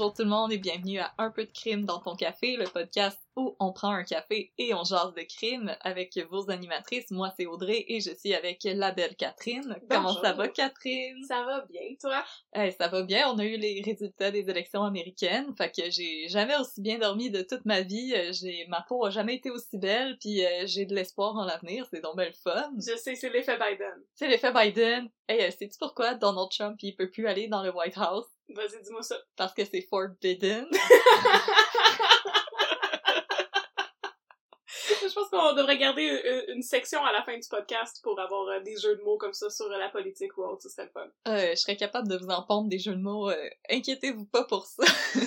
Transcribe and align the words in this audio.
Bonjour 0.00 0.14
tout 0.14 0.22
le 0.22 0.30
monde 0.30 0.50
et 0.50 0.56
bienvenue 0.56 0.98
à 0.98 1.12
Un 1.18 1.30
peu 1.30 1.44
de 1.44 1.50
crime 1.50 1.84
dans 1.84 1.98
ton 1.98 2.16
café, 2.16 2.56
le 2.56 2.64
podcast 2.64 3.18
où 3.36 3.56
on 3.60 3.72
prend 3.72 3.90
un 3.92 4.04
café 4.04 4.52
et 4.58 4.74
on 4.74 4.84
jase 4.84 5.14
de 5.14 5.22
crime 5.22 5.76
avec 5.80 6.18
vos 6.30 6.50
animatrices. 6.50 7.10
Moi, 7.10 7.32
c'est 7.36 7.46
Audrey 7.46 7.84
et 7.88 8.00
je 8.00 8.10
suis 8.14 8.34
avec 8.34 8.64
la 8.64 8.92
belle 8.92 9.16
Catherine. 9.16 9.76
Comment 9.88 10.14
ça 10.20 10.32
va, 10.32 10.48
Catherine? 10.48 11.22
Ça 11.24 11.44
va 11.44 11.64
bien, 11.70 11.94
toi? 12.00 12.24
Eh, 12.54 12.70
ça 12.72 12.88
va 12.88 13.02
bien. 13.02 13.28
On 13.32 13.38
a 13.38 13.44
eu 13.44 13.56
les 13.56 13.82
résultats 13.84 14.30
des 14.30 14.48
élections 14.50 14.82
américaines. 14.82 15.54
Fait 15.56 15.70
que 15.70 15.90
j'ai 15.90 16.28
jamais 16.28 16.56
aussi 16.58 16.80
bien 16.80 16.98
dormi 16.98 17.30
de 17.30 17.42
toute 17.42 17.64
ma 17.64 17.82
vie. 17.82 18.12
Euh, 18.14 18.32
J'ai 18.32 18.66
ma 18.68 18.82
peau 18.82 19.04
a 19.04 19.10
jamais 19.10 19.36
été 19.36 19.50
aussi 19.50 19.78
belle. 19.78 20.16
Puis 20.18 20.44
euh, 20.44 20.66
j'ai 20.66 20.86
de 20.86 20.94
l'espoir 20.94 21.36
en 21.36 21.44
l'avenir. 21.44 21.86
C'est 21.90 22.00
donc 22.00 22.16
belle 22.16 22.34
fun. 22.34 22.70
Je 22.76 22.96
sais, 22.96 23.14
c'est 23.14 23.30
l'effet 23.30 23.58
Biden. 23.58 24.04
C'est 24.14 24.28
l'effet 24.28 24.52
Biden. 24.52 25.08
Hey, 25.28 25.42
euh, 25.42 25.50
sais-tu 25.50 25.78
pourquoi 25.78 26.14
Donald 26.14 26.48
Trump 26.50 26.76
il 26.82 26.96
peut 26.96 27.10
plus 27.10 27.26
aller 27.26 27.48
dans 27.48 27.62
le 27.62 27.74
White 27.74 27.96
House? 27.96 28.26
Vas-y, 28.48 28.82
dis-moi 28.82 29.02
ça. 29.02 29.16
Parce 29.36 29.54
que 29.54 29.64
c'est 29.64 29.82
forbidden. 29.82 30.66
Je 35.08 35.12
pense 35.14 35.28
qu'on 35.30 35.54
devrait 35.54 35.78
garder 35.78 36.02
une, 36.48 36.56
une 36.56 36.62
section 36.62 37.02
à 37.04 37.12
la 37.12 37.22
fin 37.24 37.36
du 37.38 37.48
podcast 37.48 38.00
pour 38.02 38.18
avoir 38.20 38.46
euh, 38.48 38.60
des 38.60 38.76
jeux 38.76 38.96
de 38.96 39.02
mots 39.02 39.16
comme 39.18 39.32
ça 39.32 39.48
sur 39.50 39.68
la 39.68 39.88
politique 39.88 40.36
ou 40.38 40.42
autre, 40.44 40.62
ce 40.62 40.68
serait 40.68 40.84
le 40.84 40.90
fun. 40.90 41.06
Euh, 41.28 41.50
je 41.50 41.54
serais 41.56 41.76
capable 41.76 42.08
de 42.08 42.16
vous 42.16 42.28
en 42.28 42.42
pondre 42.42 42.68
des 42.68 42.78
jeux 42.78 42.94
de 42.94 43.00
mots. 43.00 43.30
euh, 43.30 43.48
Inquiétez-vous 43.70 44.26
pas 44.26 44.44
pour 44.44 44.66
ça. 44.66 44.84
vous 45.14 45.26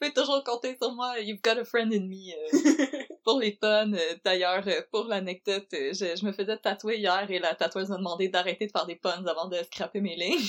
pouvez 0.00 0.12
toujours 0.12 0.42
compter 0.44 0.76
sur 0.80 0.92
moi. 0.92 1.18
You've 1.20 1.42
got 1.42 1.58
a 1.58 1.64
friend 1.64 1.92
in 1.92 2.06
me. 2.08 2.32
euh, 2.34 3.04
pour 3.24 3.38
les 3.38 3.56
tonnes. 3.56 3.94
Euh, 3.94 4.16
D'ailleurs, 4.24 4.64
euh, 4.66 4.80
pour 4.90 5.04
l'anecdote, 5.04 5.66
euh, 5.74 5.92
je, 5.92 6.16
je 6.16 6.24
me 6.26 6.32
faisais 6.32 6.56
tatouer 6.58 6.98
hier 6.98 7.30
et 7.30 7.38
la 7.38 7.54
tatoueuse 7.54 7.88
m'a 7.90 7.98
demandé 7.98 8.28
d'arrêter 8.28 8.66
de 8.66 8.72
faire 8.72 8.86
des 8.86 8.96
puns 8.96 9.24
avant 9.26 9.46
de 9.48 9.56
scraper 9.64 10.00
mes 10.00 10.16
lignes. 10.16 10.40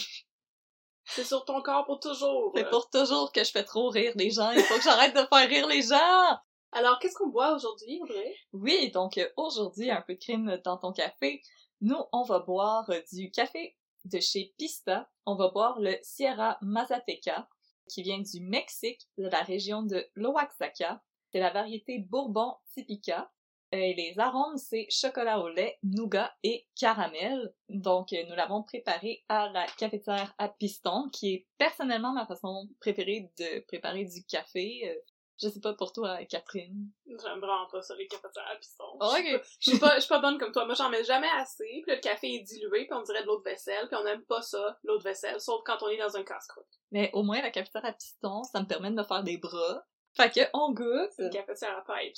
c'est 1.06 1.24
sur 1.26 1.44
ton 1.46 1.62
corps 1.62 1.86
pour 1.86 2.00
toujours. 2.00 2.52
C'est 2.56 2.70
pour 2.70 2.90
toujours 2.90 3.32
que 3.32 3.44
je 3.44 3.52
fais 3.52 3.64
trop 3.64 3.90
rire 3.90 4.14
les 4.16 4.32
gens. 4.32 4.52
Il 4.52 4.62
faut 4.62 4.76
que 4.78 4.84
j'arrête 4.84 5.14
de 5.14 5.20
faire 5.20 5.50
rire 5.50 5.68
les 5.68 5.82
gens! 5.82 6.38
Alors, 6.76 6.98
qu'est-ce 7.00 7.16
qu'on 7.16 7.30
boit 7.30 7.56
aujourd'hui, 7.56 8.00
Audrey? 8.02 8.36
Oui, 8.52 8.90
donc 8.92 9.18
euh, 9.20 9.30
aujourd'hui, 9.38 9.92
un 9.92 10.02
peu 10.02 10.16
de 10.16 10.20
crime 10.20 10.60
dans 10.64 10.78
ton 10.78 10.92
café. 10.92 11.42
Nous, 11.82 12.00
on 12.12 12.24
va 12.24 12.40
boire 12.40 12.90
euh, 12.90 13.00
du 13.12 13.30
café 13.30 13.76
de 14.06 14.20
chez 14.20 14.54
Pista. 14.58 15.08
On 15.28 15.36
va 15.36 15.50
boire 15.50 15.80
le 15.80 15.96
Sierra 16.02 16.58
Mazateca, 16.62 17.48
qui 17.88 18.02
vient 18.02 18.20
du 18.20 18.42
Mexique, 18.42 19.08
de 19.20 19.28
la 19.28 19.42
région 19.44 19.84
de 19.84 20.04
l'Oaxaca. 20.16 21.02
C'est 21.32 21.40
la 21.40 21.52
variété 21.52 22.00
Bourbon 22.00 22.56
Typica. 22.74 23.32
Euh, 23.74 23.78
Et 23.78 23.94
les 23.94 24.18
arômes, 24.18 24.58
c'est 24.58 24.88
chocolat 24.90 25.40
au 25.42 25.50
lait, 25.50 25.78
nougat 25.84 26.34
et 26.42 26.68
caramel. 26.76 27.54
Donc, 27.70 28.14
nous 28.14 28.36
l'avons 28.36 28.64
préparé 28.64 29.24
à 29.30 29.50
la 29.50 29.68
cafetière 29.78 30.34
à 30.40 30.50
piston, 30.50 31.10
qui 31.12 31.34
est 31.34 31.48
personnellement 31.60 32.14
ma 32.14 32.26
façon 32.26 32.68
préférée 32.80 33.32
de 33.38 33.60
préparer 33.68 34.06
du 34.06 34.24
café. 34.26 35.00
Je 35.42 35.50
sais 35.50 35.60
pas 35.60 35.74
pour 35.74 35.92
toi, 35.92 36.24
Catherine. 36.26 36.92
J'aime 37.08 37.40
vraiment 37.40 37.68
pas 37.72 37.82
ça, 37.82 37.96
les 37.96 38.08
cafetières 38.08 38.48
à 38.52 38.56
piston. 38.56 38.86
Ok. 39.00 39.42
Je 39.60 39.72
suis 39.72 39.80
pas, 39.80 39.96
je 39.96 40.02
suis 40.02 40.10
pas 40.10 40.20
bonne 40.20 40.38
comme 40.38 40.52
toi. 40.52 40.66
Moi, 40.66 40.76
j'en 40.76 40.90
mets 40.90 41.04
jamais 41.04 41.30
assez, 41.38 41.82
puis 41.82 41.84
là, 41.88 41.96
le 41.96 42.02
café 42.02 42.36
est 42.36 42.42
dilué, 42.42 42.86
puis 42.86 42.94
on 42.94 43.02
dirait 43.02 43.24
de 43.24 43.28
l'eau 43.28 43.40
de 43.40 43.44
vaisselle, 43.44 43.88
puis 43.88 43.98
on 44.02 44.06
aime 44.06 44.24
pas 44.26 44.42
ça, 44.42 44.80
l'eau 44.84 44.98
de 44.98 45.04
vaisselle, 45.04 45.42
sauf 45.42 45.62
quand 45.66 45.82
on 45.82 45.90
est 45.90 45.98
dans 45.98 46.16
un 46.16 46.24
casse-croûte. 46.24 46.68
Mais 46.92 47.10
au 47.14 47.24
moins, 47.24 47.42
la 47.42 47.52
cafetière 47.52 47.86
à 47.86 47.94
piston, 47.94 48.44
ça 48.44 48.62
me 48.62 48.68
permet 48.68 48.92
de 48.92 48.96
me 48.96 49.04
faire 49.04 49.24
des 49.24 49.38
bras. 49.38 49.86
Fait 50.16 50.30
que, 50.30 50.42
on 50.54 50.72
goûte. 50.72 51.12
C'est 51.16 51.24
une 51.24 51.30
cafetière 51.32 51.78
à 51.78 51.82
pipes. 51.82 52.16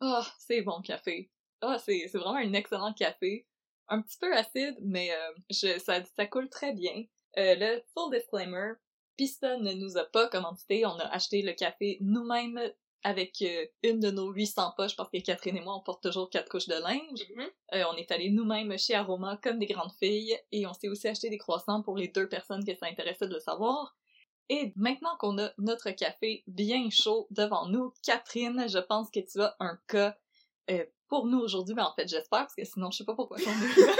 Ah, 0.00 0.26
c'est 0.38 0.62
bon 0.62 0.82
café. 0.82 1.30
Ah, 1.60 1.78
c'est, 1.78 2.08
c'est 2.08 2.18
vraiment 2.18 2.36
un 2.36 2.52
excellent 2.52 2.92
café. 2.92 3.46
Un 3.88 4.02
petit 4.02 4.18
peu 4.18 4.34
acide, 4.34 4.76
mais 4.80 5.14
euh, 5.14 5.32
je, 5.50 5.78
ça, 5.78 6.02
ça 6.16 6.26
coule 6.26 6.48
très 6.48 6.72
bien. 6.72 7.04
Euh, 7.36 7.54
le 7.56 7.82
full 7.92 8.10
disclaimer, 8.12 8.72
Pista 9.16 9.56
ne 9.58 9.72
nous 9.72 9.96
a 9.96 10.04
pas 10.04 10.28
commandité. 10.28 10.86
On 10.86 10.98
a 10.98 11.06
acheté 11.06 11.42
le 11.42 11.52
café 11.52 11.98
nous-mêmes 12.00 12.60
avec 13.02 13.42
euh, 13.42 13.66
une 13.82 14.00
de 14.00 14.10
nos 14.10 14.30
800 14.30 14.72
poches 14.76 14.96
parce 14.96 15.10
que 15.10 15.18
Catherine 15.18 15.56
et 15.56 15.60
moi, 15.60 15.76
on 15.76 15.82
porte 15.82 16.02
toujours 16.02 16.30
quatre 16.30 16.48
couches 16.48 16.68
de 16.68 16.74
linge. 16.74 17.28
Mhm. 17.36 17.46
Euh, 17.74 17.84
on 17.92 17.96
est 17.96 18.10
allé 18.10 18.30
nous-mêmes 18.30 18.76
chez 18.78 18.94
Aroma 18.94 19.38
comme 19.42 19.58
des 19.58 19.66
grandes 19.66 19.92
filles 19.92 20.36
et 20.52 20.66
on 20.66 20.72
s'est 20.72 20.88
aussi 20.88 21.06
acheté 21.06 21.28
des 21.28 21.38
croissants 21.38 21.82
pour 21.82 21.96
les 21.96 22.08
deux 22.08 22.28
personnes 22.28 22.64
que 22.64 22.74
ça 22.74 22.86
intéressait 22.86 23.28
de 23.28 23.34
le 23.34 23.40
savoir. 23.40 23.94
Et 24.48 24.72
maintenant 24.76 25.16
qu'on 25.18 25.38
a 25.38 25.50
notre 25.58 25.90
café 25.90 26.44
bien 26.46 26.88
chaud 26.90 27.26
devant 27.30 27.66
nous, 27.68 27.92
Catherine, 28.02 28.66
je 28.68 28.78
pense 28.78 29.10
que 29.10 29.20
tu 29.20 29.40
as 29.40 29.54
un 29.60 29.78
cas 29.86 30.16
euh, 30.70 30.84
pour 31.08 31.26
nous 31.26 31.38
aujourd'hui, 31.38 31.74
mais 31.74 31.82
en 31.82 31.94
fait 31.94 32.08
j'espère 32.08 32.40
parce 32.40 32.54
que 32.54 32.64
sinon 32.64 32.90
je 32.90 32.98
sais 32.98 33.04
pas 33.04 33.14
pourquoi 33.14 33.36
on 33.38 33.50
est 33.50 33.86
là. 33.86 33.92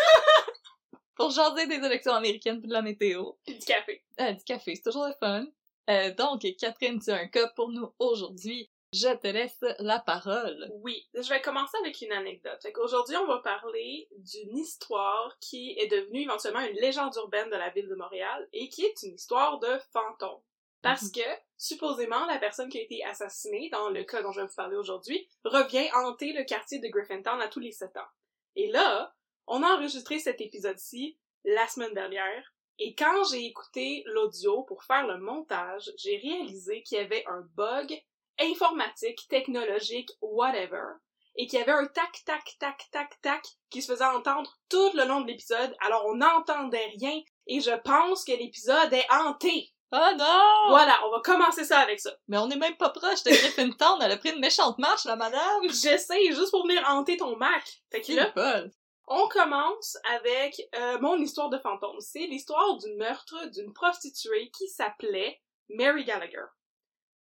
Pour 1.16 1.30
jaser 1.30 1.66
des 1.66 1.84
élections 1.84 2.12
américaines 2.12 2.60
puis 2.60 2.68
de 2.68 2.72
la 2.72 2.82
météo. 2.82 3.32
Puis 3.44 3.58
du 3.58 3.64
café. 3.64 4.02
Euh, 4.20 4.32
du 4.32 4.44
café, 4.44 4.74
c'est 4.74 4.82
toujours 4.82 5.06
le 5.06 5.14
fun. 5.20 5.46
Euh, 5.90 6.14
donc 6.14 6.46
Catherine, 6.58 7.00
tu 7.00 7.10
as 7.10 7.16
un 7.16 7.28
cas 7.28 7.48
pour 7.54 7.70
nous 7.70 7.92
aujourd'hui. 7.98 8.70
Je 8.92 9.12
te 9.16 9.26
laisse 9.26 9.64
la 9.80 9.98
parole. 9.98 10.70
Oui, 10.82 11.08
je 11.14 11.28
vais 11.28 11.40
commencer 11.40 11.76
avec 11.80 12.00
une 12.00 12.12
anecdote. 12.12 12.62
Fait 12.62 12.72
qu'aujourd'hui, 12.72 13.16
on 13.16 13.26
va 13.26 13.38
parler 13.38 14.08
d'une 14.18 14.56
histoire 14.56 15.36
qui 15.40 15.76
est 15.78 15.88
devenue 15.88 16.22
éventuellement 16.22 16.60
une 16.60 16.76
légende 16.76 17.12
urbaine 17.16 17.50
de 17.50 17.56
la 17.56 17.70
ville 17.70 17.88
de 17.88 17.96
Montréal 17.96 18.48
et 18.52 18.68
qui 18.68 18.84
est 18.84 19.02
une 19.02 19.14
histoire 19.14 19.58
de 19.58 19.78
fantôme. 19.92 20.40
Parce 20.80 21.10
que, 21.10 21.20
supposément, 21.56 22.26
la 22.26 22.38
personne 22.38 22.68
qui 22.68 22.78
a 22.78 22.82
été 22.82 23.02
assassinée, 23.04 23.70
dans 23.72 23.88
le 23.88 24.04
cas 24.04 24.22
dont 24.22 24.32
je 24.32 24.42
vais 24.42 24.46
vous 24.46 24.54
parler 24.54 24.76
aujourd'hui, 24.76 25.28
revient 25.42 25.88
hanter 25.94 26.34
le 26.34 26.44
quartier 26.44 26.78
de 26.78 26.88
Griffintown 26.88 27.40
à 27.40 27.48
tous 27.48 27.60
les 27.60 27.72
sept 27.72 27.96
ans. 27.96 28.06
Et 28.54 28.70
là, 28.70 29.14
on 29.46 29.62
a 29.62 29.76
enregistré 29.76 30.18
cet 30.18 30.40
épisode-ci 30.40 31.18
la 31.44 31.66
semaine 31.68 31.94
dernière, 31.94 32.54
et 32.78 32.94
quand 32.94 33.24
j'ai 33.30 33.44
écouté 33.44 34.02
l'audio 34.06 34.62
pour 34.62 34.82
faire 34.82 35.06
le 35.06 35.18
montage, 35.18 35.92
j'ai 35.96 36.16
réalisé 36.16 36.82
qu'il 36.82 36.98
y 36.98 37.00
avait 37.00 37.24
un 37.26 37.42
bug 37.54 38.02
informatique, 38.40 39.28
technologique, 39.28 40.10
whatever, 40.20 40.94
et 41.36 41.46
qu'il 41.46 41.58
y 41.58 41.62
avait 41.62 41.72
un 41.72 41.86
tac, 41.86 42.22
tac, 42.24 42.56
tac, 42.58 42.88
tac, 42.90 43.20
tac 43.20 43.44
qui 43.70 43.82
se 43.82 43.92
faisait 43.92 44.04
entendre 44.04 44.58
tout 44.68 44.90
le 44.94 45.04
long 45.04 45.20
de 45.20 45.28
l'épisode, 45.28 45.74
alors 45.80 46.04
on 46.06 46.16
n'entendait 46.16 46.92
rien, 46.98 47.20
et 47.46 47.60
je 47.60 47.76
pense 47.82 48.24
que 48.24 48.32
l'épisode 48.32 48.92
est 48.92 49.06
hanté. 49.10 49.70
Oh 49.92 50.10
non! 50.16 50.70
Voilà, 50.70 50.98
on 51.06 51.10
va 51.10 51.20
commencer 51.20 51.64
ça 51.64 51.78
avec 51.78 52.00
ça. 52.00 52.10
Mais 52.26 52.38
on 52.38 52.50
est 52.50 52.56
même 52.56 52.76
pas 52.76 52.90
proche 52.90 53.22
de 53.22 53.30
Griffintown, 53.30 54.00
elle 54.02 54.10
a 54.10 54.16
pris 54.16 54.30
une 54.30 54.40
méchante 54.40 54.78
marche, 54.78 55.04
la 55.04 55.14
madame! 55.14 55.62
J'essaie 55.68 56.32
juste 56.32 56.50
pour 56.50 56.66
venir 56.66 56.82
hanter 56.88 57.16
ton 57.16 57.36
Mac. 57.36 57.82
Fait 57.92 58.00
que 58.00 58.12
là. 58.12 58.64
On 59.06 59.28
commence 59.28 59.98
avec 60.16 60.68
euh, 60.76 60.98
mon 61.00 61.16
histoire 61.18 61.50
de 61.50 61.58
fantôme. 61.58 62.00
C'est 62.00 62.26
l'histoire 62.26 62.76
du 62.78 62.94
meurtre 62.94 63.50
d'une 63.50 63.72
prostituée 63.72 64.50
qui 64.50 64.68
s'appelait 64.68 65.40
Mary 65.68 66.04
Gallagher. 66.04 66.46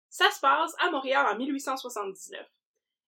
Ça 0.09 0.29
se 0.31 0.39
passe 0.39 0.73
à 0.79 0.91
Montréal 0.91 1.25
en 1.27 1.35
1879. 1.35 2.45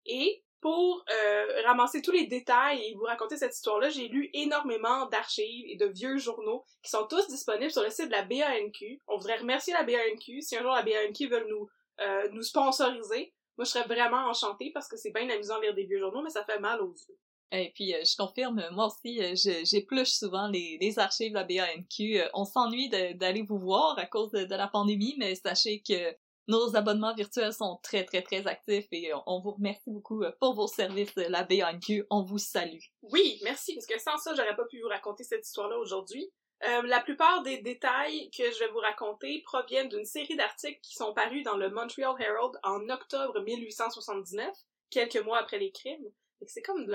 Et 0.07 0.43
pour 0.59 1.05
euh, 1.11 1.61
ramasser 1.65 2.01
tous 2.01 2.11
les 2.11 2.25
détails 2.25 2.83
et 2.83 2.95
vous 2.95 3.03
raconter 3.03 3.37
cette 3.37 3.55
histoire-là, 3.55 3.89
j'ai 3.89 4.07
lu 4.07 4.29
énormément 4.33 5.05
d'archives 5.05 5.65
et 5.67 5.75
de 5.75 5.85
vieux 5.85 6.17
journaux 6.17 6.65
qui 6.81 6.89
sont 6.89 7.05
tous 7.05 7.27
disponibles 7.27 7.71
sur 7.71 7.83
le 7.83 7.91
site 7.91 8.07
de 8.07 8.11
la 8.11 8.23
BANQ. 8.23 9.01
On 9.07 9.17
voudrait 9.17 9.37
remercier 9.37 9.73
la 9.73 9.83
BANQ. 9.83 10.41
Si 10.41 10.57
un 10.57 10.63
jour 10.63 10.71
la 10.71 10.81
BANQ 10.81 11.27
veut 11.27 11.45
nous, 11.47 11.69
euh, 12.01 12.29
nous 12.31 12.41
sponsoriser, 12.41 13.33
moi 13.57 13.65
je 13.65 13.69
serais 13.69 13.85
vraiment 13.85 14.25
enchantée 14.27 14.71
parce 14.73 14.87
que 14.87 14.97
c'est 14.97 15.11
bien 15.11 15.29
amusant 15.29 15.57
de 15.57 15.63
lire 15.63 15.75
des 15.75 15.85
vieux 15.85 15.99
journaux, 15.99 16.23
mais 16.23 16.31
ça 16.31 16.43
fait 16.43 16.59
mal 16.59 16.81
aux 16.81 16.93
yeux. 16.93 17.19
Et 17.57 17.71
puis, 17.73 17.93
euh, 17.93 18.03
je 18.03 18.15
confirme, 18.15 18.63
moi 18.71 18.87
aussi, 18.87 19.21
euh, 19.21 19.33
j'épluche 19.63 20.11
souvent 20.11 20.47
les, 20.47 20.99
archives 20.99 21.31
de 21.31 21.35
la 21.35 21.43
BANQ. 21.43 22.21
Euh, 22.21 22.27
on 22.33 22.45
s'ennuie 22.45 22.89
d'aller 22.89 23.41
vous 23.41 23.57
voir 23.57 23.97
à 23.97 24.05
cause 24.05 24.31
de, 24.31 24.55
la 24.55 24.67
pandémie, 24.67 25.15
mais 25.17 25.35
sachez 25.35 25.81
que 25.81 26.15
nos 26.47 26.75
abonnements 26.75 27.15
virtuels 27.15 27.53
sont 27.53 27.79
très, 27.81 28.05
très, 28.05 28.21
très 28.21 28.45
actifs 28.45 28.87
et 28.91 29.11
on 29.25 29.41
vous 29.41 29.51
remercie 29.51 29.89
beaucoup 29.89 30.23
pour 30.39 30.53
vos 30.53 30.67
services, 30.67 31.15
la 31.15 31.43
BANQ. 31.43 32.05
On 32.11 32.23
vous 32.23 32.37
salue. 32.37 32.79
Oui, 33.01 33.39
merci, 33.43 33.73
parce 33.73 33.87
que 33.87 33.99
sans 33.99 34.17
ça, 34.17 34.35
j'aurais 34.35 34.55
pas 34.55 34.65
pu 34.65 34.79
vous 34.79 34.87
raconter 34.87 35.23
cette 35.23 35.45
histoire-là 35.45 35.77
aujourd'hui. 35.79 36.31
Euh, 36.63 36.81
la 36.83 37.01
plupart 37.01 37.43
des 37.43 37.57
détails 37.61 38.29
que 38.31 38.43
je 38.51 38.59
vais 38.59 38.69
vous 38.69 38.79
raconter 38.79 39.41
proviennent 39.45 39.89
d'une 39.89 40.05
série 40.05 40.35
d'articles 40.35 40.79
qui 40.81 40.95
sont 40.95 41.13
parus 41.13 41.43
dans 41.43 41.57
le 41.57 41.69
Montreal 41.69 42.15
Herald 42.19 42.53
en 42.63 42.89
octobre 42.89 43.41
1879, 43.41 44.55
quelques 44.89 45.23
mois 45.23 45.39
après 45.39 45.59
les 45.59 45.71
crimes. 45.71 46.05
C'est 46.47 46.61
comme 46.61 46.85
de 46.85 46.91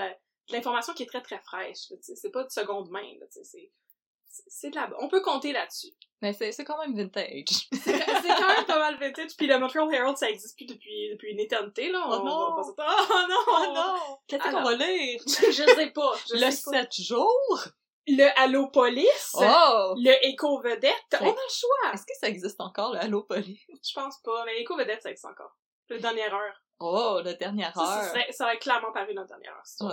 l'information 0.49 0.93
qui 0.93 1.03
est 1.03 1.07
très 1.07 1.21
très 1.21 1.39
fraîche. 1.39 1.91
C'est 2.01 2.31
pas 2.31 2.43
de 2.43 2.49
seconde 2.49 2.89
main. 2.89 3.07
C'est 4.47 4.69
de 4.69 4.75
la... 4.75 4.89
On 4.99 5.09
peut 5.09 5.21
compter 5.21 5.51
là-dessus. 5.51 5.93
Mais 6.21 6.33
c'est 6.33 6.63
quand 6.63 6.79
même 6.79 6.95
vintage. 6.95 7.67
c'est 7.83 7.97
quand 7.97 8.47
même 8.47 8.65
pas 8.65 8.79
mal 8.79 8.97
vintage. 8.97 9.35
Puis 9.37 9.47
le 9.47 9.57
Montreal 9.59 9.93
Herald, 9.93 10.17
ça 10.17 10.29
existe 10.29 10.55
plus 10.55 10.65
depuis, 10.65 11.09
depuis 11.11 11.31
une 11.31 11.39
éternité, 11.39 11.91
là. 11.91 12.03
Oh, 12.05 12.23
non. 12.23 12.55
oh 12.57 12.75
non! 12.77 13.35
Oh 13.47 13.73
non! 13.73 14.17
Qu'est-ce 14.27 14.43
qu'on 14.43 14.63
va 14.63 14.75
lire? 14.75 15.21
je 15.25 15.73
sais 15.75 15.91
pas. 15.91 16.13
Je 16.29 16.35
le 16.35 16.51
sais 16.51 16.71
pas. 16.71 16.83
7 16.83 17.01
jours? 17.01 17.67
le 18.07 18.39
Allo 18.39 18.67
Police, 18.67 19.35
oh! 19.35 19.93
le 19.97 20.13
Éco 20.27 20.59
Vedette, 20.61 20.93
on 21.19 21.25
a 21.25 21.29
le 21.29 21.35
choix. 21.49 21.93
Est-ce 21.93 22.03
que 22.03 22.13
ça 22.19 22.27
existe 22.27 22.59
encore 22.59 22.93
le 22.93 22.99
Allo 22.99 23.23
Police? 23.23 23.61
Je 23.69 23.93
pense 23.93 24.17
pas, 24.23 24.43
mais 24.45 24.55
l'Éco 24.55 24.75
Vedette 24.75 25.03
ça 25.03 25.09
existe 25.09 25.25
encore. 25.25 25.55
Le 25.89 25.99
dernière 25.99 26.33
heure. 26.33 26.63
Oh, 26.79 27.21
la 27.23 27.33
dernière 27.33 27.77
heure. 27.77 28.03
Ça, 28.03 28.19
ça, 28.31 28.45
aurait 28.45 28.57
clairement 28.57 28.91
paru 28.91 29.13
dans 29.13 29.21
la 29.21 29.27
dernière 29.27 29.53
heure. 29.53 29.63
Oh, 29.81 29.91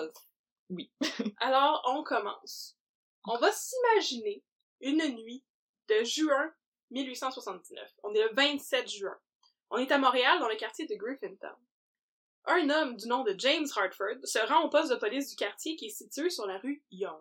oui. 0.71 0.91
Alors, 1.39 1.83
on 1.87 2.03
commence. 2.03 2.77
On 3.25 3.39
va 3.39 3.51
s'imaginer 3.53 4.43
une 4.81 5.07
nuit 5.17 5.45
de 5.89 6.05
juin 6.05 6.53
1879. 6.91 7.95
On 8.03 8.15
est 8.15 8.23
le 8.23 8.35
27 8.35 8.89
juin. 8.89 9.19
On 9.71 9.79
est 9.79 9.93
à 9.93 9.99
Montréal, 9.99 10.39
dans 10.41 10.49
le 10.49 10.57
quartier 10.57 10.87
de 10.87 10.95
Griffintown. 10.95 11.57
Un 12.47 12.71
homme 12.71 12.97
du 12.97 13.07
nom 13.09 13.25
de 13.25 13.35
James 13.39 13.67
Hartford 13.77 14.25
se 14.25 14.39
rend 14.47 14.65
au 14.65 14.71
poste 14.71 14.91
de 14.91 14.97
police 14.97 15.31
du 15.31 15.37
quartier 15.37 15.77
qui 15.77 15.87
est 15.87 15.91
situé 15.91 16.31
sur 16.31 16.47
la 16.47 16.59
rue 16.59 16.83
Young. 16.91 17.21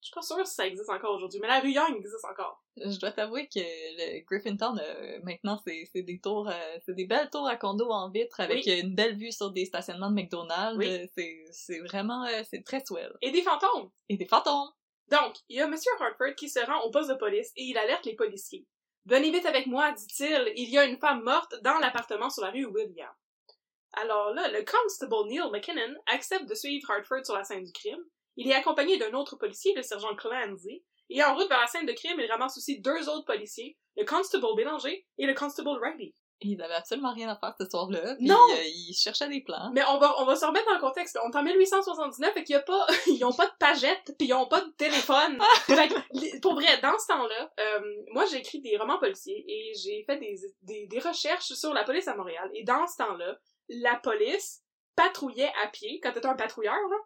Je 0.00 0.06
suis 0.06 0.14
pas 0.14 0.22
sûre 0.22 0.46
si 0.46 0.54
ça 0.54 0.66
existe 0.66 0.88
encore 0.90 1.16
aujourd'hui, 1.16 1.40
mais 1.40 1.48
la 1.48 1.58
rue 1.60 1.72
Young 1.72 1.96
existe 1.96 2.24
encore. 2.24 2.62
Je 2.76 2.98
dois 3.00 3.10
t'avouer 3.10 3.48
que 3.48 3.58
le 3.58 4.24
Griffintown, 4.24 4.78
euh, 4.78 5.18
maintenant, 5.24 5.58
c'est 5.66 5.90
des 6.02 6.20
tours, 6.20 6.48
euh, 6.48 6.78
c'est 6.86 6.94
des 6.94 7.06
belles 7.06 7.28
tours 7.30 7.48
à 7.48 7.56
condos 7.56 7.90
en 7.90 8.08
vitre 8.08 8.38
avec 8.38 8.64
Oui. 8.64 8.80
une 8.80 8.94
belle 8.94 9.16
vue 9.16 9.32
sur 9.32 9.50
des 9.50 9.64
stationnements 9.64 10.10
de 10.10 10.14
McDonald's. 10.14 10.78
Oui. 10.78 10.86
Euh, 10.88 11.06
C'est 11.16 11.44
c'est 11.50 11.80
vraiment, 11.80 12.24
euh, 12.26 12.42
c'est 12.48 12.62
très 12.64 12.84
swell. 12.84 13.12
Et 13.22 13.32
des 13.32 13.42
fantômes! 13.42 13.90
Et 14.08 14.16
des 14.16 14.26
fantômes! 14.26 14.70
Donc, 15.10 15.34
il 15.48 15.56
y 15.56 15.60
a 15.60 15.66
Monsieur 15.66 15.90
Hartford 15.98 16.34
qui 16.36 16.48
se 16.48 16.60
rend 16.60 16.80
au 16.84 16.90
poste 16.90 17.08
de 17.10 17.14
police 17.14 17.50
et 17.56 17.64
il 17.64 17.76
alerte 17.76 18.04
les 18.06 18.14
policiers. 18.14 18.66
Venez 19.06 19.30
vite 19.30 19.46
avec 19.46 19.66
moi, 19.66 19.90
dit-il, 19.92 20.52
il 20.54 20.68
y 20.68 20.78
a 20.78 20.84
une 20.84 20.98
femme 20.98 21.22
morte 21.24 21.56
dans 21.62 21.78
l'appartement 21.78 22.28
sur 22.30 22.44
la 22.44 22.50
rue 22.50 22.66
William. 22.66 23.10
Alors 23.94 24.32
là, 24.34 24.48
le 24.48 24.62
constable 24.64 25.26
Neil 25.26 25.50
McKinnon 25.50 25.94
accepte 26.12 26.46
de 26.46 26.54
suivre 26.54 26.88
Hartford 26.90 27.24
sur 27.24 27.34
la 27.34 27.42
scène 27.42 27.64
du 27.64 27.72
crime. 27.72 28.04
Il 28.38 28.48
est 28.50 28.54
accompagné 28.54 28.96
d'un 28.96 29.12
autre 29.12 29.36
policier, 29.36 29.74
le 29.74 29.82
sergent 29.82 30.14
Clancy, 30.16 30.82
et 31.10 31.22
en 31.22 31.34
route 31.34 31.48
vers 31.48 31.60
la 31.60 31.66
scène 31.66 31.86
de 31.86 31.92
crime, 31.92 32.18
il 32.18 32.30
ramasse 32.30 32.56
aussi 32.56 32.80
deux 32.80 33.08
autres 33.08 33.24
policiers, 33.26 33.76
le 33.96 34.04
constable 34.04 34.46
Bélanger 34.56 35.06
et 35.18 35.26
le 35.26 35.34
constable 35.34 35.70
Riley. 35.70 36.14
Il 36.40 36.62
avait 36.62 36.74
absolument 36.74 37.12
rien 37.12 37.28
à 37.28 37.36
faire 37.36 37.52
ce 37.58 37.68
soir-là. 37.68 38.14
Non! 38.20 38.36
euh, 38.52 38.62
il 38.64 38.94
cherchait 38.94 39.28
des 39.28 39.40
plans. 39.42 39.72
Mais 39.74 39.82
on 39.88 39.98
va, 39.98 40.14
on 40.20 40.24
va 40.24 40.36
se 40.36 40.44
remettre 40.44 40.66
dans 40.66 40.74
le 40.76 40.80
contexte. 40.80 41.18
On 41.24 41.30
est 41.32 41.36
en 41.36 41.42
1879 41.42 42.36
et 42.36 42.44
qu'il 42.44 42.52
y 42.52 42.56
a 42.56 42.60
pas, 42.62 42.86
ils 43.08 43.24
ont 43.24 43.32
pas 43.32 43.46
de 43.46 43.52
pagette 43.58 44.14
puis 44.16 44.28
ils 44.28 44.34
ont 44.34 44.46
pas 44.46 44.60
de 44.60 44.70
téléphone. 44.76 45.36
Fait 45.66 45.88
que, 45.88 45.94
li- 46.12 46.38
pour 46.40 46.54
vrai, 46.54 46.80
dans 46.80 46.96
ce 46.96 47.08
temps-là, 47.08 47.52
euh, 47.58 47.80
moi 48.12 48.24
j'ai 48.30 48.36
écrit 48.36 48.60
des 48.60 48.76
romans 48.76 49.00
policiers 49.00 49.44
et 49.48 49.72
j'ai 49.82 50.04
fait 50.06 50.18
des, 50.18 50.36
des, 50.62 50.86
des 50.86 50.98
recherches 51.00 51.54
sur 51.54 51.74
la 51.74 51.82
police 51.82 52.06
à 52.06 52.14
Montréal. 52.14 52.48
Et 52.54 52.62
dans 52.62 52.86
ce 52.86 52.98
temps-là, 52.98 53.36
la 53.70 53.96
police 53.96 54.62
patrouillait 54.94 55.52
à 55.64 55.68
pied, 55.68 55.98
quand 56.00 56.12
t'étais 56.12 56.26
un 56.28 56.36
patrouilleur, 56.36 56.74
là. 56.74 56.96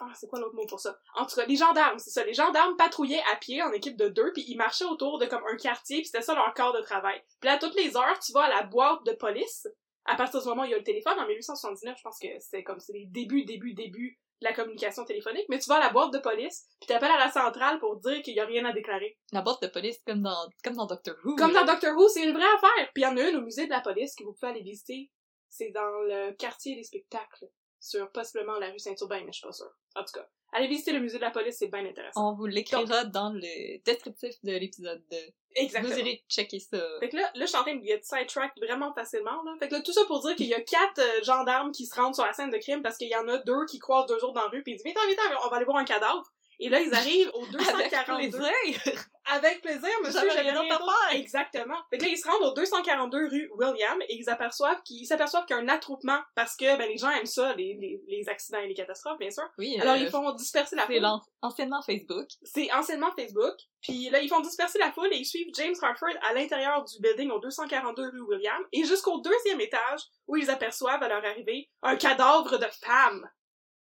Ah, 0.00 0.12
c'est 0.14 0.28
quoi 0.28 0.38
l'autre 0.38 0.54
mot 0.54 0.66
pour 0.66 0.80
ça? 0.80 0.96
En 1.14 1.26
tout 1.26 1.34
cas, 1.34 1.46
les 1.46 1.56
gendarmes, 1.56 1.98
c'est 1.98 2.10
ça. 2.10 2.24
Les 2.24 2.34
gendarmes 2.34 2.76
patrouillaient 2.76 3.22
à 3.32 3.36
pied 3.36 3.62
en 3.62 3.72
équipe 3.72 3.96
de 3.96 4.08
deux, 4.08 4.32
puis 4.32 4.44
ils 4.46 4.56
marchaient 4.56 4.84
autour 4.84 5.18
de 5.18 5.26
comme 5.26 5.42
un 5.50 5.56
quartier, 5.56 5.98
puis 5.98 6.06
c'était 6.06 6.22
ça 6.22 6.34
leur 6.34 6.54
corps 6.54 6.72
de 6.72 6.80
travail. 6.80 7.20
Puis 7.40 7.48
là, 7.48 7.54
à 7.54 7.58
toutes 7.58 7.74
les 7.74 7.96
heures, 7.96 8.18
tu 8.24 8.32
vas 8.32 8.42
à 8.42 8.48
la 8.48 8.62
boîte 8.62 9.04
de 9.06 9.12
police. 9.12 9.66
À 10.04 10.16
partir 10.16 10.40
du 10.40 10.48
moment 10.48 10.62
où 10.62 10.64
il 10.66 10.70
y 10.70 10.74
a 10.74 10.78
le 10.78 10.84
téléphone, 10.84 11.18
en 11.18 11.26
1879, 11.26 11.96
je 11.98 12.02
pense 12.02 12.18
que 12.18 12.28
c'est 12.38 12.62
comme 12.62 12.80
c'est 12.80 12.92
les 12.92 13.06
débuts, 13.06 13.44
débuts, 13.44 13.74
débuts 13.74 14.18
de 14.40 14.46
la 14.46 14.54
communication 14.54 15.04
téléphonique, 15.04 15.46
mais 15.48 15.58
tu 15.58 15.68
vas 15.68 15.76
à 15.76 15.80
la 15.80 15.90
boîte 15.90 16.12
de 16.12 16.18
police, 16.18 16.66
puis 16.80 16.86
t'appelles 16.86 17.10
à 17.10 17.18
la 17.18 17.30
centrale 17.30 17.78
pour 17.80 17.96
dire 17.96 18.22
qu'il 18.22 18.34
y 18.34 18.40
a 18.40 18.46
rien 18.46 18.64
à 18.64 18.72
déclarer. 18.72 19.18
La 19.32 19.42
boîte 19.42 19.60
de 19.62 19.66
police, 19.66 19.98
comme 20.06 20.22
dans, 20.22 20.48
comme 20.62 20.74
dans 20.74 20.86
Doctor 20.86 21.16
Who. 21.24 21.34
Comme 21.36 21.52
dans 21.52 21.64
Doctor 21.64 21.96
Who, 21.96 22.08
c'est 22.08 22.24
une 22.24 22.32
vraie 22.32 22.54
affaire. 22.56 22.90
Puis 22.94 23.02
il 23.02 23.04
y 23.04 23.06
en 23.06 23.16
a 23.16 23.28
une 23.28 23.36
au 23.36 23.42
musée 23.42 23.66
de 23.66 23.70
la 23.70 23.80
police 23.80 24.14
que 24.14 24.24
vous 24.24 24.32
pouvez 24.32 24.52
aller 24.52 24.62
visiter. 24.62 25.10
C'est 25.48 25.70
dans 25.70 26.02
le 26.02 26.32
quartier 26.34 26.76
des 26.76 26.84
spectacles, 26.84 27.48
sur 27.80 28.10
possiblement 28.12 28.58
la 28.58 28.70
rue 28.70 28.78
Saint-Urbain, 28.78 29.22
mais 29.24 29.32
je 29.32 29.38
suis 29.38 29.46
pas 29.46 29.52
sûre. 29.52 29.72
En 29.98 30.04
tout 30.04 30.12
cas, 30.14 30.26
allez 30.52 30.68
visiter 30.68 30.92
le 30.92 31.00
musée 31.00 31.18
de 31.18 31.22
la 31.22 31.30
police, 31.30 31.56
c'est 31.58 31.68
bien 31.68 31.84
intéressant. 31.84 32.30
On 32.30 32.34
vous 32.34 32.46
l'écrira 32.46 33.04
dans 33.04 33.30
le 33.30 33.82
descriptif 33.84 34.34
de 34.44 34.52
l'épisode 34.52 35.02
2. 35.10 35.16
Exactement. 35.56 35.92
Vous 35.92 36.00
irez 36.00 36.24
checker 36.28 36.60
ça. 36.60 36.78
Fait 37.00 37.08
que 37.08 37.16
là, 37.16 37.22
là, 37.34 37.40
je 37.40 37.46
suis 37.46 37.56
en 37.56 37.62
train 37.62 37.74
de 37.74 37.84
get 37.84 38.00
sidetrack 38.02 38.52
vraiment 38.60 38.92
facilement, 38.94 39.42
là. 39.44 39.56
Fait 39.58 39.68
que 39.68 39.74
là, 39.74 39.80
tout 39.80 39.92
ça 39.92 40.04
pour 40.06 40.20
dire 40.20 40.36
qu'il 40.36 40.46
y 40.46 40.54
a 40.54 40.60
quatre 40.60 41.00
euh, 41.00 41.24
gendarmes 41.24 41.72
qui 41.72 41.86
se 41.86 41.94
rendent 41.94 42.14
sur 42.14 42.24
la 42.24 42.32
scène 42.32 42.50
de 42.50 42.58
crime 42.58 42.82
parce 42.82 42.96
qu'il 42.96 43.08
y 43.08 43.16
en 43.16 43.26
a 43.28 43.38
deux 43.38 43.66
qui 43.66 43.78
croisent 43.78 44.06
deux 44.06 44.22
autres 44.24 44.34
dans 44.34 44.42
la 44.42 44.48
rue 44.48 44.62
pis 44.62 44.72
ils 44.72 44.76
disent, 44.76 44.84
viens, 44.84 44.94
viens, 44.94 45.16
viens, 45.28 45.38
on 45.44 45.48
va 45.48 45.56
aller 45.56 45.64
voir 45.64 45.78
un 45.78 45.84
cadavre. 45.84 46.32
Et 46.60 46.68
là, 46.68 46.80
ils 46.80 46.92
arrivent 46.94 47.30
au 47.34 47.46
242. 47.52 48.38
plaisir! 48.38 49.04
Avec 49.30 49.60
plaisir, 49.60 49.90
monsieur, 50.02 50.20
J'avais 50.26 50.40
rien 50.40 50.54
d'autre. 50.54 50.90
Exactement. 51.12 51.76
Fait 51.90 51.98
que 51.98 52.04
là, 52.04 52.08
ils 52.08 52.16
se 52.16 52.26
rendent 52.26 52.44
au 52.50 52.54
242 52.54 53.28
rue 53.28 53.50
William 53.58 54.00
et 54.08 54.14
ils 54.16 54.28
aperçoivent 54.30 54.82
qu'ils 54.84 55.06
s'aperçoivent 55.06 55.44
qu'il 55.44 55.54
y 55.54 55.58
a 55.58 55.62
un 55.62 55.68
attroupement 55.68 56.18
parce 56.34 56.56
que, 56.56 56.64
ben, 56.78 56.88
les 56.88 56.96
gens 56.96 57.10
aiment 57.10 57.26
ça, 57.26 57.52
les, 57.54 57.74
les, 57.78 58.00
les 58.08 58.28
accidents 58.30 58.58
et 58.60 58.68
les 58.68 58.74
catastrophes, 58.74 59.18
bien 59.18 59.30
sûr. 59.30 59.44
Oui, 59.58 59.78
Alors, 59.80 59.94
euh, 59.94 59.98
ils 59.98 60.08
font 60.08 60.32
disperser 60.32 60.76
la 60.76 60.86
c'est 60.86 60.94
foule. 60.94 61.02
l'an- 61.02 61.20
anciennement 61.42 61.82
Facebook. 61.82 62.26
C'est 62.42 62.72
anciennement 62.72 63.12
Facebook. 63.16 63.54
Puis 63.82 64.08
là, 64.08 64.20
ils 64.22 64.28
font 64.30 64.40
disperser 64.40 64.78
la 64.78 64.90
foule 64.92 65.12
et 65.12 65.18
ils 65.18 65.26
suivent 65.26 65.52
James 65.56 65.74
Hartford 65.82 66.16
à 66.26 66.32
l'intérieur 66.32 66.82
du 66.84 66.98
building 67.00 67.30
au 67.30 67.38
242 67.38 68.08
rue 68.08 68.22
William 68.22 68.62
et 68.72 68.84
jusqu'au 68.84 69.20
deuxième 69.20 69.60
étage 69.60 70.00
où 70.26 70.36
ils 70.36 70.48
aperçoivent 70.48 71.02
à 71.02 71.08
leur 71.08 71.22
arrivée 71.24 71.68
un 71.82 71.96
cadavre 71.96 72.56
de 72.58 72.66
femme. 72.82 73.28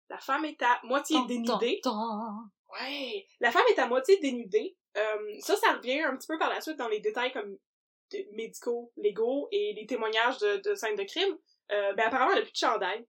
La 0.09 0.17
femme 0.19 0.43
est 0.43 0.61
à 0.61 0.79
moitié 0.83 1.17
dénudée. 1.27 1.79
Ouais. 2.79 3.25
La 3.39 3.51
femme 3.51 3.63
est 3.69 3.79
à 3.79 3.87
moitié 3.87 4.17
dénudée. 4.19 4.75
Euh, 4.97 5.35
ça, 5.39 5.55
ça 5.55 5.73
revient 5.73 6.01
un 6.01 6.15
petit 6.17 6.27
peu 6.27 6.37
par 6.37 6.49
la 6.49 6.61
suite 6.61 6.77
dans 6.77 6.87
les 6.87 6.99
détails 6.99 7.31
comme 7.31 7.57
de- 8.11 8.25
médicaux, 8.33 8.91
légaux 8.97 9.47
et 9.51 9.73
les 9.73 9.85
témoignages 9.85 10.37
de, 10.39 10.57
de 10.57 10.75
scènes 10.75 10.95
de 10.95 11.03
crime. 11.03 11.37
Euh, 11.71 11.93
ben 11.93 12.07
apparemment, 12.07 12.31
elle 12.33 12.39
a 12.39 12.43
plus 12.43 12.51
de 12.51 12.57
chandail. 12.57 13.05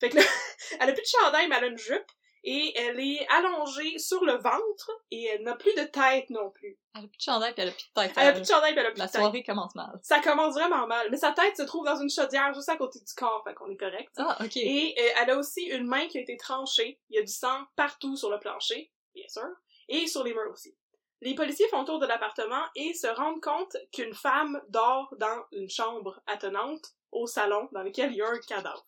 Fait 0.00 0.08
que 0.10 0.16
là, 0.16 0.22
elle 0.80 0.90
a 0.90 0.92
plus 0.92 1.02
de 1.02 1.06
chandail, 1.22 1.48
mais 1.48 1.56
elle 1.56 1.64
a 1.64 1.68
une 1.68 1.78
jupe. 1.78 2.06
Et 2.44 2.76
elle 2.76 2.98
est 2.98 3.24
allongée 3.30 3.98
sur 4.00 4.24
le 4.24 4.32
ventre 4.32 4.90
et 5.12 5.26
elle 5.26 5.44
n'a 5.44 5.54
plus 5.54 5.72
de 5.76 5.84
tête 5.84 6.28
non 6.28 6.50
plus. 6.50 6.76
Elle 6.96 7.04
a 7.04 7.06
plus 7.06 7.16
de 7.16 7.22
chandail 7.22 7.54
pis 7.54 7.60
elle 7.60 7.68
a 7.68 7.70
plus 7.72 7.86
de 7.88 7.92
tête. 8.02 8.12
Elle 8.16 8.26
a 8.26 8.32
plus 8.32 8.40
de 8.40 8.46
chandail, 8.48 8.72
puis 8.72 8.80
elle 8.80 8.86
a 8.86 8.90
plus 8.90 8.98
La 8.98 9.06
de 9.06 9.12
tête. 9.12 9.20
soirée 9.20 9.42
commence 9.44 9.74
mal. 9.76 9.92
Ça 10.02 10.18
commence 10.18 10.54
vraiment 10.54 10.88
mal. 10.88 11.06
Mais 11.12 11.18
sa 11.18 11.30
tête 11.30 11.56
se 11.56 11.62
trouve 11.62 11.84
dans 11.86 12.00
une 12.02 12.10
chaudière 12.10 12.52
juste 12.52 12.68
à 12.68 12.76
côté 12.76 12.98
du 12.98 13.14
corps, 13.16 13.44
fait 13.46 13.54
qu'on 13.54 13.70
est 13.70 13.76
correct. 13.76 14.10
Ah, 14.16 14.36
ok. 14.44 14.56
Et 14.56 14.92
euh, 14.98 15.08
elle 15.22 15.30
a 15.30 15.36
aussi 15.36 15.62
une 15.66 15.86
main 15.86 16.08
qui 16.08 16.18
a 16.18 16.20
été 16.20 16.36
tranchée. 16.36 16.98
Il 17.10 17.14
y 17.14 17.18
a 17.20 17.22
du 17.22 17.32
sang 17.32 17.60
partout 17.76 18.16
sur 18.16 18.28
le 18.28 18.40
plancher, 18.40 18.90
bien 19.14 19.28
sûr, 19.28 19.48
et 19.88 20.06
sur 20.06 20.24
les 20.24 20.34
murs 20.34 20.52
aussi. 20.52 20.76
Les 21.20 21.34
policiers 21.34 21.68
font 21.68 21.84
tour 21.84 22.00
de 22.00 22.06
l'appartement 22.06 22.64
et 22.74 22.94
se 22.94 23.06
rendent 23.06 23.40
compte 23.40 23.76
qu'une 23.92 24.14
femme 24.14 24.60
dort 24.68 25.14
dans 25.18 25.44
une 25.52 25.70
chambre 25.70 26.20
attenante 26.26 26.94
au 27.12 27.26
salon 27.26 27.68
dans 27.70 27.82
lequel 27.82 28.10
il 28.10 28.16
y 28.16 28.22
a 28.22 28.28
un 28.28 28.38
cadavre. 28.40 28.84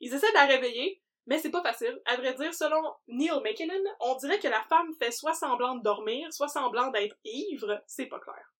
Ils 0.00 0.12
essaient 0.12 0.28
de 0.28 0.34
la 0.34 0.46
réveiller, 0.46 1.00
mais 1.26 1.38
c'est 1.38 1.50
pas 1.50 1.62
facile. 1.62 1.98
À 2.04 2.16
vrai 2.16 2.34
dire, 2.34 2.52
selon 2.52 2.82
Neil 3.08 3.40
McKinnon, 3.42 3.84
on 4.00 4.16
dirait 4.16 4.38
que 4.38 4.48
la 4.48 4.62
femme 4.64 4.92
fait 4.98 5.12
soit 5.12 5.32
semblant 5.32 5.76
de 5.76 5.82
dormir, 5.82 6.32
soit 6.32 6.48
semblant 6.48 6.90
d'être 6.90 7.16
ivre, 7.24 7.82
c'est 7.86 8.06
pas 8.06 8.18
clair. 8.18 8.52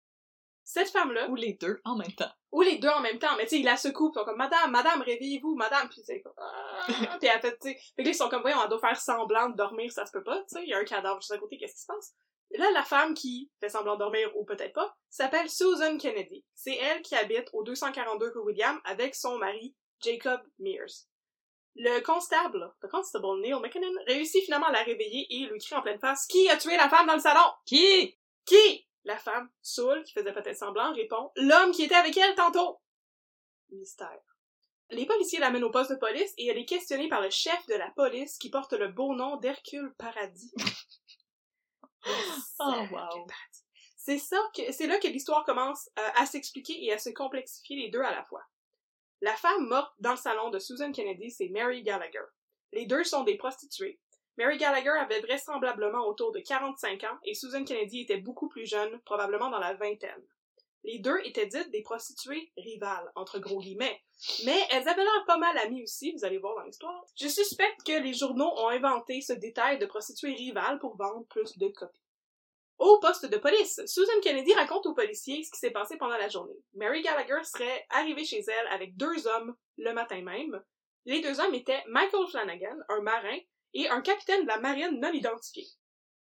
Cette 0.73 0.89
femme-là, 0.89 1.29
Ou 1.29 1.35
les 1.35 1.53
deux 1.53 1.81
en 1.85 1.97
même 1.97 2.13
temps. 2.13 2.31
ou 2.51 2.63
les 2.63 2.79
deux 2.79 2.89
en 2.89 3.01
même 3.01 3.19
temps, 3.19 3.37
mais 3.37 3.43
tu 3.45 3.51
sais, 3.51 3.59
ils 3.61 3.65
la 3.65 3.77
secouent, 3.77 4.11
ils 4.11 4.19
sont 4.19 4.25
comme, 4.25 4.39
madame, 4.39 4.71
madame, 4.71 5.03
réveillez-vous, 5.03 5.55
madame, 5.55 5.87
pis 5.91 6.01
c'est 6.03 6.23
comme, 6.23 6.33
ah, 6.39 7.19
pis 7.21 7.27
elle 7.27 7.41
fait, 7.43 7.59
tu 7.59 7.69
sais, 7.69 7.75
fait 7.75 8.03
que 8.03 8.09
là, 8.09 8.11
ils 8.11 8.15
sont 8.15 8.31
comme, 8.31 8.41
voyons, 8.41 8.57
on 8.65 8.69
doit 8.69 8.81
faire 8.81 8.99
semblant 8.99 9.51
de 9.51 9.57
dormir, 9.57 9.93
ça 9.93 10.07
se 10.07 10.13
peut 10.13 10.25
pas, 10.25 10.39
tu 10.39 10.57
sais, 10.57 10.63
il 10.63 10.71
y 10.71 10.73
a 10.73 10.79
un 10.79 10.85
cadavre 10.85 11.21
juste 11.21 11.33
à 11.33 11.37
côté, 11.37 11.59
qu'est-ce 11.59 11.75
qui 11.75 11.81
se 11.83 11.87
passe? 11.87 12.15
Là, 12.53 12.71
la 12.73 12.85
femme 12.85 13.13
qui 13.13 13.51
fait 13.61 13.69
semblant 13.69 13.97
dormir 13.97 14.35
ou 14.37 14.47
peut-être 14.47 14.73
pas 14.73 14.95
s'appelle 15.11 15.49
Susan 15.51 15.99
Kennedy. 15.99 16.45
C'est 16.55 16.77
elle 16.77 17.03
qui 17.03 17.15
habite 17.15 17.49
au 17.53 17.63
242 17.65 18.33
rue 18.35 18.41
William 18.47 18.81
avec 18.85 19.15
son 19.15 19.37
mari 19.39 19.75
Jacob 20.03 20.41
Mears. 20.59 21.07
Le 21.77 22.01
constable, 22.01 22.71
le 22.83 22.89
constable 22.89 23.41
Neil 23.41 23.55
McKinnon, 23.55 23.91
réussit 24.07 24.45
finalement 24.45 24.67
à 24.67 24.73
la 24.73 24.83
réveiller 24.83 25.27
et 25.31 25.47
lui 25.47 25.59
crie 25.59 25.75
en 25.75 25.81
pleine 25.81 25.99
face 25.99 26.27
Qui 26.27 26.49
a 26.51 26.57
tué 26.59 26.77
la 26.77 26.91
femme 26.91 27.07
dans 27.07 27.15
le 27.15 27.21
salon 27.21 27.41
Qui? 27.65 28.19
Qui? 28.45 28.87
La 29.05 29.19
femme, 29.19 29.51
Saul, 29.63 30.05
qui 30.05 30.13
faisait 30.13 30.33
peut-être 30.33 30.57
semblant, 30.57 30.93
répond 30.93 31.31
L'homme 31.37 31.73
qui 31.73 31.83
était 31.85 31.95
avec 31.95 32.17
elle 32.17 32.35
tantôt 32.35 32.81
Mystère. 33.71 34.21
Les 34.91 35.07
policiers 35.07 35.39
l'amènent 35.39 35.65
au 35.65 35.71
poste 35.71 35.91
de 35.91 35.97
police 35.97 36.35
et 36.37 36.47
elle 36.49 36.59
est 36.59 36.67
questionnée 36.67 37.09
par 37.09 37.23
le 37.23 37.31
chef 37.31 37.67
de 37.67 37.75
la 37.75 37.91
police 37.93 38.37
qui 38.37 38.51
porte 38.51 38.75
le 38.75 38.89
beau 38.89 39.15
nom 39.15 39.37
d'Hercule 39.37 39.93
Paradis. 39.99 40.53
Oh, 42.59 42.85
wow. 42.91 43.27
C'est 43.97 44.19
ça 44.19 44.37
que 44.57 44.73
c'est 44.73 44.89
là 44.89 44.99
que 44.99 45.07
l'histoire 45.07 45.45
commence 45.45 45.89
euh, 45.97 46.09
à 46.17 46.27
s'expliquer 46.27 46.85
et 46.85 46.93
à 46.93 46.99
se 46.99 47.11
complexifier 47.11 47.77
les 47.77 47.91
deux 47.91 48.03
à 48.03 48.11
la 48.11 48.25
fois. 48.25 48.43
La 49.21 49.37
femme 49.37 49.69
morte 49.69 49.95
dans 50.01 50.11
le 50.11 50.17
salon 50.17 50.51
de 50.51 50.59
Susan 50.59 50.91
Kennedy, 50.91 51.31
c'est 51.31 51.49
Mary 51.51 51.85
Gallagher. 51.85 52.25
Les 52.73 52.87
deux 52.87 53.05
sont 53.05 53.23
des 53.23 53.37
prostituées. 53.37 54.01
Mary 54.39 54.57
Gallagher 54.57 54.91
avait 54.91 55.21
vraisemblablement 55.21 56.07
autour 56.07 56.33
de 56.33 56.41
45 56.41 57.05
ans 57.05 57.19
et 57.25 57.35
Susan 57.35 57.65
Kennedy 57.65 58.01
était 58.01 58.17
beaucoup 58.17 58.49
plus 58.49 58.67
jeune, 58.67 59.01
probablement 59.05 59.51
dans 59.51 59.59
la 59.59 59.75
vingtaine. 59.75 60.23
Les 60.85 60.99
deux 60.99 61.19
étaient 61.25 61.47
dites 61.47 61.71
des 61.71 61.83
prostituées 61.83 62.51
rivales, 62.57 63.11
entre 63.15 63.39
gros 63.39 63.61
guillemets. 63.61 64.01
Mais 64.45 64.59
elles 64.71 64.89
avaient 64.89 65.05
l'air 65.05 65.25
pas 65.27 65.39
mal 65.39 65.57
amies 65.59 65.85
aussi, 65.85 66.13
vous 66.13 66.25
allez 66.25 66.39
voir 66.39 66.57
dans 66.57 66.65
l'histoire. 66.65 67.05
Je 67.17 67.29
suspecte 67.29 67.85
que 67.85 68.03
les 68.03 68.15
journaux 68.15 68.53
ont 68.57 68.69
inventé 68.69 69.21
ce 69.21 69.33
détail 69.33 69.79
de 69.79 69.87
prostituées 69.87 70.35
rivales 70.35 70.81
pour 70.81 70.97
vendre 70.97 71.25
plus 71.29 71.57
de 71.59 71.69
copies. 71.69 72.01
Au 72.79 72.99
poste 72.99 73.27
de 73.27 73.37
police, 73.37 73.81
Susan 73.87 74.21
Kennedy 74.23 74.53
raconte 74.55 74.87
aux 74.87 74.95
policiers 74.95 75.45
ce 75.45 75.53
qui 75.53 75.61
s'est 75.61 75.71
passé 75.71 75.97
pendant 75.99 76.17
la 76.17 76.29
journée. 76.29 76.59
Mary 76.75 77.01
Gallagher 77.03 77.45
serait 77.45 77.87
arrivée 77.91 78.25
chez 78.25 78.41
elle 78.41 78.67
avec 78.73 78.97
deux 78.97 79.29
hommes 79.29 79.55
le 79.77 79.93
matin 79.93 80.21
même. 80.21 80.61
Les 81.05 81.21
deux 81.21 81.39
hommes 81.39 81.55
étaient 81.55 81.83
Michael 81.87 82.27
Flanagan, 82.29 82.77
un 82.89 83.01
marin, 83.03 83.39
et 83.75 83.89
un 83.89 84.01
capitaine 84.01 84.43
de 84.43 84.49
la 84.49 84.59
marine 84.59 85.01
non 85.01 85.13
identifié. 85.13 85.65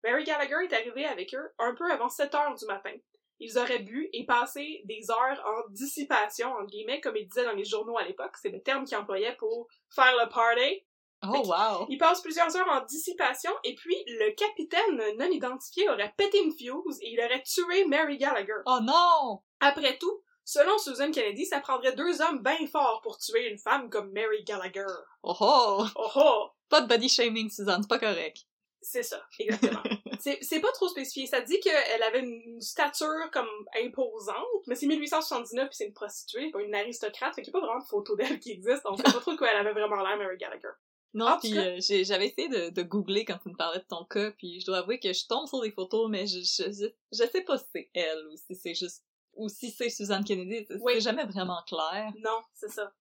Mary 0.02 0.24
Gallagher 0.24 0.64
est 0.64 0.72
arrivée 0.72 1.06
avec 1.06 1.34
eux 1.34 1.52
un 1.58 1.74
peu 1.74 1.90
avant 1.90 2.08
7 2.08 2.34
heures 2.34 2.54
du 2.54 2.66
matin. 2.66 2.94
Ils 3.38 3.58
auraient 3.58 3.80
bu 3.80 4.08
et 4.12 4.26
passé 4.26 4.82
des 4.84 5.10
heures 5.10 5.42
en 5.46 5.70
dissipation, 5.70 6.52
entre 6.52 6.66
guillemets, 6.66 7.00
comme 7.00 7.16
ils 7.16 7.26
disaient 7.26 7.44
dans 7.44 7.52
les 7.52 7.64
journaux 7.64 7.96
à 7.96 8.04
l'époque. 8.04 8.36
C'est 8.40 8.50
le 8.50 8.62
terme 8.62 8.84
qu'ils 8.84 8.98
employaient 8.98 9.36
pour 9.36 9.66
faire 9.94 10.14
le 10.22 10.28
party. 10.28 10.84
Oh, 11.22 11.42
wow. 11.46 11.86
Ils 11.90 11.98
passent 11.98 12.22
plusieurs 12.22 12.54
heures 12.56 12.68
en 12.70 12.84
dissipation 12.84 13.50
et 13.64 13.74
puis 13.74 13.96
le 14.06 14.34
capitaine 14.34 15.18
non 15.18 15.30
identifié 15.30 15.88
aurait 15.90 16.14
pété 16.16 16.42
une 16.42 16.52
fuse 16.52 16.98
et 17.02 17.10
il 17.12 17.20
aurait 17.20 17.42
tué 17.42 17.84
Mary 17.86 18.16
Gallagher. 18.16 18.62
Oh 18.64 18.78
non! 18.82 19.42
Après 19.60 19.98
tout, 19.98 20.22
selon 20.50 20.78
Susan 20.78 21.12
Kennedy, 21.12 21.46
ça 21.46 21.60
prendrait 21.60 21.94
deux 21.94 22.20
hommes 22.20 22.42
bien 22.42 22.66
forts 22.66 23.00
pour 23.02 23.18
tuer 23.18 23.48
une 23.48 23.58
femme 23.58 23.88
comme 23.88 24.10
Mary 24.10 24.42
Gallagher. 24.42 24.84
Oh 25.22 25.36
oh! 25.40 25.84
Oh 25.94 26.10
oh! 26.16 26.48
Pas 26.68 26.80
de 26.80 26.88
body 26.88 27.08
shaming, 27.08 27.48
Suzanne, 27.48 27.82
c'est 27.82 27.88
pas 27.88 28.00
correct. 28.00 28.46
C'est 28.82 29.04
ça, 29.04 29.22
exactement. 29.38 29.82
c'est, 30.20 30.60
pas 30.60 30.72
trop 30.72 30.88
spécifié. 30.88 31.26
Ça 31.26 31.40
dit 31.40 31.60
qu'elle 31.60 32.02
avait 32.02 32.20
une 32.20 32.60
stature 32.60 33.30
comme 33.32 33.48
imposante, 33.80 34.66
mais 34.66 34.74
c'est 34.74 34.86
1879 34.86 35.68
puis 35.68 35.76
c'est 35.76 35.86
une 35.86 35.92
prostituée, 35.92 36.50
pas 36.50 36.62
une 36.62 36.74
aristocrate, 36.74 37.34
fait 37.34 37.42
qu'il 37.42 37.52
y 37.52 37.56
a 37.56 37.60
pas 37.60 37.66
vraiment 37.66 37.82
de 37.82 37.88
photo 37.88 38.16
d'elle 38.16 38.40
qui 38.40 38.50
existe. 38.50 38.82
On 38.86 38.96
sait 38.96 39.02
pas 39.04 39.20
trop 39.20 39.32
de 39.32 39.36
quoi 39.36 39.50
elle 39.50 39.58
avait 39.58 39.72
vraiment 39.72 40.02
l'air, 40.02 40.16
Mary 40.16 40.36
Gallagher. 40.36 40.70
Non, 41.12 41.38
puis 41.40 41.56
euh, 41.58 41.78
j'avais 41.80 42.28
essayé 42.28 42.48
de, 42.48 42.70
de 42.70 42.82
googler 42.82 43.24
quand 43.24 43.38
tu 43.42 43.50
me 43.50 43.56
parlais 43.56 43.80
de 43.80 43.86
ton 43.88 44.04
cas, 44.04 44.30
puis 44.32 44.60
je 44.60 44.66
dois 44.66 44.78
avouer 44.78 44.98
que 44.98 45.12
je 45.12 45.26
tombe 45.26 45.46
sur 45.46 45.60
des 45.60 45.72
photos, 45.72 46.08
mais 46.08 46.26
je, 46.26 46.38
je, 46.38 46.72
je, 46.72 46.86
je 47.12 47.30
sais 47.30 47.42
pas 47.42 47.58
si 47.58 47.64
c'est 47.72 47.90
elle 47.94 48.26
ou 48.28 48.36
si 48.36 48.54
c'est 48.54 48.74
juste... 48.74 49.04
ou 49.34 49.48
si 49.48 49.70
c'est 49.70 49.88
Suzanne 49.90 50.24
Kennedy, 50.24 50.64
c'est 50.68 50.78
Oui. 50.80 51.00
jamais 51.00 51.24
vraiment 51.24 51.62
clair. 51.66 52.12
Non, 52.18 52.40
c'est 52.54 52.70
ça. 52.70 52.92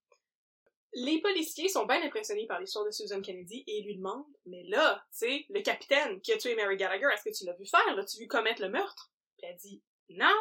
Les 0.92 1.20
policiers 1.20 1.68
sont 1.68 1.86
bien 1.86 2.02
impressionnés 2.02 2.46
par 2.46 2.58
l'histoire 2.58 2.84
de 2.84 2.90
Susan 2.90 3.20
Kennedy 3.20 3.62
et 3.68 3.82
lui 3.82 3.96
demandent 3.96 4.26
Mais 4.46 4.64
là, 4.64 5.04
tu 5.12 5.18
sais, 5.18 5.46
le 5.48 5.60
capitaine 5.62 6.20
qui 6.20 6.32
a 6.32 6.36
tué 6.36 6.56
Mary 6.56 6.76
Gallagher, 6.76 7.06
est-ce 7.14 7.22
que 7.22 7.36
tu 7.36 7.44
l'as 7.44 7.52
vu 7.56 7.64
faire? 7.66 7.94
L'as-tu 7.94 8.18
vu 8.18 8.26
commettre 8.26 8.60
le 8.62 8.70
meurtre 8.70 9.12
Puis 9.38 9.46
elle 9.48 9.56
dit 9.56 9.82
Non, 10.08 10.34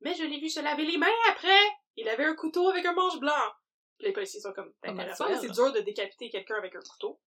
mais 0.00 0.14
je 0.14 0.24
l'ai 0.24 0.40
vu 0.40 0.48
se 0.48 0.60
laver 0.60 0.86
les 0.86 0.96
mains 0.96 1.06
après 1.30 1.60
Il 1.96 2.08
avait 2.08 2.24
un 2.24 2.34
couteau 2.34 2.68
avec 2.70 2.84
un 2.86 2.94
manche 2.94 3.18
blanc. 3.20 3.32
Puis 3.98 4.06
les 4.08 4.12
policiers 4.14 4.40
sont 4.40 4.52
comme 4.54 4.72
Maxwell. 4.82 5.38
c'est 5.40 5.50
dur 5.52 5.70
de 5.72 5.80
décapiter 5.80 6.30
quelqu'un 6.30 6.56
avec 6.56 6.74
un 6.74 6.80
couteau. 6.80 7.20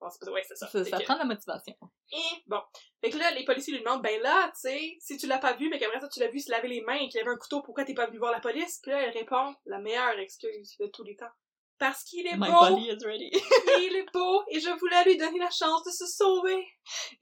Bon, 0.00 0.08
c'est 0.10 0.24
pas- 0.24 0.32
ouais, 0.32 0.42
c'est 0.48 0.56
ça. 0.56 0.66
Ça, 0.68 0.84
ça 0.84 0.98
que- 0.98 1.04
prend 1.04 1.14
de 1.14 1.18
la 1.20 1.24
motivation. 1.26 1.74
et 2.12 2.16
bon. 2.46 2.60
Fait 3.02 3.10
que 3.10 3.18
là, 3.18 3.30
les 3.32 3.44
policiers 3.44 3.74
lui 3.74 3.80
demandent, 3.82 4.02
ben 4.02 4.20
là, 4.22 4.50
tu 4.54 4.60
sais, 4.70 4.96
si 4.98 5.16
tu 5.18 5.26
l'as 5.26 5.38
pas 5.38 5.52
vu, 5.54 5.68
mais 5.68 5.78
qu'après 5.78 6.00
ça, 6.00 6.08
tu 6.08 6.20
l'as 6.20 6.28
vu 6.28 6.40
se 6.40 6.50
laver 6.50 6.68
les 6.68 6.80
mains 6.80 6.94
et 6.96 7.08
qu'il 7.08 7.20
avait 7.20 7.30
un 7.30 7.36
couteau, 7.36 7.60
pourquoi 7.62 7.84
t'es 7.84 7.94
pas 7.94 8.06
venu 8.06 8.18
voir 8.18 8.32
la 8.32 8.40
police? 8.40 8.78
Puis 8.82 8.90
là, 8.92 9.02
elle 9.02 9.10
répond, 9.16 9.54
la 9.66 9.78
meilleure 9.78 10.18
excuse 10.18 10.76
de 10.80 10.86
tous 10.86 11.04
les 11.04 11.16
temps. 11.16 11.30
Parce 11.78 12.02
qu'il 12.04 12.26
est 12.26 12.36
My 12.36 12.48
beau, 12.50 12.60
body 12.60 12.88
is 12.90 13.04
ready. 13.04 13.30
il 13.90 13.96
est 13.96 14.12
beau, 14.12 14.42
et 14.50 14.60
je 14.60 14.70
voulais 14.78 15.04
lui 15.04 15.16
donner 15.16 15.38
la 15.38 15.50
chance 15.50 15.82
de 15.84 15.90
se 15.90 16.06
sauver. 16.06 16.66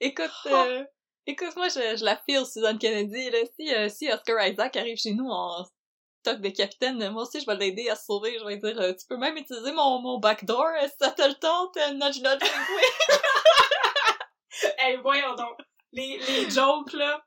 Écoute, 0.00 0.30
Oh. 0.47 0.49
euh, 0.49 0.85
écoute, 1.26 1.54
moi, 1.56 1.68
je, 1.68 1.97
je 1.97 2.04
la 2.04 2.16
feel, 2.16 2.44
Suzanne 2.44 2.78
Kennedy, 2.78 3.30
là. 3.30 3.38
Si, 3.56 3.73
euh, 3.75 3.88
si 3.88 4.11
Oscar 4.11 4.47
Isaac 4.49 4.76
arrive 4.76 4.97
chez 4.99 5.14
nous 5.14 5.28
en 5.28 5.64
stock 6.20 6.40
de 6.40 6.48
capitaine, 6.50 7.10
moi 7.10 7.22
aussi, 7.22 7.40
je 7.40 7.46
vais 7.46 7.56
l'aider 7.56 7.88
à 7.88 7.96
se 7.96 8.06
sauver. 8.06 8.38
Je 8.38 8.44
vais 8.44 8.54
lui 8.54 8.60
dire, 8.60 8.80
euh, 8.80 8.92
tu 8.92 9.06
peux 9.06 9.16
même 9.16 9.37
utiliser 9.37 9.72
mon, 9.72 10.00
mon 10.00 10.18
backdoor, 10.18 10.66
euh, 10.82 10.87
si 10.88 10.94
ça 11.00 11.10
te 11.10 11.22
le 11.22 11.34
tente, 11.34 11.76
euh, 11.76 11.92
nudge 11.92 12.20
nudge 12.20 12.42
wink, 12.42 12.68
wink. 12.68 12.92
Hey, 14.78 14.96
voyons 14.96 15.34
donc. 15.34 15.58
Les, 15.92 16.18
les 16.18 16.50
jokes, 16.50 16.92
là. 16.92 17.25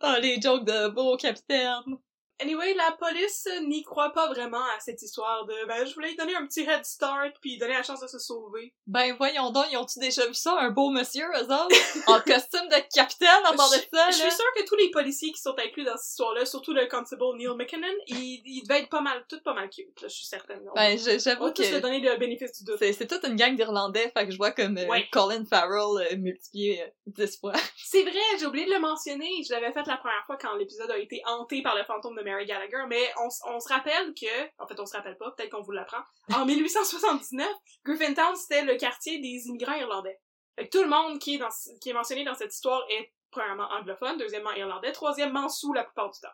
Ah, 0.00 0.18
les 0.18 0.40
jokes 0.40 0.64
de 0.64 0.88
beau 0.88 1.16
capitaine. 1.16 1.98
Anyway, 2.40 2.74
la 2.74 2.92
police 2.92 3.48
n'y 3.66 3.82
croit 3.82 4.10
pas 4.12 4.28
vraiment 4.28 4.62
à 4.76 4.80
cette 4.80 5.02
histoire 5.02 5.44
de, 5.46 5.66
ben, 5.66 5.84
je 5.86 5.94
voulais 5.94 6.08
lui 6.10 6.16
donner 6.16 6.34
un 6.34 6.46
petit 6.46 6.60
head 6.62 6.84
start, 6.84 7.34
puis 7.40 7.52
lui 7.52 7.58
donner 7.58 7.74
la 7.74 7.82
chance 7.82 8.00
de 8.00 8.06
se 8.06 8.18
sauver. 8.18 8.74
Ben, 8.86 9.14
voyons 9.16 9.50
donc, 9.50 9.66
ils 9.70 9.76
ont-tu 9.76 9.98
déjà 9.98 10.26
vu 10.26 10.34
ça, 10.34 10.56
un 10.58 10.70
beau 10.70 10.90
monsieur, 10.90 11.24
eux 11.36 11.44
autres? 11.44 11.76
en 12.06 12.20
costume 12.26 12.68
de 12.68 12.94
capitaine, 12.94 13.28
en 13.46 13.54
bord 13.54 13.70
de 13.70 13.76
ça, 13.92 14.10
Je 14.10 14.14
suis 14.16 14.24
là? 14.24 14.30
sûre 14.30 14.52
que 14.56 14.64
tous 14.64 14.76
les 14.76 14.90
policiers 14.90 15.32
qui 15.32 15.40
sont 15.40 15.54
inclus 15.58 15.84
dans 15.84 15.96
cette 15.96 16.10
histoire-là, 16.10 16.44
surtout 16.46 16.72
le 16.72 16.86
constable 16.86 17.22
Neil 17.36 17.48
McKinnon, 17.56 17.86
ils, 18.06 18.42
ils 18.44 18.62
devaient 18.62 18.80
être 18.80 18.88
pas 18.90 19.00
mal, 19.00 19.24
tous 19.28 19.40
pas 19.40 19.54
mal 19.54 19.68
cute, 19.70 20.00
là, 20.00 20.08
je 20.08 20.14
suis 20.14 20.26
certaine. 20.26 20.60
Ben, 20.74 20.96
je- 20.98 21.16
on 21.16 21.18
j'avoue 21.18 21.44
va 21.44 21.50
tous 21.52 21.62
se 21.64 21.70
que 21.76 21.80
donner 21.80 22.00
le 22.00 22.16
bénéfice 22.16 22.52
du 22.58 22.64
doute. 22.64 22.76
c'est, 22.78 22.92
c'est 22.92 23.06
toute 23.06 23.24
une 23.24 23.36
gang 23.36 23.54
d'Irlandais, 23.54 24.10
fait 24.16 24.26
que 24.26 24.32
je 24.32 24.36
vois 24.36 24.50
comme 24.52 24.76
euh, 24.78 24.86
Ouais. 24.86 25.06
Colin 25.12 25.44
Farrell 25.44 26.06
euh, 26.12 26.16
multiplié 26.16 26.82
euh, 26.82 26.86
dix 27.06 27.38
fois. 27.38 27.52
C'est 27.76 28.02
vrai, 28.02 28.18
j'ai 28.38 28.46
oublié 28.46 28.66
de 28.66 28.72
le 28.72 28.80
mentionner, 28.80 29.28
je 29.46 29.52
l'avais 29.52 29.72
fait 29.72 29.86
la 29.86 29.96
première 29.96 30.22
fois 30.26 30.36
quand 30.40 30.54
l'épisode 30.56 30.90
a 30.90 30.98
été 30.98 31.20
hanté 31.26 31.62
par 31.62 31.76
le 31.76 31.84
fantôme 31.84 32.16
de 32.16 32.22
Mary 32.30 32.46
Gallagher, 32.46 32.84
mais 32.88 33.12
on, 33.18 33.28
se 33.30 33.68
rappelle 33.68 34.14
que, 34.14 34.62
en 34.62 34.66
fait 34.66 34.78
on 34.78 34.86
se 34.86 34.96
rappelle 34.96 35.16
pas, 35.18 35.30
peut-être 35.32 35.50
qu'on 35.50 35.62
vous 35.62 35.72
l'apprend, 35.72 36.02
en 36.34 36.44
1879, 36.46 37.48
Griffintown 37.84 38.34
c'était 38.36 38.62
le 38.64 38.76
quartier 38.76 39.18
des 39.20 39.46
immigrants 39.48 39.74
irlandais. 39.74 40.18
Fait 40.56 40.68
que 40.68 40.76
tout 40.76 40.82
le 40.82 40.88
monde 40.90 41.18
qui 41.18 41.34
est, 41.36 41.38
dans, 41.38 41.48
qui 41.80 41.90
est 41.90 41.94
mentionné 41.94 42.24
dans 42.24 42.34
cette 42.34 42.54
histoire 42.54 42.82
est 42.90 43.12
premièrement 43.30 43.68
anglophone, 43.70 44.16
deuxièmement 44.18 44.52
irlandais, 44.52 44.92
troisièmement 44.92 45.48
sous 45.48 45.72
la 45.72 45.84
plupart 45.84 46.10
du 46.10 46.20
temps. 46.20 46.28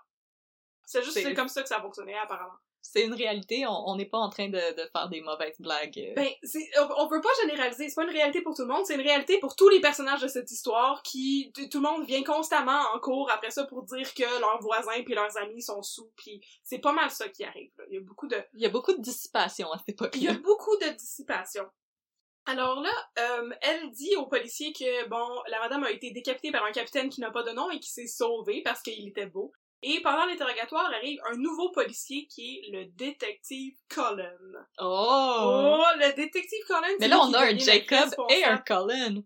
C'est 0.87 1.03
juste 1.03 1.15
C'est- 1.15 1.23
c'est 1.25 1.35
comme 1.35 1.49
ça 1.49 1.63
que 1.63 1.69
ça 1.69 1.81
fonctionnait 1.81 2.17
apparemment. 2.17 2.55
C'est 2.93 3.05
une 3.05 3.15
réalité, 3.15 3.65
on 3.67 3.97
n'est 3.97 4.07
pas 4.07 4.19
en 4.19 4.29
train 4.29 4.49
de, 4.49 4.53
de 4.75 4.89
faire 4.93 5.09
des 5.09 5.21
mauvaises 5.21 5.61
blagues. 5.61 5.99
euh. 5.99 6.15
Ben, 6.15 6.29
on, 6.79 7.05
on 7.05 7.09
peut 7.09 7.21
pas 7.21 7.29
généraliser, 7.43 7.89
c'est 7.89 7.95
pas 7.95 8.05
une 8.05 8.11
réalité 8.11 8.43
pour 8.43 8.55
tout 8.55 8.63
le 8.63 8.69
monde, 8.69 8.85
c'est 8.87 8.95
une 8.95 9.01
réalité 9.01 9.39
pour 9.39 9.57
tous 9.57 9.69
les 9.69 9.81
personnages 9.81 10.23
de 10.23 10.29
cette 10.29 10.51
histoire 10.51 11.03
qui, 11.03 11.53
tout 11.71 11.79
le 11.81 11.89
monde 11.89 12.07
vient 12.07 12.23
constamment 12.23 12.81
en 12.95 12.99
cours 13.01 13.31
après 13.31 13.51
ça 13.51 13.65
pour 13.65 13.83
dire 13.85 14.13
que 14.15 14.41
leurs 14.41 14.61
voisins 14.61 15.03
puis 15.05 15.15
leurs 15.15 15.37
amis 15.39 15.63
sont 15.63 15.83
sous 15.83 16.11
puis 16.17 16.41
c'est 16.63 16.79
pas 16.79 16.93
mal 16.93 17.11
ça 17.11 17.29
qui 17.29 17.45
arrive, 17.45 17.73
là. 17.79 17.85
Il 17.89 17.95
y 17.95 17.99
a 17.99 18.01
beaucoup 18.01 18.29
de, 18.29 18.37
Il 18.55 18.61
y 18.61 18.67
a 18.67 18.71
beaucoup 18.71 18.93
de 18.93 19.01
dissipation 19.01 19.71
à 19.73 19.79
cette 19.79 19.97
il 20.15 20.23
y 20.25 20.29
a 20.29 20.35
beaucoup 20.35 20.77
de 20.77 20.89
dissipation. 20.97 21.65
Alors 22.49 22.81
là, 22.81 22.93
euh, 23.19 23.51
elle 23.61 23.91
dit 23.91 24.15
aux 24.17 24.27
policiers 24.27 24.73
que, 24.73 25.09
bon, 25.09 25.27
la 25.49 25.59
madame 25.59 25.83
a 25.83 25.91
été 25.91 26.13
décapitée 26.13 26.53
par 26.53 26.65
un 26.65 26.71
capitaine 26.71 27.09
qui 27.09 27.21
n'a 27.21 27.31
pas 27.33 27.43
de 27.43 27.51
nom 27.51 27.71
et 27.71 27.81
qui 27.81 27.91
s'est 27.91 28.07
sauvé 28.07 28.63
parce 28.63 28.83
qu'il 28.83 29.09
était 29.09 29.27
beau. 29.27 29.53
Et 29.83 30.01
pendant 30.01 30.25
l'interrogatoire 30.27 30.91
arrive 30.93 31.21
un 31.31 31.37
nouveau 31.37 31.71
policier 31.71 32.27
qui 32.27 32.59
est 32.59 32.71
le 32.73 32.87
détective 32.87 33.75
Cullen. 33.89 34.67
Oh! 34.81 35.77
Oh, 35.79 35.85
le 35.99 36.15
détective 36.15 36.65
c'est 36.67 36.99
Mais 37.01 37.09
là, 37.09 37.21
on 37.21 37.33
a 37.33 37.47
un 37.47 37.59
Jacob 37.59 38.11
et 38.31 38.45
un. 38.45 38.59
Colin. 38.59 39.23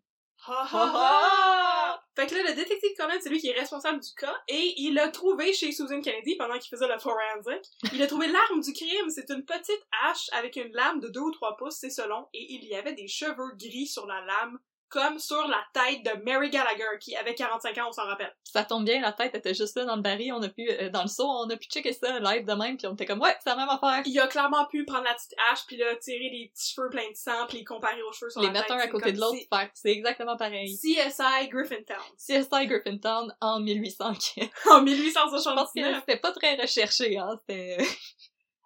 Ha, 0.47 0.69
ha, 0.73 0.92
ha! 0.95 2.02
Fait 2.16 2.26
que 2.26 2.35
là, 2.35 2.42
le 2.49 2.54
détective 2.54 2.90
Cullen, 2.97 3.19
c'est 3.21 3.28
lui 3.28 3.38
qui 3.38 3.49
est 3.49 3.59
responsable 3.59 4.00
du 4.00 4.12
cas, 4.16 4.35
et 4.49 4.75
il 4.78 4.99
a 4.99 5.09
trouvé 5.09 5.52
chez 5.52 5.71
Susan 5.71 6.00
Kennedy, 6.00 6.37
pendant 6.37 6.59
qu'il 6.59 6.71
faisait 6.71 6.88
le 6.88 6.99
forensic, 6.99 7.62
il 7.92 8.02
a 8.02 8.07
trouvé 8.07 8.26
l'arme 8.26 8.61
du 8.61 8.73
crime, 8.73 9.09
c'est 9.09 9.30
une 9.30 9.45
petite 9.45 9.87
hache 10.02 10.28
avec 10.33 10.57
une 10.57 10.73
lame 10.73 11.00
de 11.00 11.09
2 11.09 11.21
ou 11.21 11.30
3 11.30 11.57
pouces, 11.57 11.76
c'est 11.76 11.90
selon, 11.90 12.26
et 12.35 12.54
il 12.54 12.64
y 12.64 12.75
avait 12.75 12.95
des 12.95 13.07
cheveux 13.07 13.54
gris 13.57 13.87
sur 13.87 14.07
la 14.07 14.21
lame, 14.23 14.59
comme 14.90 15.18
sur 15.18 15.47
la 15.49 15.62
tête 15.73 16.02
de 16.04 16.23
Mary 16.25 16.50
Gallagher, 16.50 16.99
qui 17.00 17.16
avait 17.16 17.35
45 17.35 17.78
ans, 17.78 17.87
on 17.88 17.92
s'en 17.92 18.04
rappelle. 18.04 18.35
Ça 18.44 18.64
tombe 18.64 18.85
bien, 18.85 19.00
la 19.00 19.12
tête 19.12 19.35
était 19.35 19.54
juste 19.54 19.76
là 19.76 19.85
dans 19.85 19.97
le 19.97 20.02
baril, 20.02 20.32
on 20.32 20.42
a 20.42 20.49
pu, 20.49 20.68
euh, 20.68 20.90
dans 20.90 21.02
le 21.02 21.09
seau, 21.09 21.25
on 21.26 21.49
a 21.49 21.56
pu 21.56 21.68
checker 21.68 21.92
ça 21.92 22.18
live 22.18 22.44
de 22.44 22.52
même, 22.52 22.76
puis 22.76 22.87
on 22.87 22.94
était 22.94 23.06
comme, 23.06 23.20
ouais, 23.20 23.35
c'est 23.42 23.50
la 23.50 23.56
même 23.56 23.68
affaire. 23.68 24.02
Il 24.04 24.18
a 24.18 24.26
clairement 24.26 24.66
pu 24.66 24.85
prendre 24.85 25.04
la 25.04 25.14
petite 25.14 25.35
hache, 25.50 25.61
puis 25.66 25.76
là, 25.76 25.94
tirer 25.97 26.28
les 26.30 26.50
petits 26.52 26.75
cheveux 26.75 26.90
pleins 26.90 27.09
de 27.11 27.16
sang, 27.16 27.47
puis 27.49 27.59
les 27.59 27.64
comparer 27.64 28.02
aux 28.02 28.12
cheveux 28.12 28.30
sur 28.30 28.40
Les 28.40 28.49
la 28.49 28.52
mettre 28.52 28.66
tête. 28.66 28.76
un 28.76 28.80
à 28.80 28.88
côté 28.88 29.12
de 29.12 29.20
l'autre, 29.20 29.38
c'est 29.75 29.90
exactement 29.90 30.37
pareil. 30.37 30.76
CSI 30.76 31.49
Griffintown. 31.49 31.97
CSI 32.18 32.66
Griffintown 32.66 33.35
en 33.40 33.61
1800. 33.61 34.12
Je 34.37 34.42
En 34.70 34.80
pense 34.80 34.80
que 34.80 34.85
1879. 34.85 35.97
c'était 36.00 36.18
pas 36.20 36.32
très 36.32 36.56
recherché, 36.56 37.16
hein, 37.16 37.38
c'était... 37.40 37.78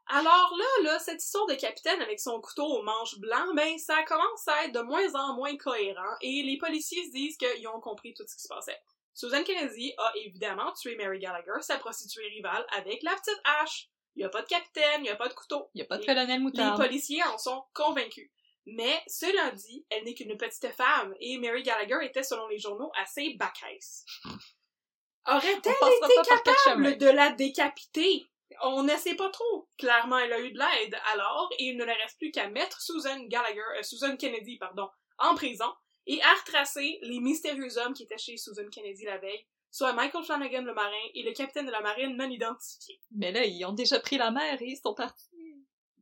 Alors 0.06 0.54
là, 0.58 0.82
là, 0.84 0.98
cette 0.98 1.22
histoire 1.22 1.46
de 1.46 1.54
capitaine 1.54 2.00
avec 2.02 2.20
son 2.20 2.40
couteau 2.40 2.64
au 2.66 2.82
manche 2.82 3.18
blanc, 3.18 3.54
ben, 3.54 3.78
ça 3.78 4.02
commence 4.02 4.46
à 4.48 4.64
être 4.66 4.72
de 4.72 4.80
moins 4.80 5.14
en 5.14 5.34
moins 5.34 5.56
cohérent 5.56 6.16
et 6.20 6.42
les 6.42 6.58
policiers 6.58 7.06
se 7.06 7.10
disent 7.12 7.36
qu'ils 7.38 7.66
ont 7.68 7.80
compris 7.80 8.12
tout 8.12 8.24
ce 8.28 8.36
qui 8.36 8.42
se 8.42 8.48
passait. 8.48 8.78
Susan 9.14 9.42
Kennedy 9.44 9.94
a 9.96 10.12
évidemment 10.16 10.72
tué 10.72 10.96
Mary 10.96 11.20
Gallagher, 11.20 11.60
sa 11.62 11.78
prostituée 11.78 12.26
rivale, 12.28 12.66
avec 12.76 13.02
la 13.02 13.12
petite 13.12 13.40
hache. 13.44 13.88
Il 14.16 14.22
y 14.22 14.24
a 14.24 14.28
pas 14.28 14.42
de 14.42 14.46
capitaine, 14.46 15.00
il 15.00 15.06
y 15.06 15.10
a 15.10 15.16
pas 15.16 15.28
de 15.28 15.34
couteau. 15.34 15.68
Y 15.74 15.82
a 15.82 15.84
pas 15.86 15.96
de 15.96 16.02
Les- 16.02 16.06
colonel 16.06 16.28
Les 16.30 16.38
Moutarde. 16.38 16.80
policiers 16.80 17.22
en 17.24 17.38
sont 17.38 17.64
convaincus. 17.72 18.30
Mais, 18.66 19.02
cela 19.06 19.50
dit, 19.52 19.84
elle 19.90 20.04
n'est 20.04 20.14
qu'une 20.14 20.36
petite 20.36 20.66
femme, 20.72 21.14
et 21.20 21.38
Mary 21.38 21.62
Gallagher 21.62 21.98
était, 22.02 22.22
selon 22.22 22.46
les 22.48 22.58
journaux, 22.58 22.90
assez 23.00 23.34
bacaisse. 23.34 24.04
Aurait-elle 25.26 25.54
été 25.56 26.28
capable 26.28 26.98
de 26.98 27.06
la 27.06 27.30
décapiter? 27.30 28.26
On 28.62 28.82
ne 28.82 28.96
sait 28.96 29.14
pas 29.16 29.30
trop. 29.30 29.68
Clairement, 29.78 30.18
elle 30.18 30.32
a 30.32 30.40
eu 30.40 30.52
de 30.52 30.58
l'aide 30.58 30.96
alors, 31.12 31.50
et 31.58 31.64
il 31.70 31.76
ne 31.76 31.84
reste 31.84 32.18
plus 32.18 32.30
qu'à 32.30 32.48
mettre 32.48 32.80
Susan 32.80 33.18
Gallagher, 33.26 33.60
euh, 33.78 33.82
Susan 33.82 34.16
Kennedy, 34.16 34.58
pardon, 34.58 34.88
en 35.18 35.34
prison, 35.34 35.72
et 36.06 36.20
à 36.22 36.32
retracer 36.34 36.98
les 37.02 37.20
mystérieux 37.20 37.78
hommes 37.78 37.94
qui 37.94 38.04
étaient 38.04 38.18
chez 38.18 38.36
Susan 38.36 38.62
Kennedy 38.70 39.04
la 39.06 39.18
veille, 39.18 39.46
soit 39.70 39.92
Michael 39.92 40.24
Flanagan 40.24 40.62
le 40.62 40.74
marin 40.74 40.90
et 41.14 41.22
le 41.22 41.32
capitaine 41.32 41.66
de 41.66 41.72
la 41.72 41.80
marine 41.80 42.16
non 42.16 42.28
identifié. 42.30 43.00
Mais 43.10 43.32
là, 43.32 43.44
ils 43.44 43.64
ont 43.64 43.72
déjà 43.72 43.98
pris 43.98 44.18
la 44.18 44.30
mer 44.30 44.60
et 44.60 44.66
ils 44.66 44.76
sont 44.76 44.94
partis. 44.94 45.30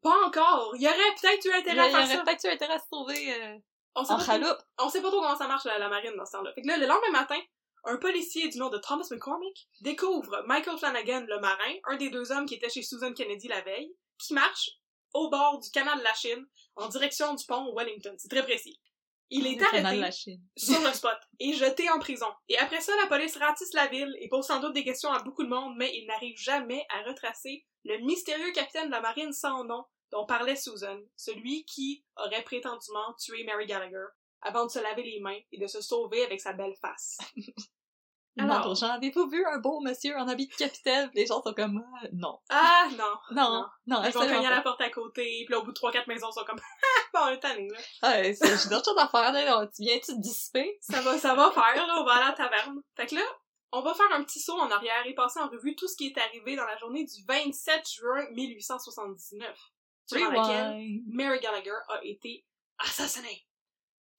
Pas 0.03 0.27
encore! 0.27 0.73
Il 0.77 0.83
y 0.83 0.89
aurait 0.89 0.97
peut-être 1.21 1.45
eu 1.47 1.49
Il 1.49 1.55
y 1.55 1.59
intérêt 1.61 1.79
à 1.81 1.91
faire 1.91 2.07
ça. 2.07 2.15
aurait 2.15 2.25
peut-être 2.25 2.45
eu 2.45 2.49
intérêt 2.49 2.75
à 2.75 2.79
se 2.81 2.87
trouver 2.91 3.33
euh, 3.35 3.57
On 3.95 4.05
sait 4.05 4.13
en 4.13 4.19
pas 4.19 4.39
trop- 4.39 4.63
on 4.79 4.89
sait 4.91 5.01
pas 5.01 5.09
trop 5.11 5.21
comment 5.21 5.37
ça 5.39 5.47
marche 5.47 5.65
la, 5.65 5.79
la 5.79 5.89
marine 5.89 6.17
dans 6.17 6.27
ce 6.27 6.33
temps-là. 6.33 6.53
Fait 6.55 6.63
que 6.63 6.67
là, 6.67 6.77
le 6.77 6.87
lendemain 6.87 7.13
matin, 7.13 7.39
un 7.85 7.97
policier 7.97 8.49
du 8.49 8.59
nom 8.59 8.69
de 8.71 8.79
Thomas 8.79 9.09
McCormick 9.11 9.69
découvre 9.81 10.45
Michael 10.47 10.79
Flanagan, 10.79 11.25
le 11.27 11.41
marin, 11.41 11.75
un 11.89 11.97
des 11.97 12.11
deux 12.11 12.31
hommes 12.33 12.47
qui 12.47 12.55
était 12.55 12.69
chez 12.69 12.83
Susan 12.83 13.13
Kennedy 13.13 13.49
la 13.49 13.61
veille, 13.63 13.95
qui 14.19 14.35
marche 14.35 14.71
au 15.15 15.29
bord 15.31 15.59
du 15.61 15.71
canal 15.71 15.99
de 15.99 16.05
la 16.05 16.15
Chine, 16.15 16.47
en 16.77 16.89
direction 16.89 17.35
du 17.35 17.45
pont 17.45 17.75
Wellington. 17.77 18.15
C'est 18.19 18.29
très 18.29 18.43
précis. 18.43 18.81
Il 19.31 19.47
est 19.47 19.57
Le 19.57 19.65
arrêté 19.65 19.97
la 19.97 20.11
sur 20.11 20.81
le 20.81 20.93
spot 20.93 21.17
et 21.41 21.55
jeté 21.55 21.89
en 21.91 21.99
prison. 21.99 22.27
Et 22.49 22.59
après 22.59 22.83
ça, 22.83 22.93
la 23.01 23.07
police 23.07 23.37
ratisse 23.37 23.73
la 23.73 23.87
ville 23.87 24.15
et 24.21 24.29
pose 24.29 24.47
sans 24.47 24.61
doute 24.61 24.75
des 24.75 24.85
questions 24.85 25.11
à 25.11 25.23
beaucoup 25.23 25.43
de 25.43 25.49
monde, 25.49 25.75
mais 25.79 25.91
il 25.95 26.07
n'arrive 26.07 26.37
jamais 26.37 26.85
à 26.91 27.03
retracer 27.09 27.65
le 27.85 27.99
mystérieux 28.05 28.53
capitaine 28.53 28.87
de 28.87 28.91
la 28.91 29.01
marine 29.01 29.33
sans 29.33 29.65
nom 29.65 29.85
dont 30.11 30.27
parlait 30.27 30.57
Susan, 30.57 30.99
celui 31.17 31.65
qui 31.65 32.05
aurait 32.17 32.45
prétendument 32.45 33.15
tué 33.19 33.45
Mary 33.45 33.65
Gallagher 33.65 34.05
avant 34.43 34.67
de 34.67 34.71
se 34.71 34.79
laver 34.81 35.03
les 35.03 35.21
mains 35.21 35.41
et 35.51 35.59
de 35.59 35.67
se 35.67 35.81
sauver 35.81 36.25
avec 36.25 36.41
sa 36.41 36.53
belle 36.53 36.77
face. 36.81 37.19
Alors- 38.39 38.75
gens, 38.75 38.91
avez-vous 38.91 39.29
vu 39.29 39.45
un 39.47 39.59
beau 39.59 39.81
monsieur 39.81 40.17
en 40.17 40.27
habit 40.29 40.47
de 40.49 40.55
capitaine? 40.55 41.11
Les 41.15 41.27
gens 41.27 41.43
sont 41.43 41.53
comme, 41.53 41.83
Ah, 42.03 42.07
non. 42.13 42.39
Ah 42.49 42.89
non! 42.99 43.15
Non, 43.31 43.67
non, 43.87 44.03
Ils 44.05 44.11
vont 44.13 44.21
cogner 44.21 44.47
à 44.47 44.51
la 44.51 44.63
porte 44.63 44.81
à 44.81 44.91
côté, 44.91 45.23
puis 45.45 45.53
là, 45.53 45.59
au 45.59 45.65
bout 45.65 45.73
de 45.73 45.79
3-4 45.79 46.07
maisons, 46.09 46.29
ils 46.31 46.35
sont 46.41 46.45
comme 46.47 46.61
Ah, 46.83 47.01
bon, 47.13 47.21
on 47.25 47.29
est 47.29 47.41
tanné, 47.41 47.69
là. 47.69 47.79
C'est- 48.35 48.63
j'ai 48.63 48.69
d'autres 48.71 48.85
choses 48.87 48.99
à 48.99 49.09
faire, 49.09 49.33
là. 49.33 49.67
Tu 49.75 49.83
viens-tu 49.83 50.15
te 50.15 50.21
dissiper? 50.21 50.79
Ça 50.81 51.01
va, 51.03 51.19
ça 51.19 51.35
va 51.35 51.51
faire, 51.51 51.87
là, 51.87 51.95
on 52.01 52.05
va 52.05 52.13
aller 52.13 52.25
à 52.25 52.29
la 52.29 52.33
taverne. 52.33 52.81
Fait 52.97 53.07
que 53.07 53.15
là, 53.17 53.23
on 53.73 53.81
va 53.83 53.93
faire 53.95 54.11
un 54.13 54.23
petit 54.23 54.41
saut 54.41 54.59
en 54.59 54.71
arrière 54.71 55.07
et 55.07 55.15
passer 55.15 55.41
en 55.41 55.49
revue 55.49 55.75
tout 55.77 55.89
ce 55.89 55.97
qui 55.97 56.07
est 56.09 56.19
arrivé 56.19 56.57
dans 56.57 56.65
la 56.67 56.77
journée 56.79 57.05
du 57.05 57.25
27 57.27 57.83
juin 57.91 58.27
1879, 58.33 59.57
durant 60.11 60.31
laquelle. 60.31 61.01
Mary 61.07 61.41
Gallagher 61.41 61.77
a 61.89 62.01
été 62.05 62.45
assassinée. 62.79 63.47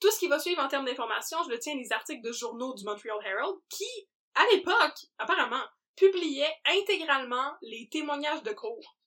Tout 0.04 0.12
ce 0.12 0.20
qui 0.20 0.28
va 0.28 0.38
suivre 0.38 0.62
en 0.62 0.68
termes 0.68 0.84
d'informations, 0.84 1.38
je 1.46 1.50
le 1.50 1.60
tiens 1.60 1.78
des 1.78 1.94
articles 1.94 2.22
de 2.22 2.34
journaux 2.34 2.74
du 2.74 2.84
Montreal 2.84 3.16
Herald 3.24 3.56
qui, 3.70 3.88
à 4.36 4.44
l'époque, 4.52 5.06
apparemment, 5.18 5.64
publiaient 5.96 6.54
intégralement 6.66 7.54
les 7.62 7.88
témoignages 7.88 8.44
de 8.44 8.52
cours. 8.52 8.98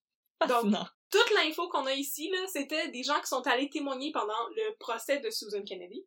Donc, 0.40 0.48
Fascinant. 0.48 0.86
toute 1.10 1.30
l'info 1.34 1.68
qu'on 1.68 1.84
a 1.84 1.92
ici, 1.92 2.30
là, 2.30 2.38
c'était 2.46 2.88
des 2.88 3.02
gens 3.02 3.20
qui 3.20 3.26
sont 3.26 3.46
allés 3.46 3.68
témoigner 3.68 4.10
pendant 4.10 4.48
le 4.56 4.74
procès 4.78 5.18
de 5.18 5.28
Susan 5.28 5.62
Kennedy. 5.64 6.06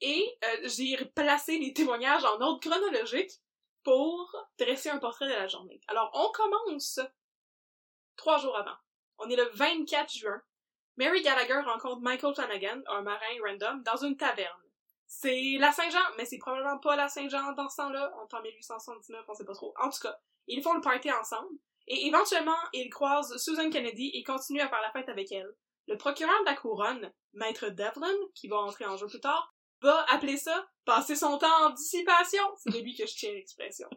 Et 0.00 0.38
euh, 0.44 0.68
j'ai 0.68 1.04
placé 1.16 1.58
les 1.58 1.72
témoignages 1.72 2.24
en 2.24 2.40
ordre 2.40 2.60
chronologique 2.60 3.32
pour 3.82 4.36
dresser 4.56 4.90
un 4.90 4.98
portrait 4.98 5.26
de 5.26 5.32
la 5.32 5.48
journée. 5.48 5.80
Alors, 5.88 6.12
on 6.14 6.30
commence 6.30 7.00
trois 8.14 8.38
jours 8.38 8.56
avant. 8.56 8.76
On 9.18 9.28
est 9.28 9.36
le 9.36 9.50
24 9.54 10.12
juin. 10.12 10.40
Mary 10.96 11.22
Gallagher 11.22 11.60
rencontre 11.64 12.00
Michael 12.00 12.34
Flanagan, 12.34 12.82
un 12.86 13.02
marin 13.02 13.38
random, 13.44 13.82
dans 13.82 13.96
une 13.96 14.16
taverne. 14.16 14.62
C'est 15.06 15.56
la 15.58 15.72
Saint-Jean, 15.72 15.98
mais 16.16 16.24
c'est 16.24 16.38
probablement 16.38 16.78
pas 16.78 16.96
la 16.96 17.08
Saint-Jean 17.08 17.52
dans 17.52 17.68
ce 17.68 17.76
temps-là. 17.76 18.12
On 18.16 18.26
est 18.26 18.34
en 18.34 18.42
1879, 18.42 19.24
on 19.28 19.34
sait 19.34 19.44
pas 19.44 19.54
trop. 19.54 19.74
En 19.78 19.90
tout 19.90 20.00
cas, 20.00 20.16
ils 20.46 20.62
font 20.62 20.74
le 20.74 20.80
party 20.80 21.10
ensemble. 21.12 21.50
Et 21.86 22.06
éventuellement, 22.06 22.56
ils 22.72 22.90
croisent 22.90 23.36
Susan 23.38 23.68
Kennedy 23.70 24.10
et 24.14 24.22
continuent 24.22 24.60
à 24.60 24.68
faire 24.68 24.80
la 24.80 24.92
fête 24.92 25.08
avec 25.08 25.32
elle. 25.32 25.52
Le 25.88 25.96
procureur 25.96 26.38
de 26.40 26.46
la 26.46 26.54
couronne, 26.54 27.12
Maître 27.32 27.68
Devlin, 27.68 28.14
qui 28.34 28.48
va 28.48 28.58
entrer 28.58 28.86
en 28.86 28.96
jeu 28.96 29.06
plus 29.06 29.20
tard, 29.20 29.54
va 29.80 30.04
appeler 30.10 30.36
ça 30.36 30.66
passer 30.84 31.16
son 31.16 31.38
temps 31.38 31.66
en 31.66 31.70
dissipation. 31.70 32.42
C'est 32.58 32.70
de 32.70 32.78
lui 32.78 32.94
que 32.94 33.06
je 33.06 33.14
tiens 33.14 33.32
l'expression. 33.32 33.88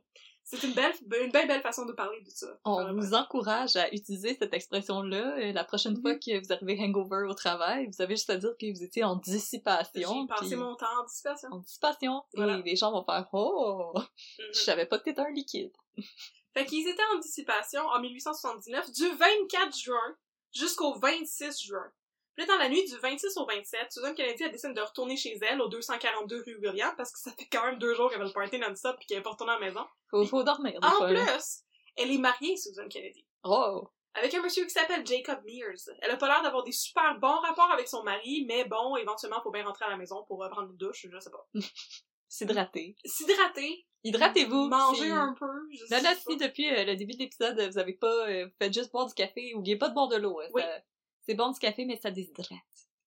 C'est 0.47 0.61
une 0.61 0.73
belle, 0.73 0.93
une 1.23 1.31
belle, 1.31 1.47
belle 1.47 1.61
façon 1.63 1.85
de 1.87 1.91
parler 1.91 2.21
de 2.21 2.29
ça. 2.29 2.45
On 2.65 2.93
vous 2.93 3.15
encourage 3.15 3.75
à 3.77 3.91
utiliser 3.91 4.37
cette 4.39 4.53
expression-là. 4.53 5.37
Euh, 5.39 5.51
La 5.53 5.63
prochaine 5.63 5.99
fois 5.99 6.13
que 6.15 6.39
vous 6.39 6.53
arrivez 6.53 6.77
hangover 6.79 7.25
au 7.27 7.33
travail, 7.33 7.87
vous 7.87 7.99
avez 7.99 8.15
juste 8.15 8.29
à 8.29 8.37
dire 8.37 8.51
que 8.59 8.71
vous 8.71 8.83
étiez 8.83 9.03
en 9.03 9.19
J'ai 9.25 9.31
dissipation. 9.31 10.27
passé 10.27 10.45
puis- 10.45 10.55
mon 10.55 10.75
temps 10.75 10.85
en 11.01 11.03
dissipation. 11.05 11.49
En 11.51 11.57
dissipation. 11.57 12.23
Voilà. 12.35 12.59
Et 12.59 12.61
les 12.61 12.75
gens 12.75 12.91
vont 12.91 13.03
faire 13.03 13.27
Oh! 13.33 13.93
Mhm. 13.95 14.05
Je 14.53 14.59
savais 14.59 14.85
pas 14.85 14.99
que 14.99 15.05
t'étais 15.05 15.21
un 15.21 15.31
liquide. 15.31 15.73
Fait 16.53 16.65
qu'ils 16.65 16.87
étaient 16.87 17.01
en 17.15 17.19
dissipation 17.19 17.81
en 17.81 17.99
1879 17.99 18.91
du 18.93 19.09
24 19.09 19.75
juin 19.77 20.15
jusqu'au 20.53 20.93
26 20.99 21.63
juin. 21.63 21.91
Puis 22.37 22.45
dans 22.45 22.57
la 22.57 22.67
nuit 22.69 22.83
du 22.85 22.97
26 22.97 23.37
au 23.37 23.45
27, 23.45 23.91
Susan 23.91 24.13
Kennedy 24.13 24.43
a 24.43 24.49
décidé 24.49 24.73
de 24.73 24.81
retourner 24.81 25.15
chez 25.15 25.37
elle 25.41 25.61
au 25.61 25.67
242 25.69 26.43
rue 26.45 26.57
William 26.61 26.93
parce 26.97 27.11
que 27.11 27.19
ça 27.19 27.31
fait 27.31 27.47
quand 27.51 27.65
même 27.65 27.77
deux 27.79 27.93
jours 27.95 28.09
qu'elle 28.09 28.19
avait 28.19 28.27
le 28.29 28.33
party 28.33 28.59
non-stop 28.59 28.97
puis 28.97 29.07
qu'elle 29.07 29.19
est 29.19 29.21
pas 29.21 29.31
retournée 29.31 29.53
à 29.53 29.59
la 29.59 29.65
maison. 29.65 29.85
Faut, 30.11 30.25
faut 30.25 30.43
dormir, 30.43 30.77
En 30.81 30.91
fois, 30.91 31.11
là. 31.11 31.25
plus, 31.25 31.61
elle 31.95 32.11
est 32.11 32.17
mariée, 32.17 32.57
Susan 32.57 32.87
Kennedy. 32.89 33.25
Oh! 33.43 33.87
Avec 34.17 34.33
un 34.33 34.41
monsieur 34.41 34.63
qui 34.63 34.69
s'appelle 34.69 35.05
Jacob 35.05 35.39
Mears. 35.45 35.89
Elle 36.01 36.11
a 36.11 36.15
pas 36.17 36.27
l'air 36.27 36.41
d'avoir 36.41 36.63
des 36.63 36.71
super 36.71 37.17
bons 37.19 37.39
rapports 37.41 37.71
avec 37.71 37.87
son 37.87 38.01
mari, 38.03 38.45
mais 38.47 38.63
bon, 38.65 38.95
éventuellement, 38.95 39.41
faut 39.41 39.51
bien 39.51 39.65
rentrer 39.65 39.85
à 39.85 39.89
la 39.89 39.97
maison 39.97 40.23
pour 40.27 40.39
reprendre 40.39 40.69
une 40.71 40.77
douche, 40.77 41.05
je 41.11 41.19
sais 41.19 41.29
pas. 41.31 41.45
S'hydrater. 42.27 42.95
S'hydrater. 43.05 43.85
Hydratez-vous. 44.03 44.67
Manger 44.67 45.03
si- 45.05 45.11
un 45.11 45.33
peu, 45.39 45.45
je 45.71 45.83
Là, 45.89 46.01
là, 46.01 46.13
si 46.15 46.37
depuis 46.37 46.69
euh, 46.69 46.83
le 46.85 46.95
début 46.95 47.13
de 47.13 47.19
l'épisode, 47.19 47.59
vous 47.71 47.77
avez 47.77 47.93
pas 47.93 48.27
euh, 48.29 48.47
fait 48.59 48.71
juste 48.73 48.91
boire 48.91 49.05
du 49.07 49.13
café, 49.13 49.53
oubliez 49.55 49.77
pas 49.77 49.89
de 49.89 49.93
boire 49.93 50.07
de 50.09 50.17
l'eau. 50.17 50.39
hein, 50.41 50.47
Oui. 50.53 50.61
ça- 50.61 50.81
C'est 51.25 51.33
bon 51.33 51.51
du 51.51 51.59
café, 51.59 51.85
mais 51.85 51.97
ça 51.97 52.11
déshydrate. 52.11 52.49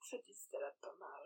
Ça 0.02 0.16
distille 0.26 0.58
pas 0.80 0.94
mal. 0.98 1.22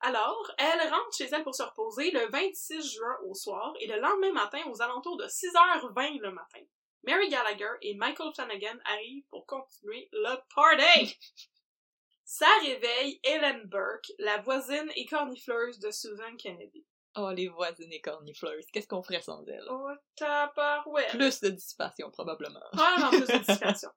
Alors, 0.00 0.50
elle 0.58 0.90
rentre 0.90 1.16
chez 1.16 1.28
elle 1.32 1.44
pour 1.44 1.54
se 1.54 1.62
reposer 1.62 2.10
le 2.10 2.28
26 2.28 2.94
juin 2.94 3.16
au 3.26 3.34
soir 3.34 3.72
et 3.80 3.86
le 3.86 3.98
lendemain 3.98 4.32
matin, 4.32 4.60
aux 4.70 4.82
alentours 4.82 5.16
de 5.16 5.24
6h20 5.24 6.20
le 6.20 6.30
matin, 6.30 6.60
Mary 7.04 7.28
Gallagher 7.28 7.72
et 7.80 7.94
Michael 7.94 8.32
Flanagan 8.34 8.78
arrivent 8.84 9.24
pour 9.30 9.46
continuer 9.46 10.08
le 10.12 10.36
party! 10.54 11.18
Ça 12.26 12.48
réveille 12.62 13.20
Ellen 13.22 13.64
Burke, 13.64 14.10
la 14.18 14.38
voisine 14.38 14.90
écornifleuse 14.96 15.78
de 15.78 15.90
Susan 15.90 16.36
Kennedy. 16.38 16.86
Oh, 17.16 17.30
les 17.30 17.48
voisines 17.48 17.92
écornifleuses, 17.92 18.66
qu'est-ce 18.72 18.88
qu'on 18.88 19.02
ferait 19.02 19.20
sans 19.20 19.44
elles? 19.46 19.66
Oh, 19.70 19.90
tabarouette! 20.16 21.10
Plus 21.10 21.40
de 21.40 21.50
dissipation, 21.50 22.10
probablement. 22.10 22.60
Probablement 22.72 23.10
plus 23.10 23.26
de 23.26 23.38
dissipation. 23.46 23.90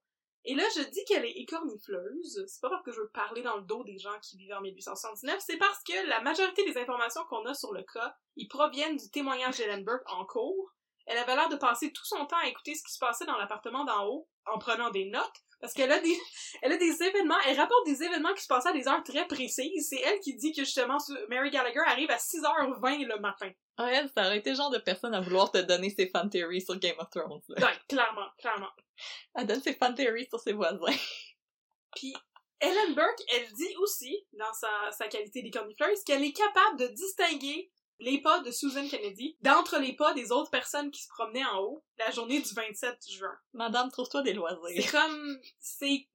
Et 0.50 0.56
là, 0.56 0.64
je 0.78 0.82
dis 0.82 1.04
qu'elle 1.06 1.26
est 1.26 1.38
écornifleuse. 1.40 2.46
C'est 2.48 2.62
pas 2.62 2.70
parce 2.70 2.84
que 2.84 2.94
je 2.94 3.02
veux 3.02 3.10
parler 3.10 3.42
dans 3.42 3.58
le 3.58 3.64
dos 3.64 3.84
des 3.84 3.98
gens 3.98 4.18
qui 4.22 4.38
vivaient 4.38 4.54
en 4.54 4.62
1879, 4.62 5.44
c'est 5.46 5.58
parce 5.58 5.84
que 5.84 6.08
la 6.08 6.22
majorité 6.22 6.64
des 6.64 6.80
informations 6.80 7.22
qu'on 7.26 7.46
a 7.46 7.54
sur 7.54 7.74
le 7.74 7.84
cas, 7.84 8.16
ils 8.38 8.48
proviennent 8.48 8.96
du 8.96 9.12
témoignage 9.12 9.58
d'Ellen 9.58 9.84
Burke 9.84 10.10
en 10.10 10.26
cours. 10.26 10.74
Elle 11.06 11.18
avait 11.18 11.36
l'air 11.36 11.50
de 11.50 11.58
passer 11.58 11.92
tout 11.92 12.06
son 12.06 12.26
temps 12.26 12.38
à 12.38 12.48
écouter 12.48 12.76
ce 12.76 12.84
qui 12.84 12.94
se 12.94 13.00
passait 13.00 13.26
dans 13.26 13.38
l'appartement 13.38 13.84
d'en 13.84 14.08
haut, 14.08 14.30
en 14.46 14.58
prenant 14.58 14.90
des 14.90 15.10
notes, 15.10 15.44
parce 15.60 15.74
qu'elle 15.74 15.92
a 15.92 16.00
des, 16.00 16.18
elle 16.62 16.72
a 16.72 16.78
des 16.78 17.04
événements, 17.04 17.40
elle 17.46 17.58
rapporte 17.58 17.86
des 17.86 18.04
événements 18.04 18.34
qui 18.34 18.44
se 18.44 18.48
passaient 18.48 18.70
à 18.70 18.74
des 18.74 18.88
heures 18.88 19.04
très 19.04 19.28
précises. 19.28 19.88
C'est 19.90 20.02
elle 20.02 20.20
qui 20.20 20.36
dit 20.36 20.52
que 20.52 20.64
justement, 20.64 20.98
Mary 21.30 21.50
Gallagher 21.50 21.82
arrive 21.86 22.12
à 22.12 22.18
6h20 22.18 23.06
le 23.06 23.20
matin. 23.20 23.52
Ah, 23.78 23.92
elle, 23.92 24.10
ça 24.10 24.26
aurait 24.26 24.40
été 24.40 24.52
le 24.52 24.56
genre 24.56 24.72
de 24.72 24.80
personne 24.80 25.14
à 25.14 25.22
vouloir 25.22 25.52
te 25.52 25.60
donner 25.60 25.90
ses 25.90 26.10
fan 26.10 26.30
theories 26.30 26.62
sur 26.62 26.78
Game 26.80 26.96
of 27.00 27.10
Thrones. 27.10 27.42
là. 27.50 27.68
Ouais, 27.68 27.74
clairement, 27.88 28.28
clairement. 28.40 28.72
Elle 29.36 29.46
donne 29.46 29.62
ses 29.62 29.74
fan 29.74 29.94
theories 29.94 30.28
sur 30.28 30.40
ses 30.40 30.54
voisins. 30.54 30.80
Puis 31.96 32.14
Ellen 32.60 32.96
Burke, 32.96 33.22
elle 33.36 33.52
dit 33.54 33.76
aussi, 33.80 34.26
dans 34.34 34.54
sa, 34.54 34.92
sa 34.92 35.08
qualité 35.08 35.44
des 35.44 35.52
cornifleuses, 35.52 36.04
qu'elle 36.04 36.24
est 36.24 36.34
capable 36.34 36.80
de 36.80 36.88
distinguer 36.88 37.72
les 38.00 38.22
pas 38.22 38.40
de 38.40 38.52
Susan 38.52 38.88
Kennedy 38.88 39.38
d'entre 39.42 39.80
les 39.80 39.94
pas 39.94 40.14
des 40.14 40.32
autres 40.32 40.52
personnes 40.52 40.92
qui 40.92 41.02
se 41.04 41.10
promenaient 41.10 41.46
en 41.46 41.60
haut 41.60 41.84
la 41.98 42.12
journée 42.12 42.42
du 42.42 42.54
27 42.54 43.10
juin. 43.10 43.38
Madame, 43.54 43.92
trouve-toi 43.92 44.22
des 44.22 44.32
C'est 44.32 44.36
loisirs. 44.36 44.92
comme, 44.92 45.40
c'est 45.60 46.08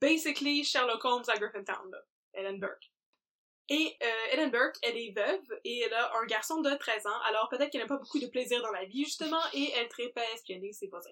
basically 0.00 0.64
Sherlock 0.64 1.04
Holmes 1.04 1.24
à 1.28 1.36
Griffintown, 1.36 1.90
là, 1.90 1.98
Ellen 2.34 2.60
Burke. 2.60 2.92
Et 3.70 3.96
euh, 4.02 4.32
Ellen 4.32 4.50
Burke, 4.50 4.76
elle 4.82 4.96
est 4.96 5.12
veuve 5.14 5.60
et 5.64 5.80
elle 5.80 5.92
a 5.92 6.16
un 6.16 6.24
garçon 6.24 6.60
de 6.62 6.70
13 6.70 7.06
ans, 7.06 7.20
alors 7.26 7.48
peut-être 7.50 7.70
qu'elle 7.70 7.82
n'a 7.82 7.86
pas 7.86 7.98
beaucoup 7.98 8.18
de 8.18 8.26
plaisir 8.26 8.62
dans 8.62 8.70
la 8.70 8.84
vie, 8.86 9.04
justement, 9.04 9.42
et 9.52 9.70
elle 9.72 9.88
tripe 9.88 10.16
à 10.16 10.32
espionner 10.32 10.72
ses 10.72 10.86
voisins. 10.86 11.10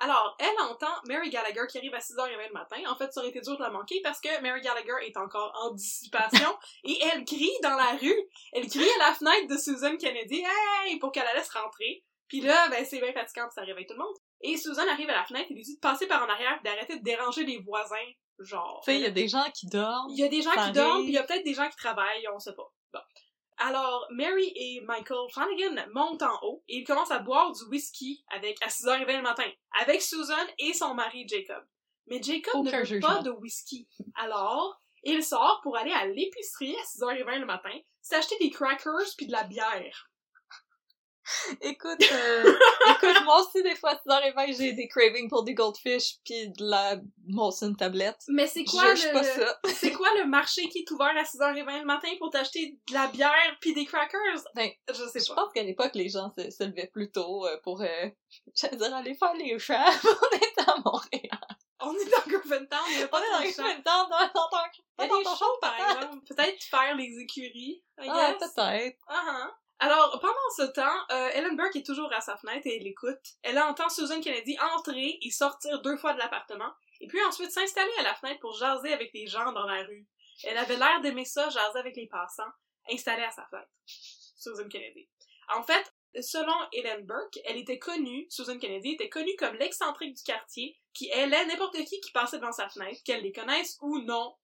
Alors, 0.00 0.34
elle 0.38 0.64
entend 0.64 0.92
Mary 1.04 1.28
Gallagher 1.28 1.66
qui 1.68 1.76
arrive 1.76 1.94
à 1.94 1.98
6h20 1.98 2.48
le 2.48 2.52
matin. 2.54 2.78
En 2.88 2.96
fait, 2.96 3.12
ça 3.12 3.20
aurait 3.20 3.28
été 3.28 3.40
dur 3.42 3.56
de 3.56 3.62
la 3.62 3.70
manquer 3.70 4.00
parce 4.02 4.18
que 4.20 4.40
Mary 4.40 4.62
Gallagher 4.62 5.06
est 5.06 5.16
encore 5.18 5.52
en 5.62 5.72
dissipation 5.72 6.56
et 6.84 6.98
elle 7.02 7.24
crie 7.24 7.52
dans 7.62 7.76
la 7.76 7.92
rue. 8.00 8.16
Elle 8.52 8.66
crie 8.68 8.88
à 8.88 9.08
la 9.08 9.14
fenêtre 9.14 9.48
de 9.48 9.58
Susan 9.58 9.96
Kennedy, 9.98 10.42
hey, 10.86 10.98
pour 10.98 11.12
qu'elle 11.12 11.24
la 11.24 11.34
laisse 11.34 11.50
rentrer. 11.50 12.02
Puis 12.28 12.40
là, 12.40 12.68
ben, 12.70 12.84
c'est 12.84 13.00
bien 13.00 13.12
fatigant 13.12 13.46
puis 13.46 13.54
ça 13.54 13.62
réveille 13.62 13.86
tout 13.86 13.94
le 13.94 14.00
monde. 14.00 14.16
Et 14.40 14.56
Susan 14.56 14.88
arrive 14.90 15.10
à 15.10 15.16
la 15.16 15.24
fenêtre 15.24 15.48
et 15.50 15.54
lui 15.54 15.64
dit 15.64 15.74
de 15.74 15.80
passer 15.80 16.06
par 16.06 16.22
en 16.22 16.28
arrière 16.28 16.58
et 16.60 16.64
d'arrêter 16.64 16.96
de 16.98 17.02
déranger 17.02 17.44
les 17.44 17.58
voisins, 17.58 17.96
genre. 18.38 18.80
Tu 18.84 18.92
sais, 18.92 18.98
il 18.98 19.02
y 19.02 19.06
a 19.06 19.10
des 19.10 19.28
gens 19.28 19.44
qui 19.52 19.66
dorment. 19.66 20.10
Il 20.10 20.18
y 20.18 20.24
a 20.24 20.28
des 20.28 20.40
gens 20.40 20.52
qui 20.52 20.72
dorment, 20.72 21.02
puis 21.02 21.12
il 21.12 21.14
y 21.14 21.18
a 21.18 21.24
peut-être 21.24 21.44
des 21.44 21.54
gens 21.54 21.68
qui 21.68 21.76
travaillent, 21.76 22.26
on 22.32 22.38
sait 22.38 22.54
pas. 22.54 22.72
Bon. 22.94 23.00
Alors, 23.62 24.06
Mary 24.10 24.50
et 24.56 24.80
Michael 24.86 25.28
Flanagan 25.30 25.86
montent 25.92 26.22
en 26.22 26.38
haut 26.42 26.64
et 26.66 26.78
ils 26.78 26.84
commencent 26.84 27.10
à 27.10 27.18
boire 27.18 27.52
du 27.52 27.62
whisky 27.64 28.24
avec 28.34 28.56
à 28.64 28.68
6h20 28.68 29.16
le 29.16 29.22
matin, 29.22 29.50
avec 29.82 30.00
Susan 30.00 30.34
et 30.58 30.72
son 30.72 30.94
mari 30.94 31.28
Jacob. 31.28 31.62
Mais 32.06 32.22
Jacob 32.22 32.66
Aucun 32.66 32.80
ne 32.80 32.86
veut 32.86 33.00
pas 33.00 33.22
de 33.22 33.30
whisky. 33.30 33.86
Alors, 34.14 34.80
il 35.04 35.22
sort 35.22 35.60
pour 35.62 35.76
aller 35.76 35.92
à 35.92 36.06
l'épicerie 36.06 36.74
à 36.74 36.82
6h20 36.84 37.40
le 37.40 37.46
matin, 37.46 37.78
s'acheter 38.00 38.36
des 38.40 38.50
crackers 38.50 39.14
puis 39.18 39.26
de 39.26 39.32
la 39.32 39.44
bière. 39.44 40.10
Écoute, 41.60 42.02
euh, 42.12 42.56
écoute, 42.90 43.24
moi 43.24 43.40
aussi, 43.40 43.62
des 43.62 43.74
fois, 43.76 43.90
à 43.90 43.94
6h20, 43.96 44.56
j'ai 44.56 44.72
des 44.72 44.88
cravings 44.88 45.28
pour 45.28 45.42
des 45.44 45.54
goldfish 45.54 46.16
pis 46.24 46.48
de 46.50 46.64
la 46.70 46.96
Molson 47.26 47.74
tablette. 47.74 48.18
Mais 48.28 48.46
c'est 48.46 48.64
quoi 48.64 48.94
Je 48.94 49.00
juge 49.02 49.12
le... 49.14 49.70
C'est 49.74 49.92
quoi 49.92 50.08
le 50.18 50.26
marché 50.26 50.68
qui 50.68 50.78
est 50.80 50.90
ouvert 50.90 51.12
à 51.16 51.22
6h20 51.22 51.80
le 51.80 51.84
matin 51.84 52.08
pour 52.18 52.30
t'acheter 52.30 52.78
de 52.88 52.94
la 52.94 53.06
bière 53.08 53.56
puis 53.60 53.74
des 53.74 53.84
crackers? 53.86 54.44
Ben, 54.54 54.70
Je 54.88 55.04
sais 55.08 55.20
Je 55.20 55.28
pas. 55.28 55.34
pense 55.42 55.52
qu'à 55.52 55.62
l'époque, 55.62 55.92
les 55.94 56.08
gens 56.08 56.30
se, 56.36 56.50
se 56.50 56.64
levaient 56.64 56.90
plus 56.92 57.10
tôt 57.10 57.46
euh, 57.46 57.56
pour, 57.62 57.80
euh, 57.82 58.08
j'allais 58.54 58.76
dire, 58.76 58.94
aller 58.94 59.14
faire 59.14 59.34
les 59.34 59.58
chats. 59.58 59.84
On 60.04 60.36
est 60.36 60.68
à 60.68 60.76
Montréal. 60.84 61.38
On 61.82 61.94
est 61.94 62.04
dans 62.10 62.26
Griffintown, 62.26 62.78
il 62.90 62.98
y 63.00 63.02
a 63.02 63.06
On 63.06 63.08
pas 63.08 63.20
est 63.20 63.56
dans 63.56 63.68
de 63.78 63.82
temps, 63.82 64.08
dans, 64.10 64.18
dans, 64.18 64.48
Il 64.98 65.02
y 65.02 65.04
a 65.04 65.18
des 65.18 65.24
ton 65.24 65.30
choses, 65.34 65.58
par 65.62 65.74
exemple. 65.74 66.18
Peut-être 66.28 66.62
faire 66.64 66.94
les 66.94 67.18
écuries, 67.20 67.82
I 67.98 68.06
Ah, 68.10 68.32
guess. 68.38 68.52
peut-être. 68.54 68.98
Uh-huh. 69.08 69.50
Alors, 69.82 70.20
pendant 70.20 70.34
ce 70.56 70.70
temps, 70.72 71.06
euh, 71.10 71.30
Ellen 71.32 71.56
Burke 71.56 71.76
est 71.76 71.86
toujours 71.86 72.12
à 72.12 72.20
sa 72.20 72.36
fenêtre 72.36 72.66
et 72.66 72.76
elle 72.76 72.86
écoute. 72.86 73.18
Elle 73.42 73.58
entend 73.58 73.88
Susan 73.88 74.20
Kennedy 74.20 74.58
entrer 74.76 75.18
et 75.22 75.30
sortir 75.30 75.80
deux 75.80 75.96
fois 75.96 76.12
de 76.12 76.18
l'appartement, 76.18 76.70
et 77.00 77.06
puis 77.06 77.18
ensuite 77.24 77.50
s'installer 77.50 77.92
à 77.98 78.02
la 78.02 78.14
fenêtre 78.14 78.40
pour 78.40 78.54
jaser 78.54 78.92
avec 78.92 79.10
les 79.14 79.26
gens 79.26 79.52
dans 79.52 79.64
la 79.64 79.82
rue. 79.84 80.06
Elle 80.44 80.58
avait 80.58 80.76
l'air 80.76 81.00
d'aimer 81.00 81.24
ça, 81.24 81.48
jaser 81.48 81.78
avec 81.78 81.96
les 81.96 82.08
passants, 82.08 82.52
installée 82.90 83.22
à 83.22 83.30
sa 83.30 83.46
fenêtre. 83.46 83.70
Susan 83.86 84.68
Kennedy. 84.68 85.08
En 85.54 85.62
fait, 85.62 85.94
selon 86.20 86.52
Ellen 86.72 87.06
Burke, 87.06 87.38
elle 87.46 87.56
était 87.56 87.78
connue, 87.78 88.26
Susan 88.28 88.58
Kennedy 88.58 88.92
était 88.92 89.08
connue 89.08 89.34
comme 89.38 89.54
l'excentrique 89.54 90.14
du 90.14 90.22
quartier, 90.22 90.78
qui 90.92 91.08
aimait 91.10 91.46
n'importe 91.46 91.76
qui 91.84 92.00
qui 92.00 92.12
passait 92.12 92.38
devant 92.38 92.52
sa 92.52 92.68
fenêtre, 92.68 93.00
qu'elle 93.04 93.22
les 93.22 93.32
connaisse 93.32 93.78
ou 93.80 93.98
non. 94.00 94.34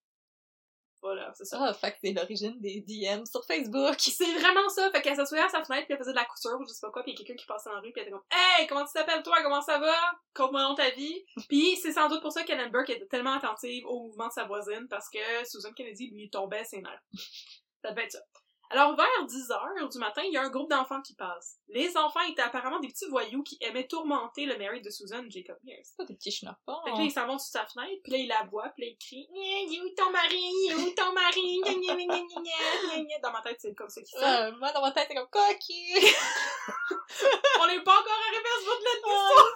C'est 1.34 1.44
ça. 1.44 1.58
Ah, 1.60 1.74
fait 1.74 1.92
que 1.92 1.96
c'est 2.02 2.12
l'origine 2.12 2.58
des 2.60 2.80
DM 2.80 3.24
sur 3.24 3.44
Facebook. 3.44 3.96
C'est 3.98 4.32
vraiment 4.38 4.68
ça. 4.68 4.90
Fait 4.90 5.02
qu'elle 5.02 5.16
s'assoyait 5.16 5.44
à 5.44 5.48
sa 5.48 5.64
fenêtre, 5.64 5.86
puis 5.86 5.94
elle 5.94 5.98
faisait 5.98 6.12
de 6.12 6.16
la 6.16 6.24
couture, 6.24 6.58
ou 6.60 6.64
je 6.66 6.72
sais 6.72 6.80
pas 6.80 6.90
quoi, 6.90 7.02
puis 7.02 7.12
il 7.12 7.18
y 7.18 7.22
a 7.22 7.24
quelqu'un 7.24 7.40
qui 7.40 7.46
passait 7.46 7.68
dans 7.68 7.76
la 7.76 7.80
rue, 7.80 7.92
puis 7.92 8.00
elle 8.00 8.08
était 8.08 8.12
comme 8.12 8.24
«Hey, 8.30 8.66
comment 8.66 8.84
tu 8.84 8.92
t'appelles 8.92 9.22
toi? 9.22 9.42
Comment 9.42 9.60
ça 9.62 9.78
va? 9.78 9.94
Conte-moi 10.34 10.62
donc 10.62 10.76
ta 10.76 10.90
vie.» 10.90 11.24
Puis 11.48 11.76
c'est 11.76 11.92
sans 11.92 12.08
doute 12.08 12.22
pour 12.22 12.32
ça 12.32 12.44
qu'Ellen 12.44 12.70
Burke 12.70 12.90
était 12.90 13.06
tellement 13.06 13.34
attentive 13.34 13.84
au 13.86 14.04
mouvement 14.04 14.28
de 14.28 14.32
sa 14.32 14.44
voisine, 14.44 14.86
parce 14.88 15.08
que 15.10 15.18
Susan 15.44 15.72
Kennedy 15.72 16.10
lui 16.10 16.30
tombait 16.30 16.64
ses 16.64 16.80
nerfs. 16.80 17.02
ça 17.82 17.90
devait 17.90 18.04
être 18.04 18.12
ça. 18.12 18.20
Alors, 18.70 18.96
vers 18.96 19.26
10 19.26 19.50
heures 19.52 19.88
du 19.88 19.98
matin, 19.98 20.22
il 20.24 20.32
y 20.32 20.36
a 20.36 20.42
un 20.42 20.50
groupe 20.50 20.70
d'enfants 20.70 21.00
qui 21.00 21.14
passe. 21.14 21.58
Les 21.68 21.96
enfants 21.96 22.20
étaient 22.28 22.42
apparemment 22.42 22.80
des 22.80 22.88
petits 22.88 23.08
voyous 23.08 23.42
qui 23.42 23.58
aimaient 23.60 23.86
tourmenter 23.86 24.44
le 24.44 24.58
mari 24.58 24.82
de 24.82 24.90
Susan, 24.90 25.22
Jacob 25.28 25.56
Mears. 25.64 25.84
C'est 25.84 25.96
pas 25.96 26.04
des 26.04 26.14
petits 26.14 26.32
schnappants. 26.32 26.82
Fait 26.84 26.92
que 26.92 26.96
là, 26.96 27.02
ils 27.04 27.12
s'en 27.12 27.26
vont 27.26 27.38
sur 27.38 27.52
sa 27.52 27.66
fenêtre, 27.66 28.00
puis 28.02 28.12
là, 28.12 28.18
il 28.18 28.28
la 28.28 28.42
voit, 28.50 28.68
puis 28.70 28.84
là, 28.84 28.90
il 28.90 28.98
crie 28.98 29.28
«Il 29.34 29.74
est 29.74 29.80
où 29.80 29.94
ton 29.94 30.10
mari? 30.10 30.34
Il 30.34 30.72
est 30.72 30.74
où 30.74 30.90
ton 30.94 31.12
mari? 31.12 31.60
Gna, 31.64 31.72
gna, 31.74 31.94
gna, 31.94 32.18
gna, 32.18 33.02
gna. 33.02 33.18
Dans 33.22 33.32
ma 33.32 33.42
tête, 33.42 33.58
c'est 33.60 33.74
comme 33.74 33.88
ça 33.88 34.00
qu'il 34.02 34.18
sonne. 34.18 34.24
Euh, 34.24 34.52
moi, 34.58 34.72
dans 34.72 34.82
ma 34.82 34.90
tête, 34.90 35.06
c'est 35.08 35.14
comme 35.14 35.28
coquille. 35.30 35.94
On 37.60 37.66
n'est 37.66 37.82
pas 37.82 37.92
encore 37.92 38.20
arrivé 38.28 38.44
à 38.44 38.60
ce 38.60 38.64
bout 38.64 38.78
de 38.78 38.84
la 38.84 38.90
oh. 39.06 39.46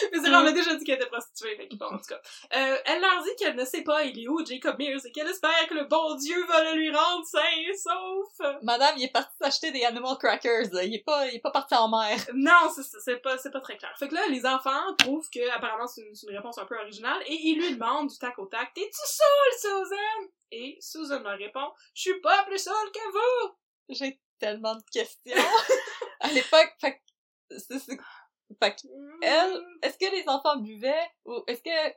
Mais 0.12 0.18
c'est 0.18 0.30
vrai, 0.30 0.36
on 0.36 0.46
a 0.46 0.52
déjà 0.52 0.74
dit 0.74 0.84
qu'elle 0.84 0.96
était 0.96 1.06
prostituée, 1.06 1.56
fait 1.56 1.68
que 1.68 1.76
bon, 1.76 1.86
en 1.86 1.98
tout 1.98 2.08
cas. 2.08 2.20
Euh, 2.54 2.78
elle 2.84 3.00
leur 3.00 3.22
dit 3.22 3.30
qu'elle 3.38 3.56
ne 3.56 3.64
sait 3.64 3.82
pas 3.82 4.04
il 4.04 4.18
est 4.22 4.28
où 4.28 4.44
Jacob 4.44 4.78
Mears 4.78 5.04
et 5.04 5.12
qu'elle 5.12 5.28
espère 5.28 5.66
que 5.68 5.74
le 5.74 5.84
bon 5.84 6.14
Dieu 6.14 6.44
va 6.46 6.72
le 6.72 6.78
lui 6.78 6.94
rendre 6.94 7.24
sain 7.26 7.40
et 7.70 7.76
sauf. 7.76 8.48
Madame, 8.62 8.94
il 8.98 9.04
est 9.04 9.12
parti 9.12 9.34
s'acheter 9.40 9.70
des 9.70 9.84
animal 9.84 10.16
crackers. 10.18 10.72
là. 10.72 10.84
Il 10.84 10.94
est 10.94 11.04
pas, 11.04 11.26
il 11.28 11.36
est 11.36 11.40
pas 11.40 11.50
parti 11.50 11.74
en 11.74 11.88
mer. 11.88 12.18
Non, 12.34 12.70
c'est- 12.74 13.16
pas, 13.22 13.38
c'est 13.38 13.50
pas 13.50 13.60
très 13.60 13.76
clair. 13.76 13.92
Fait 13.98 14.08
que 14.08 14.14
là, 14.14 14.26
les 14.28 14.44
enfants 14.46 14.94
trouvent 14.98 15.28
que, 15.30 15.48
apparemment, 15.50 15.86
c'est 15.86 16.02
une, 16.02 16.14
une 16.28 16.36
réponse 16.36 16.58
un 16.58 16.66
peu 16.66 16.76
originale 16.78 17.22
et 17.26 17.34
ils 17.34 17.56
lui 17.58 17.74
demandent 17.74 18.08
du 18.08 18.18
tac 18.18 18.38
au 18.38 18.46
tac, 18.46 18.72
t'es-tu 18.74 18.90
saoul, 18.92 19.52
Susan? 19.84 20.30
Et 20.52 20.76
Susan 20.80 21.20
leur 21.22 21.38
répond, 21.38 21.70
je 21.94 22.02
suis 22.02 22.20
pas 22.20 22.42
plus 22.44 22.58
saoul 22.58 22.90
que 22.92 23.12
vous! 23.12 23.54
J'ai 23.88 24.20
tellement 24.38 24.74
de 24.74 24.82
questions. 24.92 25.34
à 26.20 26.28
l'époque, 26.32 26.74
fait 26.80 26.94
que, 26.94 27.58
c'est, 27.58 27.78
fait 27.78 28.76
que, 28.76 28.86
elle, 29.22 29.62
est-ce 29.82 29.98
que 29.98 30.10
les 30.14 30.24
enfants 30.28 30.56
buvaient 30.58 31.08
ou 31.24 31.42
est-ce 31.46 31.62
que, 31.62 31.94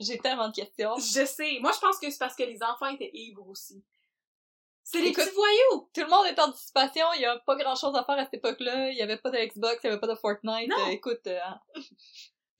j'ai 0.00 0.18
tellement 0.18 0.48
de 0.48 0.54
questions. 0.54 0.96
Je 0.98 1.24
sais. 1.24 1.58
Moi, 1.60 1.72
je 1.72 1.78
pense 1.80 1.98
que 1.98 2.10
c'est 2.10 2.18
parce 2.18 2.36
que 2.36 2.42
les 2.42 2.62
enfants 2.62 2.88
étaient 2.88 3.10
ivres 3.14 3.48
aussi. 3.48 3.82
C'est 4.88 5.00
les 5.00 5.10
petits 5.10 5.30
voyous! 5.34 5.90
Tout 5.92 6.02
le 6.02 6.08
monde 6.08 6.26
est 6.26 6.38
en 6.38 6.48
anticipation, 6.50 7.06
il 7.16 7.22
y 7.22 7.24
a 7.24 7.36
pas 7.40 7.56
grand 7.56 7.74
chose 7.74 7.96
à 7.96 8.04
faire 8.04 8.18
à 8.18 8.24
cette 8.24 8.34
époque-là, 8.34 8.90
il 8.90 8.96
y 8.96 9.02
avait 9.02 9.16
pas 9.16 9.30
de 9.30 9.36
Xbox, 9.36 9.80
il 9.82 9.88
y 9.88 9.90
avait 9.90 9.98
pas 9.98 10.06
de 10.06 10.14
Fortnite, 10.14 10.68
Non. 10.68 10.86
Euh, 10.86 10.90
écoute, 10.90 11.26
euh, 11.26 11.38
hein. 11.44 11.60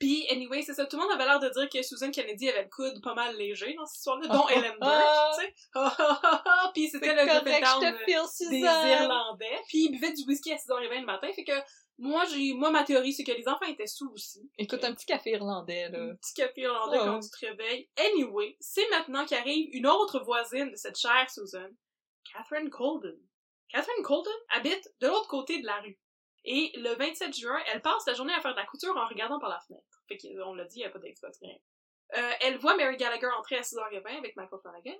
Puis, 0.01 0.27
anyway, 0.29 0.61
c'est 0.61 0.75
ça. 0.75 0.85
Tout 0.87 0.97
le 0.97 1.05
monde 1.05 1.13
avait 1.13 1.25
l'air 1.25 1.39
de 1.39 1.49
dire 1.49 1.69
que 1.71 1.83
Susan 1.83 2.11
Kennedy 2.11 2.51
avait 2.51 2.65
le 2.65 2.69
coude 2.69 3.01
pas 3.01 3.15
mal 3.15 3.35
léger 3.37 3.75
dans 3.75 3.87
cette 3.87 3.99
histoire-là, 3.99 4.29
dont 4.29 4.49
Ellen. 4.49 4.75
Burke, 4.79 5.39
tu 5.39 5.45
sais. 5.45 5.55
Ah, 5.75 5.97
ah. 6.45 6.71
Puis 6.75 6.89
c'était 6.89 7.15
le 7.15 7.27
correct, 7.27 7.65
te 7.81 8.05
file, 8.05 8.51
des. 8.51 8.59
Irlandais. 8.59 9.63
Puis 9.69 9.85
ils 9.85 9.91
buvaient 9.93 10.13
du 10.13 10.25
whisky 10.27 10.53
à 10.53 10.57
6h20 10.57 11.01
le 11.01 11.07
matin. 11.07 11.29
Fait 11.33 11.45
que 11.45 11.53
moi, 11.99 12.25
j'ai, 12.27 12.53
moi, 12.53 12.71
ma 12.71 12.85
théorie, 12.85 13.15
c'est 13.15 13.25
que 13.25 13.33
les 13.33 13.49
enfants 13.49 13.67
étaient 13.67 13.87
sous 13.87 14.11
aussi. 14.13 14.51
Écoute, 14.59 14.85
un 14.85 14.93
petit 14.93 15.07
café 15.07 15.31
irlandais, 15.31 15.89
là. 15.89 16.11
Un 16.11 16.17
petit 16.17 16.35
café 16.35 16.63
irlandais 16.63 16.99
quand 16.99 17.21
tu 17.21 17.31
te 17.31 17.47
réveilles. 17.47 17.89
Anyway, 17.97 18.57
c'est 18.61 18.89
maintenant 18.91 19.25
qu'arrive 19.25 19.71
une 19.73 19.87
autre 19.87 20.23
voisine 20.25 20.71
de 20.73 20.77
cette 20.77 20.99
chère 20.99 21.31
Susan, 21.31 21.71
Catherine 22.33 22.71
Colden. 22.71 23.19
Catherine 23.69 24.03
Colden 24.03 24.33
habite 24.51 24.89
de 25.01 25.09
l'autre 25.09 25.29
côté 25.29 25.61
de 25.61 25.67
la 25.67 25.81
rue. 25.81 25.99
Et 26.45 26.73
le 26.77 26.95
27 26.95 27.35
juin, 27.37 27.59
elle 27.73 27.83
passe 27.83 28.07
la 28.07 28.15
journée 28.15 28.33
à 28.33 28.41
faire 28.41 28.53
de 28.53 28.59
la 28.59 28.67
couture 28.67 28.97
en 28.97 29.09
regardant 29.09 29.41
par 29.41 29.51
la 29.51 29.61
fenêtre. 29.61 30.03
Fait 30.09 30.17
qu'on 30.17 30.55
l'a 30.55 30.65
dit, 30.65 30.77
il 30.79 30.83
n'y 30.83 30.87
a 30.87 30.91
pas 30.91 31.01
d'Xbox, 31.01 31.39
rien. 31.41 31.57
Euh, 32.17 32.33
elle 32.41 32.59
voit 32.59 32.77
Mary 32.77 32.97
Gallagher 32.97 33.29
entrer 33.37 33.57
à 33.57 33.63
6h20 33.63 34.19
avec 34.19 34.37
Michael 34.37 34.61
Flanagan. 34.61 34.97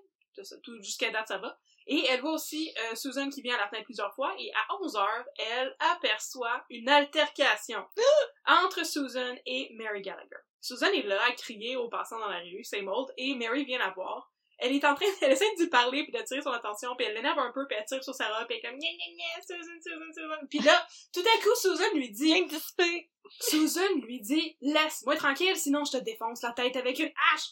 Jusqu'à 0.83 1.11
date, 1.11 1.29
ça 1.29 1.39
va. 1.39 1.59
Et 1.87 2.05
elle 2.09 2.21
voit 2.21 2.33
aussi 2.33 2.75
euh, 2.79 2.95
Susan 2.95 3.31
qui 3.31 3.41
vient 3.43 3.55
à 3.55 3.61
la 3.61 3.69
fenêtre 3.69 3.87
plusieurs 3.87 4.13
fois. 4.15 4.35
Et 4.39 4.51
à 4.53 4.75
11h, 4.75 5.25
elle 5.39 5.77
aperçoit 5.95 6.65
une 6.69 6.89
altercation 6.89 7.87
entre 8.47 8.85
Susan 8.85 9.35
et 9.47 9.71
Mary 9.75 10.03
Gallagher. 10.03 10.37
Susan 10.61 10.89
est 10.89 11.03
là 11.03 11.23
à 11.23 11.33
crier 11.33 11.77
aux 11.77 11.89
passants 11.89 12.19
dans 12.19 12.29
la 12.29 12.41
rue, 12.41 12.65
c'est 12.65 12.83
old, 12.83 13.13
et 13.17 13.37
Mary 13.37 13.65
vient 13.65 13.79
la 13.79 13.91
voir. 13.91 14.33
Elle 14.59 14.75
est 14.75 14.85
en 14.85 14.95
train, 14.95 15.07
elle 15.23 15.33
essaie 15.33 15.55
de 15.57 15.63
lui 15.63 15.69
parler 15.69 16.03
puis 16.05 16.13
d'attirer 16.13 16.43
son 16.43 16.51
attention, 16.51 16.95
puis 16.97 17.07
elle 17.07 17.15
l'énerve 17.15 17.39
un 17.39 17.53
peu, 17.53 17.67
puis 17.67 17.77
elle 17.79 17.85
tire 17.85 18.03
sur 18.03 18.15
sa 18.15 18.27
robe, 18.29 18.47
puis 18.49 18.59
elle 18.59 18.65
est 18.65 18.71
comme 18.71 18.79
gna 18.79 18.89
gna 18.89 19.15
gna, 19.15 19.43
Susan, 19.43 19.79
Susan, 19.83 20.13
Susan. 20.15 20.47
Puis 20.49 20.59
là, 20.61 20.87
tout 21.13 21.21
à 21.21 21.43
coup, 21.43 21.55
Susan 21.57 21.95
lui 21.95 22.11
dit. 22.11 22.35
Susan 23.41 23.95
lui 24.03 24.21
dit, 24.21 24.57
laisse-moi 24.61 25.17
tranquille, 25.17 25.57
sinon 25.57 25.85
je 25.85 25.99
te 25.99 26.05
défonce 26.05 26.43
la 26.43 26.53
tête 26.53 26.77
avec 26.77 26.99
une 26.99 27.13
hache. 27.33 27.51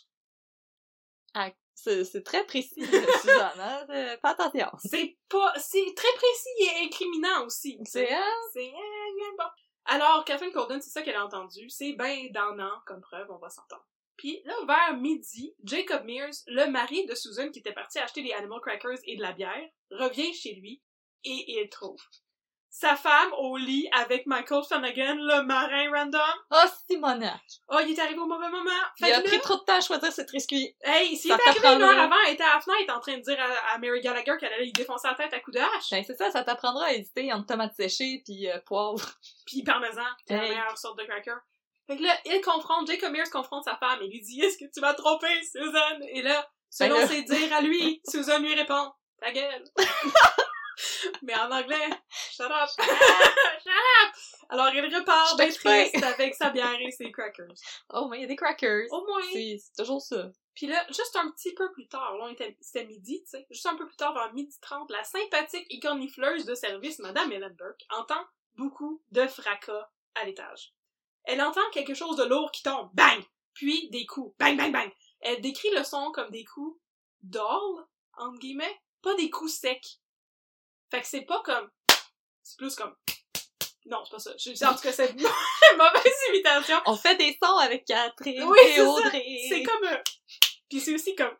Ah, 1.35 1.51
c'est, 1.75 2.05
c'est 2.05 2.23
très 2.23 2.47
précis, 2.47 2.85
Suzanne, 2.85 3.61
hein? 3.61 3.87
euh, 3.91 4.17
Fais 4.21 4.29
attention. 4.29 4.69
C'est 4.79 5.19
pas, 5.29 5.53
c'est 5.59 5.93
très 5.97 6.13
précis 6.15 6.49
et 6.61 6.85
incriminant 6.87 7.45
aussi. 7.45 7.79
C'est? 7.85 8.09
C'est, 8.53 8.69
euh, 8.69 9.37
bon. 9.37 9.45
Alors, 9.87 10.25
Catherine 10.25 10.53
Colden, 10.53 10.81
c'est 10.81 10.91
ça 10.91 11.03
qu'elle 11.03 11.17
a 11.17 11.25
entendu. 11.25 11.69
C'est 11.69 11.93
ben 11.93 12.31
donnant 12.33 12.81
comme 12.87 13.01
preuve, 13.01 13.31
on 13.31 13.39
va 13.39 13.51
s'entendre. 13.51 13.85
Puis 14.17 14.41
là, 14.45 14.55
vers 14.67 14.97
midi, 14.97 15.55
Jacob 15.65 16.05
Mears, 16.05 16.35
le 16.47 16.67
mari 16.67 17.05
de 17.07 17.15
Susan 17.15 17.51
qui 17.51 17.59
était 17.59 17.73
parti 17.73 17.99
acheter 17.99 18.23
des 18.23 18.33
animal 18.33 18.61
crackers 18.61 18.99
et 19.05 19.17
de 19.17 19.23
la 19.23 19.33
bière, 19.33 19.69
revient 19.91 20.33
chez 20.33 20.55
lui 20.55 20.83
et 21.25 21.45
il 21.61 21.69
trouve 21.69 22.01
sa 22.77 22.97
femme 22.97 23.33
au 23.39 23.57
lit 23.57 23.89
avec 23.93 24.27
Michael 24.27 24.65
Flanagan, 24.67 25.15
le 25.15 25.45
marin 25.45 25.93
random. 25.93 26.21
Oh, 26.51 26.57
Simonac! 26.91 27.41
Oh, 27.69 27.79
il 27.87 27.93
est 27.93 27.99
arrivé 28.01 28.19
au 28.19 28.27
mauvais 28.27 28.49
moment. 28.51 28.71
Il 28.99 29.13
a 29.13 29.21
pris 29.21 29.39
trop 29.39 29.55
de 29.55 29.61
temps 29.61 29.77
à 29.77 29.81
choisir 29.81 30.11
cette 30.13 30.29
risquée. 30.31 30.77
hey, 30.83 31.17
s'il 31.17 31.31
était 31.31 31.49
arrivé 31.51 31.69
une 31.69 31.83
heure 31.83 31.97
avant, 31.97 32.17
elle 32.27 32.35
était 32.35 32.43
à 32.43 32.55
la 32.57 32.61
fenêtre 32.61 32.93
en 32.97 32.99
train 32.99 33.17
de 33.17 33.23
dire 33.23 33.39
à, 33.41 33.75
à 33.75 33.79
Mary 33.79 34.01
Gallagher 34.01 34.33
qu'elle 34.41 34.53
allait 34.53 34.65
lui 34.65 34.73
défoncer 34.73 35.07
la 35.07 35.15
tête 35.15 35.33
à 35.33 35.39
coups 35.39 35.57
de 35.57 35.61
hache. 35.63 35.91
Ben, 35.93 36.03
c'est 36.05 36.17
ça, 36.17 36.33
ça 36.33 36.43
t'apprendra 36.43 36.87
à 36.87 36.93
hésiter 36.95 37.33
entre 37.33 37.47
tomates 37.47 37.77
séchées 37.77 38.23
pis 38.27 38.49
euh, 38.51 38.59
poivre. 38.67 39.09
Puis 39.47 39.63
parmesan, 39.63 40.03
c'est 40.27 40.35
la 40.35 40.43
Hey. 40.43 40.51
meilleure 40.51 40.77
sorte 40.77 40.99
de 40.99 41.05
cracker. 41.05 41.37
Fait 41.87 41.97
que 41.97 42.03
là, 42.03 42.17
il 42.25 42.41
confronte, 42.41 42.87
Jacob 42.87 43.13
Mears 43.13 43.31
confronte 43.31 43.65
sa 43.65 43.77
femme 43.77 44.01
et 44.03 44.09
lui 44.09 44.21
dit, 44.21 44.41
est-ce 44.41 44.57
que 44.57 44.71
tu 44.73 44.81
m'as 44.81 44.95
trompé, 44.95 45.29
Susan? 45.43 46.01
Et 46.09 46.23
là, 46.23 46.49
selon 46.71 46.97
Ben 46.97 47.09
ses 47.09 47.23
dires 47.23 47.53
à 47.53 47.61
lui, 47.61 48.01
Susan 48.09 48.39
lui 48.39 48.55
répond, 48.55 48.91
ta 49.21 49.33
gueule. 49.33 49.65
Mais 51.23 51.35
en 51.35 51.51
anglais, 51.51 51.91
shut 52.11 52.51
up. 52.51 52.69
shut 52.69 52.89
up. 52.89 54.15
Alors 54.49 54.71
il 54.75 54.95
repart 54.95 55.37
bien 55.37 55.49
triste 55.49 56.03
avec 56.03 56.35
sa 56.35 56.51
bière 56.51 56.81
et 56.81 56.91
ses 56.91 57.13
crackers. 57.13 57.55
Oh, 57.91 58.09
mais 58.09 58.19
il 58.19 58.21
y 58.23 58.25
a 58.25 58.29
des 58.29 58.37
crackers. 58.37 58.87
Au 58.91 59.05
moins. 59.07 59.23
C'est 59.33 59.59
c'est 59.59 59.83
toujours 59.83 60.03
ça. 60.03 60.31
Puis 60.55 60.67
là, 60.67 60.85
juste 60.89 61.17
un 61.17 61.31
petit 61.31 61.55
peu 61.55 61.71
plus 61.73 61.89
tard, 61.89 62.17
là, 62.17 62.29
c'était 62.61 62.87
midi, 62.87 63.23
tu 63.25 63.31
sais, 63.31 63.47
juste 63.51 63.67
un 63.67 63.77
peu 63.77 63.87
plus 63.87 63.97
tard, 63.97 64.15
vers 64.15 64.33
midi 64.33 64.57
30, 64.61 64.91
la 64.91 65.03
sympathique 65.03 65.67
et 65.71 65.81
cornifleuse 65.81 66.45
de 66.45 66.55
service, 66.55 67.01
Madame 67.01 67.33
Ellen 67.33 67.55
Burke, 67.55 67.85
entend 67.91 68.23
beaucoup 68.55 69.03
de 69.11 69.27
fracas 69.27 69.91
à 70.15 70.25
l'étage. 70.25 70.73
Elle 71.25 71.43
entend 71.43 71.69
quelque 71.73 71.95
chose 71.95 72.17
de 72.17 72.25
lourd 72.25 72.51
qui 72.53 72.63
tombe, 72.63 72.91
bang! 72.95 73.23
Puis 73.55 73.89
des 73.91 74.07
coups, 74.07 74.37
bang, 74.39 74.57
bang, 74.57 74.73
bang! 74.73 74.91
Elle 75.21 75.41
décrit 75.41 75.71
le 75.71 75.85
son 75.85 76.13
comme 76.13 76.31
des 76.31 76.45
coups 76.45 76.79
d'orle, 77.23 77.87
entre 78.17 78.39
guillemets, 78.39 78.81
pas 79.03 79.15
des 79.15 79.31
coups 79.31 79.53
secs. 79.53 80.01
Fait 80.91 81.01
que 81.01 81.07
c'est 81.07 81.23
pas 81.23 81.43
comme... 81.43 81.71
C'est 82.43 82.59
plus 82.59 82.75
comme... 82.75 82.95
Non, 83.87 84.03
c'est 84.05 84.11
pas 84.11 84.19
ça. 84.19 84.33
Je, 84.39 84.51
en 84.65 84.75
tout 84.75 84.81
cas, 84.81 84.93
c'est 84.93 85.11
une 85.13 85.23
mauvaise 85.77 86.15
imitation. 86.31 86.77
On 86.87 86.97
fait 86.97 87.17
des 87.17 87.39
sons 87.43 87.57
avec 87.57 87.85
Catherine 87.85 88.45
Oui, 88.45 88.59
et. 88.63 88.81
Audrey. 88.81 89.41
C'est 89.49 89.63
comme... 89.63 89.89
Puis 90.69 90.81
c'est 90.81 90.95
aussi 90.95 91.15
comme... 91.15 91.37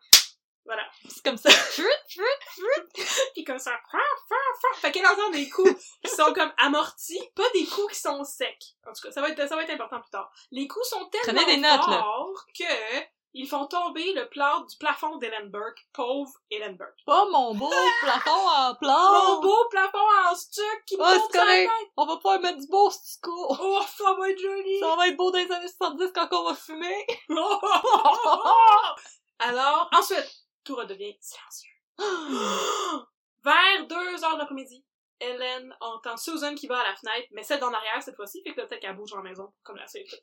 Voilà. 0.65 0.83
C'est 1.07 1.23
comme 1.23 1.37
ça. 1.37 1.49
Puis 3.33 3.43
comme 3.43 3.59
ça, 3.59 3.71
fa, 3.91 3.97
fa, 4.29 4.35
fa. 4.61 4.77
Fait 4.79 4.91
qu'elle 4.91 5.05
entend 5.05 5.29
des 5.29 5.49
coups 5.49 5.73
qui 6.03 6.11
sont 6.11 6.33
comme 6.33 6.51
amortis, 6.57 7.21
pas 7.35 7.49
des 7.53 7.65
coups 7.65 7.93
qui 7.93 7.99
sont 7.99 8.23
secs. 8.23 8.57
En 8.87 8.93
tout 8.93 9.01
cas, 9.03 9.11
ça 9.11 9.21
va 9.21 9.29
être, 9.29 9.47
ça 9.47 9.55
va 9.55 9.63
être 9.63 9.73
important 9.73 10.01
plus 10.01 10.11
tard. 10.11 10.31
Les 10.51 10.67
coups 10.67 10.87
sont 10.89 11.05
tellement 11.09 11.45
des 11.45 11.57
notes, 11.57 11.87
là. 11.87 11.99
forts 12.01 12.45
que 12.57 13.05
ils 13.37 13.49
font 13.49 13.65
tomber 13.67 14.13
le 14.13 14.29
plat 14.29 14.63
du 14.69 14.77
plafond 14.77 15.17
d'Ellen 15.17 15.49
Burke. 15.51 15.85
Pauvre 15.91 16.31
Ellen 16.49 16.77
Burke. 16.77 16.95
Pas 17.05 17.25
mon 17.29 17.53
beau 17.53 17.69
plafond 18.01 18.31
en 18.31 18.69
Mon 18.69 18.75
plomb. 18.75 19.41
beau 19.41 19.67
plafond 19.69 19.97
en 20.31 20.35
stuc 20.35 20.85
qui 20.87 20.95
me 20.95 21.01
Oh, 21.01 21.05
tombe 21.05 21.21
c'est 21.31 21.37
sur 21.37 21.45
la 21.45 21.47
correct. 21.51 21.69
tête. 21.79 21.89
On 21.97 22.05
va 22.05 22.17
pas 22.17 22.39
mettre 22.39 22.59
du 22.59 22.67
beau 22.67 22.89
stucco. 22.89 23.57
Oh, 23.59 23.81
ça 23.97 24.13
va 24.13 24.29
être 24.29 24.39
joli. 24.39 24.79
Ça 24.79 24.95
va 24.95 25.09
être 25.09 25.17
beau 25.17 25.31
dans 25.31 25.39
les 25.39 25.51
années 25.51 25.67
70 25.67 26.11
quand 26.15 26.29
on 26.31 26.43
va 26.45 26.55
fumer. 26.55 27.05
Alors, 29.39 29.89
ensuite, 29.91 30.31
tout 30.65 30.75
redevient 30.75 31.17
silencieux. 31.21 31.71
Vers 33.43 33.87
2 33.87 33.95
heures 34.23 34.33
de 34.33 34.39
l'après-midi, 34.39 34.83
Hélène 35.19 35.73
entend 35.79 36.17
Susan 36.17 36.55
qui 36.55 36.67
va 36.67 36.79
à 36.79 36.89
la 36.89 36.95
fenêtre, 36.95 37.27
mais 37.31 37.43
celle 37.43 37.59
d'en 37.59 37.71
arrière 37.71 38.01
cette 38.01 38.15
fois-ci, 38.15 38.41
fait 38.43 38.53
que 38.53 38.61
peut-être 38.61 38.81
qu'elle 38.81 38.95
bouge 38.95 39.13
en 39.13 39.21
maison, 39.21 39.53
comme 39.63 39.77
la 39.77 39.87
fenêtre. 39.87 40.13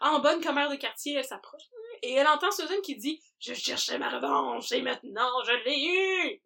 En 0.00 0.18
bonne 0.20 0.42
commère 0.42 0.68
de 0.68 0.76
quartier, 0.76 1.14
elle 1.14 1.24
s'approche, 1.24 1.62
et 2.02 2.12
elle 2.12 2.26
entend 2.26 2.50
Susan 2.50 2.80
qui 2.82 2.96
dit 2.96 3.22
«Je 3.38 3.54
cherchais 3.54 3.98
ma 3.98 4.10
revanche, 4.10 4.70
et 4.72 4.82
maintenant 4.82 5.42
je 5.44 5.52
l'ai 5.64 5.86
eue! 5.86 6.42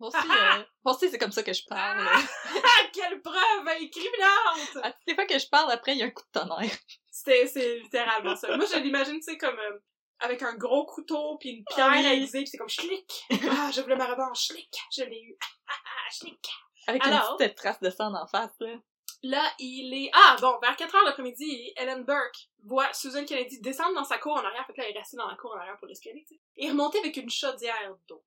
Moi 0.00 0.08
aussi, 0.08 0.28
euh, 0.28 0.64
moi 0.84 0.94
aussi, 0.96 1.10
c'est 1.10 1.18
comme 1.18 1.30
ça 1.30 1.44
que 1.44 1.52
je 1.52 1.64
parle. 1.64 2.04
Ah, 2.04 2.82
quelle 2.92 3.22
preuve 3.22 3.68
incriminante! 3.68 4.76
À 4.82 4.90
toutes 4.90 5.06
les 5.06 5.14
fois 5.14 5.26
que 5.26 5.38
je 5.38 5.48
parle, 5.48 5.70
après, 5.70 5.92
il 5.92 5.98
y 5.98 6.02
a 6.02 6.06
un 6.06 6.10
coup 6.10 6.24
de 6.24 6.40
tonnerre. 6.40 6.76
C'est 7.08 7.44
littéralement 7.78 8.34
ça. 8.34 8.56
Moi, 8.56 8.66
je 8.66 8.78
l'imagine, 8.78 9.20
tu 9.20 9.22
sais, 9.22 9.38
comme, 9.38 9.56
euh, 9.56 9.78
avec 10.22 10.42
un 10.42 10.54
gros 10.54 10.86
couteau 10.86 11.36
puis 11.38 11.50
une 11.50 11.64
pierre 11.64 11.88
Ah 11.90 11.98
oui. 11.98 12.06
aiguisée 12.06 12.40
pis 12.44 12.46
c'est 12.50 12.58
comme 12.58 12.68
schlick. 12.68 13.24
Ah, 13.50 13.70
je 13.72 13.80
voulais 13.82 13.96
ma 13.96 14.06
revanche, 14.06 14.46
schlick. 14.46 14.74
Je 14.96 15.04
l'ai 15.04 15.20
eu. 15.20 15.36
Ah, 15.68 15.74
ah, 15.84 16.10
schlick. 16.10 16.48
Avec 16.86 17.04
Alors? 17.06 17.32
une 17.32 17.36
petite 17.38 17.56
trace 17.56 17.80
de 17.80 17.90
sang 17.90 18.14
en 18.14 18.26
face, 18.26 18.52
là. 18.60 18.74
Là, 19.24 19.42
il 19.60 19.94
est, 19.94 20.10
ah, 20.14 20.36
bon, 20.40 20.58
vers 20.60 20.74
4 20.74 20.94
heures 20.96 21.04
l'après-midi, 21.04 21.72
Ellen 21.76 22.02
Burke 22.04 22.48
voit 22.64 22.92
Susan 22.92 23.24
Kennedy 23.24 23.60
descendre 23.60 23.94
dans 23.94 24.02
sa 24.04 24.18
cour 24.18 24.32
en 24.32 24.44
arrière. 24.44 24.66
Fait 24.66 24.72
que 24.72 24.80
là, 24.80 24.88
elle 24.88 24.96
est 24.96 24.98
restée 24.98 25.16
dans 25.16 25.28
la 25.28 25.36
cour 25.36 25.52
en 25.54 25.58
arrière 25.58 25.76
pour 25.78 25.86
l'espionner. 25.86 26.26
Et 26.56 26.68
remonter 26.70 26.98
avec 26.98 27.16
une 27.16 27.30
chaudière 27.30 27.94
d'eau. 28.08 28.24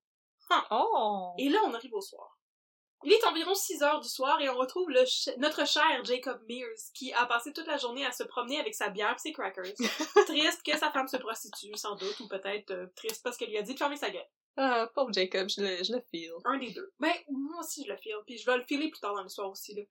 Oh! 0.72 1.34
Et 1.38 1.50
là, 1.50 1.60
on 1.66 1.74
arrive 1.74 1.94
au 1.94 2.02
soir. 2.02 2.35
Il 3.04 3.12
est 3.14 3.24
environ 3.26 3.54
6 3.54 3.84
heures 3.84 4.00
du 4.00 4.08
soir 4.10 4.42
et 4.42 4.50
on 4.50 4.56
retrouve 4.56 4.90
le 4.90 5.06
ch- 5.06 5.36
notre 5.38 5.68
cher 5.68 6.04
Jacob 6.06 6.42
Mears 6.50 6.92
qui 6.94 7.14
a 7.14 7.26
passé 7.26 7.54
toute 7.54 7.68
la 7.68 7.78
journée 7.78 8.06
à 8.06 8.12
se 8.12 8.24
promener 8.24 8.60
avec 8.60 8.74
sa 8.74 8.90
bière 8.90 9.14
et 9.16 9.20
ses 9.20 9.32
crackers. 9.34 9.74
triste 10.26 10.64
que 10.66 10.78
sa 10.78 10.92
femme 10.92 11.08
se 11.08 11.18
prostitue, 11.18 11.76
sans 11.76 11.96
doute, 11.96 12.20
ou 12.22 12.28
peut-être 12.28 12.72
euh, 12.72 12.88
triste 12.96 13.22
parce 13.24 13.38
qu'elle 13.38 13.50
lui 13.50 13.58
a 13.58 13.62
dit 13.62 13.74
de 13.74 13.78
fermer 13.80 13.98
sa 13.98 14.10
gueule. 14.10 14.26
Ah, 14.58 14.90
pauvre 14.96 15.12
Jacob, 15.14 15.50
je 15.50 15.62
le, 15.62 15.84
je 15.84 15.94
le 15.94 16.02
feel. 16.10 16.32
Un 16.46 16.58
des 16.58 16.72
deux. 16.72 16.94
Ben, 17.00 17.12
moi 17.30 17.60
aussi 17.60 17.84
je 17.86 17.92
le 17.92 17.98
file, 17.98 18.16
puis 18.26 18.38
je 18.38 18.46
vais 18.46 18.58
le 18.58 18.64
filer 18.64 18.90
plus 18.90 19.02
tard 19.02 19.14
dans 19.14 19.24
l'histoire 19.24 19.50
aussi, 19.52 19.76
là. 19.76 19.82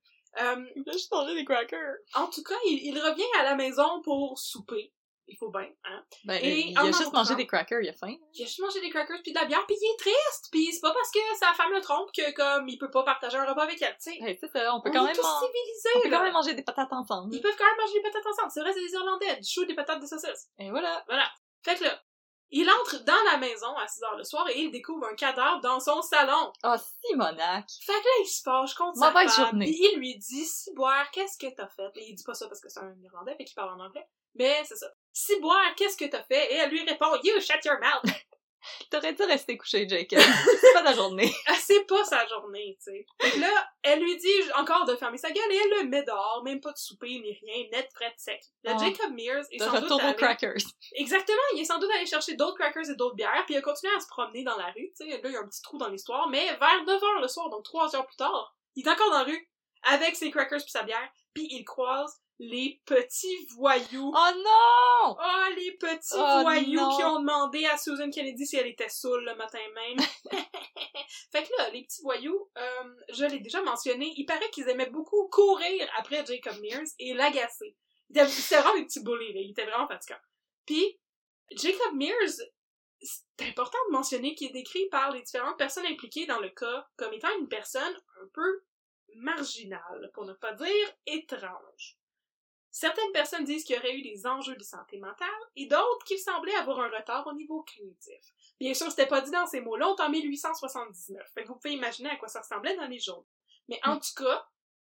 Euh, 0.42 0.64
Il 0.74 0.82
manger 1.12 1.34
des 1.36 1.44
crackers. 1.44 1.94
en 2.14 2.26
tout 2.26 2.42
cas, 2.42 2.56
il, 2.66 2.82
il 2.86 2.98
revient 2.98 3.22
à 3.38 3.44
la 3.44 3.54
maison 3.54 4.02
pour 4.02 4.36
souper. 4.38 4.92
Il 5.26 5.36
faut 5.38 5.48
bien, 5.50 5.66
hein. 5.84 6.04
Ben, 6.26 6.34
Et 6.42 6.68
il 6.68 6.78
a 6.78 6.84
juste 6.86 7.12
mangé 7.12 7.34
des 7.34 7.46
crackers, 7.46 7.80
il 7.80 7.88
a 7.88 7.92
faim. 7.94 8.14
Il 8.34 8.42
a 8.42 8.46
juste 8.46 8.60
mangé 8.60 8.80
des 8.80 8.90
crackers 8.90 9.20
puis 9.22 9.32
de 9.32 9.38
la 9.38 9.46
bière, 9.46 9.64
puis 9.66 9.74
il 9.80 9.84
est 9.84 9.96
triste, 9.98 10.48
puis 10.52 10.70
c'est 10.72 10.80
pas 10.82 10.92
parce 10.92 11.10
que 11.10 11.18
sa 11.38 11.52
femme 11.54 11.72
le 11.72 11.80
trompe 11.80 12.10
que, 12.12 12.30
comme, 12.32 12.68
il 12.68 12.76
peut 12.78 12.90
pas 12.90 13.04
partager 13.04 13.38
un 13.38 13.46
repas 13.46 13.62
avec 13.62 13.80
elle, 13.80 13.96
tu 14.02 14.12
sais. 14.12 14.38
C'est 14.40 14.48
ça, 14.52 14.74
on 14.74 14.80
peut 14.82 14.90
On 14.90 14.92
quand 14.92 15.02
est 15.04 15.06
même, 15.06 15.16
tous 15.16 15.22
man- 15.22 15.40
civilisés, 15.40 15.88
on 15.96 16.00
peut 16.02 16.08
là. 16.10 16.16
quand 16.18 16.24
même 16.24 16.32
manger 16.34 16.54
des 16.54 16.62
patates 16.62 16.92
ensemble. 16.92 17.34
Ils 17.34 17.40
peuvent 17.40 17.56
quand 17.56 17.64
même 17.64 17.76
manger 17.78 17.94
des 17.94 18.02
patates 18.02 18.26
ensemble. 18.26 18.50
C'est 18.52 18.60
vrai, 18.60 18.72
c'est 18.74 18.80
des 18.86 18.92
Irlandais. 18.92 19.36
Du 19.40 19.48
chou, 19.48 19.64
des 19.64 19.74
patates, 19.74 20.00
des 20.00 20.06
saucisses. 20.06 20.48
Et 20.58 20.70
voilà. 20.70 21.02
Voilà. 21.08 21.24
Fait 21.62 21.76
que 21.76 21.84
là, 21.84 22.02
il 22.50 22.68
entre 22.70 23.02
dans 23.04 23.22
la 23.32 23.38
maison 23.38 23.74
à 23.78 23.88
6 23.88 24.02
heures 24.04 24.16
le 24.16 24.24
soir 24.24 24.46
et 24.50 24.60
il 24.60 24.70
découvre 24.70 25.06
un 25.06 25.14
cadavre 25.14 25.60
dans 25.62 25.80
son 25.80 26.02
salon. 26.02 26.52
Oh, 26.64 26.74
Simonac. 27.06 27.64
Fait 27.80 27.92
que 27.92 27.98
là, 27.98 28.10
il 28.22 28.26
se 28.26 28.42
fâche 28.42 28.74
contre 28.74 28.98
sa 28.98 29.10
Mauvaise 29.10 29.32
femme. 29.32 29.46
journée. 29.46 29.64
Puis 29.66 29.80
il 29.92 29.98
lui 29.98 30.16
dit, 30.18 30.44
Ciboire, 30.44 31.10
qu'est-ce 31.10 31.38
que 31.38 31.52
t'as 31.52 31.66
fait? 31.68 31.90
Et 31.96 32.10
il 32.10 32.14
dit 32.14 32.22
pas 32.24 32.34
ça 32.34 32.46
parce 32.46 32.60
que 32.60 32.68
c'est 32.68 32.80
un 32.80 32.94
Irlandais, 33.02 33.34
fait 33.36 33.44
qu'il 33.44 33.54
parle 33.54 33.80
en 33.80 33.84
anglais. 33.84 34.06
Mais 34.36 34.62
c'est 34.66 34.76
ça. 34.76 34.86
Ciboire, 35.14 35.74
qu'est-ce 35.76 35.96
que 35.96 36.04
t'as 36.06 36.24
fait? 36.24 36.52
Et 36.52 36.56
elle 36.56 36.70
lui 36.70 36.82
répond, 36.82 37.06
You 37.22 37.40
shut 37.40 37.64
your 37.64 37.76
mouth! 37.80 38.12
T'aurais 38.90 39.12
dû 39.12 39.22
rester 39.24 39.58
couché, 39.58 39.86
Jacob. 39.86 40.18
c'est 40.18 40.72
pas 40.72 40.82
ta 40.82 40.94
journée. 40.94 41.30
Ah, 41.46 41.54
c'est 41.60 41.84
pas 41.86 42.02
sa 42.04 42.26
journée, 42.26 42.78
tu 42.82 42.90
sais. 43.20 43.38
Là, 43.38 43.68
elle 43.82 44.00
lui 44.00 44.16
dit 44.16 44.52
encore 44.56 44.86
de 44.86 44.96
fermer 44.96 45.18
sa 45.18 45.30
gueule 45.30 45.52
et 45.52 45.56
elle 45.56 45.82
le 45.82 45.88
met 45.88 46.02
dehors, 46.02 46.42
même 46.44 46.60
pas 46.62 46.72
de 46.72 46.78
souper 46.78 47.20
ni 47.20 47.38
rien, 47.42 47.66
net, 47.70 47.88
frais, 47.94 48.12
sec. 48.16 48.40
Là, 48.62 48.74
Ah. 48.74 48.82
Jacob 48.82 49.12
Mears 49.12 49.44
est 49.50 49.58
De 49.58 49.64
sans 49.64 49.80
doute 49.82 50.00
allé- 50.00 50.14
crackers. 50.16 50.56
Exactement, 50.92 51.36
il 51.54 51.60
est 51.60 51.64
sans 51.66 51.78
doute 51.78 51.90
allé 51.94 52.06
chercher 52.06 52.34
d'autres 52.36 52.56
crackers 52.58 52.88
et 52.90 52.94
d'autres 52.96 53.16
bières, 53.16 53.42
puis 53.44 53.54
il 53.54 53.58
a 53.58 53.62
continué 53.62 53.94
à 53.94 54.00
se 54.00 54.06
promener 54.08 54.42
dans 54.44 54.56
la 54.56 54.66
rue, 54.72 54.90
tu 54.98 55.04
sais, 55.04 55.08
là, 55.10 55.18
il 55.22 55.30
y 55.32 55.36
a 55.36 55.40
un 55.40 55.46
petit 55.46 55.60
trou 55.62 55.76
dans 55.76 55.88
l'histoire, 55.88 56.28
mais 56.28 56.46
vers 56.56 56.84
9 56.86 57.02
heures 57.04 57.20
le 57.20 57.28
soir, 57.28 57.50
donc 57.50 57.64
3 57.64 57.94
heures 57.94 58.06
plus 58.06 58.16
tard, 58.16 58.56
il 58.76 58.86
est 58.86 58.90
encore 58.90 59.10
dans 59.10 59.18
la 59.18 59.24
rue, 59.24 59.50
avec 59.82 60.16
ses 60.16 60.30
crackers 60.30 60.60
puis 60.62 60.70
sa 60.70 60.82
bière, 60.84 61.10
puis 61.34 61.46
il 61.50 61.64
croise 61.64 62.18
les 62.38 62.80
petits 62.84 63.46
voyous. 63.56 64.12
Oh 64.14 64.30
non! 64.36 65.16
Oh, 65.18 65.54
les 65.56 65.72
petits 65.72 66.14
Oh, 66.14 66.40
voyous 66.42 66.80
non. 66.80 66.96
qui 66.96 67.04
ont 67.04 67.20
demandé 67.20 67.64
à 67.66 67.76
Susan 67.76 68.10
Kennedy 68.10 68.46
si 68.46 68.56
elle 68.56 68.66
était 68.66 68.88
saoule 68.88 69.24
le 69.24 69.34
matin 69.36 69.60
même. 69.74 69.98
fait 71.32 71.44
que 71.44 71.52
là, 71.58 71.70
les 71.70 71.84
petits 71.84 72.02
voyous, 72.02 72.50
euh, 72.58 72.94
je 73.12 73.24
l'ai 73.24 73.40
déjà 73.40 73.62
mentionné, 73.62 74.12
il 74.16 74.26
paraît 74.26 74.50
qu'ils 74.50 74.68
aimaient 74.68 74.90
beaucoup 74.90 75.28
courir 75.28 75.88
après 75.96 76.24
Jacob 76.26 76.60
Mears 76.60 76.88
et 76.98 77.14
l'agacer. 77.14 77.76
C'était 78.12 78.56
vraiment 78.60 78.76
des 78.76 78.84
petits 78.84 79.02
bullies, 79.02 79.32
là. 79.32 79.40
Il 79.40 79.50
était 79.50 79.66
vraiment 79.66 79.88
fatigant. 79.88 80.18
Puis, 80.66 80.98
Jacob 81.52 81.94
Mears, 81.94 82.40
c'est 83.00 83.48
important 83.48 83.78
de 83.88 83.92
mentionner 83.92 84.34
qu'il 84.34 84.48
est 84.48 84.52
décrit 84.52 84.88
par 84.88 85.10
les 85.12 85.22
différentes 85.22 85.58
personnes 85.58 85.86
impliquées 85.86 86.26
dans 86.26 86.40
le 86.40 86.50
cas 86.50 86.86
comme 86.96 87.12
étant 87.12 87.28
une 87.38 87.48
personne 87.48 87.94
un 88.22 88.26
peu 88.32 88.64
marginale, 89.16 90.10
pour 90.14 90.24
ne 90.24 90.32
pas 90.32 90.52
dire 90.52 90.92
étrange. 91.06 91.98
Certaines 92.76 93.12
personnes 93.12 93.44
disent 93.44 93.62
qu'il 93.62 93.76
y 93.76 93.78
aurait 93.78 93.96
eu 93.96 94.02
des 94.02 94.26
enjeux 94.26 94.56
de 94.56 94.62
santé 94.64 94.98
mentale 94.98 95.28
et 95.54 95.66
d'autres 95.66 96.04
qu'il 96.04 96.18
semblait 96.18 96.56
avoir 96.56 96.80
un 96.80 96.88
retard 96.88 97.24
au 97.28 97.32
niveau 97.32 97.62
cognitif. 97.62 98.34
Bien 98.58 98.74
sûr, 98.74 98.90
c'était 98.90 99.06
pas 99.06 99.20
dit 99.20 99.30
dans 99.30 99.46
ces 99.46 99.60
mots-là, 99.60 99.90
on 99.90 99.96
est 99.96 100.02
en 100.02 100.10
1879. 100.10 101.24
Fait 101.32 101.44
que 101.44 101.48
vous 101.48 101.54
pouvez 101.54 101.74
imaginer 101.74 102.10
à 102.10 102.16
quoi 102.16 102.26
ça 102.26 102.40
ressemblait 102.40 102.74
dans 102.74 102.88
les 102.88 102.98
journaux. 102.98 103.28
Mais 103.68 103.78
en 103.84 104.00
tout 104.00 104.14
cas, 104.16 104.44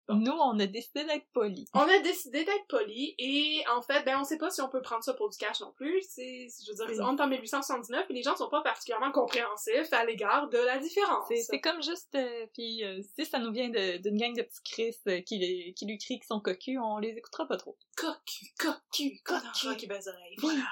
Nous, 0.09 0.31
on 0.31 0.59
a 0.59 0.67
décidé 0.67 1.03
d'être 1.03 1.25
polis. 1.33 1.67
on 1.73 1.79
a 1.81 1.99
décidé 1.99 2.43
d'être 2.43 2.67
poli 2.67 3.15
et 3.17 3.63
en 3.75 3.81
fait, 3.81 4.03
ben 4.03 4.19
on 4.19 4.23
sait 4.23 4.37
pas 4.37 4.51
si 4.51 4.61
on 4.61 4.69
peut 4.69 4.81
prendre 4.81 5.03
ça 5.03 5.13
pour 5.15 5.29
du 5.29 5.37
cash 5.37 5.61
non 5.61 5.71
plus. 5.75 6.01
C'est, 6.07 6.47
je 6.65 6.71
veux 6.71 6.75
dire, 6.75 6.85
Oui. 6.89 6.95
on 7.01 7.17
est 7.17 7.21
en 7.21 7.27
1879 7.27 8.05
et 8.09 8.13
les 8.13 8.21
gens 8.23 8.35
sont 8.35 8.49
pas 8.49 8.61
particulièrement 8.61 9.11
compréhensifs 9.11 9.91
à 9.93 10.05
l'égard 10.05 10.47
de 10.49 10.57
la 10.59 10.77
différence. 10.77 11.25
C'est, 11.27 11.37
c'est 11.41 11.59
comme 11.59 11.81
juste, 11.81 12.13
euh, 12.15 12.45
puis 12.53 12.83
euh, 12.83 13.01
si 13.17 13.25
ça 13.25 13.39
nous 13.39 13.51
vient 13.51 13.69
de- 13.69 13.97
d'une 13.97 14.17
gang 14.17 14.35
de 14.35 14.43
petits 14.43 14.61
Chris 14.63 14.95
euh, 15.07 15.21
qui, 15.21 15.39
les- 15.39 15.73
qui 15.75 15.85
lui 15.85 15.97
crient 15.97 16.19
qu'ils 16.19 16.27
sont 16.27 16.39
cocus, 16.39 16.77
on 16.81 16.97
les 16.99 17.09
écoutera 17.09 17.47
pas 17.47 17.57
trop. 17.57 17.75
cocu, 17.97 18.45
cocu, 18.59 19.21
cocu, 19.23 19.75
qui 19.77 19.87
baise 19.87 20.07
oreille. 20.07 20.35
Oui. 20.43 20.53
Voilà. 20.53 20.65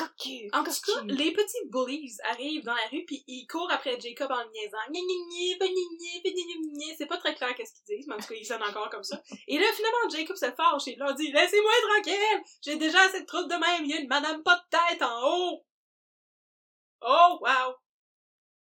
Cocu! 0.00 0.48
En 0.52 0.64
tout 0.64 0.70
cas, 0.70 1.02
les 1.04 1.32
petits 1.32 1.68
bullies 1.68 2.16
arrivent 2.24 2.64
dans 2.64 2.74
la 2.74 2.86
rue 2.90 3.04
puis 3.06 3.22
ils 3.26 3.46
courent 3.46 3.70
après 3.70 4.00
Jacob 4.00 4.30
en 4.30 4.42
le 4.42 4.50
niaisant. 4.50 4.78
C'est 6.96 7.06
pas 7.06 7.18
très 7.18 7.34
clair 7.34 7.54
qu'est-ce 7.54 7.74
qu'ils 7.74 7.96
disent, 7.96 8.06
mais 8.08 8.14
en 8.14 8.18
tout 8.18 8.28
cas, 8.28 8.34
ils 8.34 8.46
sonnent 8.46 8.62
encore 8.62 8.88
comme 8.88 9.04
ça. 9.04 9.22
Et 9.46 9.58
là, 9.58 9.66
finalement, 9.74 10.08
Jacob 10.10 10.36
se 10.36 10.50
fâche 10.52 10.88
et 10.88 10.96
leur 10.96 11.14
dit, 11.14 11.30
laissez-moi 11.30 11.72
tranquille! 11.88 12.42
J'ai 12.62 12.76
déjà 12.76 13.00
assez 13.02 13.20
de 13.20 13.26
trouble 13.26 13.50
de 13.50 13.56
même, 13.56 13.84
il 13.84 13.90
y 13.90 13.94
a 13.94 14.00
une 14.00 14.08
madame 14.08 14.42
pas 14.42 14.56
de 14.56 14.62
tête 14.70 15.02
en 15.02 15.22
haut! 15.22 15.64
Oh, 17.02 17.38
wow! 17.40 17.74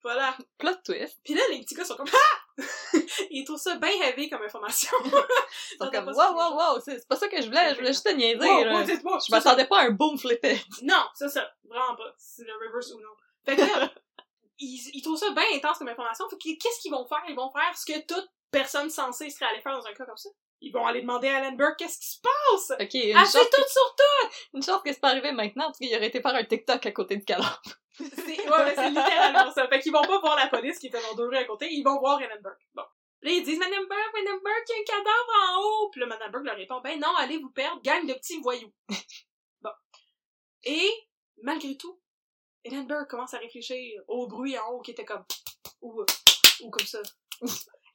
Voilà. 0.02 0.38
Plot 0.58 0.76
twist. 0.84 1.19
Puis 1.23 1.34
là, 1.34 1.41
les 1.52 1.62
petits 1.62 1.76
gars 1.76 1.86
sont 1.86 1.95
comme, 1.95 2.10
ah! 2.12 2.46
ils 3.30 3.43
trouvent 3.43 3.60
ça 3.60 3.76
bien 3.76 3.89
heavy 4.04 4.30
comme 4.30 4.41
information. 4.43 4.91
Ils 5.06 5.78
sont 5.80 5.91
comme, 5.91 6.08
wow, 6.08 6.34
wow, 6.34 6.56
wow, 6.56 6.80
c'est 6.84 7.08
pas 7.08 7.15
ça 7.15 7.28
que 7.28 7.39
je 7.41 7.48
voulais, 7.48 7.70
je 7.72 7.76
voulais 7.76 7.93
juste 7.93 8.06
te 8.06 8.12
niaiser, 8.13 8.39
Wow, 8.39 8.63
là. 8.63 8.80
wow, 8.82 8.86
Je 8.86 9.32
m'attendais 9.32 9.65
pas 9.65 9.80
à 9.80 9.84
un 9.84 9.91
boom 9.91 10.17
flippet. 10.17 10.60
Non, 10.82 11.04
c'est 11.13 11.30
ça. 11.30 11.48
Vraiment 11.63 11.96
pas. 11.96 12.13
C'est 12.17 12.43
le 12.46 12.54
reverse 12.54 12.91
ou 12.93 13.00
non. 13.00 13.10
Fait 13.46 13.56
que 13.56 13.62
là, 13.62 13.91
ils, 14.60 14.89
ils 14.93 15.02
trouvent 15.02 15.17
ça 15.17 15.30
bien 15.32 15.43
intense 15.54 15.78
comme 15.78 15.88
information. 15.89 16.26
Fait 16.30 16.38
que 16.38 16.58
qu'est-ce 16.58 16.80
qu'ils 16.82 16.91
vont 16.91 17.06
faire? 17.08 17.24
Ils 17.30 17.36
vont 17.36 17.52
faire 17.52 17.78
ce 17.78 17.86
que 17.86 18.00
toute 18.06 18.28
personne 18.50 18.89
censée 18.89 19.30
serait 19.30 19.46
allée 19.46 19.62
faire 19.62 19.78
dans 19.78 19.86
un 19.86 19.93
cas 19.93 20.06
comme 20.06 20.17
ça. 20.17 20.30
Ils 20.60 20.72
vont 20.72 20.88
aller 20.88 21.02
demander 21.02 21.28
à 21.28 21.38
Alan 21.38 21.52
Burke 21.52 21.76
qu'est-ce 21.78 22.00
qui 22.00 22.08
se 22.10 22.20
passe! 22.20 22.72
Ok, 22.82 22.93
une 22.96 23.13
chance, 23.13 23.34
tout 23.34 23.70
sur 23.70 23.96
tout! 23.96 24.30
une 24.56 24.63
chance 24.63 24.82
que 24.84 24.91
c'est 24.91 25.00
pas 25.00 25.10
arrivé 25.10 25.32
maintenant, 25.32 25.65
parce 25.65 25.78
qu'il 25.78 25.96
aurait 25.96 26.08
été 26.08 26.20
faire 26.20 26.34
un 26.34 26.43
TikTok 26.43 26.84
à 26.84 26.91
côté 26.91 27.17
de 27.17 27.24
cadavre. 27.24 27.62
C'est, 27.97 28.49
ouais, 28.49 28.75
c'est 28.75 28.89
littéralement 28.89 29.51
ça. 29.51 29.67
Fait 29.67 29.79
qu'ils 29.79 29.91
vont 29.91 30.01
pas 30.01 30.19
voir 30.19 30.36
la 30.36 30.47
police 30.47 30.79
qui 30.79 30.88
était 30.88 31.01
dans 31.01 31.15
deux 31.15 31.27
rues 31.27 31.38
à 31.38 31.45
côté, 31.45 31.67
ils 31.71 31.83
vont 31.83 31.99
voir 31.99 32.19
Burke. 32.19 32.67
Bon. 32.73 32.83
Là, 33.21 33.31
ils 33.31 33.43
disent, 33.43 33.57
Madame 33.57 33.88
Burke, 33.88 34.13
Madame 34.13 34.39
Burke, 34.43 34.65
il 34.69 34.73
y 34.73 34.75
a 34.75 34.81
un 34.81 34.83
cadavre 34.83 35.33
en 35.49 35.62
haut! 35.62 35.89
Puis 35.89 36.01
là, 36.01 36.07
Madame 36.07 36.31
Burke 36.31 36.45
leur 36.45 36.55
répond, 36.55 36.81
ben 36.81 36.99
non, 36.99 37.15
allez 37.17 37.38
vous 37.38 37.49
perdre, 37.49 37.81
gang 37.81 38.05
de 38.05 38.13
petits 38.13 38.39
voyous. 38.39 38.71
bon. 39.62 39.71
Et, 40.63 40.91
malgré 41.41 41.75
tout, 41.75 41.99
Burke 42.69 43.10
commence 43.10 43.33
à 43.33 43.39
réfléchir 43.39 44.01
au 44.07 44.27
bruit 44.27 44.57
en 44.57 44.67
haut 44.71 44.81
qui 44.81 44.91
était 44.91 45.05
comme, 45.05 45.25
ou, 45.81 46.03
ou 46.62 46.69
comme 46.69 46.86
ça. 46.86 47.01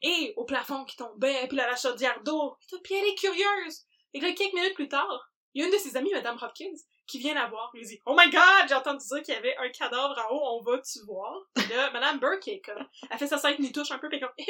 Et 0.01 0.33
au 0.35 0.43
plafond 0.43 0.83
qui 0.83 0.97
tombait, 0.97 1.47
puis 1.47 1.57
là, 1.57 1.67
la 1.67 1.77
chaudière 1.77 2.21
d'eau. 2.23 2.57
Puis 2.83 2.93
elle 2.93 3.05
est 3.05 3.15
curieuse. 3.15 3.85
Et 4.13 4.19
là, 4.19 4.31
quelques 4.33 4.53
minutes 4.53 4.75
plus 4.75 4.89
tard, 4.89 5.31
il 5.53 5.61
y 5.61 5.63
a 5.63 5.67
une 5.67 5.73
de 5.73 5.77
ses 5.77 5.95
amies, 5.95 6.11
Madame 6.11 6.37
Hopkins, 6.41 6.75
qui 7.07 7.19
vient 7.19 7.33
la 7.33 7.47
voir. 7.47 7.71
Elle 7.75 7.81
dit 7.85 7.99
Oh 8.05 8.15
my 8.17 8.29
god, 8.29 8.41
j'ai 8.67 8.75
entendu 8.75 9.05
dire 9.05 9.21
qu'il 9.23 9.33
y 9.33 9.37
avait 9.37 9.55
un 9.57 9.69
cadavre 9.69 10.15
en 10.29 10.33
haut, 10.33 10.59
on 10.59 10.61
va-tu 10.63 10.99
voir? 11.05 11.35
Là, 11.69 11.91
Madame 11.91 12.19
Burke 12.19 12.47
est 12.47 12.61
comme. 12.61 12.85
Elle 13.09 13.17
fait 13.17 13.27
sa 13.27 13.37
scène 13.37 13.55
nous 13.59 13.71
touche 13.71 13.91
un 13.91 13.97
peu, 13.99 14.09
puis 14.09 14.19
comme 14.19 14.29
Ew, 14.37 14.45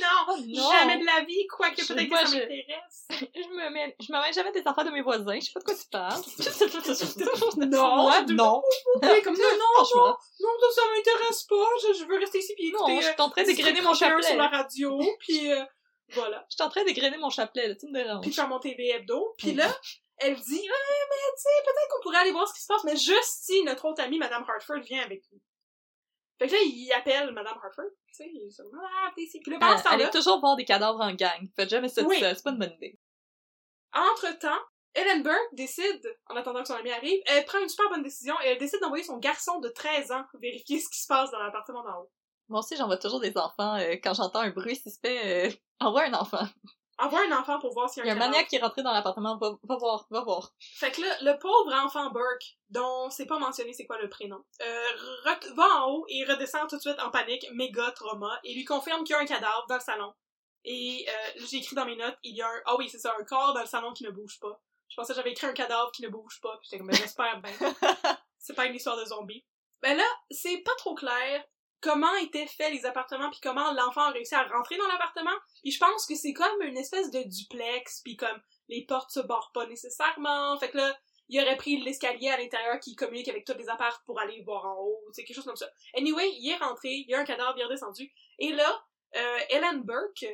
non, 0.00 0.08
Oh 0.28 0.36
non! 0.46 0.70
jamais 0.72 0.98
de 0.98 1.04
la 1.06 1.24
vie, 1.24 1.46
quoique 1.46 1.76
peut-être 1.86 2.08
que 2.08 2.16
ça 2.16 2.24
je- 2.26 2.40
m'intéresse. 2.40 3.06
Je 3.34 3.48
me 3.48 3.70
mets, 3.70 3.96
je 4.00 4.12
me 4.12 4.20
mets 4.20 4.32
jamais 4.32 4.52
des 4.52 4.62
affaires 4.66 4.84
de 4.84 4.90
mes 4.90 5.02
voisins, 5.02 5.34
je 5.38 5.46
sais 5.46 5.52
pas 5.52 5.60
de 5.60 5.64
quoi 5.64 5.74
tu 5.74 5.88
parles. 5.90 6.22
Non, 7.56 7.96
Moi, 8.02 8.22
non. 8.22 8.62
Comme 9.24 9.34
non, 9.34 9.42
non, 9.42 9.84
non, 9.94 10.16
non, 10.40 10.70
ça, 10.74 10.82
m'intéresse 10.94 11.42
pas, 11.44 11.54
je, 11.82 11.98
je 11.98 12.04
veux 12.06 12.18
rester 12.18 12.38
ici 12.38 12.54
puis 12.56 12.72
Non, 12.72 12.86
je 13.00 13.02
suis 13.06 13.10
en 13.18 13.30
train 13.30 13.42
euh, 13.42 13.44
mon 13.46 13.52
District 13.52 13.74
31 13.74 13.94
chapelet. 13.94 14.22
sur 14.22 14.36
la 14.36 14.48
radio, 14.48 15.00
puis 15.20 15.52
euh, 15.52 15.62
voilà. 16.12 16.44
Je 16.50 16.54
suis 16.56 16.62
en 16.64 16.68
train 16.68 16.84
d'égrener 16.84 17.16
mon 17.18 17.30
chapelet, 17.30 17.68
là, 17.68 17.74
tu 17.74 17.86
me 17.86 17.92
déranges. 17.92 18.20
puis 18.22 18.32
faire 18.32 18.48
mon 18.48 18.58
TV 18.60 18.90
hebdo. 18.90 19.34
Puis 19.38 19.52
Mm. 19.52 19.56
là, 19.58 19.68
elle 20.18 20.36
dit, 20.36 20.60
ouais, 20.60 20.68
mais 21.10 21.32
tu 21.36 21.42
sais, 21.42 21.48
peut-être 21.64 21.88
qu'on 21.90 22.02
pourrait 22.02 22.18
aller 22.18 22.32
voir 22.32 22.46
ce 22.48 22.54
qui 22.54 22.60
se 22.62 22.66
passe, 22.68 22.84
mais 22.84 22.96
juste 22.96 23.44
si 23.44 23.62
notre 23.64 23.84
autre 23.86 24.02
amie, 24.02 24.18
Madame 24.18 24.44
Hartford, 24.48 24.80
vient 24.80 25.02
avec 25.02 25.22
nous. 25.32 25.40
Fait 26.38 26.46
que 26.48 26.52
là, 26.52 26.58
il 26.64 26.92
appelle 26.96 27.30
Madame 27.32 27.58
Hartford, 27.62 27.84
tu 28.08 28.14
sais, 28.14 28.30
il 28.32 28.48
est 28.48 28.56
comme, 28.56 28.80
ah, 28.82 29.10
t'es 29.14 29.22
ici. 29.22 29.40
Puis 29.40 29.52
là, 29.52 29.58
pendant 29.60 29.78
ce 29.78 29.84
temps-là, 29.84 29.94
allez 29.96 30.10
toujours 30.10 30.40
voir 30.40 30.56
des 30.56 30.64
cadavres 30.64 31.00
en 31.00 31.12
gang. 31.14 31.48
Faites 31.56 31.68
jamais 31.70 31.88
ça 31.88 32.02
Oui. 32.02 32.16
c'est 32.20 32.42
pas 32.42 32.50
une 32.50 32.58
bonne 32.58 32.72
idée. 32.72 32.98
entre-temps, 33.92 34.58
Ellen 34.94 35.22
Burke 35.22 35.48
décide, 35.52 36.02
en 36.28 36.36
attendant 36.36 36.62
que 36.62 36.68
son 36.68 36.74
ami 36.74 36.90
arrive, 36.92 37.20
elle 37.26 37.44
prend 37.44 37.58
une 37.60 37.68
super 37.68 37.88
bonne 37.90 38.02
décision 38.02 38.34
et 38.44 38.48
elle 38.48 38.58
décide 38.58 38.80
d'envoyer 38.80 39.02
son 39.04 39.18
garçon 39.18 39.58
de 39.60 39.68
13 39.68 40.12
ans 40.12 40.24
vérifier 40.40 40.78
ce 40.80 40.88
qui 40.88 41.00
se 41.00 41.06
passe 41.08 41.30
dans 41.32 41.38
l'appartement 41.40 41.82
d'en 41.82 42.00
haut. 42.02 42.10
Moi 42.48 42.60
aussi, 42.60 42.76
j'envoie 42.76 42.96
toujours 42.98 43.20
des 43.20 43.36
enfants. 43.36 43.76
euh, 43.76 43.96
quand 44.02 44.14
j'entends 44.14 44.40
un 44.40 44.50
bruit 44.50 44.76
suspect, 44.76 45.48
euh, 45.48 45.50
envoie 45.84 46.04
un 46.04 46.14
enfant. 46.14 46.46
Envoie 46.98 47.20
un 47.26 47.32
enfant 47.32 47.58
pour 47.58 47.72
voir 47.74 47.90
s'il 47.90 48.04
Il 48.04 48.06
y 48.06 48.08
y 48.08 48.10
a 48.10 48.12
a 48.12 48.14
un 48.14 48.16
un 48.16 48.20
cadavre. 48.20 48.32
maniaque 48.32 48.48
qui 48.48 48.56
est 48.56 48.60
rentré 48.60 48.82
dans 48.82 48.92
l'appartement, 48.92 49.36
va, 49.36 49.58
va 49.64 49.76
voir, 49.76 50.06
va 50.10 50.20
voir. 50.22 50.52
Fait 50.60 50.92
que 50.92 51.00
là, 51.00 51.08
le 51.22 51.38
pauvre 51.38 51.74
enfant 51.84 52.10
Burke, 52.10 52.56
dont 52.70 53.10
c'est 53.10 53.26
pas 53.26 53.38
mentionné 53.38 53.72
c'est 53.72 53.86
quoi 53.86 54.00
le 54.00 54.08
prénom, 54.08 54.44
euh, 54.62 55.32
va 55.56 55.82
en 55.82 55.90
haut 55.90 56.06
et 56.08 56.24
redescend 56.24 56.68
tout 56.68 56.76
de 56.76 56.80
suite 56.80 57.00
en 57.00 57.10
panique, 57.10 57.46
méga 57.52 57.90
trauma, 57.92 58.38
et 58.44 58.54
lui 58.54 58.64
confirme 58.64 59.02
qu'il 59.02 59.14
y 59.14 59.18
a 59.18 59.22
un 59.22 59.26
cadavre 59.26 59.66
dans 59.68 59.74
le 59.74 59.80
salon. 59.80 60.14
Et 60.64 61.04
euh, 61.08 61.40
j'ai 61.48 61.58
écrit 61.58 61.74
dans 61.74 61.84
mes 61.84 61.96
notes, 61.96 62.16
il 62.22 62.36
y 62.36 62.42
a 62.42 62.48
un... 62.48 62.62
Ah 62.66 62.76
oui, 62.78 62.88
c'est 62.88 62.98
ça, 62.98 63.12
un 63.18 63.24
corps 63.24 63.52
dans 63.54 63.60
le 63.60 63.66
salon 63.66 63.92
qui 63.92 64.04
ne 64.04 64.10
bouge 64.10 64.38
pas. 64.40 64.62
Je 64.88 64.96
pensais 64.96 65.12
que 65.12 65.16
j'avais 65.16 65.32
écrit 65.32 65.46
un 65.46 65.52
cadavre 65.52 65.90
qui 65.90 66.02
ne 66.02 66.08
bouge 66.08 66.40
pas, 66.40 66.56
puis 66.58 66.68
j'étais 66.70 66.78
comme, 66.78 66.86
ben, 66.86 66.96
j'espère 66.96 67.40
bien. 67.40 67.52
c'est 68.38 68.54
pas 68.54 68.66
une 68.66 68.74
histoire 68.76 68.96
de 68.96 69.04
zombie. 69.04 69.44
Ben 69.82 69.96
là, 69.96 70.04
c'est 70.30 70.58
pas 70.58 70.74
trop 70.78 70.94
clair 70.94 71.44
comment 71.84 72.14
étaient 72.16 72.46
faits 72.46 72.72
les 72.72 72.86
appartements, 72.86 73.30
puis 73.30 73.40
comment 73.42 73.70
l'enfant 73.72 74.00
a 74.00 74.10
réussi 74.10 74.34
à 74.34 74.42
rentrer 74.44 74.78
dans 74.78 74.86
l'appartement. 74.86 75.36
Puis 75.62 75.70
je 75.70 75.78
pense 75.78 76.06
que 76.06 76.14
c'est 76.14 76.32
comme 76.32 76.62
une 76.62 76.78
espèce 76.78 77.10
de 77.10 77.22
duplex, 77.22 78.00
puis 78.02 78.16
comme 78.16 78.40
les 78.68 78.86
portes 78.86 79.10
se 79.10 79.20
barrent 79.20 79.52
pas 79.52 79.66
nécessairement. 79.66 80.58
Fait 80.58 80.70
que 80.70 80.78
là, 80.78 80.98
il 81.28 81.40
aurait 81.42 81.58
pris 81.58 81.76
l'escalier 81.82 82.30
à 82.30 82.38
l'intérieur 82.38 82.80
qui 82.80 82.96
communique 82.96 83.28
avec 83.28 83.44
tous 83.44 83.58
les 83.58 83.68
apparts 83.68 84.02
pour 84.06 84.18
aller 84.18 84.42
voir 84.42 84.64
en 84.64 84.80
haut, 84.80 84.98
c'est 85.12 85.24
quelque 85.24 85.36
chose 85.36 85.44
comme 85.44 85.56
ça. 85.56 85.68
Anyway, 85.94 86.30
il 86.38 86.50
est 86.50 86.64
rentré, 86.64 86.88
il 86.88 87.08
y 87.08 87.14
a 87.14 87.20
un 87.20 87.24
cadavre, 87.24 87.52
il 87.56 87.60
est 87.60 87.64
redescendu. 87.64 88.10
Et 88.38 88.52
là, 88.52 88.84
euh, 89.16 89.38
Ellen 89.50 89.82
Burke 89.82 90.26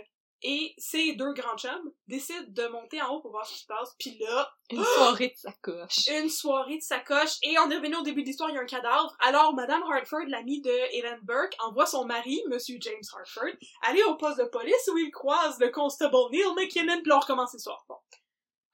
et 0.42 0.74
ses 0.79 1.12
deux 1.14 1.33
grands 1.33 1.57
chums 1.57 1.92
décident 2.09 2.44
de 2.48 2.66
monter 2.68 3.00
en 3.03 3.09
haut 3.14 3.20
pour 3.20 3.31
voir 3.31 3.46
ce 3.46 3.53
qui 3.55 3.61
se 3.61 3.66
passe. 3.66 3.94
Puis 3.98 4.18
là, 4.18 4.50
Une 4.70 4.85
soirée 4.96 5.29
de 5.29 5.37
sacoche. 5.37 6.09
une 6.09 6.29
soirée 6.31 6.76
de 6.79 6.83
sacoche 6.83 7.37
et 7.42 7.59
on 7.59 7.70
est 7.70 7.76
revenu 7.76 7.96
au 7.96 8.03
début 8.03 8.22
de 8.22 8.26
l'histoire, 8.29 8.50
il 8.50 8.55
y 8.55 8.59
a 8.59 8.62
un 8.62 8.66
cadavre. 8.66 9.14
Alors 9.20 9.55
Madame 9.55 9.83
Hartford, 9.83 10.26
l'amie 10.29 10.61
de 10.62 10.70
Ellen 10.70 11.20
Burke, 11.22 11.55
envoie 11.61 11.87
son 11.87 12.05
mari, 12.05 12.42
Monsieur 12.48 12.76
James 12.81 13.03
Hartford, 13.14 13.55
aller 13.83 14.03
au 14.05 14.16
poste 14.16 14.38
de 14.38 14.44
police 14.44 14.88
où 14.92 14.98
il 14.98 15.11
croise 15.11 15.59
le 15.61 15.68
constable 15.70 16.16
Neil 16.31 16.44
McKinnon 16.57 17.00
puis 17.03 17.12
on 17.12 17.20
recommence 17.20 17.53
l'histoire. 17.53 17.85
Bon. 17.88 17.96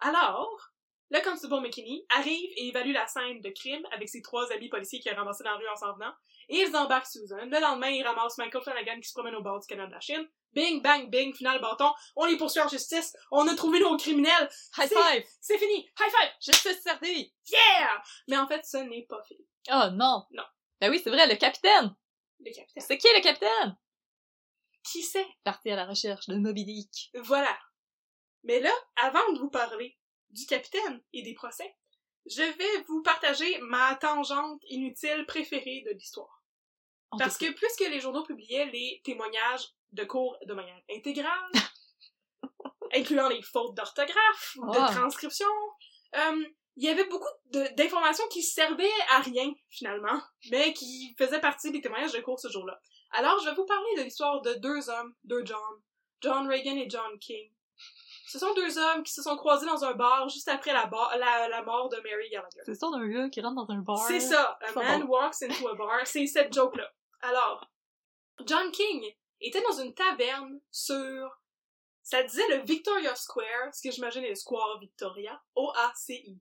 Alors, 0.01 0.71
le 1.11 1.21
constable 1.21 1.61
McKinney 1.61 2.05
arrive 2.11 2.51
et 2.57 2.69
évalue 2.69 2.93
la 2.93 3.07
scène 3.07 3.41
de 3.41 3.51
crime 3.51 3.87
avec 3.93 4.09
ses 4.09 4.23
trois 4.23 4.51
amis 4.53 4.69
policiers 4.69 4.99
qui 4.99 5.11
ont 5.11 5.15
ramassé 5.15 5.45
dans 5.45 5.53
la 5.53 5.57
rue 5.57 5.69
en 5.69 5.77
s'en 5.77 5.95
venant. 5.95 6.13
Et 6.49 6.59
ils 6.59 6.77
embarquent 6.77 7.07
Susan. 7.07 7.37
Le 7.37 7.61
lendemain, 7.61 7.89
ils 7.89 8.03
ramassent 8.03 8.39
Michael 8.39 8.63
Flanagan 8.63 9.01
qui 9.01 9.09
se 9.09 9.13
promène 9.13 9.35
au 9.37 9.43
bord 9.43 9.61
du 9.61 9.67
canal 9.67 9.89
de 9.89 9.95
la 9.95 10.01
Chine. 10.01 10.29
Bing, 10.53 10.83
bang, 10.83 11.09
bing, 11.11 11.35
final 11.35 11.61
bâton. 11.61 11.93
On 12.17 12.25
les 12.25 12.37
poursuit 12.37 12.61
en 12.61 12.69
justice. 12.69 13.17
On 13.31 13.47
a 13.47 13.55
trouvé 13.55 13.79
nos 13.79 13.97
criminels. 13.97 14.49
High 14.79 14.89
five! 14.89 15.25
C'est 15.41 15.59
fini. 15.59 15.89
High 16.01 16.11
five. 16.11 16.31
Justice 16.41 16.83
servie! 16.83 17.33
Yeah! 17.47 18.03
Mais 18.29 18.39
en 18.39 18.49
fait, 18.49 18.65
ce 18.65 18.79
n'est 18.79 19.07
pas 19.07 19.23
fait. 19.29 19.39
Oh 19.71 19.91
non! 19.93 20.25
Non. 20.31 20.45
Ben 20.81 20.91
oui, 20.91 21.01
c'est 21.03 21.11
vrai, 21.11 21.27
le 21.29 21.37
capitaine! 21.37 21.95
Le 22.41 22.53
capitaine. 22.53 22.83
C'est 22.87 22.99
qui 22.99 23.09
le 23.15 23.23
capitaine? 23.23 23.77
Qui 24.83 25.03
sait? 25.03 25.27
Parti 25.45 25.71
à 25.71 25.77
la 25.77 25.87
recherche 25.87 26.27
de 26.29 26.37
Moby 26.37 26.65
Dick. 26.65 27.11
Voilà. 27.15 27.57
Mais 28.45 28.61
là, 28.61 28.73
avant 28.97 29.33
de 29.33 29.39
vous 29.39 29.51
parler 29.51 29.97
du 30.31 30.47
capitaine 30.47 31.03
et 31.13 31.23
des 31.23 31.35
procès, 31.35 31.75
je 32.29 32.43
vais 32.43 32.83
vous 32.89 33.03
partager 33.03 33.59
ma 33.61 33.95
tangente 33.97 34.61
inutile 34.69 35.25
préférée 35.27 35.83
de 35.87 35.93
l'histoire. 35.93 36.43
Parce 37.19 37.39
que 37.39 37.51
puisque 37.53 37.89
les 37.89 38.01
journaux 38.01 38.25
publiaient 38.25 38.67
les 38.67 39.01
témoignages 39.05 39.69
de 39.93 40.05
cours 40.05 40.37
de 40.45 40.53
manière 40.55 40.81
intégrale, 40.91 41.51
incluant 42.95 43.29
les 43.29 43.43
fautes 43.43 43.75
d'orthographe, 43.75 44.57
de 44.57 44.79
Ah. 44.79 44.93
transcription, 44.93 45.47
euh, 46.17 46.45
il 46.77 46.85
y 46.85 46.89
avait 46.89 47.07
beaucoup 47.07 47.29
d'informations 47.77 48.27
qui 48.29 48.43
servaient 48.43 48.91
à 49.11 49.21
rien, 49.21 49.51
finalement, 49.71 50.21
mais 50.51 50.73
qui 50.75 51.15
faisaient 51.17 51.41
partie 51.41 51.71
des 51.71 51.81
témoignages 51.81 52.13
de 52.13 52.21
cours 52.21 52.39
ce 52.39 52.51
jour-là. 52.51 52.79
Alors, 53.13 53.39
je 53.41 53.49
vais 53.49 53.55
vous 53.55 53.65
parler 53.65 53.89
de 53.97 54.03
l'histoire 54.03 54.43
de 54.43 54.55
deux 54.55 54.91
hommes, 54.91 55.15
deux 55.25 55.45
John, 55.47 55.59
John 56.21 56.47
Reagan 56.49 56.77
et 56.77 56.91
John 56.91 57.19
King. 57.19 57.51
Ce 58.27 58.39
sont 58.41 58.53
deux 58.55 58.77
hommes 58.77 59.03
qui 59.05 59.13
se 59.13 59.23
sont 59.23 59.37
croisés 59.37 59.67
dans 59.67 59.85
un 59.85 59.93
bar 59.95 60.29
juste 60.29 60.49
après 60.49 60.73
la, 60.73 60.91
la, 61.17 61.49
la 61.49 61.63
mort 61.63 61.89
de 61.89 61.97
Mary 61.99 62.29
Gallagher. 62.29 62.61
C'est 62.65 62.75
ça 62.75 62.89
d'un 62.91 63.07
gars 63.07 63.29
qui 63.29 63.41
rentre 63.41 63.65
dans 63.65 63.73
un 63.73 63.79
bar. 63.79 63.99
C'est 63.99 64.21
ça, 64.21 64.59
a 64.61 64.73
man 64.75 65.05
walks 65.05 65.43
into 65.43 65.69
a 65.69 65.75
bar, 65.75 66.05
c'est 66.05 66.27
cette 66.27 66.53
joke-là. 66.53 66.93
Alors, 67.21 67.71
John 68.45 68.71
King 68.73 69.05
était 69.41 69.63
dans 69.63 69.81
une 69.81 69.95
taverne 69.95 70.61
sur, 70.71 71.41
ça 72.03 72.23
disait 72.25 72.49
le 72.49 72.65
Victoria 72.65 73.15
Square, 73.15 73.73
ce 73.73 73.89
que 73.89 73.95
j'imagine 73.95 74.25
est 74.25 74.31
le 74.31 74.35
Square 74.35 74.79
Victoria, 74.81 75.41
O-A-C-I. 75.55 76.41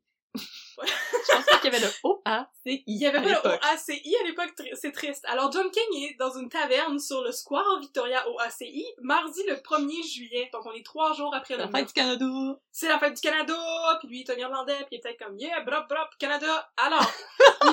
Je 0.83 1.35
pense 1.35 1.45
pas 1.45 1.57
qu'il 1.59 1.71
y 1.71 1.75
avait 1.75 1.85
le 1.85 1.91
O-A-C-I. 2.03 2.83
Il 2.87 2.97
y 2.97 3.05
avait 3.05 3.21
pas 3.21 3.29
le. 3.29 3.49
OACI 3.49 4.15
à 4.21 4.23
l'époque, 4.25 4.53
c'est 4.73 4.91
triste. 4.91 5.23
Alors 5.27 5.51
John 5.51 5.69
King 5.71 6.03
est 6.03 6.17
dans 6.17 6.37
une 6.37 6.49
taverne 6.49 6.99
sur 6.99 7.23
le 7.23 7.31
Square 7.31 7.79
Victoria 7.79 8.27
OACI, 8.29 8.85
mardi 9.01 9.41
le 9.47 9.55
1er 9.55 10.03
juillet, 10.07 10.49
donc 10.51 10.65
on 10.65 10.73
est 10.73 10.85
trois 10.85 11.13
jours 11.13 11.33
après 11.33 11.57
La 11.57 11.65
le 11.65 11.71
fête 11.71 11.87
du 11.87 11.93
Canada. 11.93 12.25
c'est 12.71 12.87
la 12.87 12.99
fête 12.99 13.13
du 13.13 13.21
Canada, 13.21 13.55
puis 13.99 14.09
lui 14.09 14.19
il 14.21 14.29
est 14.29 14.33
un 14.33 14.37
Irlandais, 14.37 14.77
puis 14.87 14.97
il 14.97 15.01
peut-être 15.01 15.23
comme 15.23 15.37
yeah, 15.37 15.61
brop 15.61 15.87
brop, 15.87 16.09
Canada. 16.19 16.69
Alors, 16.77 17.05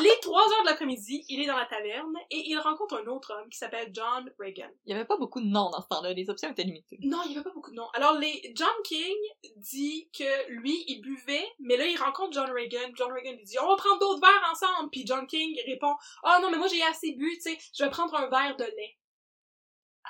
il 0.01 0.07
est 0.07 0.21
3 0.21 0.41
heures 0.41 0.62
de 0.62 0.69
l'après-midi, 0.69 1.25
il 1.29 1.43
est 1.43 1.47
dans 1.47 1.57
la 1.57 1.67
taverne, 1.67 2.15
et 2.31 2.43
il 2.49 2.59
rencontre 2.59 3.01
un 3.03 3.07
autre 3.07 3.33
homme 3.33 3.49
qui 3.49 3.59
s'appelle 3.59 3.91
John 3.93 4.31
Reagan. 4.38 4.71
Il 4.87 4.93
y 4.93 4.95
avait 4.95 5.05
pas 5.05 5.17
beaucoup 5.17 5.41
de 5.41 5.47
noms 5.47 5.71
dans 5.71 5.81
ce 5.81 5.88
temps-là, 5.88 6.12
les 6.12 6.31
options 6.31 6.51
étaient 6.51 6.62
limitées. 6.62 6.99
Non, 7.03 7.19
il 7.27 7.33
y 7.33 7.35
avait 7.35 7.45
pas 7.45 7.55
beaucoup 7.55 7.71
de 7.71 7.77
noms. 7.77 7.88
Alors, 7.95 8.19
les, 8.19 8.53
John 8.55 8.69
King 8.85 9.17
dit 9.57 10.09
que 10.17 10.50
lui, 10.50 10.85
il 10.88 11.00
buvait, 11.00 11.46
mais 11.61 11.77
là, 11.77 11.87
il 11.87 11.96
rencontre 11.96 12.33
John 12.33 12.50
Reagan 12.50 12.92
John 12.97 13.13
Reagan 13.13 13.33
lui 13.33 13.45
dit, 13.45 13.59
on 13.61 13.69
va 13.69 13.77
prendre 13.77 13.99
d'autres 13.99 14.21
verres 14.21 14.51
ensemble. 14.51 14.90
Puis 14.90 15.05
John 15.07 15.27
King 15.27 15.57
répond, 15.67 15.95
oh 16.25 16.33
non, 16.40 16.51
mais 16.51 16.59
moi 16.59 16.69
j'ai 16.69 16.83
assez 16.83 17.13
bu, 17.13 17.31
tu 17.37 17.43
sais, 17.53 17.59
je 17.77 17.85
vais 17.85 17.90
prendre 17.90 18.15
un 18.15 18.29
verre 18.29 18.57
de 18.57 18.65
lait. 18.65 18.99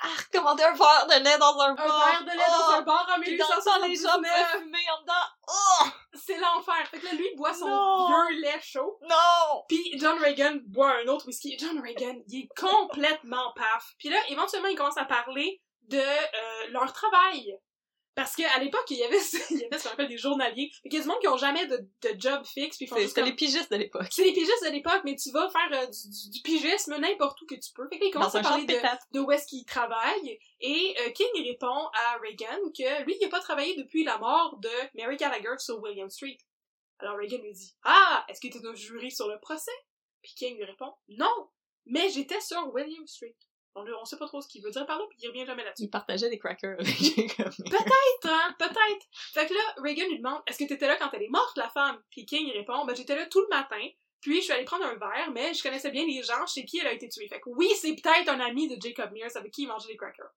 Ah, 0.01 0.07
commander 0.31 0.63
un 0.63 0.73
verre 0.73 1.05
de 1.07 1.23
lait 1.23 1.37
dans 1.37 1.59
un 1.59 1.69
Un 1.71 1.75
bar! 1.75 2.11
verre 2.11 2.23
de 2.23 2.29
lait 2.31 2.37
dans 2.37 2.69
Oh! 2.69 2.73
un 2.73 2.81
bar 2.81 3.07
en 3.15 3.21
Puis 3.21 3.37
dans 3.37 3.45
le 3.45 3.63
temps, 3.63 3.75
les 3.87 3.95
gens 3.95 4.17
1879. 4.19 4.51
fumer 4.53 4.89
en 4.97 5.01
dedans! 5.01 5.13
Oh! 5.47 5.87
C'est 6.15 6.37
l'enfer. 6.39 6.87
Fait 6.89 6.99
que 6.99 7.05
là, 7.05 7.13
lui, 7.13 7.27
il 7.31 7.37
boit 7.37 7.53
son 7.53 7.67
Non. 7.67 8.07
vieux 8.07 8.39
lait 8.41 8.59
chaud. 8.61 8.97
Non! 9.03 9.63
Puis 9.69 9.97
John 9.99 10.17
Reagan 10.19 10.57
boit 10.65 10.95
un 10.97 11.07
autre 11.07 11.27
whisky. 11.27 11.57
John 11.59 11.79
Reagan, 11.79 12.15
il 12.27 12.43
est 12.45 12.59
complètement 12.59 13.53
paf. 13.55 13.93
Puis 13.99 14.09
là, 14.09 14.17
éventuellement, 14.29 14.67
il 14.69 14.75
commence 14.75 14.97
à 14.97 15.05
parler 15.05 15.61
de 15.89 15.97
euh, 15.99 16.67
leur 16.69 16.91
travail. 16.91 17.55
Parce 18.15 18.35
qu'à 18.35 18.59
l'époque, 18.59 18.85
il 18.91 18.97
y 18.97 19.03
avait, 19.03 19.17
il 19.49 19.57
y 19.59 19.65
avait 19.65 19.77
ce 19.79 19.83
qu'on 19.87 19.93
appelle 19.93 20.07
des 20.07 20.17
journaliers. 20.19 20.69
Qu'il 20.83 20.93
y 20.93 20.97
a 20.97 21.01
du 21.01 21.07
monde 21.07 21.19
qui 21.19 21.27
ont 21.27 21.37
jamais 21.37 21.65
de, 21.65 21.77
de 21.77 22.19
job 22.19 22.45
fixe. 22.45 22.77
Puis 22.77 22.87
C'était 22.87 23.21
comme- 23.21 23.25
les 23.25 23.33
pigistes 23.35 23.71
de 23.71 23.77
l'époque. 23.77 24.07
C'est 24.11 24.23
les 24.23 24.33
pigistes 24.33 24.63
de 24.63 24.69
l'époque, 24.69 25.01
mais 25.03 25.15
tu 25.15 25.31
vas 25.31 25.49
faire 25.49 25.69
euh, 25.81 25.87
du, 25.87 26.09
du- 26.09 26.29
du 26.29 26.41
pigisme 26.43 26.95
n'importe 26.97 27.41
où 27.41 27.45
que 27.47 27.55
tu 27.55 27.71
peux. 27.73 27.87
Fait 27.91 27.97
que 27.97 28.03
là, 28.05 28.09
il 28.11 28.37
à 28.37 28.41
parler 28.43 28.65
de 29.11 29.19
où 29.19 29.31
est-ce 29.31 29.47
qu'il 29.47 29.65
travaille. 29.65 30.39
Et 30.61 30.95
euh, 31.01 31.09
King 31.11 31.27
il 31.35 31.47
répond 31.49 31.87
à 31.93 32.17
Reagan 32.21 32.59
que 32.77 33.03
lui, 33.03 33.15
il 33.19 33.23
n'a 33.23 33.29
pas 33.29 33.39
travaillé 33.39 33.75
depuis 33.75 34.03
la 34.03 34.17
mort 34.19 34.57
de 34.59 34.69
Mary 34.95 35.17
Gallagher 35.17 35.57
sur 35.57 35.81
William 35.81 36.09
Street. 36.09 36.37
Alors 36.99 37.17
Reagan 37.17 37.39
lui 37.41 37.51
dit 37.53 37.73
Ah, 37.83 38.23
est-ce 38.29 38.39
que 38.39 38.47
tu 38.47 38.59
es 38.63 38.67
un 38.67 38.75
jury 38.75 39.09
sur 39.11 39.27
le 39.27 39.39
procès 39.39 39.71
Puis 40.21 40.33
King 40.35 40.55
lui 40.57 40.65
répond 40.65 40.93
Non, 41.09 41.49
mais 41.87 42.09
j'étais 42.11 42.39
sur 42.41 42.71
William 42.73 43.05
Street. 43.07 43.35
On, 43.75 43.85
on 44.01 44.05
sait 44.05 44.17
pas 44.17 44.27
trop 44.27 44.41
ce 44.41 44.47
qu'il 44.47 44.63
veut 44.63 44.71
dire 44.71 44.85
par 44.85 44.99
là, 44.99 45.05
puis 45.09 45.17
il 45.21 45.27
revient 45.27 45.45
jamais 45.45 45.63
là-dessus. 45.63 45.83
Il 45.83 45.89
partageait 45.89 46.29
des 46.29 46.37
crackers 46.37 46.79
avec 46.79 46.95
Jacob. 46.95 47.51
Peut-être, 47.57 48.25
hein, 48.25 48.55
peut-être. 48.59 49.07
Fait 49.33 49.47
que 49.47 49.53
là, 49.53 49.59
Reagan 49.77 50.07
lui 50.07 50.17
demande 50.17 50.41
Est-ce 50.47 50.59
que 50.59 50.65
t'étais 50.65 50.87
là 50.87 50.95
quand 50.97 51.09
elle 51.13 51.23
est 51.23 51.29
morte, 51.29 51.57
la 51.57 51.69
femme? 51.69 52.01
Puis 52.11 52.25
King 52.25 52.51
répond 52.51 52.85
Ben 52.85 52.95
j'étais 52.95 53.15
là 53.15 53.25
tout 53.25 53.41
le 53.41 53.49
matin. 53.49 53.83
Puis 54.21 54.37
je 54.37 54.41
suis 54.41 54.53
allée 54.53 54.63
prendre 54.63 54.85
un 54.85 54.95
verre, 54.95 55.31
mais 55.31 55.53
je 55.53 55.61
connaissais 55.61 55.91
bien 55.91 56.05
les 56.05 56.23
gens 56.23 56.45
chez 56.47 56.63
qui 56.63 56.79
elle 56.79 56.87
a 56.87 56.93
été 56.93 57.09
tuée. 57.09 57.27
Fait 57.27 57.41
que 57.41 57.49
oui, 57.49 57.69
c'est 57.75 57.93
peut-être 57.93 58.29
un 58.29 58.39
ami 58.39 58.69
de 58.69 58.81
Jacob 58.81 59.11
Mears 59.11 59.35
avec 59.35 59.51
qui 59.51 59.63
il 59.63 59.67
mangeait 59.67 59.89
des 59.89 59.97
crackers. 59.97 60.31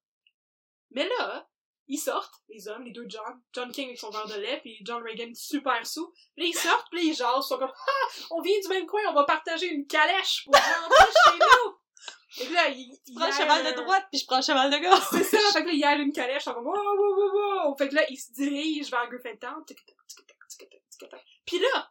Mais 0.90 1.08
là, 1.08 1.48
ils 1.88 1.98
sortent, 1.98 2.34
les 2.48 2.66
hommes, 2.66 2.82
les 2.84 2.90
deux 2.90 3.06
John, 3.08 3.40
John 3.52 3.70
King 3.70 3.86
avec 3.86 3.98
son 3.98 4.10
verre 4.10 4.26
de 4.26 4.34
lait, 4.40 4.58
puis 4.60 4.78
John 4.82 5.02
Reagan 5.04 5.32
super 5.34 5.86
sous. 5.86 6.12
Puis 6.34 6.42
là, 6.42 6.48
ils 6.48 6.54
sortent, 6.54 6.88
puis 6.90 7.00
là, 7.00 7.06
ils 7.12 7.14
jasent, 7.14 7.44
ils 7.44 7.48
sont 7.48 7.58
comme 7.58 7.72
Ah, 7.88 8.08
on 8.32 8.40
vient 8.40 8.58
du 8.60 8.68
même 8.68 8.86
coin, 8.86 9.02
on 9.08 9.14
va 9.14 9.24
partager 9.24 9.68
une 9.68 9.86
calèche 9.86 10.44
pour 10.44 10.54
rentrer 10.54 11.12
chez 11.26 11.38
nous. 11.38 11.78
Et 12.38 12.48
là, 12.48 12.68
il, 12.68 12.98
il 13.06 13.14
prend 13.14 13.26
le 13.26 13.32
cheval 13.32 13.64
de 13.64 13.80
droite, 13.80 14.06
puis 14.10 14.20
je 14.20 14.26
prends 14.26 14.36
le 14.36 14.42
cheval 14.42 14.70
de 14.70 14.78
gauche. 14.78 15.06
C'est 15.10 15.24
ça, 15.24 15.38
fait 15.52 15.62
que 15.62 15.68
là, 15.68 15.72
il 15.72 15.78
y 15.78 15.84
a 15.84 15.94
une 15.94 16.12
calèche, 16.12 16.46
en 16.48 16.54
comme, 16.54 16.66
wow, 16.66 16.74
wow, 16.74 17.16
wow, 17.16 17.66
wow. 17.68 17.76
Fait 17.76 17.88
que 17.88 17.94
là, 17.94 18.02
il 18.10 18.16
se 18.16 18.32
dirige 18.32 18.90
vers 18.90 19.08
Griffin 19.08 19.36
Puis 21.46 21.58
là, 21.58 21.90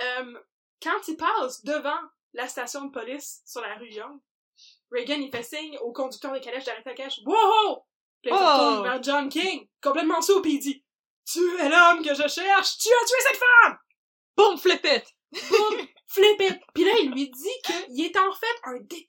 euh, 0.00 0.38
quand 0.82 1.08
il 1.08 1.16
passe 1.16 1.64
devant 1.64 2.00
la 2.32 2.48
station 2.48 2.86
de 2.86 2.90
police 2.90 3.42
sur 3.46 3.60
la 3.60 3.74
rue 3.76 3.90
Young, 3.90 4.20
Reagan, 4.90 5.20
il 5.20 5.30
fait 5.30 5.42
signe 5.42 5.78
au 5.78 5.92
conducteur 5.92 6.32
de 6.32 6.38
calèche 6.38 6.64
d'arrêter 6.64 6.90
la 6.90 6.96
calèche. 6.96 7.20
Wow! 7.24 7.84
Puis 8.22 8.30
il 8.32 8.36
se 8.36 8.42
oh! 8.42 8.46
retourne 8.46 8.82
vers 8.82 9.02
John 9.02 9.28
King, 9.28 9.68
complètement 9.82 10.22
sourd, 10.22 10.42
puis 10.42 10.54
il 10.54 10.60
dit, 10.60 10.84
tu 11.24 11.40
es 11.60 11.68
l'homme 11.68 12.02
que 12.02 12.14
je 12.14 12.26
cherche, 12.28 12.78
tu 12.78 12.88
as 12.88 13.06
tué 13.06 13.16
cette 13.28 13.36
femme! 13.36 13.78
Boum, 14.36 14.58
flippette! 14.58 15.08
Boum, 15.32 15.86
flippette! 16.06 16.60
Puis 16.74 16.84
là, 16.84 16.92
il 17.02 17.10
lui 17.10 17.30
dit 17.30 17.62
qu'il 17.64 18.04
est 18.04 18.16
en 18.16 18.32
fait 18.32 18.60
un 18.64 18.78
détective 18.80 19.07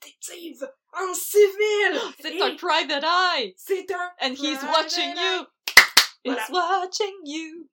en 0.93 1.13
civil! 1.13 2.01
C'est 2.21 2.41
un 2.41 2.55
private 2.55 3.03
eye! 3.03 3.53
C'est 3.57 3.91
un 3.91 4.11
And 4.21 4.33
he's 4.33 4.61
watching 4.63 5.15
eye. 5.15 5.37
you! 5.37 6.33
He's 6.33 6.49
watching 6.49 7.15
you! 7.25 7.67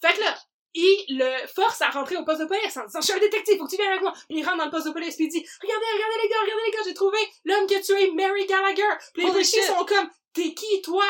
Fait 0.00 0.14
que 0.14 0.20
là, 0.20 0.36
il 0.74 1.18
le 1.18 1.46
force 1.46 1.80
à 1.82 1.90
rentrer 1.90 2.16
au 2.16 2.24
poste 2.24 2.40
de 2.40 2.46
police 2.46 2.76
en 2.76 2.84
disant 2.84 3.00
Je 3.00 3.06
suis 3.06 3.14
un 3.14 3.18
détective, 3.18 3.58
faut 3.58 3.64
que 3.64 3.70
tu 3.70 3.76
viennes 3.76 3.90
avec 3.90 4.02
moi. 4.02 4.12
Puis 4.28 4.38
il 4.38 4.44
rentre 4.44 4.58
dans 4.58 4.64
le 4.64 4.70
poste 4.70 4.86
de 4.86 4.92
police 4.92 5.16
puis 5.16 5.26
il 5.26 5.30
dit 5.30 5.46
Regardez, 5.62 5.86
regardez 5.94 6.22
les 6.22 6.28
gars, 6.28 6.40
regardez 6.42 6.62
les 6.66 6.72
gars, 6.72 6.82
j'ai 6.84 6.94
trouvé 6.94 7.18
l'homme 7.44 7.66
qui 7.66 7.74
a 7.76 7.80
tué 7.80 8.10
Mary 8.12 8.46
Gallagher. 8.46 8.82
Puis 9.12 9.24
les 9.24 9.32
policiers 9.32 9.62
sont 9.62 9.84
comme 9.84 10.08
T'es 10.32 10.52
qui 10.52 10.82
toi? 10.82 11.04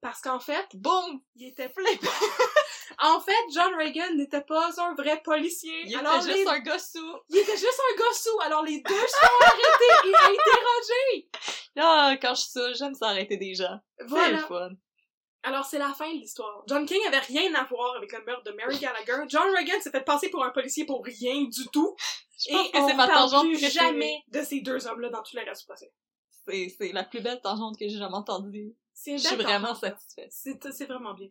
Parce 0.00 0.20
qu'en 0.20 0.38
fait, 0.40 0.66
Boum! 0.74 1.20
il 1.36 1.48
était 1.48 1.68
flip. 1.68 2.00
en 3.02 3.18
fait, 3.20 3.32
John 3.52 3.74
Reagan 3.74 4.14
n'était 4.14 4.42
pas 4.42 4.70
un 4.80 4.94
vrai 4.94 5.20
policier. 5.22 5.72
Il 5.86 5.96
alors 5.96 6.16
était 6.16 6.28
les- 6.28 6.34
juste 6.36 6.48
un 6.48 6.58
gars 6.60 6.78
sous. 6.78 7.16
il 7.30 7.38
était 7.38 7.56
juste 7.56 7.80
un 7.92 7.96
gars 7.98 8.12
sous. 8.14 8.40
Alors 8.42 8.62
les 8.64 8.80
deux 8.82 8.94
sont 8.94 9.44
arrêtés 9.44 10.08
et 10.08 10.14
interrogés. 10.14 11.28
Ah, 11.78 12.14
quand 12.20 12.34
je 12.34 12.40
suis 12.42 12.50
ça, 12.50 12.72
j'aime 12.74 12.94
s'arrêter 12.94 13.36
des 13.36 13.54
gens. 13.54 13.78
C'est 13.98 14.04
le 14.04 14.08
Voilà. 14.08 14.38
fun. 14.46 14.70
Alors, 15.42 15.64
c'est 15.64 15.78
la 15.78 15.92
fin 15.94 16.08
de 16.12 16.18
l'histoire. 16.18 16.64
John 16.66 16.84
King 16.86 17.00
avait 17.06 17.20
rien 17.20 17.54
à 17.54 17.62
voir 17.64 17.94
avec 17.96 18.10
le 18.12 18.24
meurtre 18.24 18.42
de 18.42 18.50
Mary 18.50 18.78
Gallagher. 18.78 19.24
John 19.28 19.48
Reagan 19.54 19.80
s'est 19.80 19.92
fait 19.92 20.00
passer 20.04 20.28
pour 20.28 20.44
un 20.44 20.50
policier 20.50 20.84
pour 20.86 21.04
rien 21.04 21.44
du 21.44 21.66
tout. 21.72 21.94
Je 22.38 22.50
Et 22.50 22.70
que 22.72 22.78
on 22.78 22.94
ma 22.96 23.06
parle 23.06 23.30
plus 23.42 23.70
jamais 23.70 24.24
de 24.28 24.42
ces 24.42 24.60
deux 24.60 24.86
hommes-là 24.88 25.08
dans 25.10 25.22
tout 25.22 25.36
le 25.36 25.44
reste. 25.44 25.70
C'est, 26.48 26.68
c'est 26.76 26.92
la 26.92 27.04
plus 27.04 27.20
belle 27.20 27.40
tangente 27.40 27.78
que 27.78 27.88
j'ai 27.88 27.96
jamais 27.96 28.16
entendue. 28.16 28.74
Je 29.04 29.18
suis 29.18 29.36
vraiment 29.36 29.74
satisfaite. 29.74 30.32
C'est, 30.32 30.86
vraiment 30.86 31.14
bien. 31.14 31.28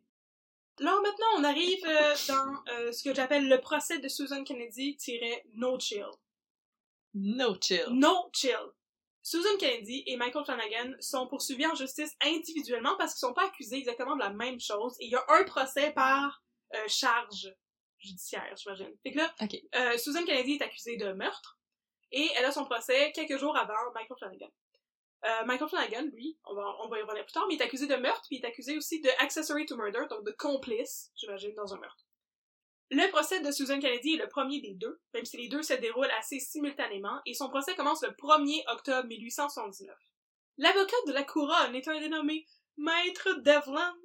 Là, 0.80 0.96
maintenant, 1.02 1.26
on 1.38 1.44
arrive 1.44 1.84
euh, 1.86 2.16
dans 2.28 2.74
euh, 2.74 2.92
ce 2.92 3.04
que 3.04 3.14
j'appelle 3.14 3.48
le 3.48 3.60
procès 3.60 4.00
de 4.00 4.08
Susan 4.08 4.44
Kennedy-No 4.44 5.80
Chill. 5.80 6.06
No 7.14 7.56
chill. 7.60 7.88
No 7.90 8.30
Chill. 8.34 8.72
Susan 9.24 9.58
Kennedy 9.58 10.04
et 10.06 10.18
Michael 10.18 10.46
Flanagan 10.46 10.94
sont 11.00 11.28
poursuivis 11.28 11.66
en 11.66 11.74
justice 11.74 12.16
individuellement 12.22 12.96
parce 12.98 13.14
qu'ils 13.14 13.28
sont 13.28 13.34
pas 13.34 13.48
accusés 13.48 13.78
exactement 13.78 14.16
de 14.16 14.22
la 14.22 14.30
même 14.30 14.60
chose 14.60 14.96
et 15.00 15.06
il 15.06 15.12
y 15.12 15.16
a 15.16 15.26
un 15.30 15.44
procès 15.46 15.92
par 15.94 16.44
euh, 16.76 16.88
charge 16.88 17.52
judiciaire, 17.98 18.54
j'imagine. 18.56 18.94
Fait 19.02 19.14
que 19.14 19.18
là, 19.18 19.98
Susan 19.98 20.24
Kennedy 20.26 20.56
est 20.56 20.62
accusée 20.62 20.98
de 20.98 21.12
meurtre 21.14 21.58
et 22.12 22.30
elle 22.36 22.46
a 22.46 22.52
son 22.52 22.66
procès 22.66 23.12
quelques 23.14 23.40
jours 23.40 23.58
avant 23.58 23.92
Michael 23.96 24.18
Flanagan. 24.20 24.52
Euh, 25.24 25.46
Michael 25.46 25.70
Flanagan, 25.70 26.04
lui, 26.14 26.38
on 26.46 26.54
va, 26.54 27.00
y 27.00 27.02
revenir 27.02 27.26
plus 27.26 27.34
tard, 27.34 27.46
mais 27.48 27.56
il 27.56 27.62
est 27.62 27.66
accusé 27.66 27.88
de 27.88 27.96
meurtre, 27.96 28.24
puis 28.28 28.38
il 28.38 28.44
est 28.44 28.48
accusé 28.48 28.78
aussi 28.78 29.02
de 29.02 29.10
accessory 29.20 29.66
to 29.66 29.76
murder, 29.76 30.06
donc 30.10 30.24
de 30.24 30.32
complice, 30.32 31.12
j'imagine, 31.16 31.54
dans 31.56 31.74
un 31.74 31.80
meurtre. 31.80 32.06
Le 32.92 33.10
procès 33.10 33.40
de 33.40 33.52
Susan 33.52 33.80
Kennedy 33.80 34.14
est 34.14 34.24
le 34.24 34.28
premier 34.28 34.62
des 34.62 34.76
deux, 34.76 35.02
même 35.16 35.26
si 35.26 35.38
les 35.38 35.48
deux 35.48 35.64
se 35.64 35.74
déroulent 35.74 36.12
assez 36.20 36.40
simultanément, 36.40 37.20
et 37.26 37.34
son 37.34 37.50
procès 37.50 37.76
commence 37.76 38.04
le 38.04 38.10
1er 38.10 38.62
octobre 38.72 39.08
1879. 39.08 39.96
L'avocat 40.58 40.96
de 41.08 41.14
la 41.14 41.24
couronne 41.24 41.74
est 41.74 41.88
un 41.88 42.00
dénommé 42.00 42.46
Maître 42.78 43.34
Devlin, 43.42 43.96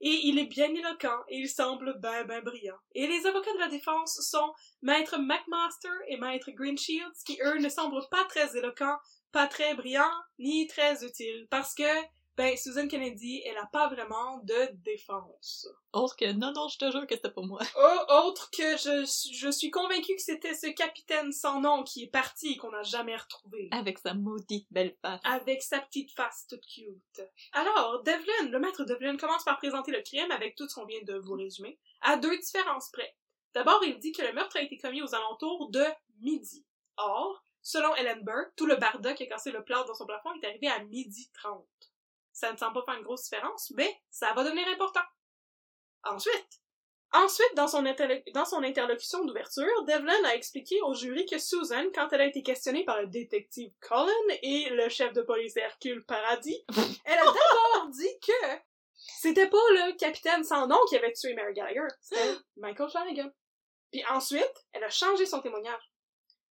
et 0.00 0.20
il 0.24 0.38
est 0.38 0.46
bien 0.46 0.72
éloquent, 0.72 1.24
et 1.28 1.38
il 1.38 1.48
semble 1.48 1.98
ben 2.00 2.24
ben 2.24 2.42
brillant. 2.42 2.78
Et 2.94 3.06
les 3.06 3.26
avocats 3.26 3.52
de 3.54 3.58
la 3.58 3.68
défense 3.68 4.20
sont 4.20 4.52
Maître 4.82 5.18
McMaster 5.18 5.88
et 6.08 6.18
Maître 6.18 6.50
Greenshields, 6.50 7.24
qui 7.24 7.38
eux 7.42 7.58
ne 7.58 7.68
semblent 7.68 8.06
pas 8.10 8.24
très 8.26 8.56
éloquents, 8.56 8.98
pas 9.32 9.46
très 9.46 9.74
brillants, 9.74 10.04
ni 10.38 10.66
très 10.66 11.04
utiles, 11.04 11.46
parce 11.50 11.74
que, 11.74 11.82
ben, 12.36 12.56
Susan 12.56 12.86
Kennedy, 12.86 13.42
elle 13.46 13.56
a 13.58 13.66
pas 13.72 13.88
vraiment 13.88 14.38
de 14.44 14.70
défense. 14.84 15.66
Autre 15.92 16.14
que, 16.16 16.30
non, 16.32 16.52
non, 16.54 16.68
je 16.68 16.78
te 16.78 16.90
jure 16.92 17.04
que 17.06 17.16
c'était 17.16 17.30
pour 17.32 17.46
moi. 17.46 17.58
Oh, 17.76 18.12
autre 18.26 18.50
que 18.52 18.76
je, 18.76 19.04
suis- 19.06 19.34
je 19.34 19.50
suis 19.50 19.70
convaincue 19.70 20.14
que 20.14 20.22
c'était 20.22 20.54
ce 20.54 20.68
capitaine 20.68 21.32
sans 21.32 21.60
nom 21.60 21.82
qui 21.82 22.04
est 22.04 22.10
parti 22.10 22.52
et 22.52 22.56
qu'on 22.56 22.70
n'a 22.70 22.82
jamais 22.84 23.16
retrouvé. 23.16 23.68
Avec 23.72 23.98
sa 23.98 24.14
maudite 24.14 24.68
belle 24.70 24.94
face. 25.02 25.20
Avec 25.24 25.62
sa 25.62 25.80
petite 25.80 26.12
face 26.12 26.46
toute 26.48 26.64
cute. 26.66 27.20
Alors, 27.52 28.02
Devlin, 28.04 28.50
le 28.50 28.58
maître 28.60 28.84
Devlin 28.84 29.16
commence 29.16 29.44
par 29.44 29.56
présenter 29.58 29.90
le 29.90 30.02
crime 30.02 30.30
avec 30.30 30.54
tout 30.54 30.68
ce 30.68 30.76
qu'on 30.76 30.86
vient 30.86 31.02
de 31.02 31.14
vous 31.18 31.34
résumer, 31.34 31.78
à 32.02 32.16
deux 32.16 32.38
différences 32.38 32.90
près. 32.92 33.16
D'abord, 33.54 33.82
il 33.84 33.98
dit 33.98 34.12
que 34.12 34.22
le 34.22 34.32
meurtre 34.32 34.58
a 34.58 34.62
été 34.62 34.76
commis 34.76 35.02
aux 35.02 35.14
alentours 35.14 35.70
de 35.70 35.84
midi. 36.20 36.64
Or, 36.98 37.42
selon 37.62 37.94
Ellen 37.96 38.22
Burke, 38.22 38.52
tout 38.56 38.66
le 38.66 38.76
barda 38.76 39.14
qui 39.14 39.24
a 39.24 39.26
cassé 39.26 39.50
le 39.50 39.64
plâtre 39.64 39.86
dans 39.86 39.94
son 39.94 40.06
plafond 40.06 40.30
est 40.40 40.46
arrivé 40.46 40.68
à 40.68 40.78
midi 40.84 41.30
30. 41.34 41.66
Ça 42.32 42.52
ne 42.52 42.56
semble 42.56 42.74
pas 42.74 42.84
faire 42.84 42.98
une 42.98 43.04
grosse 43.04 43.24
différence, 43.24 43.72
mais 43.74 44.00
ça 44.10 44.32
va 44.32 44.44
devenir 44.44 44.66
important. 44.68 45.02
Ensuite, 46.04 46.60
ensuite 47.12 47.54
dans 47.56 47.66
son, 47.66 47.84
interlo- 47.84 48.22
dans 48.32 48.44
son 48.44 48.62
interlocution 48.62 49.24
d'ouverture, 49.24 49.84
Devlin 49.84 50.24
a 50.24 50.34
expliqué 50.34 50.80
au 50.82 50.94
jury 50.94 51.26
que 51.26 51.38
Susan, 51.38 51.84
quand 51.94 52.08
elle 52.12 52.20
a 52.20 52.26
été 52.26 52.42
questionnée 52.42 52.84
par 52.84 53.00
le 53.00 53.08
détective 53.08 53.72
Cullen 53.80 54.38
et 54.42 54.70
le 54.70 54.88
chef 54.88 55.12
de 55.12 55.22
police 55.22 55.56
Hercule 55.56 56.04
Paradis, 56.04 56.64
elle 57.04 57.18
a 57.18 57.24
d'abord 57.24 57.88
dit 57.90 58.18
que 58.24 58.58
c'était 59.20 59.48
pas 59.48 59.56
le 59.70 59.96
capitaine 59.96 60.44
sans 60.44 60.66
nom 60.66 60.78
qui 60.88 60.96
avait 60.96 61.12
tué 61.12 61.34
Mary 61.34 61.54
Gallagher, 61.54 61.88
c'était 62.00 62.36
Michael 62.56 62.90
Flanagan. 62.90 63.30
Puis 63.90 64.04
ensuite, 64.10 64.66
elle 64.72 64.84
a 64.84 64.90
changé 64.90 65.26
son 65.26 65.40
témoignage 65.40 65.82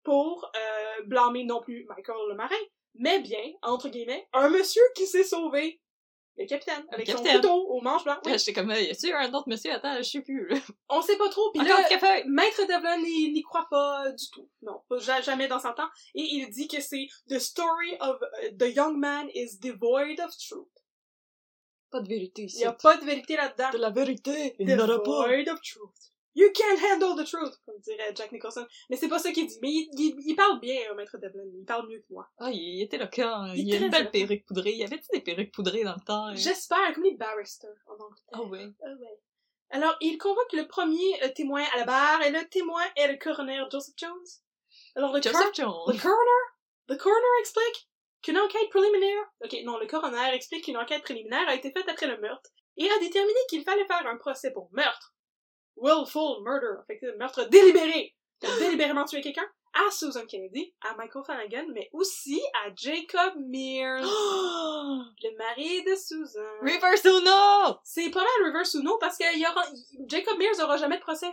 pour 0.08 0.50
euh, 0.56 1.02
blâmer 1.04 1.44
non 1.44 1.60
plus 1.60 1.84
Michael 1.86 2.16
le 2.30 2.34
marin, 2.34 2.54
mais 2.94 3.18
bien, 3.20 3.44
entre 3.60 3.90
guillemets, 3.90 4.26
un 4.32 4.48
monsieur 4.48 4.80
qui 4.96 5.06
s'est 5.06 5.24
sauvé. 5.24 5.82
Le 6.38 6.46
capitaine, 6.46 6.86
avec 6.92 7.08
son 7.08 7.14
capitaine. 7.16 7.40
couteau 7.40 7.66
au 7.68 7.80
manche 7.82 8.04
blanc. 8.04 8.16
Oui. 8.24 8.32
J'étais 8.38 8.52
comme, 8.54 8.70
y 8.70 8.90
a-tu 8.90 9.12
un 9.12 9.34
autre 9.34 9.48
monsieur? 9.48 9.72
Attends, 9.72 9.96
je 9.98 10.02
sais 10.04 10.22
plus, 10.22 10.46
là. 10.48 10.56
On 10.88 11.02
sait 11.02 11.18
pas 11.18 11.28
trop, 11.28 11.50
puis 11.52 11.66
là! 11.66 11.76
Maître 12.26 12.62
Devlin 12.62 12.96
n'y 13.02 13.32
n'y 13.32 13.42
croit 13.42 13.66
pas 13.68 14.10
du 14.12 14.30
tout. 14.30 14.48
Non, 14.62 14.80
pas 14.88 14.98
ja- 14.98 15.20
jamais 15.20 15.48
dans 15.48 15.58
son 15.58 15.72
temps. 15.74 15.88
Et 16.14 16.22
il 16.22 16.48
dit 16.48 16.68
que 16.68 16.80
c'est 16.80 17.06
The 17.28 17.38
story 17.40 17.96
of 18.00 18.18
uh, 18.44 18.56
the 18.56 18.74
young 18.74 18.96
man 18.96 19.28
is 19.34 19.58
devoid 19.58 20.20
of 20.20 20.30
truth. 20.38 20.68
Pas 21.90 22.00
de 22.00 22.08
vérité 22.08 22.42
Il 22.42 22.46
ici. 22.46 22.60
y 22.60 22.64
a 22.64 22.72
pas 22.72 22.96
de 22.96 23.04
vérité 23.04 23.34
là-dedans. 23.36 23.70
de 23.72 23.78
la 23.78 23.90
vérité! 23.90 24.54
Devoid 24.60 25.48
of 25.48 25.60
truth. 25.60 26.12
You 26.38 26.52
can't 26.54 26.78
handle 26.80 27.16
the 27.16 27.26
truth, 27.26 27.54
comme 27.66 27.78
dirait 27.80 28.14
Jack 28.14 28.30
Nicholson. 28.30 28.64
Mais 28.88 28.96
c'est 28.96 29.08
pas 29.08 29.18
ça 29.18 29.32
qu'il 29.32 29.48
dit. 29.48 29.58
Mais 29.60 29.70
il, 29.70 29.88
il, 29.98 30.14
il 30.24 30.36
parle 30.36 30.60
bien, 30.60 30.78
euh, 30.88 30.94
Maître 30.94 31.18
Devlin. 31.18 31.42
Il 31.52 31.64
parle 31.64 31.88
mieux 31.88 31.98
que 31.98 32.12
moi. 32.12 32.28
Ah, 32.38 32.50
il, 32.52 32.76
il 32.76 32.82
était 32.82 32.96
éloquent. 32.96 33.46
Il 33.56 33.60
est 33.72 33.76
Il, 33.76 33.82
a 33.82 33.86
une 33.86 33.90
belle 33.90 34.10
perruque 34.12 34.44
poudrée. 34.46 34.70
Y 34.72 34.84
avait-tu 34.84 35.08
des 35.12 35.20
perruques 35.20 35.52
poudrées 35.52 35.82
dans 35.82 35.94
le 35.94 36.04
temps? 36.06 36.28
euh? 36.28 36.34
J'espère, 36.36 36.94
comme 36.94 37.02
les 37.02 37.16
barristers 37.16 37.68
en 37.88 37.94
Angleterre. 37.94 38.28
Ah 38.32 38.42
oui. 38.42 38.72
Ah 38.84 38.86
ouais. 39.00 39.18
Alors, 39.70 39.96
il 40.00 40.16
convoque 40.16 40.52
le 40.52 40.68
premier 40.68 41.22
euh, 41.24 41.28
témoin 41.34 41.64
à 41.74 41.78
la 41.78 41.84
barre, 41.84 42.22
et 42.22 42.30
le 42.30 42.48
témoin 42.48 42.82
est 42.94 43.08
le 43.08 43.16
coroner 43.18 43.60
Joseph 43.72 43.94
Jones. 43.96 44.28
Alors, 44.94 45.12
le, 45.12 45.20
Joseph 45.20 45.50
Jones. 45.54 45.74
le 45.88 45.98
coroner, 46.00 46.44
le 46.88 46.96
coroner 46.96 47.40
explique 47.40 47.88
qu'une 48.22 48.38
enquête 48.38 48.70
préliminaire, 48.70 49.24
ok, 49.44 49.56
non, 49.64 49.76
le 49.78 49.86
coroner 49.86 50.34
explique 50.34 50.64
qu'une 50.64 50.76
enquête 50.76 51.02
préliminaire 51.02 51.48
a 51.48 51.54
été 51.56 51.72
faite 51.72 51.88
après 51.88 52.06
le 52.06 52.18
meurtre, 52.18 52.48
et 52.76 52.88
a 52.88 52.98
déterminé 53.00 53.38
qu'il 53.50 53.62
fallait 53.64 53.86
faire 53.86 54.06
un 54.06 54.16
procès 54.16 54.52
pour 54.52 54.68
meurtre. 54.72 55.14
Willful 55.82 56.42
murder, 56.42 56.82
fait 56.86 56.98
que 56.98 57.16
meurtre 57.16 57.44
délibéré. 57.48 58.14
De 58.40 58.58
délibérément 58.60 59.04
tuer 59.04 59.20
quelqu'un 59.20 59.46
à 59.74 59.90
Susan 59.90 60.24
Kennedy, 60.26 60.72
à 60.80 60.94
Michael 60.96 61.24
Flanagan, 61.24 61.66
mais 61.72 61.88
aussi 61.92 62.40
à 62.64 62.70
Jacob 62.74 63.34
Mears, 63.48 64.02
le 64.04 65.36
mari 65.36 65.82
de 65.84 65.94
Susan. 65.94 66.40
Reverse 66.62 67.04
Uno! 67.04 67.78
C'est 67.84 68.10
pas 68.10 68.20
mal 68.20 68.46
reverse 68.48 68.74
ou 68.74 68.82
non 68.82 68.96
parce 69.00 69.18
que 69.18 69.38
y 69.38 69.44
aura, 69.46 69.62
Jacob 70.08 70.38
Mears 70.38 70.58
aura 70.62 70.76
jamais 70.76 70.96
de 70.96 71.02
procès. 71.02 71.32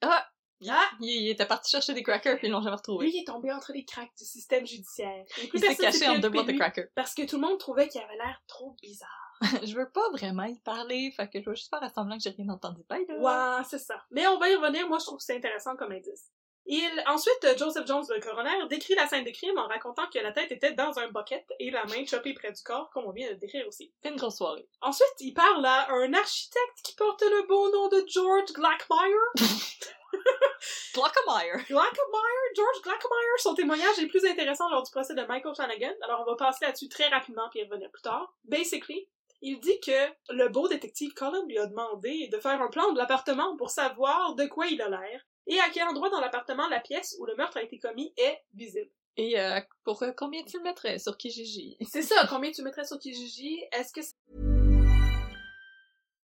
Ah! 0.00 0.26
Ah! 0.68 0.90
Il, 1.00 1.08
il 1.24 1.30
était 1.30 1.46
parti 1.46 1.70
chercher 1.70 1.92
des 1.94 2.02
crackers 2.02 2.38
puis 2.38 2.46
ils 2.48 2.50
l'ont 2.50 2.60
jamais 2.62 2.70
Lui, 2.72 2.76
retrouvé. 2.76 3.08
il 3.08 3.20
est 3.20 3.26
tombé 3.26 3.52
entre 3.52 3.72
les 3.72 3.84
cracks 3.84 4.12
du 4.18 4.24
système 4.24 4.66
judiciaire. 4.66 5.24
Et 5.42 5.48
plus 5.48 5.58
Il 5.58 5.64
s'est 5.64 5.76
caché 5.76 6.08
entre 6.08 6.20
deux 6.20 6.28
boîtes 6.30 6.46
de 6.46 6.52
lui 6.52 6.58
crackers. 6.58 6.88
parce 6.94 7.14
que 7.14 7.22
tout 7.26 7.36
le 7.36 7.42
monde 7.42 7.58
trouvait 7.58 7.88
qu'il 7.88 8.00
avait 8.00 8.16
l'air 8.16 8.40
trop 8.46 8.76
bizarre. 8.80 9.21
je 9.64 9.74
veux 9.74 9.90
pas 9.90 10.08
vraiment 10.10 10.44
y 10.44 10.58
parler, 10.60 11.12
fait 11.16 11.28
que 11.28 11.40
je 11.40 11.50
vais 11.50 11.56
juste 11.56 11.70
faire 11.70 11.88
semblant 11.94 12.16
que 12.16 12.22
j'ai 12.22 12.30
rien 12.30 12.48
entendu. 12.48 12.82
Bye, 12.88 13.06
là. 13.08 13.58
Ouais, 13.58 13.64
c'est 13.68 13.78
ça. 13.78 14.02
Mais 14.10 14.26
on 14.26 14.38
va 14.38 14.48
y 14.48 14.54
revenir, 14.54 14.88
moi 14.88 14.98
je 14.98 15.06
trouve 15.06 15.18
que 15.18 15.24
c'est 15.24 15.36
intéressant 15.36 15.76
comme 15.76 15.92
indice. 15.92 16.30
Il, 16.64 17.04
ensuite, 17.08 17.58
Joseph 17.58 17.86
Jones, 17.86 18.04
le 18.08 18.20
coroner, 18.20 18.68
décrit 18.70 18.94
la 18.94 19.08
scène 19.08 19.24
de 19.24 19.30
crime 19.30 19.58
en 19.58 19.66
racontant 19.66 20.08
que 20.14 20.20
la 20.20 20.30
tête 20.30 20.52
était 20.52 20.72
dans 20.74 20.96
un 20.98 21.08
bucket 21.08 21.44
et 21.58 21.72
la 21.72 21.84
main 21.86 22.06
chopée 22.06 22.34
près 22.34 22.52
du 22.52 22.62
corps, 22.62 22.88
comme 22.90 23.04
on 23.04 23.10
vient 23.10 23.26
de 23.26 23.32
le 23.32 23.38
décrire 23.38 23.66
aussi. 23.66 23.92
C'est 24.00 24.10
une 24.10 24.16
grosse 24.16 24.36
soirée. 24.36 24.68
Ensuite, 24.80 25.14
il 25.18 25.34
parle 25.34 25.66
à 25.66 25.90
un 25.90 26.14
architecte 26.14 26.82
qui 26.84 26.94
porte 26.94 27.20
le 27.22 27.48
beau 27.48 27.68
nom 27.72 27.88
de 27.88 28.04
George 28.06 28.52
Glackmeyer. 28.52 29.32
Glockemeyer! 30.94 31.64
Glockemeyer, 31.66 32.46
George 32.54 32.82
Glockemeyer, 32.82 33.38
son 33.38 33.54
témoignage 33.54 33.98
est 33.98 34.06
plus 34.06 34.24
intéressant 34.24 34.68
lors 34.70 34.82
du 34.82 34.90
procès 34.90 35.14
de 35.14 35.22
Michael 35.22 35.54
Flanagan. 35.54 35.94
Alors, 36.02 36.24
on 36.26 36.30
va 36.30 36.36
passer 36.36 36.64
là-dessus 36.64 36.88
très 36.88 37.08
rapidement 37.08 37.48
puis 37.50 37.64
revenir 37.64 37.90
plus 37.90 38.02
tard. 38.02 38.34
Basically, 38.44 39.08
il 39.42 39.58
dit 39.58 39.78
que 39.80 40.32
le 40.32 40.48
beau 40.48 40.68
détective 40.68 41.12
Colin 41.14 41.44
lui 41.46 41.58
a 41.58 41.66
demandé 41.66 42.28
de 42.32 42.38
faire 42.38 42.62
un 42.62 42.68
plan 42.68 42.92
de 42.92 42.98
l'appartement 42.98 43.56
pour 43.56 43.70
savoir 43.70 44.36
de 44.36 44.46
quoi 44.46 44.66
il 44.68 44.80
a 44.80 44.88
l'air 44.88 45.26
et 45.48 45.58
à 45.58 45.68
quel 45.72 45.88
endroit 45.88 46.10
dans 46.10 46.20
l'appartement 46.20 46.68
la 46.68 46.80
pièce 46.80 47.16
où 47.18 47.26
le 47.26 47.34
meurtre 47.34 47.56
a 47.56 47.62
été 47.62 47.78
commis 47.78 48.14
est 48.16 48.38
visible. 48.54 48.90
Et 49.16 49.38
euh, 49.38 49.60
pour 49.84 50.02
euh, 50.04 50.12
combien 50.16 50.42
tu 50.44 50.58
le 50.58 50.62
mettrais 50.62 50.98
sur 50.98 51.16
Kijiji? 51.16 51.76
C'est 51.90 52.02
ça, 52.02 52.26
combien 52.30 52.52
tu 52.52 52.62
mettrais 52.62 52.84
sur 52.84 52.98
Kijiji? 52.98 53.60
Est-ce 53.72 53.92
que 53.92 54.00
c'est... 54.00 54.14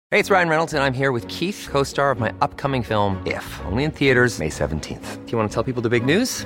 Hey, 0.10 0.22
it's 0.22 0.30
Ryan 0.30 0.48
Reynolds, 0.48 0.74
and 0.74 0.82
I'm 0.82 0.94
here 0.94 1.12
with 1.12 1.28
Keith, 1.28 1.68
co 1.70 1.84
star 1.84 2.12
of 2.12 2.20
my 2.20 2.32
upcoming 2.42 2.82
film, 2.82 3.22
If, 3.26 3.60
only 3.66 3.84
in 3.84 3.92
theaters, 3.92 4.40
May 4.40 4.50
17th. 4.50 5.26
Do 5.26 5.32
you 5.32 5.38
want 5.38 5.50
to 5.50 5.54
tell 5.54 5.64
people 5.64 5.82
the 5.82 5.90
big 5.90 6.06
news? 6.06 6.46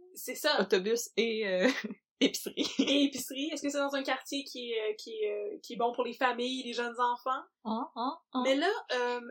C'est 0.15 0.35
ça. 0.35 0.59
autobus 0.61 1.09
et 1.17 1.47
euh, 1.47 1.69
épicerie? 2.19 2.67
Et 2.79 3.03
épicerie. 3.05 3.49
Est-ce 3.51 3.61
que 3.61 3.69
c'est 3.69 3.77
dans 3.79 3.95
un 3.95 4.03
quartier 4.03 4.43
qui 4.43 4.71
est, 4.71 4.81
euh, 4.91 4.93
qui, 4.97 5.11
est, 5.15 5.31
euh, 5.31 5.57
qui 5.63 5.73
est 5.73 5.77
bon 5.77 5.91
pour 5.93 6.03
les 6.03 6.13
familles, 6.13 6.63
les 6.63 6.73
jeunes 6.73 6.99
enfants? 6.99 7.43
Hein, 7.65 7.89
hein, 7.95 8.17
hein? 8.33 8.43
Mais 8.43 8.55
là, 8.55 8.71
euh, 8.93 9.21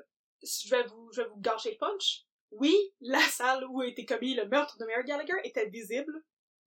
je 0.43 0.70
vais 0.70 0.85
vous, 0.85 1.11
je 1.12 1.22
vais 1.22 1.28
vous 1.28 1.41
gâcher 1.41 1.72
le 1.72 1.76
punch. 1.78 2.24
Oui, 2.53 2.76
la 3.01 3.20
salle 3.20 3.64
où 3.68 3.81
a 3.81 3.87
été 3.87 4.05
commis 4.05 4.35
le 4.35 4.47
meurtre 4.47 4.76
de 4.78 4.85
Mary 4.85 5.05
Gallagher 5.05 5.37
était 5.45 5.68
visible 5.68 6.12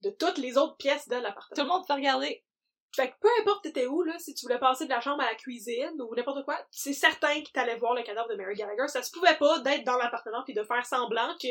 de 0.01 0.09
toutes 0.11 0.37
les 0.37 0.57
autres 0.57 0.77
pièces 0.77 1.07
de 1.07 1.15
Tout 1.15 1.21
l'appartement. 1.21 1.63
le 1.63 1.69
monde 1.69 1.87
peut 1.87 1.93
regarder. 1.93 2.43
Fait 2.95 3.09
que 3.09 3.15
peu 3.19 3.29
importe 3.41 3.63
t'étais 3.63 3.87
où, 3.87 4.03
là, 4.03 4.17
si 4.19 4.35
tu 4.35 4.45
voulais 4.45 4.59
passer 4.59 4.85
de 4.85 4.89
la 4.91 5.01
chambre 5.01 5.23
à 5.23 5.25
la 5.25 5.35
cuisine 5.35 5.99
ou 5.99 6.13
n'importe 6.15 6.45
quoi, 6.45 6.57
c'est 6.69 6.93
certain 6.93 7.41
que 7.41 7.49
t'allais 7.51 7.77
voir 7.77 7.95
le 7.95 8.03
cadavre 8.03 8.29
de 8.29 8.35
Mary 8.35 8.55
Gallagher. 8.55 8.87
Ça 8.87 9.01
se 9.01 9.11
pouvait 9.11 9.35
pas 9.37 9.59
d'être 9.59 9.83
dans 9.83 9.97
l'appartement 9.97 10.43
puis 10.45 10.53
de 10.53 10.63
faire 10.63 10.85
semblant 10.85 11.35
que, 11.41 11.47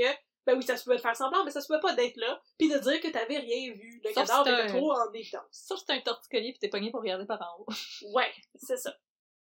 ben 0.47 0.57
oui, 0.57 0.62
ça 0.62 0.76
se 0.76 0.84
pouvait 0.84 0.97
de 0.97 1.01
faire 1.03 1.16
semblant, 1.16 1.45
mais 1.45 1.51
ça 1.51 1.61
se 1.61 1.66
pouvait 1.66 1.80
pas 1.80 1.95
d'être 1.95 2.16
là 2.16 2.40
puis 2.59 2.68
de 2.68 2.78
dire 2.78 3.01
que 3.01 3.09
t'avais 3.09 3.38
rien 3.38 3.72
vu. 3.72 4.01
Le 4.05 4.12
Sauf 4.12 4.26
cadavre 4.26 4.45
si 4.47 4.53
était 4.53 4.66
t'as- 4.66 4.78
trop 4.78 4.93
en 4.93 5.12
évidence. 5.12 5.45
Sauf 5.51 5.78
que 5.80 5.84
c'est 5.88 5.93
un 5.95 6.01
torticolis 6.01 6.53
pis 6.53 6.59
t'es 6.59 6.68
pogné 6.68 6.90
pour 6.90 7.01
regarder 7.01 7.26
par 7.26 7.40
en 7.40 7.61
haut. 7.62 7.66
Ouais, 8.14 8.30
c'est 8.57 8.76
ça. 8.76 8.95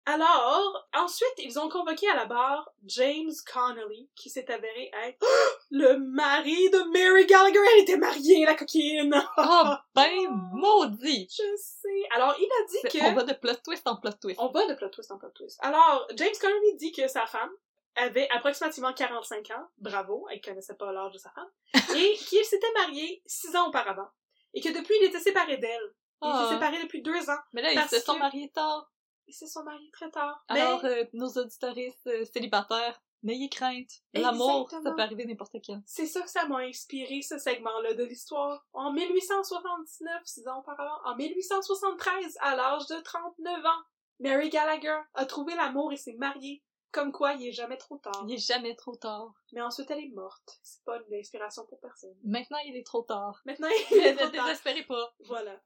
Alors, 0.08 0.88
ensuite, 0.94 1.34
ils 1.40 1.58
ont 1.58 1.68
convoqué 1.68 2.08
à 2.08 2.16
la 2.16 2.26
barre 2.26 2.70
James 2.86 3.32
Connolly, 3.52 4.08
qui 4.16 4.30
s'est 4.30 4.52
avéré 4.52 4.92
être 5.04 5.18
le 5.72 5.98
mari 5.98 6.70
de 6.70 6.78
Mary 6.94 7.26
Gallagher. 7.26 7.58
Elle 7.74 7.82
était 7.82 7.98
mariée, 7.98 8.46
la 8.46 8.54
coquine! 8.54 9.16
Oh, 9.38 9.64
ben 9.96 10.12
maudit! 10.54 11.28
Je 11.32 11.56
sais. 11.58 12.04
Alors, 12.16 12.36
il 12.40 12.46
a 12.46 12.68
dit 12.68 13.00
que... 13.00 13.04
On 13.04 13.14
va 13.14 13.24
de 13.24 13.34
plot 13.34 13.56
twist 13.64 13.88
en 13.88 13.96
plot 13.96 14.12
twist. 14.22 14.40
On 14.40 14.50
va 14.50 14.68
de 14.68 14.76
plot 14.76 14.90
twist 14.90 15.12
en 15.12 15.18
plot 15.18 15.32
twist. 15.32 15.58
Alors, 15.64 16.08
James 16.16 16.36
Connolly 16.40 16.76
dit 16.78 16.92
que 16.92 17.08
sa 17.08 17.26
femme 17.26 17.50
avait 17.96 18.30
approximativement 18.30 18.94
45 18.94 19.52
ans. 19.52 19.68
Bravo, 19.78 20.28
elle 20.30 20.42
connaissait 20.42 20.76
pas 20.76 20.92
l'âge 20.92 21.14
de 21.14 21.18
sa 21.18 21.32
femme. 21.32 21.50
et 21.98 22.16
qu'il 22.16 22.44
s'était 22.46 22.72
marié 22.74 23.22
six 23.26 23.56
ans 23.56 23.68
auparavant. 23.70 24.08
Et 24.54 24.62
que 24.62 24.70
depuis, 24.70 24.96
il 25.02 25.06
était 25.08 25.20
séparé 25.20 25.58
d'elle. 25.58 25.94
Il 26.22 26.30
était 26.30 26.54
séparé 26.54 26.82
depuis 26.82 27.02
deux 27.02 27.30
ans. 27.30 27.40
Mais 27.54 27.62
là, 27.62 27.74
ils 27.74 27.90
se 27.90 28.00
sont 28.00 28.14
que- 28.16 28.20
mariés 28.20 28.50
tard. 28.52 28.92
Ils 29.28 29.34
se 29.34 29.48
sont 29.48 29.64
mariés 29.64 29.90
très 29.92 30.10
tard. 30.12 30.44
Alors, 30.48 30.84
Mais- 30.84 30.90
euh, 31.02 31.06
nos 31.14 31.28
auditoristes 31.30 32.08
euh, 32.08 32.24
célibataires, 32.26 33.02
n'ayez 33.24 33.50
crainte. 33.50 33.90
L'amour, 34.14 34.70
ça 34.70 34.80
peut 34.82 35.02
arriver 35.02 35.26
n'importe 35.26 35.56
quand. 35.66 35.82
C'est 35.86 36.06
ça 36.06 36.22
que 36.22 36.30
ça 36.30 36.46
m'a 36.46 36.60
inspiré, 36.60 37.22
ce 37.22 37.38
segment-là 37.40 37.96
de 37.96 38.04
l'histoire. 38.04 38.66
En 38.72 38.94
1879, 38.94 40.22
six 40.26 40.48
ans 40.48 40.60
auparavant, 40.60 40.98
en 41.06 41.16
1873, 41.16 42.38
à 42.40 42.56
l'âge 42.56 42.86
de 42.88 43.02
39 43.02 43.66
ans, 43.66 43.84
Mary 44.20 44.50
Gallagher 44.50 45.00
a 45.16 45.26
trouvé 45.26 45.56
l'amour 45.56 45.92
et 45.92 45.98
s'est 45.98 46.14
mariée. 46.14 46.64
Comme 46.96 47.12
quoi, 47.12 47.34
il 47.34 47.48
est 47.48 47.52
jamais 47.52 47.78
trop 47.78 47.98
tard. 47.98 48.24
Il 48.28 48.34
est 48.34 48.38
jamais 48.38 48.74
trop 48.76 48.96
tard. 48.96 49.34
Mais 49.52 49.62
ensuite, 49.62 49.92
elle 49.92 50.00
est 50.00 50.12
morte. 50.16 50.60
C'est 50.64 50.84
pas 50.86 50.98
une 51.10 51.20
inspiration 51.20 51.66
pour 51.66 51.78
personne. 51.80 52.16
Maintenant, 52.24 52.58
il 52.66 52.76
est 52.78 52.86
trop 52.86 53.02
tard. 53.02 53.42
Maintenant, 53.46 53.68
il 53.92 53.98
est 54.00 54.14
ne 54.14 54.18
trop 54.18 54.30
tard. 54.30 54.46
désespérez 54.46 54.84
pas. 54.84 55.14
Voilà. 55.26 55.60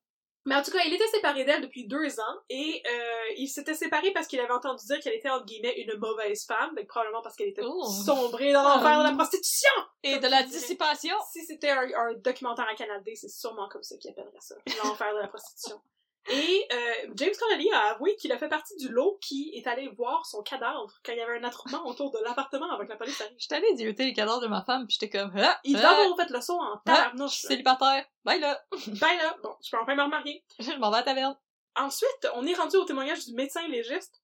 Mais 0.46 0.56
en 0.56 0.64
tout 0.64 0.72
cas, 0.72 0.80
il 0.88 0.94
était 0.94 1.06
séparé 1.08 1.44
d'elle 1.46 1.62
depuis 1.62 1.86
deux 1.86 2.20
ans 2.20 2.36
et 2.50 2.82
euh, 2.90 3.34
il 3.38 3.48
s'était 3.48 3.74
séparé 3.76 4.12
parce 4.12 4.26
qu'il 4.26 4.40
avait 4.40 4.54
entendu 4.54 4.84
dire 4.86 5.00
qu'elle 5.02 5.14
était 5.14 5.30
entre 5.30 5.46
guillemets 5.46 5.76
une 5.82 6.00
mauvaise 6.00 6.46
femme, 6.48 6.74
donc 6.76 6.88
probablement 6.88 7.22
parce 7.22 7.36
qu'elle 7.36 7.50
était 7.50 7.62
Oh. 7.64 7.86
sombrée 8.06 8.52
dans 8.54 8.64
l'enfer 8.64 9.00
de 9.00 9.04
la 9.04 9.14
prostitution. 9.14 9.70
Et 10.02 10.18
de 10.18 10.28
la 10.28 10.42
dissipation. 10.44 11.16
Si 11.32 11.46
c'était 11.46 11.70
un, 11.70 11.82
un 11.94 12.14
documentaire 12.16 12.68
à 12.68 12.74
Canal 12.74 13.04
D, 13.04 13.14
c'est 13.16 13.30
sûrement 13.30 13.68
comme 13.70 13.84
ça 13.84 13.98
qu'ils 13.98 14.10
appelleraient 14.12 14.32
ça, 14.40 14.56
l'enfer 14.84 15.14
de 15.14 15.20
la 15.20 15.28
prostitution. 15.28 15.80
Et 16.28 16.68
euh, 16.72 17.12
James 17.16 17.34
Connolly 17.40 17.72
a 17.72 17.94
avoué 17.94 18.16
qu'il 18.16 18.32
a 18.32 18.38
fait 18.38 18.50
partie 18.50 18.76
du 18.78 18.90
lot 18.90 19.18
qui 19.22 19.52
est 19.56 19.66
allé 19.68 19.88
voir 19.88 20.26
son 20.26 20.44
cadavre 20.44 20.94
quand 21.04 21.12
il 21.12 21.18
y 21.18 21.22
avait 21.22 21.40
un 21.40 21.44
attroupement 21.44 21.84
autour 21.88 22.12
de 22.12 22.20
l'appartement 22.24 22.72
avec 22.72 22.90
la 22.90 22.98
police 22.98 23.20
arrive. 23.22 23.36
J'étais 23.38 23.56
allée 23.56 23.74
dieuter 23.74 24.06
les 24.06 24.14
cadavres 24.14 24.42
de 24.42 24.48
ma 24.48 24.64
femme, 24.64 24.86
puis 24.86 24.98
j'étais 25.00 25.18
comme, 25.18 25.32
ah, 25.38 25.60
Il 25.64 25.78
ah, 25.78 25.82
doit 25.82 25.90
avoir 25.90 26.18
fait 26.18 26.32
le 26.32 26.42
saut 26.42 26.60
en 26.60 26.74
ah, 26.74 26.82
je 26.86 26.92
tabarnouche. 26.92 27.42
célibataire. 27.42 28.06
Bye 28.24 28.40
là. 28.40 28.62
Ben 28.88 29.18
là, 29.18 29.36
bon, 29.42 29.56
je 29.64 29.72
peux 29.72 29.78
enfin 29.82 29.96
me 29.96 30.04
remarier. 30.04 30.44
Je 30.60 30.72
m'en 30.78 30.92
vais 30.92 30.98
à 30.98 31.00
la 31.00 31.06
taverne. 31.06 31.38
Ensuite, 31.76 32.28
on 32.36 32.46
est 32.46 32.54
rendu 32.54 32.76
au 32.76 32.86
témoignage 32.86 33.26
du 33.26 33.34
médecin 33.34 33.66
légiste. 33.68 34.22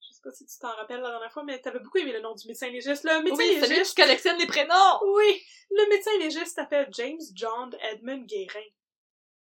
Je 0.00 0.14
sais 0.14 0.20
pas 0.22 0.30
si 0.30 0.46
tu 0.46 0.58
t'en 0.58 0.70
rappelles 0.70 1.00
la 1.00 1.10
dernière 1.10 1.32
fois, 1.32 1.42
mais 1.42 1.60
t'avais 1.60 1.80
beaucoup 1.80 1.98
aimé 1.98 2.12
le 2.12 2.20
nom 2.20 2.34
du 2.34 2.46
médecin 2.46 2.68
légiste. 2.68 3.04
Le 3.04 3.22
médecin 3.22 3.36
Oui, 3.36 3.54
celui 3.54 3.66
qui 3.66 3.70
légiste... 3.70 3.96
collectionne 3.96 4.38
les 4.38 4.46
prénoms. 4.46 5.00
Oui, 5.06 5.42
le 5.70 5.88
médecin 5.88 6.10
légiste 6.18 6.54
s'appelle 6.54 6.88
James 6.92 7.20
John 7.34 7.76
Edmund 7.80 8.26
Guérin. 8.26 8.60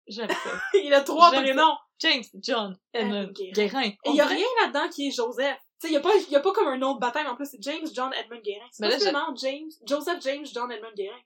J'aime 0.07 0.29
ça. 0.29 0.49
Il 0.73 0.93
a 0.93 1.01
trois 1.01 1.31
prénoms. 1.31 1.75
James, 1.99 2.23
John, 2.41 2.77
Edmund, 2.93 3.33
Guérin. 3.33 3.81
Et 3.81 3.97
il 4.09 4.15
y 4.15 4.21
a 4.21 4.25
rien 4.27 4.45
là-dedans 4.61 4.87
qui 4.89 5.07
est 5.07 5.11
Joseph. 5.11 5.57
Tu 5.81 5.87
sais, 5.87 5.93
il 5.93 6.31
y 6.31 6.35
a 6.35 6.39
pas, 6.39 6.51
comme 6.51 6.67
un 6.67 6.77
nom 6.77 6.93
de 6.93 6.99
baptême 6.99 7.27
en 7.27 7.35
plus, 7.35 7.47
c'est 7.47 7.61
James 7.61 7.87
John 7.91 8.11
Edmund 8.13 8.43
Guérin. 8.43 8.67
C'est 8.71 8.87
pas 8.87 8.99
seulement 8.99 9.35
James, 9.35 9.69
Joseph 9.83 10.21
James 10.21 10.45
John 10.45 10.71
Edmund 10.71 10.93
Guérin. 10.95 11.19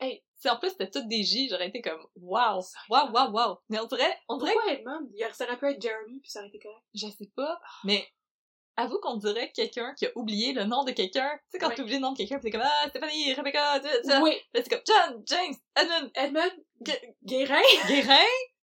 Hey, 0.00 0.22
si 0.36 0.48
en 0.48 0.56
plus 0.56 0.70
c'était 0.70 0.90
toutes 0.90 1.08
des 1.08 1.24
J, 1.24 1.48
j'aurais 1.50 1.68
été 1.68 1.80
comme, 1.80 2.00
wow, 2.14 2.60
wow, 2.88 3.10
wow, 3.12 3.30
wow. 3.32 3.58
Mais 3.68 3.80
on 3.80 3.86
dirait, 3.86 4.16
on 4.28 4.36
dirait, 4.36 4.52
Pourquoi 4.52 4.72
Edmund? 4.72 5.10
Ça 5.32 5.44
aurait 5.44 5.58
pu 5.58 5.66
être 5.66 5.82
Jeremy, 5.82 6.20
puis 6.20 6.30
ça 6.30 6.38
aurait 6.38 6.48
été 6.48 6.60
correct. 6.60 6.84
je 6.94 7.08
sais 7.08 7.30
pas, 7.34 7.60
mais 7.82 8.06
avoue 8.78 8.98
qu'on 9.00 9.16
dirait 9.16 9.50
quelqu'un 9.52 9.94
qui 9.94 10.06
a 10.06 10.10
oublié 10.14 10.52
le 10.52 10.64
nom 10.64 10.84
de 10.84 10.92
quelqu'un. 10.92 11.30
Tu 11.36 11.42
sais, 11.50 11.58
quand 11.58 11.68
Ouais. 11.68 11.74
tu 11.74 11.82
oublies 11.82 11.94
le 11.94 12.00
nom 12.00 12.12
de 12.12 12.16
quelqu'un, 12.16 12.38
t'es 12.38 12.50
comme, 12.50 12.62
ah, 12.64 12.88
Stéphanie, 12.88 13.34
Rebecca, 13.34 13.80
tu 13.80 13.88
sais. 14.08 14.18
Oui. 14.18 14.32
Là, 14.54 14.60
c'est 14.62 14.68
comme, 14.70 14.82
John, 14.86 15.22
James, 15.26 15.54
Edmund, 15.76 16.10
Edmund 16.14 16.64
Gu- 16.80 17.14
Guérin? 17.24 17.60
Guérin? 17.88 18.16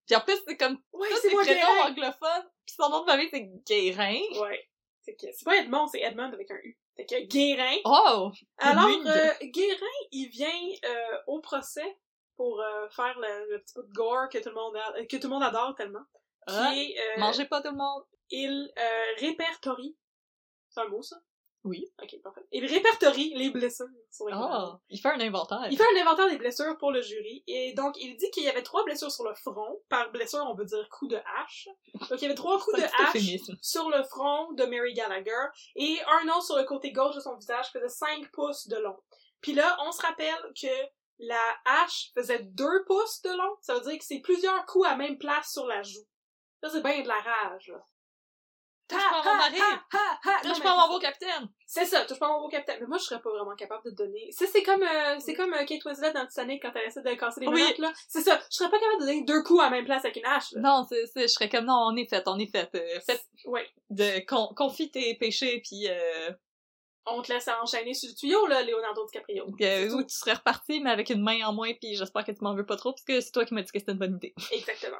Puis 0.07 0.15
en 0.15 0.21
plus, 0.21 0.37
c'est 0.47 0.57
comme, 0.57 0.79
Oui, 0.93 1.07
tous 1.11 1.17
c'est 1.17 1.29
ces 1.29 1.33
moi 1.33 1.43
prénoms 1.43 1.81
anglophones. 1.87 2.49
Puis 2.65 2.75
son 2.79 2.89
nom 2.89 3.01
de 3.03 3.09
famille, 3.11 3.29
c'est 3.31 3.49
Guérin. 3.67 4.19
Ouais. 4.41 4.67
C'est 5.03 5.15
que, 5.15 5.27
c'est 5.31 5.45
pas 5.45 5.57
Edmond, 5.57 5.87
c'est 5.87 6.01
Edmund 6.01 6.33
avec 6.33 6.49
un 6.49 6.55
U. 6.63 6.77
Fait 6.95 7.05
que 7.05 7.19
Guérin. 7.27 7.75
Oh! 7.85 8.31
Alors, 8.57 8.87
euh, 8.89 9.29
Guérin, 9.43 9.97
il 10.11 10.29
vient 10.29 10.47
euh, 10.85 11.17
au 11.27 11.39
procès 11.41 11.97
pour 12.37 12.59
euh, 12.61 12.87
faire 12.89 13.17
le, 13.19 13.51
le 13.51 13.61
petit 13.61 13.73
peu 13.73 13.83
de 13.83 13.91
gore 13.93 14.29
que 14.31 14.37
tout 14.39 14.49
le 14.49 14.55
monde, 14.55 14.75
a- 14.77 15.05
que 15.05 15.17
tout 15.17 15.27
le 15.27 15.33
monde 15.33 15.43
adore 15.43 15.75
tellement. 15.75 16.03
Qui 16.47 16.55
Ah, 16.55 16.73
est, 16.75 16.95
euh, 16.99 17.19
Mangez 17.19 17.45
pas 17.45 17.61
tout 17.61 17.71
le 17.71 17.77
monde. 17.77 18.03
il 18.29 18.71
euh, 18.77 19.03
répertorie. 19.19 19.95
C'est 20.75 20.81
un 20.81 20.89
mot, 20.89 21.01
ça? 21.01 21.15
Oui. 21.63 21.89
Ok, 22.03 22.21
parfait. 22.21 22.45
Il 22.51 22.65
répertorie 22.65 23.33
les 23.35 23.49
blessures 23.49 23.87
sur 24.11 24.27
les. 24.27 24.35
Oh! 24.37 24.73
Il 24.89 24.99
fait 24.99 25.09
un 25.09 25.19
inventaire. 25.21 25.65
Il 25.71 25.77
fait 25.77 25.85
un 25.95 26.01
inventaire 26.01 26.29
des 26.29 26.37
blessures 26.37 26.77
pour 26.77 26.91
le 26.91 27.01
jury, 27.01 27.45
et 27.47 27.73
donc 27.73 27.95
il 27.97 28.17
dit 28.17 28.29
qu'il 28.31 28.43
y 28.43 28.49
avait 28.49 28.61
trois 28.61 28.83
blessures 28.83 29.09
sur 29.09 29.23
le 29.23 29.33
front. 29.35 29.81
Par 29.87 30.11
blessure, 30.11 30.45
on 30.45 30.53
veut 30.53 30.65
dire 30.65 30.87
coup 30.89 31.07
de 31.07 31.15
hache. 31.15 31.69
Donc 31.93 32.19
il 32.19 32.23
y 32.23 32.25
avait 32.25 32.35
trois 32.35 32.59
coups 32.59 32.77
de 32.77 32.83
hache 32.83 33.41
sur 33.61 33.89
le 33.89 34.03
front 34.03 34.51
de 34.51 34.65
Mary 34.65 34.93
Gallagher, 34.93 35.45
et 35.77 35.97
un 36.21 36.27
autre 36.27 36.43
sur 36.43 36.57
le 36.57 36.65
côté 36.65 36.91
gauche 36.91 37.15
de 37.15 37.21
son 37.21 37.37
visage 37.37 37.71
faisait 37.71 37.87
5 37.87 38.31
pouces 38.31 38.67
de 38.67 38.75
long. 38.75 38.99
Puis 39.39 39.53
là, 39.53 39.77
on 39.87 39.93
se 39.93 40.01
rappelle 40.01 40.51
que 40.61 40.67
la 41.19 41.41
hache 41.63 42.11
faisait 42.13 42.43
2 42.43 42.83
pouces 42.85 43.21
de 43.21 43.29
long, 43.29 43.55
ça 43.61 43.75
veut 43.75 43.89
dire 43.89 43.97
que 43.97 44.05
c'est 44.05 44.19
plusieurs 44.19 44.65
coups 44.65 44.87
à 44.87 44.97
même 44.97 45.17
place 45.17 45.53
sur 45.53 45.65
la 45.67 45.81
joue. 45.83 46.05
Ça, 46.61 46.69
c'est 46.69 46.83
bien 46.83 47.01
de 47.01 47.07
la 47.07 47.21
rage, 47.21 47.69
là. 47.69 47.81
Touche 48.87 48.99
pas 49.09 49.19
à 49.19 49.23
mon 49.23 49.35
mari! 49.37 49.57
Touche 50.43 50.61
pas 50.61 50.71
à 50.71 50.75
mon 50.87 50.93
beau 50.93 50.99
capitaine! 50.99 51.49
c'est 51.65 51.85
ça, 51.85 52.05
touche 52.05 52.19
pas 52.19 52.27
mon 52.27 52.39
beau 52.41 52.47
capitaine. 52.49 52.77
Mais 52.81 52.87
moi, 52.87 52.97
je 52.99 53.03
serais 53.03 53.21
pas 53.21 53.29
vraiment 53.31 53.55
capable 53.55 53.83
de 53.85 53.89
te 53.91 53.95
donner. 53.95 54.31
Ça, 54.31 54.45
c'est 54.51 54.61
comme, 54.63 54.83
euh, 54.83 55.15
c'est 55.19 55.33
comme 55.33 55.53
euh, 55.53 55.65
Kate 55.65 55.83
Winslet 55.85 56.13
dans 56.13 56.25
Titanic 56.27 56.61
quand 56.61 56.71
elle 56.75 56.87
essaie 56.87 57.01
de 57.01 57.13
casser 57.15 57.41
les 57.41 57.47
Oui. 57.47 57.61
menottes, 57.61 57.79
là. 57.79 57.91
C'est 58.07 58.21
ça. 58.21 58.39
Je 58.51 58.55
serais 58.57 58.69
pas 58.69 58.79
capable 58.79 59.01
de 59.01 59.05
donner 59.07 59.23
deux 59.23 59.41
coups 59.43 59.61
à 59.61 59.65
la 59.65 59.69
même 59.71 59.85
place 59.85 60.05
avec 60.05 60.17
une 60.17 60.25
hache, 60.25 60.51
là. 60.53 60.61
Non, 60.61 60.85
c'est, 60.87 61.05
c'est, 61.07 61.23
je 61.23 61.27
serais 61.27 61.49
comme, 61.49 61.65
non, 61.65 61.87
on 61.91 61.95
est 61.95 62.07
fait, 62.07 62.23
on 62.27 62.37
est 62.37 62.51
fait. 62.51 62.69
Euh, 62.75 62.99
faites 63.05 63.25
Ouais. 63.45 63.67
de, 63.89 64.23
con, 64.25 64.49
confie 64.55 64.91
tes 64.91 65.15
péchés, 65.15 65.61
puis 65.67 65.87
euh, 65.89 66.31
On 67.07 67.21
te 67.21 67.31
laisse 67.33 67.47
enchaîner 67.61 67.93
sur 67.93 68.09
le 68.09 68.15
tuyau, 68.15 68.47
là, 68.47 68.61
Leonardo 68.63 69.05
DiCaprio. 69.05 69.45
euh, 69.61 69.89
ou 69.91 70.03
tu 70.03 70.15
serais 70.15 70.33
reparti, 70.33 70.79
mais 70.79 70.89
avec 70.91 71.09
une 71.09 71.21
main 71.21 71.45
en 71.47 71.53
moins, 71.53 71.71
puis 71.73 71.95
j'espère 71.95 72.23
que 72.23 72.31
tu 72.31 72.39
m'en 72.41 72.53
veux 72.55 72.65
pas 72.65 72.75
trop, 72.77 72.91
parce 72.93 73.03
que 73.03 73.19
c'est 73.21 73.31
toi 73.31 73.45
qui 73.45 73.53
m'as 73.55 73.61
dit 73.61 73.71
que 73.71 73.79
c'était 73.79 73.91
une 73.91 73.97
bonne 73.99 74.15
idée. 74.15 74.33
Exactement. 74.51 74.97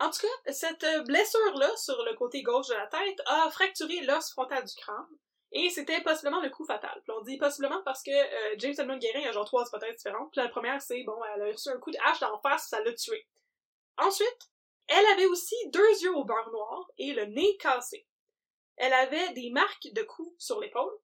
En 0.00 0.10
tout 0.10 0.20
cas, 0.20 0.52
cette 0.52 0.86
blessure-là, 1.06 1.76
sur 1.76 2.02
le 2.04 2.14
côté 2.14 2.42
gauche 2.42 2.68
de 2.68 2.74
la 2.74 2.86
tête, 2.86 3.20
a 3.26 3.50
fracturé 3.50 4.00
l'os 4.00 4.30
frontal 4.30 4.64
du 4.64 4.74
crâne. 4.74 5.06
Et 5.52 5.68
c'était 5.68 6.00
possiblement 6.00 6.40
le 6.40 6.48
coup 6.48 6.64
fatal. 6.64 7.02
Puis 7.04 7.12
on 7.16 7.22
dit 7.22 7.36
possiblement 7.36 7.82
parce 7.84 8.02
que 8.02 8.10
euh, 8.10 8.54
James 8.58 8.74
Edmund 8.78 9.00
Guérin 9.00 9.28
a 9.28 9.32
genre 9.32 9.44
trois 9.44 9.66
hypothèses 9.66 9.96
différentes. 9.96 10.30
Puis 10.32 10.40
la 10.40 10.48
première, 10.48 10.80
c'est, 10.80 11.02
bon, 11.02 11.16
elle 11.34 11.42
a 11.42 11.46
reçu 11.46 11.68
un 11.68 11.78
coup 11.78 11.90
de 11.90 11.98
hache 12.04 12.20
d'en 12.20 12.40
face, 12.40 12.68
ça 12.68 12.80
l'a 12.80 12.94
tué. 12.94 13.26
Ensuite, 13.98 14.50
elle 14.86 15.04
avait 15.06 15.26
aussi 15.26 15.56
deux 15.66 16.02
yeux 16.02 16.14
au 16.14 16.24
beurre 16.24 16.50
noir 16.50 16.90
et 16.98 17.12
le 17.12 17.26
nez 17.26 17.56
cassé. 17.58 18.06
Elle 18.76 18.92
avait 18.92 19.32
des 19.34 19.50
marques 19.50 19.88
de 19.92 20.02
coups 20.02 20.34
sur 20.38 20.60
l'épaule 20.60 20.96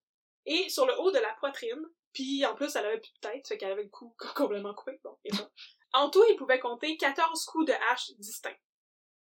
et 0.46 0.68
sur 0.68 0.86
le 0.86 0.98
haut 1.00 1.10
de 1.10 1.18
la 1.18 1.34
poitrine. 1.34 1.84
Puis 2.12 2.46
en 2.46 2.54
plus, 2.54 2.74
elle 2.76 2.86
avait 2.86 3.00
plus 3.00 3.12
de 3.12 3.28
tête, 3.28 3.46
fait 3.46 3.58
qu'elle 3.58 3.72
avait 3.72 3.82
le 3.82 3.90
cou 3.90 4.14
complètement 4.34 4.74
coupé. 4.74 4.98
Bon, 5.04 5.18
et 5.24 5.34
ça. 5.34 5.50
En 5.92 6.08
tout, 6.08 6.24
il 6.30 6.36
pouvait 6.36 6.60
compter 6.60 6.96
14 6.96 7.44
coups 7.44 7.66
de 7.66 7.74
hache 7.90 8.12
distincts. 8.18 8.56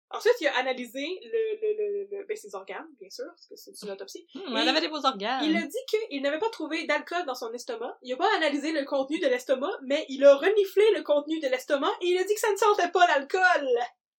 Ensuite, 0.10 0.36
il 0.39 0.47
a 0.47 0.58
analysé 0.58 1.05
le, 1.22 1.30
le, 1.62 1.78
le, 1.78 2.18
le- 2.20 2.26
ben, 2.26 2.38
ses 2.38 2.55
organes, 2.55 2.88
bien 2.99 3.10
sûr, 3.10 3.26
parce 3.28 3.47
que 3.47 3.55
c'est 3.58 3.72
une 3.86 3.91
autopsie. 3.91 4.26
Et 4.36 4.39
elle 4.62 4.70
avait 4.70 4.80
des 4.82 4.88
beaux 4.88 5.05
organes. 5.05 5.43
Il 5.43 5.55
a 5.58 5.62
dit 5.62 5.78
qu'il 6.10 6.22
n'avait 6.22 6.39
pas 6.39 6.49
trouvé 6.49 6.86
d'alcool 6.86 7.26
dans 7.26 7.36
son 7.36 7.51
estomac. 7.51 7.97
Il 8.01 8.14
a 8.14 8.18
pas 8.18 8.34
analysé 8.38 8.72
le 8.72 8.86
contenu 8.86 9.20
de 9.20 9.28
l'estomac, 9.28 9.72
mais 9.84 10.05
il 10.08 10.24
a 10.24 10.36
reniflé 10.36 10.84
le 10.95 11.03
contenu 11.03 11.39
de 11.41 11.47
l'estomac 11.47 11.91
et 12.01 12.08
il 12.08 12.18
a 12.18 12.24
dit 12.24 12.34
que 12.34 12.39
ça 12.39 12.51
ne 12.51 12.55
sentait 12.58 12.89
pas 12.91 13.05
l'alcool. 13.08 13.68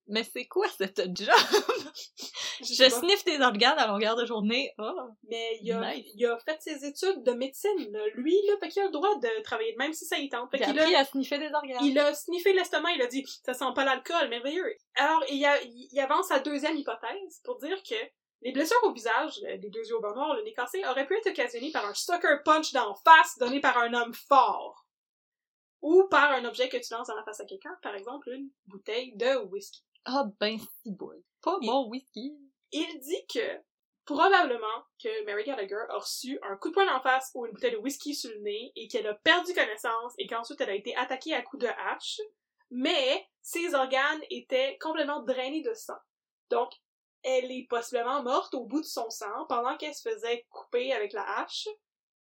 Mais 0.09 0.23
c'est 0.23 0.45
quoi 0.47 0.67
cette 0.69 1.01
job? 1.17 1.35
Je 2.61 2.73
Je 2.73 2.89
sniffe 2.89 3.23
tes 3.23 3.41
organes 3.41 3.77
à 3.77 3.87
longueur 3.87 4.15
de 4.15 4.25
journée. 4.25 4.71
Oh. 4.79 5.09
Mais 5.29 5.59
il 5.61 5.71
a, 5.73 5.93
Nice. 5.93 6.09
il 6.15 6.25
a 6.25 6.37
fait 6.39 6.61
ses 6.61 6.85
études 6.85 7.23
de 7.23 7.31
médecine, 7.33 7.91
là. 7.91 7.99
lui, 8.15 8.35
là, 8.47 8.53
fait 8.59 8.69
qu'il 8.69 8.81
a 8.81 8.85
le 8.85 8.91
droit 8.91 9.15
de 9.19 9.41
travailler, 9.43 9.75
même 9.77 9.93
si 9.93 10.05
ça 10.05 10.17
y 10.17 10.29
tente. 10.29 10.49
Fait 10.51 10.57
J'ai 10.59 10.65
qu'il 10.65 10.79
appris 10.79 10.95
a, 10.95 10.99
à 10.99 11.05
sniffer 11.05 11.37
des 11.39 11.53
organes. 11.53 11.83
il 11.83 11.99
a 11.99 12.13
sniffé 12.15 12.53
l'estomac, 12.53 12.91
il 12.95 13.01
a 13.01 13.07
dit 13.07 13.23
«ça 13.45 13.53
sent 13.53 13.65
pas 13.75 13.83
l'alcool, 13.85 14.29
merveilleux». 14.29 14.75
Alors, 14.95 15.23
il, 15.29 15.45
a- 15.45 15.61
il 15.63 15.99
avance 15.99 16.27
sa 16.29 16.39
deuxième 16.39 16.77
hypothèse 16.77 17.41
pour 17.43 17.57
dire 17.59 17.77
que 17.83 17.95
les 18.41 18.51
blessures 18.53 18.81
au 18.83 18.93
visage, 18.93 19.33
le- 19.43 19.57
les 19.57 19.69
deux 19.69 19.83
yeux 19.87 19.95
au 19.97 20.01
beurre 20.01 20.15
noir, 20.15 20.35
le 20.35 20.43
nez 20.43 20.53
cassé, 20.53 20.81
auraient 20.87 21.05
pu 21.05 21.15
être 21.17 21.29
occasionnées 21.29 21.71
par 21.71 21.85
un 21.85 21.93
sucker 21.93 22.37
punch 22.45 22.71
d'en 22.71 22.95
face 22.95 23.37
donné 23.39 23.59
par 23.59 23.77
un 23.77 23.93
homme 23.93 24.13
fort. 24.13 24.85
Ou 25.83 26.05
par 26.09 26.31
un 26.31 26.43
objet 26.45 26.69
que 26.69 26.77
tu 26.77 26.91
lances 26.91 27.07
dans 27.07 27.15
la 27.15 27.23
face 27.23 27.39
à 27.39 27.45
quelqu'un, 27.45 27.77
par 27.83 27.93
exemple 27.93 28.29
une 28.31 28.49
bouteille 28.65 29.15
de 29.15 29.35
whisky. 29.45 29.83
Ah 30.09 30.23
ben 30.39 30.57
si 30.57 30.91
boy. 30.91 31.21
Pas 31.41 31.57
mon 31.61 31.89
whisky. 31.89 32.33
Il 32.71 32.99
dit 32.99 33.27
que 33.27 33.61
probablement 34.05 34.85
que 35.03 35.25
Mary 35.25 35.43
Gallagher 35.43 35.83
a 35.89 35.97
reçu 35.97 36.39
un 36.43 36.55
coup 36.55 36.69
de 36.69 36.73
poing 36.73 36.95
en 36.95 37.01
face 37.01 37.29
ou 37.35 37.45
une 37.45 37.51
bouteille 37.51 37.73
de 37.73 37.77
whisky 37.77 38.15
sur 38.15 38.31
le 38.31 38.39
nez 38.39 38.71
et 38.77 38.87
qu'elle 38.87 39.05
a 39.05 39.15
perdu 39.15 39.53
connaissance 39.53 40.13
et 40.17 40.25
qu'ensuite 40.25 40.61
elle 40.61 40.69
a 40.69 40.75
été 40.75 40.95
attaquée 40.95 41.33
à 41.33 41.41
coups 41.41 41.63
de 41.63 41.67
hache, 41.67 42.21
mais 42.71 43.27
ses 43.41 43.75
organes 43.75 44.21
étaient 44.29 44.77
complètement 44.79 45.23
drainés 45.23 45.61
de 45.61 45.73
sang. 45.73 45.99
Donc, 46.49 46.71
elle 47.23 47.51
est 47.51 47.67
possiblement 47.69 48.23
morte 48.23 48.53
au 48.53 48.63
bout 48.63 48.79
de 48.79 48.85
son 48.85 49.09
sang 49.09 49.45
pendant 49.49 49.75
qu'elle 49.75 49.93
se 49.93 50.09
faisait 50.09 50.45
couper 50.49 50.93
avec 50.93 51.11
la 51.11 51.39
hache. 51.39 51.67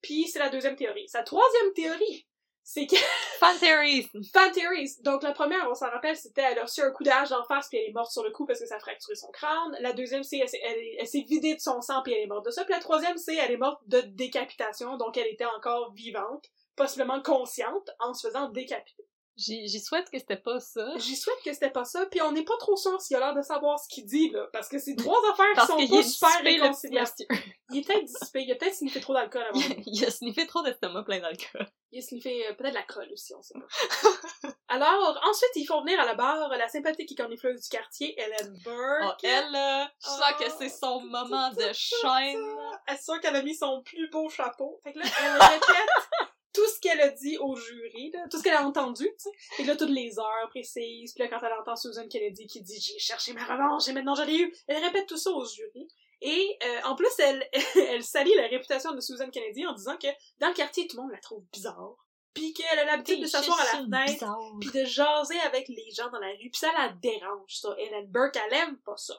Puis 0.01 0.28
c'est 0.28 0.39
la 0.39 0.49
deuxième 0.49 0.75
théorie. 0.75 1.07
Sa 1.09 1.21
troisième 1.21 1.73
théorie, 1.73 2.26
c'est 2.70 2.86
que 2.86 2.97
Fan 3.39 3.57
theories! 3.59 4.09
Fan 4.34 4.51
theories. 4.51 4.97
Donc, 5.01 5.24
la 5.24 5.32
première, 5.32 5.70
on 5.70 5.74
s'en 5.74 5.89
rappelle, 5.89 6.18
c'était 6.18 6.41
elle 6.41 6.59
a 6.59 6.63
reçu 6.63 6.82
un 6.82 6.91
coup 6.91 7.03
d'âge 7.03 7.30
d'en 7.30 7.45
face 7.45 7.70
puis 7.70 7.78
elle 7.78 7.91
est 7.91 7.93
morte 7.93 8.11
sur 8.11 8.24
le 8.24 8.32
coup 8.32 8.45
parce 8.45 8.59
que 8.59 8.65
ça 8.65 8.76
a 8.76 8.80
fracturé 8.80 9.15
son 9.15 9.32
crâne. 9.32 9.78
La 9.80 9.93
deuxième, 9.93 10.24
c'est 10.24 10.39
elle 10.39 11.07
s'est 11.07 11.22
vidée 11.22 11.55
de 11.55 11.61
son 11.61 11.80
sang 11.80 12.01
puis 12.03 12.11
elle 12.11 12.24
est 12.24 12.28
morte 12.28 12.45
de 12.45 12.51
ça. 12.51 12.65
Puis 12.65 12.74
la 12.74 12.82
troisième, 12.82 13.18
c'est 13.18 13.36
elle 13.36 13.51
est 13.51 13.57
morte 13.57 13.82
de 13.88 14.01
décapitation, 14.01 14.97
donc 14.97 15.15
elle 15.15 15.28
était 15.28 15.45
encore 15.45 15.93
vivante, 15.93 16.51
possiblement 16.76 17.22
consciente, 17.22 17.89
en 18.01 18.13
se 18.13 18.28
faisant 18.28 18.49
décapiter. 18.49 19.07
J'y 19.38 19.80
souhaite 19.80 20.10
que 20.10 20.18
c'était 20.18 20.38
pas 20.38 20.60
ça. 20.60 20.84
J'y 20.98 21.16
souhaite 21.16 21.38
que 21.46 21.54
c'était 21.54 21.70
pas 21.70 21.86
ça, 21.86 22.08
puis 22.08 22.22
on 22.24 22.32
n'est 22.32 22.44
pas 22.44 22.58
trop 22.58 22.76
sûr 22.76 23.00
s'il 23.00 23.16
a 23.18 23.20
l'air 23.20 23.36
de 23.36 23.44
savoir 23.44 23.80
ce 23.80 23.88
qu'il 23.88 24.06
dit, 24.06 24.32
là, 24.32 24.48
parce 24.52 24.68
que 24.68 24.80
c'est 24.80 24.96
trois 24.98 25.20
affaires 25.32 25.46
Parce 25.56 25.72
qui 25.76 25.88
sont 25.88 25.96
pas 25.96 26.04
super 26.04 26.44
réconciliables. 26.44 27.12
Il 27.70 27.80
est 27.80 27.82
peut-être 27.86 28.06
dissipé, 28.06 28.44
il 28.44 28.52
a 28.54 28.56
peut-être 28.56 28.76
sniffé 28.76 29.02
trop 29.02 29.14
d'alcool 29.14 29.44
avant. 29.44 29.60
Il 29.86 30.06
a 30.06 30.10
sniffé 30.10 30.48
trop 30.48 30.64
d'estomac 30.64 31.04
plein 31.04 31.20
d'alcool. 31.20 31.68
Il 31.92 32.00
a 32.00 32.02
sniffé 32.02 32.48
euh, 32.48 32.54
peut-être 32.54 32.74
la 32.74 32.84
colle 32.84 33.10
aussi, 33.12 33.34
on 33.36 33.42
sait 33.42 33.56
pas. 33.60 34.50
Alors, 34.70 35.20
ensuite, 35.30 35.52
ils 35.56 35.66
font 35.66 35.82
venir 35.82 36.00
à 36.00 36.06
la 36.06 36.16
barre 36.16 36.50
la 36.50 36.70
sympathique 36.70 37.12
et 37.12 37.16
cornifleuse 37.16 37.62
du 37.62 37.68
quartier, 37.70 38.18
Helen 38.18 38.58
Burke. 38.64 39.20
Oh, 39.22 39.28
elle, 39.28 39.88
je 40.02 40.08
sens 40.08 40.22
Oh. 40.32 40.44
que 40.44 40.50
c'est 40.58 40.70
son 40.70 41.02
moment 41.02 41.50
de 41.52 41.74
shine. 41.74 42.56
Elle 42.88 42.96
est 42.96 43.04
sûre 43.04 43.20
qu'elle 43.20 43.36
a 43.36 43.42
mis 43.44 43.56
son 43.56 43.82
plus 43.84 44.10
beau 44.10 44.30
chapeau. 44.30 44.80
Fait 44.86 44.94
que 44.94 45.00
là, 45.00 45.06
elle 45.22 45.32
répète 45.42 46.26
tout 46.58 46.68
ce 46.68 46.80
qu'elle 46.80 46.99
a 47.01 47.10
dit 47.10 47.38
au 47.38 47.55
jury, 47.55 48.10
là, 48.12 48.28
tout 48.32 48.39
ce 48.39 48.43
qu'elle 48.43 48.55
a 48.55 48.66
entendu, 48.66 49.03
tu 49.03 49.30
sais. 49.30 49.62
Que 49.62 49.68
là, 49.68 49.76
toutes 49.76 49.91
les 49.91 50.18
heures 50.18 50.49
précises. 50.49 51.14
Puis 51.14 51.24
là, 51.24 51.30
quand 51.30 51.45
elle 51.45 51.53
entend 51.53 51.76
Susan 51.76 52.08
Kennedy 52.08 52.47
qui 52.47 52.62
dit 52.62 52.82
«J'ai 52.82 52.97
cherché 52.97 53.34
ma 53.34 53.45
revanche 53.45 53.88
et 53.88 53.93
maintenant 53.93 54.16
je 54.16 54.24
l'ai 54.24 54.39
eu», 54.39 54.55
elle 54.68 54.84
répète 54.84 55.05
tout 55.05 55.18
ça 55.18 55.30
au 55.30 55.45
jury. 55.45 55.88
Et 56.22 56.58
euh, 56.64 56.82
en 56.86 56.95
plus, 56.95 57.12
elle, 57.20 57.47
elle 57.76 58.03
salit 58.03 58.34
la 58.34 58.47
réputation 58.47 58.91
de 58.91 59.01
Susan 59.01 59.30
Kennedy 59.30 59.68
en 59.68 59.74
disant 59.74 59.97
que 59.97 60.08
dans 60.39 60.47
le 60.47 60.55
quartier, 60.55 60.88
tout 60.88 60.97
le 60.97 61.03
monde 61.03 61.12
la 61.12 61.20
trouve 61.20 61.43
bizarre. 61.53 61.95
Puis 62.34 62.53
qu'elle 62.53 62.80
a 62.80 62.86
l'habitude 62.86 63.22
de 63.22 63.28
s'asseoir 63.28 63.60
à 63.60 63.64
la 63.64 63.84
fenêtre 63.84 64.26
puis 64.60 64.72
de 64.72 64.84
jaser 64.84 65.39
avec 65.41 65.68
les 65.68 65.91
gens 65.91 66.10
dans 66.10 66.20
la 66.20 66.30
rue, 66.30 66.49
puis 66.49 66.60
ça 66.60 66.72
la 66.76 66.89
dérange, 66.89 67.55
ça. 67.55 67.76
Helen 67.78 68.08
Burke, 68.08 68.39
elle 68.47 68.53
aime 68.53 68.78
pas 68.80 68.97
ça. 68.97 69.16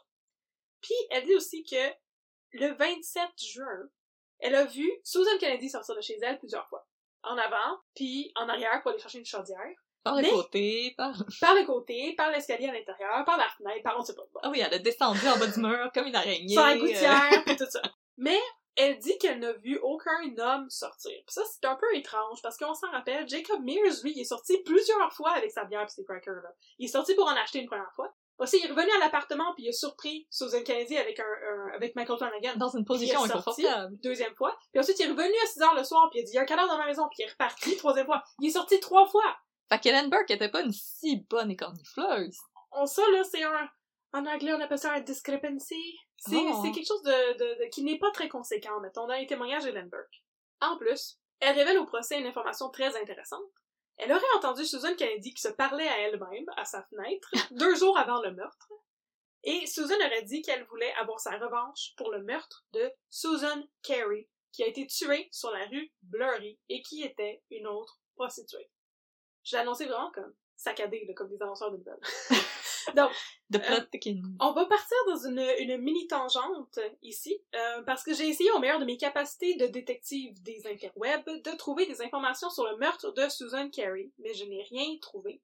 Puis 0.81 0.95
elle 1.11 1.25
dit 1.25 1.35
aussi 1.37 1.63
que 1.63 1.93
le 2.53 2.75
27 2.75 3.29
juin, 3.39 3.91
elle 4.41 4.57
a 4.57 4.65
vu 4.65 4.91
Susan 5.05 5.39
Kennedy 5.39 5.71
sortir 5.71 5.95
de 5.95 6.01
chez 6.01 6.19
elle 6.21 6.39
plusieurs 6.41 6.69
fois. 6.69 6.88
En 7.23 7.37
avant, 7.37 7.79
puis 7.95 8.33
en 8.37 8.49
arrière 8.49 8.81
pour 8.83 8.91
aller 8.91 9.01
chercher 9.01 9.19
une 9.19 9.27
chaudière. 9.27 9.59
Par 10.05 10.17
le 10.17 10.23
Mais- 10.23 10.31
côté, 10.31 10.95
par... 10.97 11.13
Par 11.41 11.55
le 11.55 11.67
côté, 11.67 12.15
par 12.17 12.31
l'escalier 12.31 12.69
à 12.69 12.73
l'intérieur, 12.73 13.25
par 13.25 13.37
la 13.37 13.49
fenêtre, 13.49 13.83
par 13.83 13.99
on 13.99 14.03
sait 14.03 14.15
pas. 14.15 14.23
Bon. 14.33 14.41
Ah 14.43 14.51
oui, 14.51 14.61
elle 14.65 14.73
a 14.73 14.79
descendu 14.79 15.27
en 15.29 15.37
bas 15.37 15.47
du 15.47 15.61
mur 15.61 15.91
comme 15.93 16.07
une 16.07 16.15
araignée. 16.15 16.55
Sur 16.55 16.63
la 16.63 16.73
euh, 16.73 16.79
gouttière, 16.79 17.43
puis 17.45 17.57
tout 17.57 17.67
ça. 17.69 17.83
Mais 18.17 18.39
elle 18.77 18.97
dit 18.99 19.19
qu'elle 19.19 19.41
n'a 19.41 19.53
vu 19.55 19.77
aucun 19.83 20.23
homme 20.39 20.71
sortir. 20.71 21.13
Puis 21.27 21.35
ça, 21.35 21.43
c'est 21.45 21.67
un 21.67 21.75
peu 21.75 21.87
étrange, 21.97 22.41
parce 22.43 22.57
qu'on 22.57 22.75
s'en 22.75 22.91
rappelle, 22.93 23.29
Jacob 23.29 23.61
Mears, 23.63 24.03
lui, 24.05 24.13
il 24.15 24.21
est 24.21 24.25
sorti 24.25 24.57
plusieurs 24.65 25.13
fois 25.13 25.33
avec 25.33 25.51
sa 25.51 25.65
bière 25.65 25.85
pis 25.85 25.93
ses 25.93 26.05
crackers, 26.05 26.43
là. 26.43 26.51
Il 26.79 26.87
est 26.87 26.93
sorti 26.93 27.15
pour 27.15 27.27
en 27.27 27.37
acheter 27.37 27.59
une 27.59 27.67
première 27.67 27.93
fois. 27.93 28.15
Aussi, 28.39 28.59
il 28.59 28.67
est 28.67 28.71
revenu 28.71 28.91
à 28.93 28.99
l'appartement 29.01 29.53
puis 29.55 29.65
il 29.65 29.69
a 29.71 29.73
surpris 29.73 30.27
Susan 30.31 30.63
Kennedy 30.63 30.97
avec 30.97 31.19
un, 31.19 31.25
un- 31.25 31.73
avec 31.75 31.97
Michael 31.97 32.19
Flanagan. 32.19 32.57
Dans 32.57 32.69
une 32.77 32.85
position 32.85 33.21
Il 33.25 33.25
est 33.31 33.33
sorti. 33.33 33.67
inconfortable. 33.67 33.97
Deuxième 34.03 34.35
fois. 34.37 34.57
Puis 34.73 34.81
ensuite, 34.81 34.99
il 35.01 35.07
est 35.07 35.11
revenu 35.11 35.35
à 35.43 35.47
6 35.47 35.63
heures 35.63 35.75
le 35.75 35.85
soir 35.85 36.09
puis 36.11 36.21
il 36.21 36.23
a 36.23 36.25
dit, 36.25 36.33
il 36.33 36.37
y 36.37 36.39
a 36.39 36.43
un 36.43 36.47
cadavre 36.47 36.69
dans 36.69 36.79
ma 36.79 36.87
maison 36.87 37.09
puis 37.11 37.23
il 37.23 37.27
est 37.27 37.31
reparti. 37.33 37.77
Troisième 37.79 38.07
fois. 38.07 38.23
Il 38.41 38.49
est 38.49 38.53
sorti 38.53 38.79
trois 38.81 39.07
fois. 39.09 39.37
Fait 39.69 39.79
qu'Helen 39.81 40.09
Burke 40.09 40.31
était 40.31 40.49
pas 40.51 40.63
une 40.63 40.73
si 40.73 41.27
bonne 41.29 41.51
écornifleuse. 41.51 42.39
On, 42.73 42.87
ça, 42.87 43.03
là, 43.11 43.23
c'est 43.25 43.43
un, 43.43 43.69
En 44.15 44.25
anglais, 44.25 44.53
on 44.55 44.61
appelle 44.61 44.79
ça 44.79 44.93
un 44.93 45.01
discrepancy. 45.01 45.99
C'est 46.17 46.37
Oh. 46.37 46.63
c'est 46.65 46.73
quelque 46.73 46.87
chose 46.89 47.03
de, 47.03 47.33
de- 47.39 47.65
de- 47.65 47.71
qui 47.71 47.83
n'est 47.83 47.99
pas 47.99 48.11
très 48.13 48.29
conséquent, 48.29 48.81
mettons, 48.81 49.07
dans 49.07 49.15
les 49.15 49.27
témoignages 49.27 49.65
d'Ellen 49.65 49.89
Burke. 49.89 50.23
En 50.61 50.77
plus, 50.79 51.19
elle 51.41 51.55
révèle 51.57 51.79
au 51.79 51.85
procès 51.87 52.19
une 52.19 52.27
information 52.27 52.71
très 52.71 52.97
intéressante. 53.01 53.43
Elle 53.99 54.13
aurait 54.13 54.37
entendu 54.37 54.65
Susan 54.65 54.95
Kennedy 54.97 55.35
qui 55.35 55.43
se 55.43 55.49
parlait 55.49 55.89
à 55.89 55.99
elle-même, 56.01 56.47
à 56.57 56.65
sa 56.65 56.83
fenêtre, 56.85 57.31
deux 57.51 57.75
jours 57.75 57.99
avant 57.99 58.23
le 58.23 58.33
meurtre. 58.33 58.73
Et 59.43 59.67
Susan 59.67 59.97
aurait 59.97 60.23
dit 60.23 60.43
qu'elle 60.43 60.65
voulait 60.65 60.93
avoir 60.95 61.21
sa 61.21 61.37
revanche 61.37 61.95
pour 61.97 62.11
le 62.11 62.23
meurtre 62.23 62.65
de 62.73 62.91
Susan 63.11 63.63
Carey, 63.83 64.29
qui 64.53 64.63
a 64.63 64.67
été 64.67 64.87
tuée 64.87 65.29
sur 65.33 65.51
la 65.51 65.67
rue 65.67 65.93
Blurry 66.03 66.59
et 66.69 66.83
qui 66.83 67.03
était 67.03 67.43
une 67.51 67.67
autre 67.67 68.01
prostituée. 68.15 68.71
Je 69.45 69.57
l'ai 69.57 69.63
annoncé 69.63 69.87
vraiment 69.87 70.13
comme 70.13 70.35
saccadé, 70.57 71.05
là, 71.07 71.15
comme 71.15 71.29
des 71.29 71.41
annonceurs 71.43 71.71
de 71.73 71.79
nouvelles. 71.79 72.01
Donc, 72.95 73.11
The 73.53 73.59
plot 73.59 73.87
thickens. 73.91 74.23
on 74.41 74.53
va 74.53 74.67
partir 74.67 74.97
dans 75.07 75.27
une, 75.27 75.43
une 75.59 75.79
mini-tangente 75.79 76.79
ici, 77.03 77.41
euh, 77.55 77.83
parce 77.83 78.03
que 78.03 78.15
j'ai 78.15 78.29
essayé 78.29 78.51
au 78.53 78.59
meilleur 78.59 78.79
de 78.79 78.85
mes 78.85 78.97
capacités 78.97 79.55
de 79.55 79.67
détective 79.67 80.43
des 80.43 80.67
interwebs 80.67 81.43
de 81.43 81.57
trouver 81.57 81.87
des 81.87 82.03
informations 82.03 82.51
sur 82.51 82.65
le 82.65 82.77
meurtre 82.77 83.13
de 83.13 83.29
Susan 83.29 83.71
Carey, 83.71 84.11
mais 84.19 84.35
je 84.35 84.45
n'ai 84.45 84.63
rien 84.65 84.97
trouvé. 85.01 85.41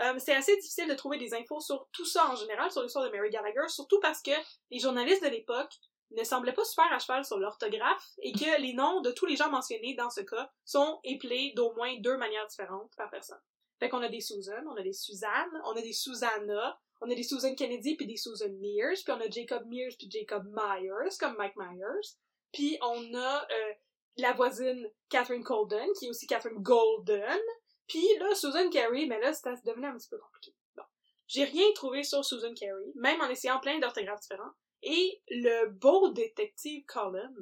Euh, 0.00 0.14
c'est 0.18 0.34
assez 0.34 0.56
difficile 0.56 0.88
de 0.88 0.94
trouver 0.94 1.18
des 1.18 1.34
infos 1.34 1.60
sur 1.60 1.86
tout 1.92 2.06
ça 2.06 2.30
en 2.30 2.36
général, 2.36 2.70
sur 2.70 2.82
l'histoire 2.82 3.04
de 3.04 3.14
Mary 3.14 3.30
Gallagher, 3.30 3.68
surtout 3.68 4.00
parce 4.00 4.22
que 4.22 4.30
les 4.70 4.78
journalistes 4.78 5.22
de 5.22 5.28
l'époque 5.28 5.72
ne 6.16 6.24
semblaient 6.24 6.52
pas 6.52 6.64
super 6.64 6.90
à 6.92 6.98
cheval 6.98 7.24
sur 7.24 7.38
l'orthographe 7.38 8.12
et 8.18 8.32
que 8.32 8.60
les 8.60 8.74
noms 8.74 9.00
de 9.00 9.10
tous 9.10 9.26
les 9.26 9.36
gens 9.36 9.50
mentionnés 9.50 9.94
dans 9.94 10.10
ce 10.10 10.20
cas 10.20 10.50
sont 10.64 11.00
épelés 11.04 11.52
d'au 11.56 11.74
moins 11.74 11.96
deux 12.00 12.16
manières 12.16 12.46
différentes 12.46 12.92
par 12.96 13.10
personne. 13.10 13.40
Fait 13.82 13.88
qu'on 13.88 14.00
a 14.02 14.08
des 14.08 14.20
Susan, 14.20 14.62
on 14.70 14.76
a 14.76 14.82
des 14.82 14.92
Suzanne, 14.92 15.60
on 15.64 15.72
a 15.72 15.82
des 15.82 15.92
Susanna, 15.92 16.78
on 17.00 17.10
a 17.10 17.14
des 17.16 17.24
Susan 17.24 17.52
Kennedy 17.56 17.96
puis 17.96 18.06
des 18.06 18.16
Susan 18.16 18.52
Mears, 18.60 19.02
puis 19.04 19.12
on 19.12 19.20
a 19.20 19.28
Jacob 19.28 19.66
Mears 19.66 19.90
puis 19.98 20.08
Jacob 20.08 20.44
Myers, 20.54 21.16
comme 21.18 21.34
Mike 21.36 21.56
Myers. 21.56 22.14
Puis 22.52 22.78
on 22.80 23.12
a 23.12 23.42
euh, 23.42 23.72
la 24.18 24.34
voisine 24.34 24.88
Catherine 25.08 25.42
Colden, 25.42 25.88
qui 25.98 26.06
est 26.06 26.10
aussi 26.10 26.28
Catherine 26.28 26.62
Golden. 26.62 27.40
Puis 27.88 28.06
là, 28.20 28.32
Susan 28.36 28.70
Carey, 28.70 29.06
mais 29.08 29.18
là, 29.18 29.32
c'est 29.32 29.50
devenu 29.64 29.86
un 29.86 29.96
petit 29.96 30.08
peu 30.08 30.18
compliqué. 30.18 30.54
Bon. 30.76 30.84
J'ai 31.26 31.42
rien 31.42 31.66
trouvé 31.74 32.04
sur 32.04 32.24
Susan 32.24 32.54
Carey, 32.54 32.92
même 32.94 33.20
en 33.20 33.30
essayant 33.30 33.58
plein 33.58 33.80
d'orthographes 33.80 34.20
différents. 34.20 34.52
Et 34.84 35.20
le 35.26 35.70
beau 35.70 36.12
détective 36.12 36.84
Colin, 36.86 37.34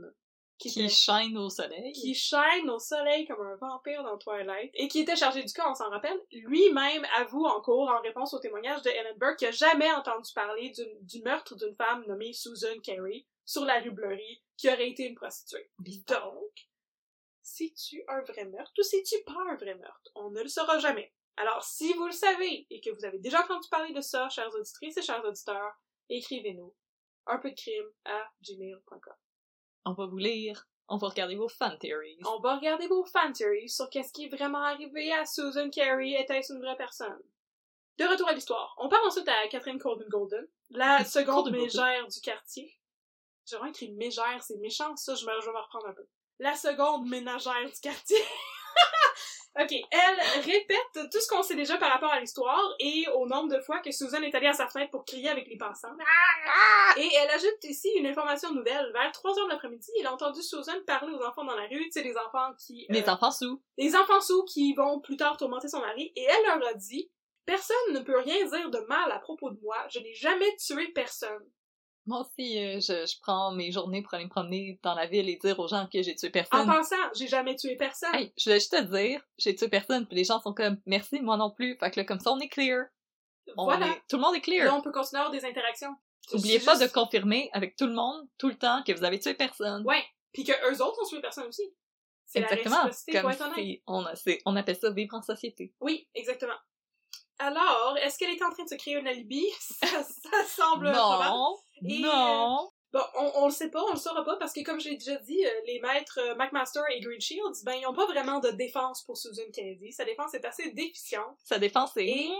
qui, 0.60 0.68
Qui 0.70 0.80
était- 0.84 0.88
shine 0.92 1.36
au 1.38 1.48
soleil. 1.48 1.92
qui 1.92 2.14
shine 2.14 2.68
au 2.68 2.78
soleil 2.78 3.26
comme 3.26 3.40
un 3.40 3.56
vampire 3.56 4.02
dans 4.04 4.18
Twilight, 4.18 4.70
et 4.74 4.88
qui 4.88 5.00
était 5.00 5.16
chargé 5.16 5.42
du 5.42 5.52
cas, 5.52 5.68
on 5.70 5.74
s'en 5.74 5.88
rappelle, 5.90 6.20
lui-même 6.32 7.04
avoue 7.16 7.44
en 7.46 7.60
cours, 7.62 7.88
en 7.88 8.00
réponse 8.02 8.34
au 8.34 8.38
témoignage 8.38 8.82
de 8.82 8.90
Ellen 8.90 9.16
Burke, 9.18 9.38
qu'il 9.38 9.48
n'a 9.48 9.52
jamais 9.52 9.90
entendu 9.92 10.30
parler 10.34 10.70
du 11.00 11.22
meurtre 11.22 11.56
d'une 11.56 11.74
femme 11.76 12.04
nommée 12.06 12.32
Susan 12.34 12.78
Carey 12.82 13.24
sur 13.46 13.64
la 13.64 13.80
rue 13.80 13.94
qui 14.56 14.68
aurait 14.68 14.90
été 14.90 15.04
une 15.04 15.14
prostituée. 15.14 15.70
Donc, 16.06 16.68
c'est-tu 17.42 18.04
un 18.08 18.20
vrai 18.22 18.44
meurtre 18.44 18.72
ou 18.78 18.82
c'est-tu 18.82 19.16
pas 19.24 19.40
un 19.50 19.56
vrai 19.56 19.74
meurtre? 19.74 20.10
On 20.14 20.30
ne 20.30 20.42
le 20.42 20.48
saura 20.48 20.78
jamais. 20.78 21.12
Alors, 21.36 21.64
si 21.64 21.92
vous 21.94 22.04
le 22.06 22.12
savez 22.12 22.66
et 22.68 22.80
que 22.82 22.90
vous 22.90 23.04
avez 23.06 23.18
déjà 23.18 23.42
entendu 23.42 23.66
parler 23.70 23.92
de 23.94 24.00
ça, 24.02 24.28
chers 24.28 24.54
auditrices 24.54 24.98
et 24.98 25.02
chers 25.02 25.24
auditeurs, 25.24 25.72
écrivez-nous 26.10 26.74
un 27.26 27.38
peu 27.38 27.50
de 27.50 27.56
crime 27.56 27.90
à 28.04 28.30
gmail.com. 28.42 29.14
On 29.84 29.92
va 29.92 30.06
vous 30.06 30.18
lire. 30.18 30.66
On 30.88 30.96
va 30.96 31.08
regarder 31.08 31.36
vos 31.36 31.48
fan 31.48 31.78
theories. 31.78 32.18
On 32.26 32.40
va 32.40 32.56
regarder 32.56 32.88
vos 32.88 33.04
fan 33.04 33.32
theories 33.32 33.68
sur 33.68 33.88
qu'est-ce 33.90 34.12
qui 34.12 34.24
est 34.24 34.28
vraiment 34.28 34.62
arrivé 34.62 35.12
à 35.12 35.24
Susan 35.24 35.70
Carey. 35.70 36.16
Était-ce 36.18 36.52
une 36.52 36.60
vraie 36.60 36.76
personne? 36.76 37.20
De 37.98 38.04
retour 38.04 38.28
à 38.28 38.32
l'histoire. 38.32 38.74
On 38.78 38.88
part 38.88 39.04
ensuite 39.06 39.28
à 39.28 39.46
Catherine 39.48 39.78
Colden 39.78 40.08
Golden, 40.08 40.46
la 40.70 41.04
seconde 41.04 41.50
mégère 41.50 42.08
du 42.08 42.20
quartier. 42.20 42.74
J'ai 43.46 43.56
vraiment 43.56 43.70
écrit 43.70 43.92
mégère, 43.92 44.42
c'est 44.42 44.56
méchant, 44.56 44.96
ça, 44.96 45.14
je 45.14 45.26
vais 45.26 45.32
me 45.32 45.58
reprendre 45.58 45.86
un 45.88 45.92
peu. 45.92 46.06
La 46.38 46.54
seconde 46.54 47.08
ménagère 47.08 47.66
du 47.66 47.80
quartier. 47.80 48.16
ok, 49.58 49.72
elle 49.90 50.42
répète 50.42 51.10
tout 51.12 51.20
ce 51.20 51.28
qu'on 51.28 51.42
sait 51.42 51.54
déjà 51.54 51.76
par 51.78 51.90
rapport 51.90 52.12
à 52.12 52.20
l'histoire 52.20 52.74
et 52.78 53.06
au 53.14 53.26
nombre 53.26 53.54
de 53.54 53.60
fois 53.60 53.80
que 53.80 53.90
Susan 53.90 54.22
est 54.22 54.34
allée 54.34 54.46
à 54.48 54.52
sa 54.52 54.68
fenêtre 54.68 54.90
pour 54.90 55.04
crier 55.04 55.28
avec 55.28 55.48
les 55.48 55.56
passants. 55.56 55.94
Et 56.96 57.08
elle 57.16 57.30
ajoute 57.30 57.64
ici 57.64 57.88
une 57.96 58.06
information 58.06 58.52
nouvelle. 58.52 58.90
Vers 58.92 59.12
3 59.12 59.38
heures 59.38 59.46
de 59.46 59.50
l'après-midi, 59.52 59.90
elle 60.00 60.06
a 60.06 60.12
entendu 60.12 60.42
Susan 60.42 60.72
parler 60.86 61.12
aux 61.12 61.22
enfants 61.24 61.44
dans 61.44 61.54
la 61.56 61.66
rue, 61.66 61.84
tu 61.84 61.92
sais, 61.92 62.02
les 62.02 62.16
enfants 62.16 62.52
qui... 62.58 62.86
euh, 62.90 62.94
Les 62.94 63.08
enfants 63.08 63.30
sous. 63.30 63.62
les 63.78 63.94
enfants 63.96 64.20
sous 64.20 64.44
qui 64.44 64.74
vont 64.74 65.00
plus 65.00 65.16
tard 65.16 65.36
tourmenter 65.36 65.68
son 65.68 65.80
mari, 65.80 66.12
et 66.16 66.22
elle 66.24 66.44
leur 66.60 66.68
a 66.68 66.74
dit 66.74 67.10
Personne 67.46 67.76
ne 67.92 68.00
peut 68.00 68.18
rien 68.18 68.44
dire 68.46 68.70
de 68.70 68.78
mal 68.88 69.10
à 69.10 69.18
propos 69.18 69.50
de 69.50 69.58
moi, 69.60 69.76
je 69.90 69.98
n'ai 69.98 70.14
jamais 70.14 70.54
tué 70.56 70.88
personne. 70.88 71.44
Moi 72.10 72.20
aussi, 72.22 72.58
euh, 72.58 72.80
je, 72.80 73.06
je 73.06 73.20
prends 73.20 73.52
mes 73.52 73.70
journées 73.70 74.02
pour 74.02 74.14
aller 74.14 74.24
me 74.24 74.28
promener 74.30 74.80
dans 74.82 74.94
la 74.96 75.06
ville 75.06 75.28
et 75.28 75.36
dire 75.36 75.58
aux 75.60 75.68
gens 75.68 75.86
que 75.86 76.02
j'ai 76.02 76.16
tué 76.16 76.26
En 76.26 76.30
personne. 76.32 76.66
pensant, 76.66 76.96
j'ai 77.14 77.28
jamais 77.28 77.54
tué 77.54 77.76
personne. 77.76 78.12
Hey, 78.14 78.32
je 78.36 78.44
voulais 78.44 78.58
juste 78.58 78.72
te 78.72 78.82
dire, 78.82 79.20
j'ai 79.38 79.54
tué 79.54 79.68
personne, 79.68 80.06
puis 80.06 80.16
les 80.16 80.24
gens 80.24 80.40
sont 80.40 80.52
comme, 80.52 80.76
merci, 80.86 81.20
moi 81.20 81.36
non 81.36 81.52
plus. 81.52 81.76
Fait 81.78 81.88
que 81.92 82.00
là, 82.00 82.04
comme 82.04 82.18
ça, 82.18 82.32
on 82.32 82.40
est 82.40 82.48
clear. 82.48 82.86
On 83.56 83.64
voilà. 83.64 83.86
est- 83.86 84.02
tout 84.08 84.16
le 84.16 84.22
monde 84.22 84.34
est 84.34 84.40
clear. 84.40 84.66
Là, 84.66 84.74
on 84.74 84.82
peut 84.82 84.90
continuer 84.90 85.20
à 85.22 85.26
avoir 85.26 85.40
des 85.40 85.46
interactions. 85.48 85.94
Oubliez 86.32 86.58
C'est 86.58 86.64
pas 86.66 86.78
juste- 86.78 86.88
de 86.88 86.92
confirmer 86.92 87.48
avec 87.52 87.76
tout 87.76 87.86
le 87.86 87.94
monde, 87.94 88.28
tout 88.38 88.48
le 88.48 88.56
temps, 88.58 88.82
que 88.84 88.92
vous 88.92 89.04
avez 89.04 89.20
tué 89.20 89.34
personne. 89.34 89.84
Ouais, 89.86 90.02
puis 90.32 90.42
que 90.42 90.52
eux 90.68 90.82
autres 90.82 90.98
ont 91.02 91.06
tué 91.06 91.20
personne 91.20 91.46
aussi. 91.46 91.72
C'est 92.26 92.40
la 92.40 92.46
Exactement. 92.52 92.84
réciprocité, 92.86 93.12
Comme 93.20 93.54
c'est- 93.54 93.82
on, 93.86 94.04
a- 94.04 94.14
on 94.46 94.56
appelle 94.56 94.76
ça 94.76 94.90
vivre 94.90 95.14
en 95.16 95.22
société. 95.22 95.72
Oui, 95.80 96.08
exactement. 96.14 96.54
Alors, 97.40 97.96
est-ce 98.02 98.18
qu'elle 98.18 98.30
est 98.30 98.42
en 98.42 98.50
train 98.50 98.64
de 98.64 98.68
se 98.68 98.74
créer 98.74 98.96
un 98.96 99.06
alibi? 99.06 99.44
Ça, 99.60 99.86
ça 100.04 100.44
semble 100.46 100.92
probable. 100.92 101.30
Non, 101.30 101.56
Et, 101.88 102.00
non. 102.00 102.70
Bon, 102.92 103.00
on, 103.14 103.32
on 103.36 103.46
le 103.46 103.52
sait 103.52 103.70
pas, 103.70 103.82
on 103.84 103.92
le 103.92 103.98
saura 103.98 104.24
pas, 104.24 104.36
parce 104.36 104.52
que 104.52 104.64
comme 104.64 104.80
j'ai 104.80 104.96
déjà 104.96 105.14
dit, 105.16 105.46
euh, 105.46 105.50
les 105.64 105.80
maîtres 105.80 106.18
euh, 106.18 106.34
McMaster 106.34 106.80
et 106.90 107.00
Green 107.00 107.20
Shields, 107.20 107.62
ben, 107.64 107.74
ils 107.74 107.86
ont 107.86 107.94
pas 107.94 108.06
vraiment 108.06 108.40
de 108.40 108.50
défense 108.50 109.04
pour 109.04 109.16
Susan 109.16 109.44
Kennedy. 109.52 109.92
Sa 109.92 110.04
défense 110.04 110.34
est 110.34 110.44
assez 110.44 110.72
déficiente. 110.72 111.36
Sa 111.44 111.58
défense 111.58 111.96
est... 111.96 112.08
Et-! 112.08 112.30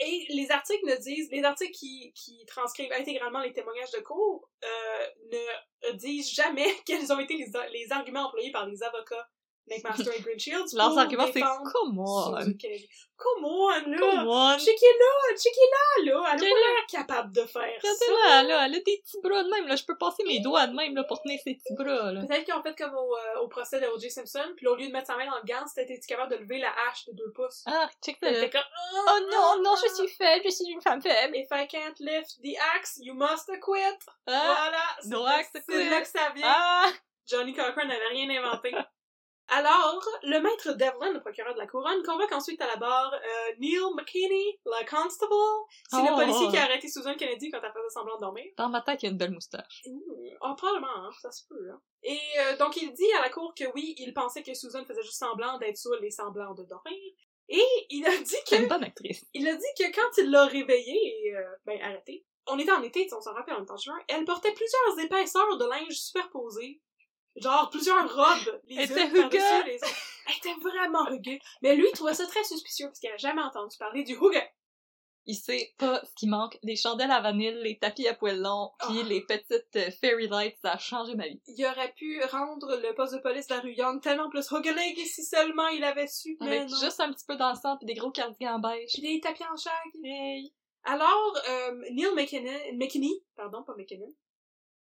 Et 0.00 0.26
les 0.30 0.50
articles 0.50 0.86
ne 0.86 0.96
disent, 0.96 1.28
les 1.30 1.44
articles 1.44 1.72
qui, 1.72 2.12
qui 2.14 2.44
transcrivent 2.46 2.92
intégralement 2.92 3.40
les 3.40 3.52
témoignages 3.52 3.90
de 3.92 4.00
cours, 4.00 4.48
euh, 4.64 5.06
ne 5.30 5.92
disent 5.92 6.32
jamais 6.32 6.66
quels 6.86 7.12
ont 7.12 7.20
été 7.20 7.36
les, 7.36 7.52
les 7.70 7.92
arguments 7.92 8.26
employés 8.26 8.50
par 8.50 8.66
les 8.66 8.82
avocats 8.82 9.28
McMaster 9.66 10.10
et 10.16 10.20
Green 10.20 10.38
Shields 10.38 10.74
Leurs 10.74 10.98
arguments, 10.98 11.26
c'est 11.32 11.40
come 11.40 11.98
on. 11.98 12.34
Come 13.16 13.44
on, 13.44 13.68
là! 13.68 13.96
Come 13.98 14.26
on. 14.28 14.58
Checkez 14.58 14.86
là! 14.98 15.36
Checkez 15.36 15.60
là, 15.70 16.12
là! 16.12 16.22
Elle 16.32 16.34
a 16.34 16.40
pas 16.40 16.44
l'air 16.46 16.86
capable 16.90 17.32
de 17.32 17.42
faire 17.46 17.80
ça! 17.80 17.88
Regardez-la, 17.88 18.42
là, 18.42 18.66
elle 18.66 18.74
a 18.74 18.78
des 18.80 18.82
petits 19.02 19.20
bras 19.22 19.42
de 19.44 19.48
même, 19.48 19.68
là. 19.68 19.76
Je 19.76 19.84
peux 19.84 19.96
passer 19.96 20.24
mes 20.24 20.40
doigts 20.40 20.66
de 20.66 20.74
même, 20.74 20.94
là, 20.96 21.04
pour 21.04 21.22
tenir 21.22 21.38
ses 21.44 21.54
petits 21.54 21.74
bras, 21.74 22.10
là. 22.12 22.22
Peut-être 22.26 22.44
qu'ils 22.44 22.54
ont 22.54 22.62
fait 22.62 22.74
comme 22.76 22.92
au, 22.94 23.14
euh, 23.16 23.40
au 23.42 23.48
procès 23.48 23.80
de 23.80 23.86
O.J. 23.86 24.10
Simpson, 24.10 24.44
puis 24.56 24.66
là, 24.66 24.72
au 24.72 24.76
lieu 24.76 24.88
de 24.88 24.92
mettre 24.92 25.06
sa 25.06 25.16
main 25.16 25.26
dans 25.26 25.36
le 25.36 25.44
gant, 25.46 25.64
c'était 25.72 25.98
capable 26.08 26.32
de 26.32 26.38
lever 26.38 26.58
la 26.58 26.72
hache 26.88 27.06
de 27.06 27.12
deux 27.12 27.30
pouces? 27.32 27.62
Ah, 27.66 27.88
check 28.04 28.18
ça. 28.20 28.48
comme, 28.48 28.60
Oh 29.06 29.18
non, 29.32 29.62
non, 29.62 29.74
je 29.82 29.94
suis 29.94 30.08
faible, 30.08 30.42
je 30.44 30.50
suis 30.50 30.66
une 30.72 30.82
femme 30.82 31.00
faible. 31.00 31.36
If 31.36 31.48
I 31.52 31.68
can't 31.68 31.94
lift 32.00 32.36
the 32.42 32.56
axe, 32.76 32.98
you 33.00 33.14
must 33.14 33.46
quit. 33.62 33.96
Ah, 34.26 34.54
voilà. 34.56 34.82
c'est 35.00 35.08
no 35.08 35.22
de- 35.22 35.28
axe 35.28 35.52
to 35.52 35.60
C'est 35.68 35.72
quit. 35.82 35.88
là 35.88 36.00
que 36.02 36.08
ça 36.08 36.30
vient. 36.34 36.46
ah. 36.48 36.90
Johnny 37.30 37.54
Cochran 37.54 37.86
n'avait 37.86 38.08
rien 38.08 38.28
inventé. 38.44 38.74
Alors, 39.48 40.02
le 40.22 40.40
maître 40.40 40.72
Devlin, 40.72 41.12
le 41.12 41.20
procureur 41.20 41.52
de 41.54 41.58
la 41.58 41.66
couronne, 41.66 42.02
convoque 42.02 42.32
ensuite 42.32 42.60
à 42.62 42.66
la 42.66 42.76
barre 42.76 43.12
euh, 43.14 43.54
Neil 43.58 43.78
McKinney, 43.94 44.58
le 44.64 44.90
constable. 44.90 45.32
C'est 45.90 46.02
le 46.02 46.08
Oh. 46.12 46.16
policier 46.16 46.48
qui 46.48 46.56
a 46.56 46.62
arrêté 46.64 46.88
Susan 46.88 47.14
Kennedy 47.14 47.50
quand 47.50 47.60
elle 47.62 47.72
faisait 47.72 47.90
semblant 47.90 48.16
de 48.16 48.20
dormir. 48.22 48.46
Dans 48.56 48.68
ma 48.68 48.80
tête, 48.80 49.02
il 49.02 49.06
y 49.06 49.08
a 49.08 49.12
une 49.12 49.18
belle 49.18 49.32
moustache. 49.32 49.82
Mmh, 49.86 50.36
ah, 50.40 50.54
probablement, 50.56 50.96
hein, 50.96 51.10
ça 51.20 51.30
se 51.30 51.46
peut. 51.48 51.70
Hein. 51.70 51.80
Et 52.02 52.18
euh, 52.40 52.56
donc, 52.56 52.76
il 52.80 52.92
dit 52.92 53.12
à 53.18 53.22
la 53.22 53.30
cour 53.30 53.54
que 53.54 53.64
oui, 53.74 53.94
il 53.98 54.14
pensait 54.14 54.42
que 54.42 54.54
Susan 54.54 54.84
faisait 54.84 55.02
juste 55.02 55.18
semblant 55.18 55.58
d'être 55.58 55.76
saoule 55.76 56.02
et 56.04 56.10
semblant 56.10 56.54
de 56.54 56.64
dormir. 56.64 56.98
Et 57.48 57.62
il 57.90 58.06
a 58.06 58.16
dit 58.16 58.36
que 58.48 58.56
une 58.56 58.68
bonne 58.68 58.84
actrice. 58.84 59.26
il 59.34 59.46
a 59.46 59.54
dit 59.54 59.64
que 59.78 59.94
quand 59.94 60.10
il 60.22 60.30
l'a 60.30 60.46
réveillée 60.46 61.26
et, 61.28 61.36
euh, 61.36 61.42
ben, 61.66 61.78
arrêtée, 61.82 62.24
on 62.46 62.58
était 62.58 62.72
en 62.72 62.82
été, 62.82 63.06
on 63.14 63.20
s'en 63.20 63.34
rappelle, 63.34 63.56
on 63.58 63.62
était 63.62 63.72
en 63.72 63.76
juin, 63.76 63.98
elle 64.08 64.24
portait 64.24 64.52
plusieurs 64.52 64.98
épaisseurs 64.98 65.56
de 65.58 65.64
linge 65.66 65.94
superposées. 65.94 66.80
Genre, 67.36 67.68
plusieurs 67.70 68.14
robes, 68.14 68.60
les 68.68 68.84
unes 68.84 68.88
par-dessus 68.88 69.22
rugueux. 69.22 69.64
les 69.66 69.76
autres. 69.76 69.96
Elle 70.28 70.36
était 70.36 70.60
vraiment 70.60 71.04
rugueux. 71.04 71.38
Mais 71.62 71.74
lui, 71.76 71.86
il 71.88 71.92
trouvait 71.92 72.14
ça 72.14 72.26
très 72.26 72.44
suspicieux 72.44 72.86
parce 72.86 72.98
qu'il 72.98 73.08
avait 73.10 73.18
jamais 73.18 73.42
entendu 73.42 73.76
parler 73.78 74.04
du 74.04 74.16
houga. 74.16 74.42
Il 75.26 75.34
sait 75.36 75.72
pas 75.78 76.02
ce 76.04 76.12
qui 76.16 76.26
manque. 76.26 76.58
Les 76.62 76.76
chandelles 76.76 77.10
à 77.10 77.20
vanille, 77.20 77.54
les 77.62 77.78
tapis 77.78 78.06
à 78.06 78.12
poils 78.14 78.38
longs, 78.40 78.70
puis 78.80 78.98
Ah. 79.00 79.08
les 79.08 79.22
petites 79.22 79.76
euh, 79.76 79.90
fairy 80.00 80.28
lights, 80.28 80.58
ça 80.62 80.72
a 80.72 80.78
changé 80.78 81.14
ma 81.14 81.26
vie. 81.26 81.40
Il 81.46 81.64
aurait 81.64 81.92
pu 81.96 82.22
rendre 82.30 82.76
le 82.76 82.94
poste 82.94 83.14
de 83.14 83.18
police 83.20 83.46
de 83.46 83.54
la 83.54 83.60
rue 83.60 83.72
Young 83.72 84.02
tellement 84.02 84.28
plus 84.28 84.50
hougaleg 84.52 84.96
si 84.98 85.24
seulement 85.24 85.66
il 85.68 85.82
avait 85.82 86.08
su. 86.08 86.36
Mais 86.42 86.58
Avec 86.58 86.68
non. 86.70 86.76
juste 86.78 87.00
un 87.00 87.10
petit 87.10 87.24
peu 87.26 87.36
d'encens 87.36 87.78
puis 87.78 87.86
des 87.86 87.94
gros 87.94 88.10
cardigans 88.10 88.58
beige. 88.60 88.90
Puis 88.92 89.02
des 89.02 89.20
tapis 89.20 89.44
en 89.44 89.56
shag. 89.56 89.72
Hey. 90.04 90.52
Alors, 90.84 91.38
euh, 91.48 91.72
Neil 91.90 92.12
McKinnon, 92.14 92.52
McKinney, 92.74 93.24
pardon, 93.34 93.62
pas 93.62 93.74
McKinnon, 93.76 94.12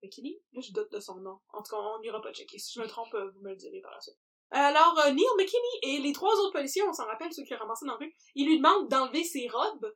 McKinney, 0.03 0.41
là 0.53 0.61
je 0.61 0.71
doute 0.73 0.91
de 0.91 0.99
son 0.99 1.15
nom. 1.15 1.39
En 1.53 1.63
tout 1.63 1.75
cas, 1.75 1.81
on 1.81 1.99
n'ira 1.99 2.21
pas 2.21 2.33
checker. 2.33 2.59
Si 2.59 2.73
je 2.73 2.81
me 2.81 2.87
trompe, 2.87 3.13
euh, 3.13 3.31
vous 3.31 3.41
me 3.41 3.49
le 3.49 3.55
direz 3.55 3.81
par 3.81 3.91
la 3.91 4.01
suite. 4.01 4.17
Alors, 4.51 4.99
euh, 4.99 5.11
Neil 5.11 5.25
McKinney 5.37 5.79
et 5.81 5.99
les 5.99 6.13
trois 6.13 6.33
autres 6.35 6.53
policiers, 6.53 6.83
on 6.83 6.93
s'en 6.93 7.05
rappelle, 7.05 7.33
ceux 7.33 7.43
qui 7.43 7.55
ramassé 7.55 7.85
dans 7.85 7.93
la 7.93 7.97
rue, 7.97 8.13
ils 8.35 8.45
lui 8.45 8.57
demandent 8.57 8.87
d'enlever 8.87 9.23
ses 9.23 9.47
robes. 9.47 9.93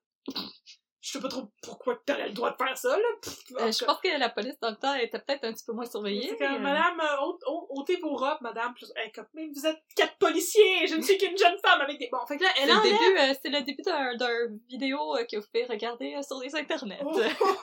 Je 1.08 1.14
sais 1.14 1.22
pas 1.22 1.30
trop 1.30 1.43
pourquoi 1.64 1.95
t'aurais 2.05 2.28
le 2.28 2.34
droit 2.34 2.51
de 2.51 2.58
faire 2.58 2.78
ça, 2.78 2.89
là. 2.89 3.03
Pff, 3.22 3.34
en 3.58 3.64
Euh, 3.68 3.72
je 3.72 3.86
pense 3.86 3.97
que 4.01 4.20
la 4.20 4.28
police, 4.28 4.60
dans 4.62 4.72
le 4.72 4.76
temps, 4.76 4.93
était 4.95 5.20
peut-être 5.20 5.45
un 5.45 5.53
petit 5.53 5.64
peu 5.66 5.72
moins 5.72 5.86
surveillée. 5.86 6.28
C'est 6.32 6.38
comme, 6.38 6.55
euh, 6.55 6.60
madame, 6.60 6.99
euh, 6.99 7.22
ôte- 7.26 7.43
ôte- 7.45 7.68
ôtez 7.70 7.95
vos 7.97 8.16
robes, 8.18 8.39
madame. 8.41 8.74
Plus, 8.74 8.91
hey, 8.97 9.10
comme, 9.14 9.26
mais 9.34 9.47
vous 9.55 9.66
êtes 9.66 9.82
quatre 9.95 10.18
policiers, 10.18 10.86
je 10.86 10.95
ne 10.95 11.01
suis 11.01 11.18
qu'une 11.18 11.38
jeune 11.38 11.58
femme 11.66 11.80
avec 11.80 11.97
des... 11.97 12.10
Bon, 12.12 12.26
fait 12.28 12.38
que 12.38 12.43
là, 12.43 12.49
C'est 12.55 12.64
elle 12.64 12.70
le 12.70 12.76
enlève... 12.76 12.91
début, 12.91 13.18
euh, 13.20 13.34
c'est 13.41 13.49
le 13.49 13.62
début 13.62 13.82
d'un, 13.84 14.47
vidéo 14.68 14.99
que 15.32 15.38
vous 15.38 15.45
pouvez 15.53 15.66
regarder 15.66 16.16
sur 16.28 16.39
les 16.41 16.53
internets. 16.55 16.99
Oh, 17.05 17.12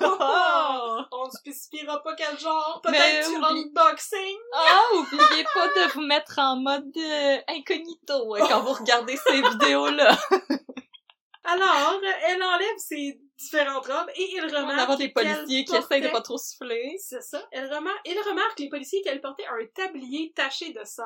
oh, 0.00 0.16
oh. 0.20 0.98
On 1.12 1.26
ne 1.26 1.30
spécifiera 1.30 2.02
pas 2.02 2.14
quel 2.14 2.38
genre, 2.38 2.80
peut-être 2.82 3.28
du 3.28 3.36
oublie- 3.36 3.70
unboxing. 3.76 4.38
Ah, 4.54 4.80
oubliez 4.94 5.44
pas 5.52 5.68
de 5.68 5.92
vous 5.92 6.00
mettre 6.00 6.38
en 6.38 6.56
mode 6.56 6.96
incognito 7.48 8.34
quand 8.48 8.60
vous 8.62 8.72
regardez 8.72 9.16
ces 9.18 9.42
vidéos-là. 9.50 10.16
Alors, 11.44 12.00
elle 12.26 12.42
enlève 12.42 12.78
ses 12.78 13.20
différentes 13.38 13.86
robes 13.86 14.10
et 14.14 14.30
il 14.34 14.40
remarque 14.44 14.96
des 14.98 15.12
qu'elle 15.12 15.34
policiers 15.34 15.64
qui 15.64 15.72
portait- 15.72 15.96
essayent 15.98 16.08
de 16.08 16.12
pas 16.12 16.20
trop 16.22 16.38
souffler. 16.38 16.96
C'est 16.98 17.20
ça. 17.22 17.46
Elle 17.52 17.72
remarque, 17.72 18.00
il 18.04 18.18
remarque, 18.20 18.58
les 18.58 18.68
policiers, 18.68 19.02
qu'elle 19.02 19.20
portait 19.20 19.46
un 19.46 19.66
tablier 19.74 20.32
taché 20.34 20.72
de 20.72 20.84
sang. 20.84 21.02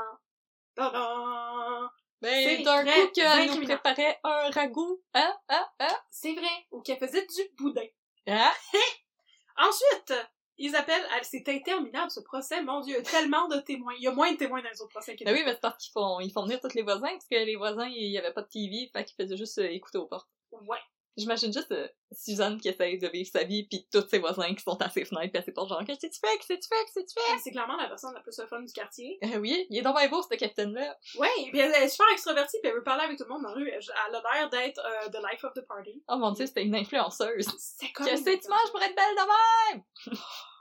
Tadam! 0.75 1.89
Ben, 2.21 2.45
C'est 2.45 2.63
d'un 2.65 2.85
coup 2.85 3.09
qu'elle 3.15 3.51
nous 3.55 3.65
préparait 3.65 4.19
un 4.25 4.51
ragoût. 4.51 5.01
Hein? 5.15 5.37
Hein? 5.49 5.67
Hein? 5.81 5.97
C'est 6.11 6.35
vrai. 6.35 6.67
Ou 6.73 6.81
qu'elle 6.83 6.99
faisait 6.99 7.25
du 7.27 7.43
boudin. 7.57 7.87
Hein? 8.27 8.51
Ensuite, 9.57 10.15
ils 10.57 10.75
appellent, 10.75 11.07
c'est 11.23 11.49
interminable 11.49 12.11
ce 12.11 12.21
procès, 12.21 12.63
mon 12.63 12.81
dieu, 12.81 13.03
tellement 13.05 13.47
de 13.49 13.59
témoins. 13.59 13.95
Il 13.97 14.03
y 14.03 14.09
a 14.09 14.13
moins 14.13 14.33
de 14.33 14.37
témoins 14.37 14.61
dans 14.63 14.69
les 14.69 14.81
autres 14.81 14.91
procès 14.91 15.15
qu'il 15.17 15.27
y 15.29 15.31
Ben 15.31 15.35
a 15.35 15.39
oui, 15.39 15.45
mais 15.45 15.53
c'est 15.55 15.61
parce 15.61 15.77
qu'ils 15.83 15.93
font, 15.93 16.19
ils 16.21 16.33
font 16.33 16.43
venir 16.45 16.61
tous 16.61 16.75
les 16.75 16.83
voisins, 16.83 17.09
parce 17.11 17.27
que 17.27 17.37
les 17.37 17.57
voisins, 17.57 17.87
il 17.87 18.11
y 18.11 18.19
avait 18.19 18.33
pas 18.33 18.43
de 18.43 18.49
TV, 18.49 18.91
fait 18.93 19.05
qu'ils 19.05 19.17
faisaient 19.17 19.37
juste 19.37 19.59
euh, 19.59 19.71
écouter 19.71 19.99
aux 19.99 20.07
portes. 20.07 20.29
Ouais. 20.51 20.79
J'imagine 21.19 21.53
juste 21.53 21.73
euh, 21.73 21.89
Suzanne 22.13 22.61
qui 22.61 22.69
essaye 22.69 22.97
de 22.97 23.09
vivre 23.09 23.29
sa 23.29 23.43
vie, 23.43 23.65
puis 23.65 23.89
tous 23.93 24.07
ses 24.09 24.21
voisins 24.21 24.55
qui 24.55 24.63
sont 24.63 24.81
à 24.81 24.89
ses 24.89 25.05
fenêtres, 25.05 25.33
pis 25.33 25.39
à 25.39 25.43
ses 25.43 25.53
portes, 25.53 25.69
genre, 25.69 25.83
qu'est-ce 25.85 26.07
que 26.07 26.13
tu 26.13 26.21
fais, 26.21 26.37
qu'est-ce 26.39 26.49
que 26.49 26.61
tu 26.61 26.69
fais, 26.69 26.85
qu'est-ce 26.85 27.01
que 27.01 27.07
tu 27.07 27.15
fais? 27.15 27.39
C'est 27.43 27.51
clairement 27.51 27.77
la 27.77 27.89
personne 27.89 28.15
la 28.15 28.21
plus 28.21 28.41
fun 28.49 28.63
du 28.63 28.73
quartier. 28.73 29.19
Euh, 29.25 29.39
oui, 29.39 29.67
il 29.69 29.79
est 29.79 29.83
dans 29.83 29.93
bien 29.93 30.09
beau, 30.09 30.23
ce 30.23 30.29
capitaine-là. 30.29 30.97
Ouais, 31.19 31.29
puis 31.51 31.59
elle 31.59 31.73
est 31.73 31.89
super 31.89 32.07
extrovertie, 32.13 32.59
puis 32.63 32.71
elle 32.71 32.77
veut 32.77 32.85
parler 32.85 33.05
avec 33.05 33.19
tout 33.19 33.25
le 33.25 33.31
monde 33.31 33.43
dans 33.43 33.51
la 33.51 33.55
rue. 33.57 33.69
Elle 33.69 34.15
a 34.15 34.23
l'air 34.33 34.49
d'être 34.49 34.81
euh, 34.81 35.09
the 35.09 35.21
life 35.31 35.43
of 35.43 35.53
the 35.55 35.67
party. 35.67 36.03
Oh 36.09 36.17
mon 36.17 36.31
dieu, 36.31 36.47
c'était 36.47 36.63
une 36.63 36.77
influenceuse. 36.77 37.49
C'est 37.59 37.91
comme... 37.93 38.07
Qu'est-ce 38.07 38.23
que 38.23 38.41
tu 38.41 38.49
manges 38.49 38.71
pour 38.71 38.81
être 38.81 38.95
belle 38.95 39.17
de 39.17 39.75
même? 39.75 39.83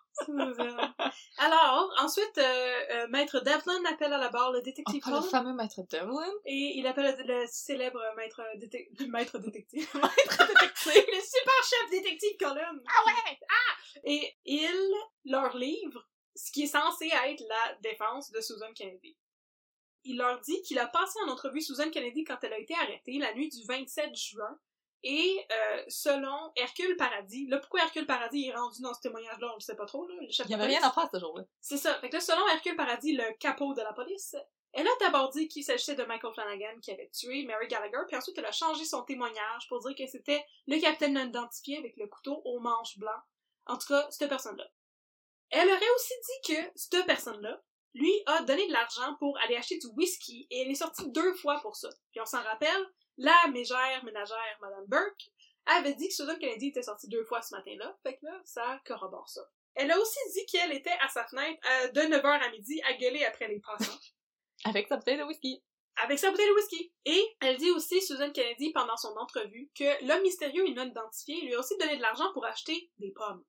Alors, 1.37 1.93
ensuite, 1.99 2.37
euh, 2.37 2.41
euh, 2.91 3.07
Maître 3.09 3.39
Devlin 3.39 3.83
appelle 3.91 4.13
à 4.13 4.17
la 4.17 4.29
barre 4.29 4.51
le 4.51 4.61
détective 4.61 5.01
le 5.05 5.13
Hall 5.13 5.23
fameux 5.23 5.53
maître 5.53 5.81
Devlin. 5.89 6.31
et 6.45 6.73
il 6.77 6.87
appelle 6.87 7.15
le, 7.17 7.41
le 7.41 7.45
célèbre 7.47 8.01
maître, 8.15 8.41
maître 9.07 9.37
détective. 9.39 9.87
maître 9.93 10.47
détective! 10.47 11.05
le 11.07 11.21
super 11.21 11.63
chef 11.63 11.89
détective 11.91 12.37
Colin! 12.39 12.79
Ah 12.87 13.05
ouais! 13.05 13.39
Ah! 13.49 13.99
Et 14.03 14.35
il 14.45 14.93
leur 15.25 15.55
livre 15.57 16.07
ce 16.35 16.51
qui 16.51 16.63
est 16.63 16.67
censé 16.67 17.07
être 17.07 17.43
la 17.47 17.75
défense 17.81 18.31
de 18.31 18.41
Susan 18.41 18.71
Kennedy. 18.75 19.17
Il 20.03 20.17
leur 20.17 20.39
dit 20.41 20.61
qu'il 20.61 20.79
a 20.79 20.87
passé 20.87 21.19
en 21.25 21.31
entrevue 21.31 21.61
Susan 21.61 21.89
Kennedy 21.89 22.23
quand 22.23 22.37
elle 22.43 22.53
a 22.53 22.59
été 22.59 22.73
arrêtée 22.75 23.17
la 23.17 23.33
nuit 23.33 23.49
du 23.49 23.65
27 23.65 24.15
juin 24.15 24.57
et 25.09 25.47
euh, 25.49 25.83
selon 25.87 26.51
Hercule 26.57 26.97
Paradis, 26.97 27.47
là 27.47 27.59
pourquoi 27.59 27.81
Hercule 27.81 28.05
Paradis 28.05 28.47
est 28.49 28.53
rendu 28.53 28.81
dans 28.81 28.93
ce 28.93 28.99
témoignage-là, 28.99 29.47
on 29.51 29.55
le 29.55 29.61
sait 29.61 29.77
pas 29.77 29.85
trop, 29.85 30.05
là, 30.05 30.15
le 30.19 30.29
chef 30.29 30.45
Il 30.47 30.49
y 30.51 30.55
de 30.55 30.55
avait 30.55 30.65
police. 30.65 30.79
rien 30.79 30.89
à 30.89 30.91
faire 30.91 31.09
ce 31.13 31.17
jour-là. 31.19 31.43
C'est 31.61 31.77
ça. 31.77 31.97
Fait 32.01 32.09
que 32.09 32.15
là, 32.15 32.19
selon 32.19 32.45
Hercule 32.49 32.75
Paradis, 32.75 33.13
le 33.13 33.23
capot 33.39 33.73
de 33.73 33.81
la 33.81 33.93
police, 33.93 34.35
elle 34.73 34.85
a 34.85 34.91
d'abord 34.99 35.29
dit 35.29 35.47
qu'il 35.47 35.63
s'agissait 35.63 35.95
de 35.95 36.03
Michael 36.03 36.33
Flanagan 36.33 36.77
qui 36.81 36.91
avait 36.91 37.09
tué 37.09 37.45
Mary 37.45 37.67
Gallagher, 37.69 38.03
puis 38.05 38.17
ensuite 38.17 38.37
elle 38.37 38.45
a 38.45 38.51
changé 38.51 38.83
son 38.83 39.01
témoignage 39.03 39.69
pour 39.69 39.79
dire 39.79 39.95
que 39.95 40.05
c'était 40.11 40.43
le 40.67 40.77
capitaine 40.81 41.13
non 41.13 41.25
identifié 41.25 41.77
avec 41.77 41.95
le 41.95 42.07
couteau 42.07 42.41
au 42.43 42.59
manche 42.59 42.97
blanc. 42.97 43.19
En 43.65 43.77
tout 43.77 43.87
cas, 43.87 44.07
cette 44.09 44.27
personne-là. 44.27 44.67
Elle 45.51 45.69
aurait 45.69 45.89
aussi 45.95 46.13
dit 46.25 46.53
que 46.53 46.71
cette 46.75 47.05
personne-là, 47.05 47.61
lui, 47.93 48.11
a 48.25 48.41
donné 48.43 48.67
de 48.67 48.73
l'argent 48.73 49.15
pour 49.19 49.37
aller 49.39 49.55
acheter 49.55 49.77
du 49.77 49.87
whisky 49.95 50.47
et 50.51 50.61
elle 50.63 50.69
est 50.71 50.75
sortie 50.75 51.09
deux 51.11 51.33
fois 51.35 51.59
pour 51.61 51.77
ça. 51.77 51.89
Puis 52.11 52.19
on 52.19 52.25
s'en 52.25 52.43
rappelle, 52.43 52.85
la 53.17 53.47
mégère 53.51 54.03
ménagère 54.03 54.57
Madame 54.61 54.85
Burke 54.87 55.31
avait 55.65 55.95
dit 55.95 56.07
que 56.07 56.13
Susan 56.13 56.37
Kennedy 56.39 56.67
était 56.67 56.83
sortie 56.83 57.09
deux 57.09 57.23
fois 57.23 57.41
ce 57.41 57.55
matin-là, 57.55 57.97
fait 58.03 58.17
que 58.17 58.25
là, 58.25 58.41
ça 58.45 58.79
corrobore 58.85 59.27
ça. 59.29 59.41
Elle 59.75 59.91
a 59.91 59.99
aussi 59.99 60.19
dit 60.33 60.45
qu'elle 60.45 60.73
était 60.73 60.95
à 61.01 61.07
sa 61.07 61.25
fenêtre 61.27 61.59
euh, 61.69 61.87
de 61.89 62.01
9h 62.01 62.25
à 62.25 62.49
midi 62.49 62.81
à 62.83 62.93
gueuler 62.93 63.25
après 63.25 63.47
les 63.47 63.59
passants. 63.59 63.99
Avec 64.65 64.87
sa 64.87 64.97
bouteille 64.97 65.17
de 65.17 65.23
whisky. 65.23 65.63
avec 65.97 66.17
sa 66.17 66.31
bouteille 66.31 66.47
de 66.47 66.53
whisky. 66.53 66.91
Et 67.05 67.23
elle 67.41 67.57
dit 67.57 67.69
aussi, 67.69 68.01
Susan 68.01 68.31
Kennedy, 68.31 68.71
pendant 68.71 68.97
son 68.97 69.15
entrevue, 69.17 69.69
que 69.75 70.05
l'homme 70.05 70.23
mystérieux 70.23 70.67
et 70.67 70.73
non 70.73 70.85
identifié 70.85 71.41
lui 71.41 71.53
a 71.53 71.59
aussi 71.59 71.77
donné 71.77 71.97
de 71.97 72.01
l'argent 72.01 72.33
pour 72.33 72.43
acheter 72.43 72.91
des 72.97 73.11
pommes. 73.11 73.45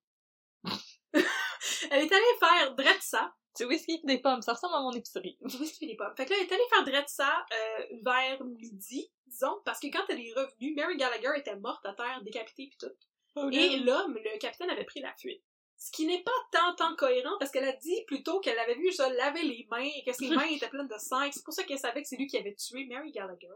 elle 1.14 2.02
est 2.02 2.12
allée 2.12 2.38
faire 2.38 2.74
drette 2.74 3.02
ça, 3.02 3.34
Du 3.59 3.64
whisky 3.64 4.00
et 4.02 4.06
des 4.06 4.18
pommes, 4.18 4.42
ça 4.42 4.52
ressemble 4.52 4.74
à 4.74 4.80
mon 4.80 4.92
épicerie. 4.92 5.36
du 5.40 5.56
whisky 5.56 5.84
et 5.84 5.88
des 5.88 5.96
pommes. 5.96 6.14
Fait 6.16 6.24
que 6.24 6.30
là, 6.30 6.36
elle 6.40 6.46
est 6.46 6.52
allée 6.52 6.68
faire 6.70 6.84
drette 6.84 7.09
ça 7.09 7.44
euh, 7.52 7.84
vers 8.02 8.44
midi, 8.44 9.11
disons, 9.26 9.61
parce 9.64 9.80
que 9.80 9.88
quand 9.88 10.04
elle 10.09 10.20
est 10.20 10.32
revenue, 10.32 10.74
Mary 10.74 10.96
Gallagher 10.96 11.32
était 11.36 11.56
morte 11.56 11.84
à 11.84 11.94
terre, 11.94 12.22
décapitée 12.22 12.68
pis 12.68 12.78
tout. 12.78 12.94
Oh, 13.36 13.50
Et 13.50 13.78
l'homme, 13.78 14.14
le 14.14 14.38
capitaine, 14.38 14.70
avait 14.70 14.84
pris 14.84 15.00
la 15.00 15.14
fuite. 15.14 15.42
Ce 15.76 15.92
qui 15.92 16.06
n'est 16.06 16.22
pas 16.22 16.32
tant, 16.50 16.74
tant 16.74 16.96
cohérent 16.96 17.36
parce 17.38 17.52
qu'elle 17.52 17.68
a 17.68 17.72
dit 17.72 18.04
plutôt 18.06 18.40
qu'elle 18.40 18.59
avait 18.59 18.74
vu 18.74 18.90
ça 18.90 19.09
laver 19.11 19.44
les 19.44 19.64
mains 19.70 19.88
et 19.94 20.02
que 20.04 20.12
ses 20.12 20.28
mains 20.28 20.42
étaient 20.50 20.68
pleines 20.68 20.88
de 20.88 20.98
sang 20.98 21.30
c'est 21.30 21.44
pour 21.44 21.54
ça 21.54 21.62
qu'elle 21.62 21.78
savait 21.78 22.02
que 22.02 22.09
c'est 22.09 22.16
lui 22.16 22.26
qui 22.26 22.36
avait 22.36 22.56
tué 22.56 22.86
Mary 22.86 23.12
Gallagher. 23.12 23.46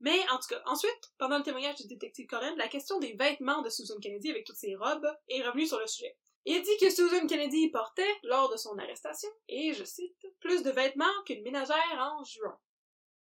Mais 0.00 0.18
en 0.30 0.38
tout 0.38 0.48
cas, 0.48 0.60
ensuite, 0.66 1.12
pendant 1.18 1.38
le 1.38 1.44
témoignage 1.44 1.76
du 1.76 1.86
détective 1.86 2.26
Colin, 2.26 2.52
la 2.56 2.66
question 2.66 2.98
des 2.98 3.12
vêtements 3.12 3.62
de 3.62 3.70
Susan 3.70 3.94
Kennedy 4.02 4.30
avec 4.30 4.44
toutes 4.44 4.56
ses 4.56 4.74
robes 4.74 5.06
est 5.28 5.42
revenue 5.42 5.66
sur 5.66 5.78
le 5.78 5.86
sujet. 5.86 6.16
Il 6.44 6.60
dit 6.62 6.76
que 6.80 6.90
Susan 6.90 7.26
Kennedy 7.26 7.70
portait, 7.70 8.02
lors 8.24 8.50
de 8.50 8.56
son 8.56 8.76
arrestation, 8.78 9.28
et 9.48 9.72
je 9.74 9.84
cite, 9.84 10.26
plus 10.40 10.62
de 10.62 10.70
vêtements 10.70 11.04
qu'une 11.24 11.42
ménagère 11.42 11.76
en 11.98 12.24
juin. 12.24 12.58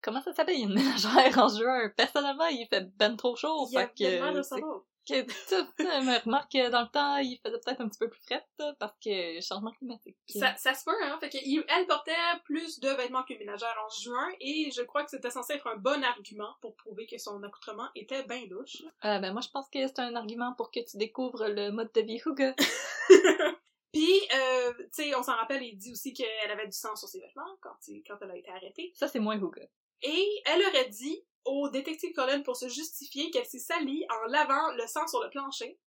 Comment 0.03 0.21
ça 0.21 0.33
s'appelle 0.33 0.59
une 0.59 0.75
ménagère 0.75 1.39
en 1.39 1.49
juin? 1.49 1.91
Personnellement, 1.97 2.47
il 2.47 2.67
fait 2.69 2.85
ben 2.97 3.17
trop 3.17 3.37
chaud. 3.37 3.67
Il 3.71 3.75
y 3.75 3.79
a 3.79 3.89
fait 3.89 3.95
que, 3.95 4.37
de 4.37 4.43
savoir. 4.43 4.83
Que 5.07 5.15
euh, 5.55 6.01
me 6.03 6.25
remarque 6.25 6.53
que 6.53 6.69
dans 6.71 6.83
le 6.83 6.89
temps, 6.89 7.17
il 7.19 7.39
faisait 7.45 7.59
peut-être 7.65 7.81
un 7.81 7.89
petit 7.89 7.99
peu 7.99 8.09
plus 8.11 8.21
frais, 8.23 8.45
parce 8.79 8.93
que 9.03 9.41
changement 9.41 9.71
climatique. 9.73 10.17
Ça, 10.29 10.55
ça 10.57 10.75
se 10.75 10.85
peut, 10.85 10.97
hein. 11.05 11.17
Fait 11.21 11.29
que, 11.31 11.39
il- 11.45 11.65
elle 11.69 11.87
portait 11.87 12.13
plus 12.45 12.81
de 12.81 12.89
vêtements 12.91 13.23
qu'une 13.23 13.39
ménagère 13.39 13.75
en 13.87 13.89
juin, 14.03 14.29
et 14.41 14.71
je 14.71 14.83
crois 14.83 15.05
que 15.05 15.11
c'était 15.11 15.31
censé 15.31 15.55
être 15.55 15.67
un 15.69 15.77
bon 15.77 16.03
argument 16.05 16.55
pour 16.61 16.75
prouver 16.77 17.07
que 17.07 17.19
son 17.19 17.43
accoutrement 17.43 17.89
était 17.95 18.25
bien 18.25 18.45
louche. 18.51 18.83
Euh, 19.05 19.19
ben 19.19 19.33
moi, 19.33 19.41
je 19.41 19.49
pense 19.49 19.69
que 19.71 19.87
c'est 19.87 20.01
un 20.01 20.15
argument 20.17 20.53
pour 20.55 20.71
que 20.71 20.81
tu 20.81 20.97
découvres 20.97 21.47
le 21.49 21.71
mode 21.71 21.93
de 21.93 22.01
vie 22.03 22.21
Hugo. 22.25 22.53
Puis, 23.93 24.21
euh, 24.35 24.73
tu 24.79 24.89
sais, 24.93 25.15
on 25.15 25.23
s'en 25.23 25.37
rappelle, 25.37 25.63
il 25.63 25.77
dit 25.79 25.93
aussi 25.93 26.13
qu'elle 26.13 26.51
avait 26.51 26.67
du 26.67 26.77
sang 26.77 26.95
sur 26.97 27.09
ses 27.09 27.21
vêtements 27.21 27.57
quand, 27.63 27.77
quand 28.07 28.17
elle 28.21 28.31
a 28.31 28.37
été 28.37 28.51
arrêtée. 28.51 28.93
Ça, 28.95 29.09
c'est 29.09 29.21
moins 29.21 29.37
Hugo. 29.37 29.53
Et 30.03 30.43
elle 30.45 30.61
aurait 30.67 30.89
dit 30.91 31.25
au 31.47 31.69
détective 31.69 32.13
Colin 32.15 32.43
pour 32.43 32.57
se 32.57 32.69
justifier 32.69 33.31
qu'elle 33.31 33.47
s'est 33.47 33.59
salie 33.59 34.05
en 34.11 34.27
lavant 34.29 34.73
le 34.73 34.87
sang 34.87 35.07
sur 35.07 35.23
le 35.23 35.31
plancher 35.31 35.79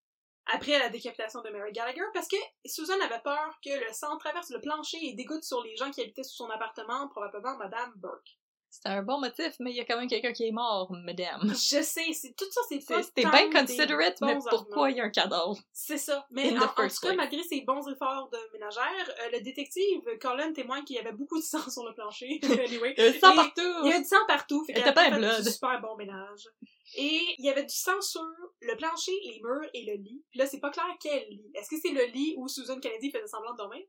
après 0.51 0.79
la 0.79 0.89
décapitation 0.89 1.41
de 1.41 1.49
Mary 1.49 1.71
Gallagher 1.71 2.01
parce 2.13 2.27
que 2.27 2.37
Susan 2.65 2.99
avait 3.01 3.21
peur 3.21 3.59
que 3.63 3.69
le 3.69 3.93
sang 3.93 4.17
traverse 4.17 4.49
le 4.49 4.61
plancher 4.61 4.97
et 5.01 5.13
dégoûte 5.13 5.43
sur 5.43 5.63
les 5.63 5.75
gens 5.75 5.91
qui 5.91 6.01
habitaient 6.01 6.23
sous 6.23 6.37
son 6.37 6.49
appartement, 6.49 7.07
probablement 7.09 7.57
Madame 7.57 7.93
Burke. 7.97 8.38
C'est 8.71 8.87
un 8.87 9.01
bon 9.01 9.19
motif, 9.19 9.55
mais 9.59 9.71
il 9.71 9.77
y 9.77 9.79
a 9.79 9.85
quand 9.85 9.97
même 9.97 10.07
quelqu'un 10.07 10.31
qui 10.31 10.47
est 10.47 10.51
mort, 10.51 10.91
madame. 11.03 11.49
Je 11.49 11.81
sais, 11.81 12.13
c'est 12.13 12.35
tout 12.35 12.45
ça, 12.51 12.61
c'est 12.69 12.85
pas 12.85 13.01
C'était 13.01 13.25
bien 13.25 13.49
considerate, 13.49 14.21
mais 14.21 14.37
pourquoi 14.49 14.91
il 14.91 14.97
y 14.97 14.99
a 15.01 15.05
un 15.05 15.09
cadavre? 15.09 15.57
C'est 15.73 15.97
ça. 15.97 16.25
Mais 16.29 16.57
en, 16.57 16.67
tout 16.67 17.01
cas, 17.01 17.13
malgré 17.15 17.41
ses 17.43 17.61
bons 17.61 17.87
efforts 17.89 18.29
de 18.29 18.37
ménagère, 18.53 19.15
euh, 19.21 19.31
le 19.33 19.41
détective 19.41 20.01
Colin 20.21 20.53
témoigne 20.53 20.83
qu'il 20.83 20.97
y 20.97 20.99
avait 20.99 21.13
beaucoup 21.13 21.39
de 21.39 21.43
sang 21.43 21.67
sur 21.69 21.83
le 21.83 21.93
plancher. 21.93 22.39
anyway. 22.43 22.93
Il 22.97 23.03
y 23.03 23.07
a 23.07 23.11
du 23.11 23.19
sang 23.19 23.35
partout! 23.35 23.61
Il 23.83 23.89
y 23.89 23.93
a 23.93 23.99
du 23.99 24.05
sang 24.05 24.25
partout. 24.27 24.63
Fait 24.65 24.73
Elle 24.73 24.79
était 24.81 24.89
a 24.89 24.93
pas 24.93 25.09
blood. 25.09 25.43
du 25.43 25.49
super 25.49 25.81
bon 25.81 25.95
ménage. 25.97 26.47
Et 26.95 27.35
il 27.37 27.45
y 27.45 27.49
avait 27.49 27.65
du 27.65 27.75
sang 27.75 27.99
sur 28.01 28.21
le 28.61 28.75
plancher, 28.75 29.13
les 29.25 29.39
murs 29.41 29.69
et 29.73 29.83
le 29.85 29.93
lit. 29.95 30.23
Puis 30.29 30.39
là, 30.39 30.45
c'est 30.45 30.59
pas 30.59 30.71
clair 30.71 30.85
quel 31.01 31.27
lit. 31.29 31.51
Est-ce 31.55 31.69
que 31.69 31.75
c'est 31.81 31.93
le 31.93 32.05
lit 32.05 32.35
où 32.37 32.47
Susan 32.47 32.79
Kennedy 32.79 33.11
faisait 33.11 33.27
semblant 33.27 33.53
de 33.53 33.57
dormir? 33.57 33.83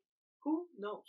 Who 0.45 0.69
knows? 0.79 1.05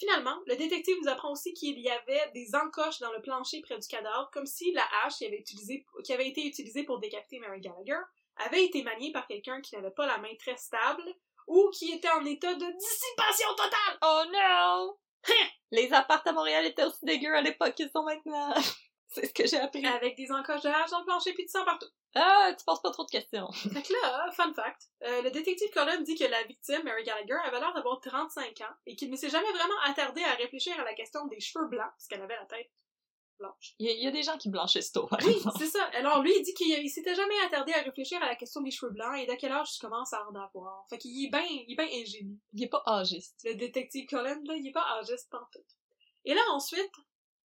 Finalement, 0.00 0.40
le 0.46 0.56
détective 0.56 0.96
nous 1.02 1.10
apprend 1.10 1.30
aussi 1.30 1.52
qu'il 1.52 1.78
y 1.78 1.90
avait 1.90 2.30
des 2.32 2.54
encoches 2.54 3.00
dans 3.00 3.12
le 3.12 3.20
plancher 3.20 3.60
près 3.60 3.78
du 3.78 3.86
cadavre, 3.86 4.30
comme 4.32 4.46
si 4.46 4.72
la 4.72 4.88
hache 5.04 5.18
qui 5.18 5.26
avait, 6.14 6.28
été 6.28 6.46
utilisée 6.46 6.84
pour 6.84 6.98
décapiter 6.98 7.38
Mary 7.38 7.60
Gallagher 7.60 8.00
avait 8.36 8.64
été 8.64 8.82
maniée 8.82 9.12
par 9.12 9.26
quelqu'un 9.26 9.60
qui 9.60 9.76
n'avait 9.76 9.90
pas 9.90 10.06
la 10.06 10.16
main 10.16 10.34
très 10.38 10.56
stable 10.56 11.04
ou 11.46 11.68
qui 11.74 11.92
était 11.92 12.08
en 12.08 12.24
état 12.24 12.54
de 12.54 12.78
dissipation 12.78 13.48
totale! 13.50 13.98
Oh 14.00 14.22
no! 14.32 14.98
Les 15.70 15.92
apparts 15.92 16.26
à 16.26 16.32
Montréal 16.32 16.64
étaient 16.64 16.84
aussi 16.84 17.04
dégueux 17.04 17.36
à 17.36 17.42
l'époque 17.42 17.74
qu'ils 17.74 17.90
sont 17.94 18.02
maintenant. 18.02 18.54
c'est 19.12 19.26
ce 19.26 19.34
que 19.34 19.46
j'ai 19.46 19.58
appris. 19.58 19.84
Avec 19.84 20.16
des 20.16 20.30
encoches 20.30 20.62
de 20.62 20.68
hache 20.68 20.90
dans 20.90 21.00
le 21.00 21.04
plancher 21.04 21.32
puis 21.32 21.44
du 21.44 21.50
sang 21.50 21.64
partout. 21.64 21.88
Ah, 22.14 22.52
tu 22.56 22.64
poses 22.64 22.80
pas 22.80 22.90
trop 22.90 23.04
de 23.04 23.10
questions. 23.10 23.50
Fait 23.52 23.82
que 23.82 23.92
là, 23.92 24.30
fun 24.32 24.52
fact, 24.54 24.88
euh, 25.02 25.22
le 25.22 25.30
détective 25.30 25.70
Colin 25.72 26.00
dit 26.00 26.16
que 26.16 26.24
la 26.24 26.42
victime, 26.44 26.82
Mary 26.84 27.04
Gallagher, 27.04 27.38
avait 27.44 27.60
l'air 27.60 27.72
d'avoir 27.74 28.00
35 28.00 28.60
ans 28.62 28.74
et 28.86 28.96
qu'il 28.96 29.10
ne 29.10 29.16
s'est 29.16 29.30
jamais 29.30 29.50
vraiment 29.52 29.78
attardé 29.86 30.22
à 30.22 30.34
réfléchir 30.34 30.78
à 30.78 30.84
la 30.84 30.94
question 30.94 31.26
des 31.26 31.40
cheveux 31.40 31.66
blancs, 31.66 31.90
parce 31.90 32.06
qu'elle 32.08 32.22
avait 32.22 32.36
la 32.36 32.46
tête 32.46 32.70
blanche. 33.38 33.74
Il 33.78 33.86
y, 33.86 33.90
a, 33.90 33.92
il 33.94 34.02
y 34.02 34.06
a 34.06 34.10
des 34.10 34.22
gens 34.22 34.36
qui 34.36 34.50
blanchissent 34.50 34.92
tôt, 34.92 35.06
par 35.06 35.18
Oui, 35.24 35.36
c'est 35.58 35.66
ça. 35.66 35.84
Alors 35.94 36.22
lui, 36.22 36.32
il 36.36 36.42
dit 36.42 36.54
qu'il 36.54 36.68
il 36.68 36.90
s'était 36.90 37.14
jamais 37.14 37.38
attardé 37.46 37.72
à 37.72 37.80
réfléchir 37.80 38.22
à 38.22 38.26
la 38.26 38.36
question 38.36 38.60
des 38.60 38.70
cheveux 38.70 38.92
blancs 38.92 39.16
et 39.18 39.26
d'à 39.26 39.36
quel 39.36 39.52
âge 39.52 39.72
tu 39.72 39.80
commences 39.80 40.12
à 40.12 40.28
en 40.28 40.34
avoir. 40.34 40.86
Fait 40.88 40.98
qu'il 40.98 41.24
est 41.24 41.30
bien 41.30 41.42
ben 41.76 41.88
ingénieux. 41.88 42.38
Il 42.52 42.64
est 42.64 42.68
pas 42.68 42.82
âgiste. 42.86 43.40
Le 43.44 43.54
détective 43.54 44.08
Colin, 44.08 44.40
là, 44.44 44.54
il 44.56 44.66
est 44.66 44.72
pas 44.72 44.86
âgiste 44.98 45.30
pantoute. 45.30 45.78
Et 46.24 46.34
là, 46.34 46.42
ensuite, 46.50 46.92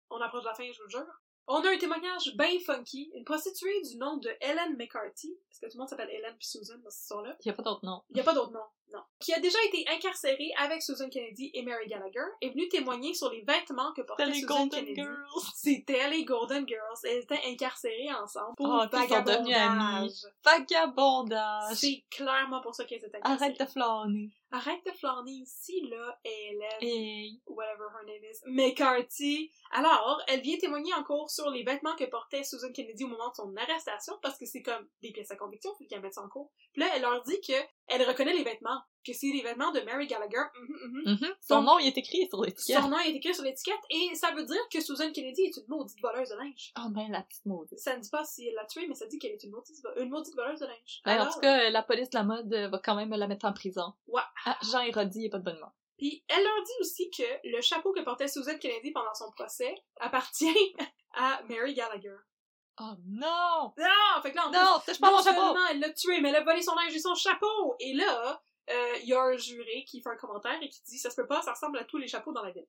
on 0.09 0.21
approche 0.21 0.43
de 0.43 0.47
la 0.47 0.53
fin, 0.53 0.63
je 0.71 0.77
vous 0.77 0.85
le 0.85 0.89
jure. 0.89 1.21
On 1.47 1.63
a 1.63 1.69
un 1.69 1.77
témoignage 1.77 2.35
bien 2.35 2.59
funky. 2.65 3.11
Une 3.15 3.25
prostituée 3.25 3.81
du 3.81 3.97
nom 3.97 4.17
de 4.17 4.29
Helen 4.39 4.77
McCarthy, 4.77 5.37
parce 5.47 5.59
que 5.59 5.65
tout 5.65 5.77
le 5.77 5.79
monde 5.79 5.89
s'appelle 5.89 6.09
Helen 6.09 6.35
puis 6.37 6.47
Susan 6.47 6.77
dans 6.83 6.89
cette 6.89 7.01
histoire-là. 7.01 7.35
Il 7.41 7.47
y 7.47 7.51
a 7.51 7.53
pas 7.53 7.63
d'autre 7.63 7.85
nom. 7.85 8.01
Il 8.09 8.15
n'y 8.15 8.21
a 8.21 8.23
pas 8.23 8.33
d'autre 8.33 8.51
nom, 8.51 8.63
non. 8.93 9.01
Qui 9.19 9.33
a 9.33 9.39
déjà 9.39 9.57
été 9.67 9.85
incarcérée 9.89 10.51
avec 10.57 10.81
Susan 10.81 11.09
Kennedy 11.09 11.51
et 11.53 11.63
Mary 11.63 11.87
Gallagher, 11.87 12.25
est 12.41 12.49
venue 12.49 12.67
témoigner 12.69 13.13
sur 13.13 13.29
les 13.31 13.41
vêtements 13.41 13.91
que 13.93 14.01
portait 14.01 14.31
Susan 14.33 14.47
Golden 14.47 14.69
Kennedy. 14.69 15.01
Girls. 15.01 15.17
C'était 15.55 16.09
les 16.09 16.23
Golden 16.25 16.67
Girls. 16.67 16.97
Elles 17.03 17.23
étaient 17.23 17.41
incarcérées 17.45 18.11
ensemble 18.21 18.55
pour 18.55 18.73
amies. 18.73 18.89
vagabondage. 18.91 20.11
Vagabondage. 20.43 21.75
C'est 21.75 22.03
clairement 22.09 22.61
pour 22.61 22.75
ça 22.75 22.85
qu'elles 22.85 23.03
étaient 23.05 23.17
incarcérées. 23.17 23.43
Arrête 23.45 23.59
de 23.59 23.65
flâner. 23.65 24.29
Arrête 24.53 24.85
de 24.85 24.91
flâner 24.91 25.31
ici, 25.31 25.87
là, 25.89 26.19
Hélène, 26.25 26.67
Hey. 26.81 27.39
whatever 27.47 27.85
her 27.97 28.05
name 28.05 28.21
is, 28.23 28.39
McCarthy. 28.45 29.49
Alors, 29.71 30.21
elle 30.27 30.41
vient 30.41 30.57
témoigner 30.57 30.93
en 30.93 31.03
cours 31.03 31.29
sur 31.29 31.49
les 31.49 31.63
vêtements 31.63 31.95
que 31.95 32.03
portait 32.03 32.43
Susan 32.43 32.69
Kennedy 32.73 33.05
au 33.05 33.07
moment 33.07 33.29
de 33.29 33.35
son 33.35 33.55
arrestation, 33.55 34.13
parce 34.21 34.37
que 34.37 34.45
c'est 34.45 34.61
comme 34.61 34.85
des 35.01 35.11
pièces 35.13 35.31
à 35.31 35.37
conviction, 35.37 35.71
faut 35.77 35.85
qu'elle 35.85 36.01
mette 36.01 36.15
ça 36.15 36.21
en 36.21 36.27
cours. 36.27 36.51
Puis 36.73 36.81
là, 36.81 36.89
elle 36.93 37.01
leur 37.03 37.21
dit 37.23 37.39
que 37.39 37.53
elle 37.91 38.07
reconnaît 38.07 38.33
les 38.33 38.43
vêtements, 38.43 38.81
que 39.05 39.13
c'est 39.13 39.27
les 39.27 39.41
vêtements 39.41 39.71
de 39.71 39.81
Mary 39.81 40.07
Gallagher. 40.07 40.37
Mhm, 40.59 40.75
mhm. 41.05 41.17
Mhm. 41.21 41.35
Son 41.41 41.61
nom, 41.61 41.77
est 41.79 41.97
écrit 41.97 42.27
sur 42.29 42.41
l'étiquette. 42.41 42.81
Son 42.81 42.89
nom 42.89 42.97
est 42.99 43.11
écrit 43.11 43.33
sur 43.35 43.43
l'étiquette, 43.43 43.79
et 43.89 44.15
ça 44.15 44.31
veut 44.31 44.45
dire 44.45 44.61
que 44.71 44.79
Susan 44.81 45.11
Kennedy 45.11 45.43
est 45.43 45.57
une 45.57 45.65
maudite 45.67 45.99
voleuse 46.01 46.29
de 46.29 46.35
linge. 46.35 46.71
Ah 46.75 46.87
ben, 46.89 47.07
la 47.11 47.21
petite 47.21 47.45
maudite. 47.45 47.79
Ça 47.79 47.95
ne 47.95 48.01
dit 48.01 48.09
pas 48.09 48.23
si 48.23 48.47
elle 48.47 48.55
l'a 48.55 48.65
tuée, 48.65 48.87
mais 48.87 48.95
ça 48.95 49.05
dit 49.07 49.19
qu'elle 49.19 49.31
est 49.33 49.43
une 49.43 49.51
maudite, 49.51 49.75
une 49.97 50.09
maudite 50.09 50.35
voleuse 50.35 50.59
de 50.59 50.65
linge. 50.67 51.01
Ben, 51.05 51.17
en 51.17 51.21
Alors- 51.21 51.33
tout 51.33 51.39
cas, 51.41 51.69
la 51.69 51.83
police 51.83 52.09
de 52.09 52.17
la 52.17 52.23
mode 52.23 52.53
euh, 52.53 52.67
va 52.69 52.79
quand 52.79 52.95
même 52.95 53.09
la 53.11 53.27
mettre 53.27 53.45
en 53.45 53.53
prison. 53.53 53.93
Ouais. 54.07 54.21
Ah, 54.45 54.57
Jean 54.63 54.81
Hérodi, 54.81 55.19
il 55.19 55.25
est 55.25 55.29
pas 55.29 55.39
de 55.39 55.43
bonne 55.43 55.57
humeur. 55.57 55.71
Puis 55.97 56.23
elle 56.29 56.43
leur 56.43 56.63
dit 56.63 56.71
aussi 56.81 57.11
que 57.11 57.23
le 57.47 57.61
chapeau 57.61 57.91
que 57.93 57.99
portait 58.01 58.27
Susan 58.27 58.57
Kennedy 58.59 58.91
pendant 58.91 59.13
son 59.13 59.29
procès 59.31 59.75
appartient 59.99 60.47
à 61.13 61.41
Mary 61.47 61.75
Gallagher. 61.75 62.15
Oh 62.83 62.95
non! 63.07 63.73
Non! 63.77 64.21
Fait 64.23 64.31
que 64.31 64.35
là, 64.37 64.47
en 64.47 64.49
plus, 64.49 64.59
Non, 64.59 64.79
touche 64.85 64.99
pas 64.99 65.11
non 65.11 65.17
mon 65.17 65.23
chapeau! 65.23 65.57
elle 65.69 65.79
l'a 65.79 65.91
tué, 65.91 66.19
mais 66.19 66.29
elle 66.29 66.37
a 66.37 66.43
volé 66.43 66.63
son 66.63 66.73
linge 66.73 66.95
et 66.95 66.99
son 66.99 67.13
chapeau! 67.13 67.75
Et 67.79 67.93
là, 67.93 68.41
euh, 68.71 68.93
il 69.03 69.09
y 69.09 69.13
a 69.13 69.21
un 69.21 69.37
juré 69.37 69.85
qui 69.87 70.01
fait 70.01 70.09
un 70.09 70.15
commentaire 70.15 70.57
et 70.61 70.67
qui 70.67 70.81
dit 70.87 70.97
«Ça 70.99 71.11
se 71.11 71.15
peut 71.15 71.27
pas, 71.27 71.43
ça 71.43 71.51
ressemble 71.51 71.77
à 71.77 71.83
tous 71.83 71.97
les 71.97 72.07
chapeaux 72.07 72.31
dans 72.33 72.43
la 72.43 72.49
ville. 72.51 72.65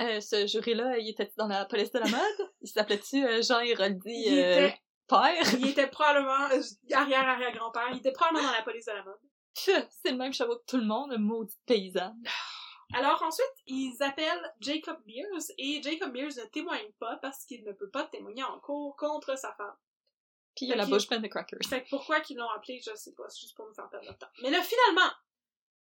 Euh, 0.00 0.20
ce 0.20 0.46
jury-là, 0.46 0.98
il 0.98 1.08
était 1.08 1.32
dans 1.36 1.48
la 1.48 1.64
police 1.64 1.90
de 1.90 1.98
la 1.98 2.06
mode? 2.06 2.50
Il 2.62 2.68
s'appelait-tu 2.68 3.26
euh, 3.26 3.42
Jean 3.42 3.58
Hérodi 3.58 4.00
Il 4.06 4.38
euh, 4.38 4.68
était- 4.68 4.80
père? 5.08 5.54
Il 5.58 5.68
était 5.68 5.88
probablement 5.88 6.48
euh, 6.52 6.62
arrière-arrière-grand-père, 6.94 7.88
il 7.90 7.98
était 7.98 8.12
probablement 8.12 8.46
dans 8.46 8.56
la 8.56 8.62
police 8.62 8.86
de 8.86 8.92
la 8.92 9.02
mode. 9.02 9.18
C'est 9.52 10.10
le 10.12 10.16
même 10.16 10.32
chapeau 10.32 10.56
que 10.58 10.64
tout 10.66 10.76
le 10.76 10.86
monde, 10.86 11.10
le 11.10 11.18
maudit 11.18 11.58
paysan. 11.66 12.14
Alors 12.94 13.22
ensuite, 13.22 13.54
ils 13.66 13.96
appellent 14.02 14.54
Jacob 14.60 14.98
Mears 15.06 15.52
et 15.58 15.80
Jacob 15.82 16.12
Mears 16.12 16.36
ne 16.36 16.44
témoigne 16.46 16.90
pas 16.98 17.16
parce 17.22 17.44
qu'il 17.44 17.64
ne 17.64 17.72
peut 17.72 17.90
pas 17.90 18.04
témoigner 18.04 18.42
en 18.42 18.58
cours 18.60 18.96
contre 18.96 19.36
sa 19.38 19.52
femme. 19.54 19.76
Puis 20.56 20.66
il 20.66 20.68
y 20.68 20.72
a 20.72 20.76
la 20.76 20.86
bouche 20.86 21.06
pleine 21.06 21.22
de 21.22 21.28
crackers. 21.28 21.60
Fait 21.68 21.84
que 21.84 21.90
pourquoi 21.90 22.20
qu'ils 22.20 22.36
l'ont 22.36 22.50
appelé, 22.50 22.80
je 22.84 22.94
sais 22.94 23.14
pas, 23.14 23.28
c'est 23.28 23.40
juste 23.40 23.56
pour 23.56 23.66
nous 23.66 23.74
faire 23.74 23.88
perdre 23.88 24.06
notre 24.06 24.18
temps. 24.18 24.32
Mais 24.42 24.50
là, 24.50 24.60
finalement, 24.62 25.10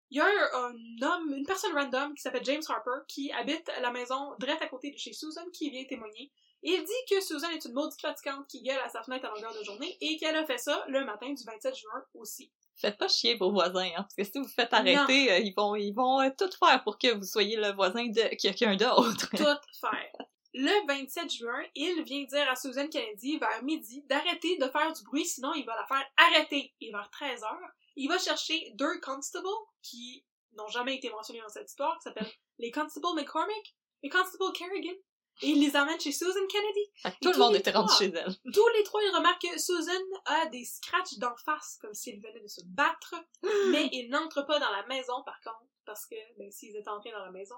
il 0.09 0.17
y 0.17 0.21
a 0.21 0.25
un, 0.25 0.65
un 0.65 1.07
homme, 1.07 1.33
une 1.33 1.45
personne 1.45 1.73
random 1.73 2.13
qui 2.13 2.21
s'appelle 2.21 2.43
James 2.43 2.61
Harper 2.67 3.05
qui 3.07 3.31
habite 3.31 3.71
la 3.81 3.91
maison 3.91 4.35
direct 4.39 4.61
à 4.61 4.67
côté 4.67 4.91
de 4.91 4.97
chez 4.97 5.13
Susan 5.13 5.45
qui 5.53 5.69
vient 5.69 5.85
témoigner. 5.85 6.31
Et 6.63 6.71
il 6.71 6.83
dit 6.83 7.15
que 7.15 7.21
Susan 7.21 7.49
est 7.49 7.63
une 7.65 7.73
maudite 7.73 8.01
fatigante 8.01 8.47
qui 8.47 8.61
gueule 8.61 8.79
à 8.79 8.89
sa 8.89 9.03
fenêtre 9.03 9.25
à 9.25 9.29
longueur 9.33 9.53
de 9.57 9.63
journée 9.63 9.97
et 10.01 10.17
qu'elle 10.17 10.35
a 10.35 10.45
fait 10.45 10.57
ça 10.57 10.83
le 10.87 11.05
matin 11.05 11.31
du 11.31 11.43
27 11.43 11.75
juin 11.75 12.03
aussi. 12.13 12.51
Faites 12.79 12.97
pas 12.97 13.07
chier 13.07 13.35
vos 13.35 13.51
voisins, 13.51 13.89
hein, 13.97 14.03
parce 14.03 14.15
que 14.15 14.23
si 14.23 14.39
vous 14.39 14.47
faites 14.47 14.71
arrêter, 14.71 15.31
euh, 15.31 15.39
ils 15.39 15.53
vont, 15.55 15.75
ils 15.75 15.93
vont 15.93 16.21
euh, 16.21 16.29
tout 16.37 16.49
faire 16.59 16.83
pour 16.83 16.99
que 16.99 17.13
vous 17.13 17.23
soyez 17.23 17.57
le 17.57 17.73
voisin 17.73 18.05
de 18.05 18.35
quelqu'un 18.35 18.75
d'autre. 18.75 19.29
Tout 19.31 19.79
faire. 19.81 20.27
Le 20.53 20.87
27 20.87 21.31
juin, 21.31 21.63
il 21.75 22.03
vient 22.03 22.23
dire 22.23 22.49
à 22.49 22.55
Susan 22.55 22.87
Kennedy 22.87 23.37
vers 23.37 23.63
midi 23.63 24.03
d'arrêter 24.07 24.57
de 24.57 24.67
faire 24.67 24.93
du 24.93 25.03
bruit, 25.03 25.25
sinon 25.25 25.53
il 25.55 25.65
va 25.65 25.75
la 25.75 25.85
faire 25.85 26.05
arrêter. 26.17 26.73
Et 26.81 26.91
vers 26.91 27.09
13 27.09 27.43
heures, 27.43 27.71
il 27.95 28.07
va 28.07 28.17
chercher 28.17 28.71
deux 28.75 28.99
constables 29.01 29.47
qui 29.81 30.23
n'ont 30.53 30.67
jamais 30.67 30.95
été 30.95 31.09
mentionnés 31.09 31.41
dans 31.41 31.49
cette 31.49 31.69
histoire, 31.69 31.97
qui 31.97 32.03
s'appellent 32.03 32.31
les 32.59 32.71
constables 32.71 33.07
McCormick 33.15 33.75
et 34.03 34.09
constable 34.09 34.51
Kerrigan. 34.53 34.97
Et 35.41 35.49
il 35.49 35.59
les 35.59 35.75
emmène 35.77 35.99
chez 35.99 36.11
Susan 36.11 36.45
Kennedy. 36.49 36.91
Fait 36.95 37.11
que 37.11 37.15
Et 37.15 37.19
tout 37.21 37.31
le 37.31 37.37
monde 37.37 37.55
était 37.55 37.71
rendu 37.71 37.93
chez 37.93 38.05
elle. 38.05 38.35
Tous 38.53 38.67
les 38.75 38.83
trois, 38.83 39.01
ils 39.03 39.15
remarquent 39.15 39.41
que 39.41 39.59
Susan 39.59 39.91
a 40.25 40.47
des 40.47 40.65
scratchs 40.65 41.17
d'en 41.17 41.35
face, 41.35 41.77
comme 41.81 41.93
s'il 41.93 42.19
venait 42.21 42.39
de 42.41 42.47
se 42.47 42.61
battre, 42.65 43.15
mais 43.71 43.89
il 43.91 44.09
n'entre 44.09 44.41
pas 44.43 44.59
dans 44.59 44.71
la 44.71 44.85
maison, 44.87 45.23
par 45.23 45.39
contre, 45.41 45.65
parce 45.85 46.05
que, 46.05 46.15
ben, 46.37 46.51
s'ils 46.51 46.75
étaient 46.75 46.89
entrés 46.89 47.11
dans 47.11 47.23
la 47.23 47.31
maison, 47.31 47.55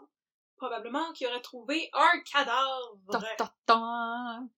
probablement 0.58 1.12
qu'ils 1.14 1.28
auraient 1.28 1.42
trouvé 1.42 1.90
un 1.94 2.20
cadavre. 2.32 3.00
Tan, 3.12 3.22
tan, 3.38 3.50
tan. 3.66 4.50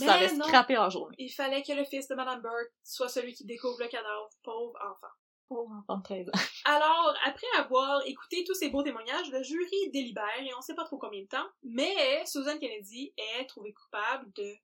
Mais 0.00 0.06
Ça 0.06 0.34
non. 0.34 0.44
scrappé 0.44 0.76
en 0.76 0.90
journée. 0.90 1.14
Il 1.18 1.30
fallait 1.30 1.62
que 1.62 1.72
le 1.72 1.84
fils 1.84 2.08
de 2.08 2.16
Madame 2.16 2.42
Burke 2.42 2.72
soit 2.82 3.08
celui 3.08 3.32
qui 3.32 3.44
découvre 3.44 3.78
le 3.80 3.86
cadavre, 3.86 4.28
pauvre 4.42 4.76
enfant. 4.82 5.12
Pauvre 5.48 5.72
enfant 5.72 5.98
de 5.98 6.02
13 6.02 6.28
ans. 6.28 6.32
Alors, 6.64 7.14
après 7.24 7.46
avoir 7.58 8.06
écouté 8.06 8.44
tous 8.44 8.54
ces 8.54 8.70
beaux 8.70 8.82
témoignages, 8.82 9.30
le 9.30 9.42
jury 9.42 9.90
délibère, 9.92 10.40
et 10.40 10.54
on 10.54 10.60
sait 10.60 10.74
pas 10.74 10.84
trop 10.84 10.98
combien 10.98 11.22
de 11.22 11.28
temps, 11.28 11.46
mais 11.62 12.24
Susan 12.26 12.58
Kennedy 12.58 13.12
est 13.16 13.46
trouvée 13.46 13.72
coupable 13.72 14.32
de 14.32 14.54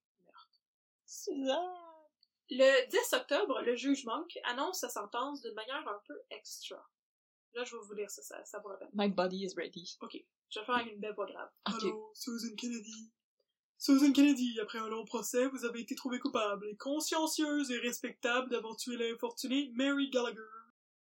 Suzanne! 1.07 1.91
Le 2.51 2.89
10 2.89 3.13
octobre, 3.13 3.61
le 3.63 3.77
juge 3.77 4.05
Monk 4.07 4.37
annonce 4.45 4.81
sa 4.81 4.89
sentence 4.89 5.41
d'une 5.43 5.55
manière 5.55 5.87
un 5.87 6.01
peu 6.07 6.21
extra. 6.31 6.85
Là, 7.55 7.65
je 7.65 7.77
vais 7.77 7.83
vous 7.83 7.95
lire 7.95 8.11
ça, 8.11 8.23
ça, 8.23 8.45
ça 8.45 8.59
vous 8.59 8.69
rappelle. 8.69 8.89
My 8.93 9.09
body 9.09 9.45
is 9.45 9.55
ready. 9.57 9.97
Je 10.51 10.59
vais 10.59 10.67
faire 10.67 10.75
avec 10.75 10.93
une 10.93 10.99
belle 10.99 11.15
voix 11.15 11.27
grave. 11.27 11.49
Ok. 11.69 11.83
Allô, 11.83 12.11
Susan 12.15 12.55
Kennedy. 12.57 13.11
Susan 13.79 14.13
Kennedy, 14.13 14.59
après 14.61 14.79
un 14.79 14.89
long 14.89 15.05
procès, 15.05 15.47
vous 15.47 15.65
avez 15.65 15.81
été 15.81 15.95
trouvée 15.95 16.19
coupable 16.19 16.67
et 16.69 16.77
consciencieuse 16.77 17.71
et 17.71 17.79
respectable 17.79 18.51
d'avoir 18.51 18.77
tué 18.77 18.97
l'infortunée 18.97 19.71
Mary 19.75 20.11
Gallagher. 20.11 20.41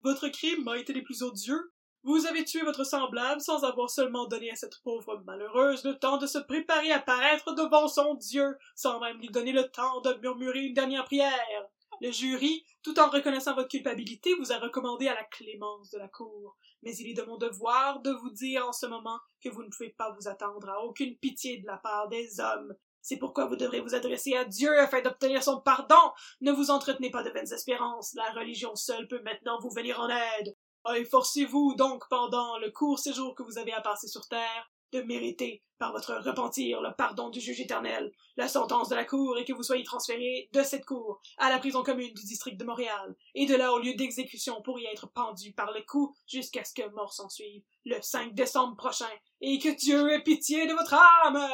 Votre 0.05 0.29
crime 0.29 0.69
a 0.69 0.77
été 0.77 0.93
des 0.93 1.01
plus 1.01 1.23
odieux. 1.23 1.73
Vous 2.03 2.27
avez 2.27 2.45
tué 2.45 2.61
votre 2.61 2.85
semblable 2.85 3.41
sans 3.41 3.65
avoir 3.65 3.89
seulement 3.89 4.27
donné 4.27 4.51
à 4.51 4.55
cette 4.55 4.83
pauvre 4.83 5.23
malheureuse 5.25 5.83
le 5.85 5.99
temps 5.99 6.19
de 6.19 6.27
se 6.27 6.37
préparer 6.37 6.93
à 6.93 7.01
paraître 7.01 7.55
devant 7.55 7.89
son 7.89 8.13
Dieu, 8.15 8.59
sans 8.77 9.01
même 9.01 9.19
lui 9.19 9.31
donner 9.31 9.53
le 9.53 9.67
temps 9.71 10.03
de 10.03 10.13
murmurer 10.21 10.61
une 10.61 10.75
dernière 10.75 11.07
prière. 11.07 11.65
Le 12.03 12.11
jury, 12.11 12.67
tout 12.83 13.01
en 13.01 13.09
reconnaissant 13.09 13.55
votre 13.55 13.71
culpabilité, 13.71 14.35
vous 14.39 14.53
a 14.53 14.59
recommandé 14.59 15.09
à 15.09 15.15
la 15.15 15.25
clémence 15.25 15.91
de 15.91 15.99
la 15.99 16.09
cour. 16.09 16.55
Mais 16.83 16.95
il 16.97 17.09
est 17.09 17.15
de 17.15 17.23
mon 17.23 17.39
devoir 17.39 18.03
de 18.03 18.11
vous 18.11 18.31
dire 18.31 18.67
en 18.67 18.73
ce 18.75 18.85
moment 18.85 19.19
que 19.43 19.49
vous 19.49 19.63
ne 19.63 19.71
pouvez 19.71 19.89
pas 19.97 20.11
vous 20.11 20.29
attendre 20.29 20.69
à 20.69 20.85
aucune 20.85 21.17
pitié 21.17 21.61
de 21.61 21.67
la 21.67 21.79
part 21.79 22.09
des 22.11 22.41
hommes. 22.41 22.75
C'est 23.05 23.19
pourquoi 23.19 23.45
vous 23.45 23.57
devrez 23.57 23.81
vous 23.81 23.95
adresser 23.95 24.35
à 24.35 24.47
Dieu 24.47 24.81
afin 24.81 25.03
d'obtenir 25.03 25.43
son 25.43 25.61
pardon. 25.61 25.95
Ne 26.41 26.53
vous 26.53 26.71
entretenez 26.71 27.11
pas 27.11 27.23
de 27.23 27.29
vaines 27.29 27.53
espérances. 27.53 28.15
La 28.15 28.31
religion 28.33 28.75
seule 28.77 29.07
peut 29.09 29.21
maintenant 29.21 29.59
vous 29.61 29.69
venir 29.69 30.01
en 30.01 30.09
aide. 30.09 30.57
Ah, 30.85 30.99
Efforcez-vous 30.99 31.75
donc 31.75 32.09
pendant 32.09 32.57
le 32.57 32.71
court 32.71 32.99
séjour 32.99 33.35
que 33.35 33.43
vous 33.43 33.59
avez 33.59 33.75
à 33.75 33.83
passer 33.83 34.09
sur 34.09 34.27
terre 34.27 34.71
de 34.93 35.03
mériter 35.03 35.63
par 35.79 35.93
votre 35.93 36.15
repentir 36.15 36.81
le 36.81 36.95
pardon 36.97 37.29
du 37.29 37.41
juge 37.41 37.61
éternel. 37.61 38.11
La 38.39 38.49
sentence 38.49 38.89
de 38.89 38.95
la 38.95 39.05
cour 39.05 39.37
est 39.37 39.45
que 39.45 39.53
vous 39.53 39.63
soyez 39.63 39.85
transféré 39.85 40.49
de 40.55 40.63
cette 40.63 40.87
cour 40.87 41.21
à 41.37 41.51
la 41.51 41.59
prison 41.59 41.83
commune 41.83 42.15
du 42.15 42.25
district 42.25 42.59
de 42.59 42.65
Montréal, 42.65 43.15
et 43.35 43.45
de 43.45 43.55
là 43.55 43.73
au 43.73 43.81
lieu 43.81 43.93
d'exécution 43.95 44.63
pour 44.63 44.79
y 44.79 44.87
être 44.87 45.11
pendu 45.11 45.53
par 45.53 45.73
le 45.73 45.83
cou 45.83 46.15
jusqu'à 46.27 46.65
ce 46.65 46.73
que 46.73 46.89
mort 46.95 47.13
s'en 47.13 47.29
suive, 47.29 47.65
le 47.85 48.01
5 48.01 48.33
décembre 48.33 48.77
prochain, 48.77 49.11
et 49.43 49.59
que 49.59 49.77
Dieu 49.77 50.11
ait 50.11 50.23
pitié 50.23 50.67
de 50.67 50.73
votre 50.73 50.95
âme! 51.25 51.51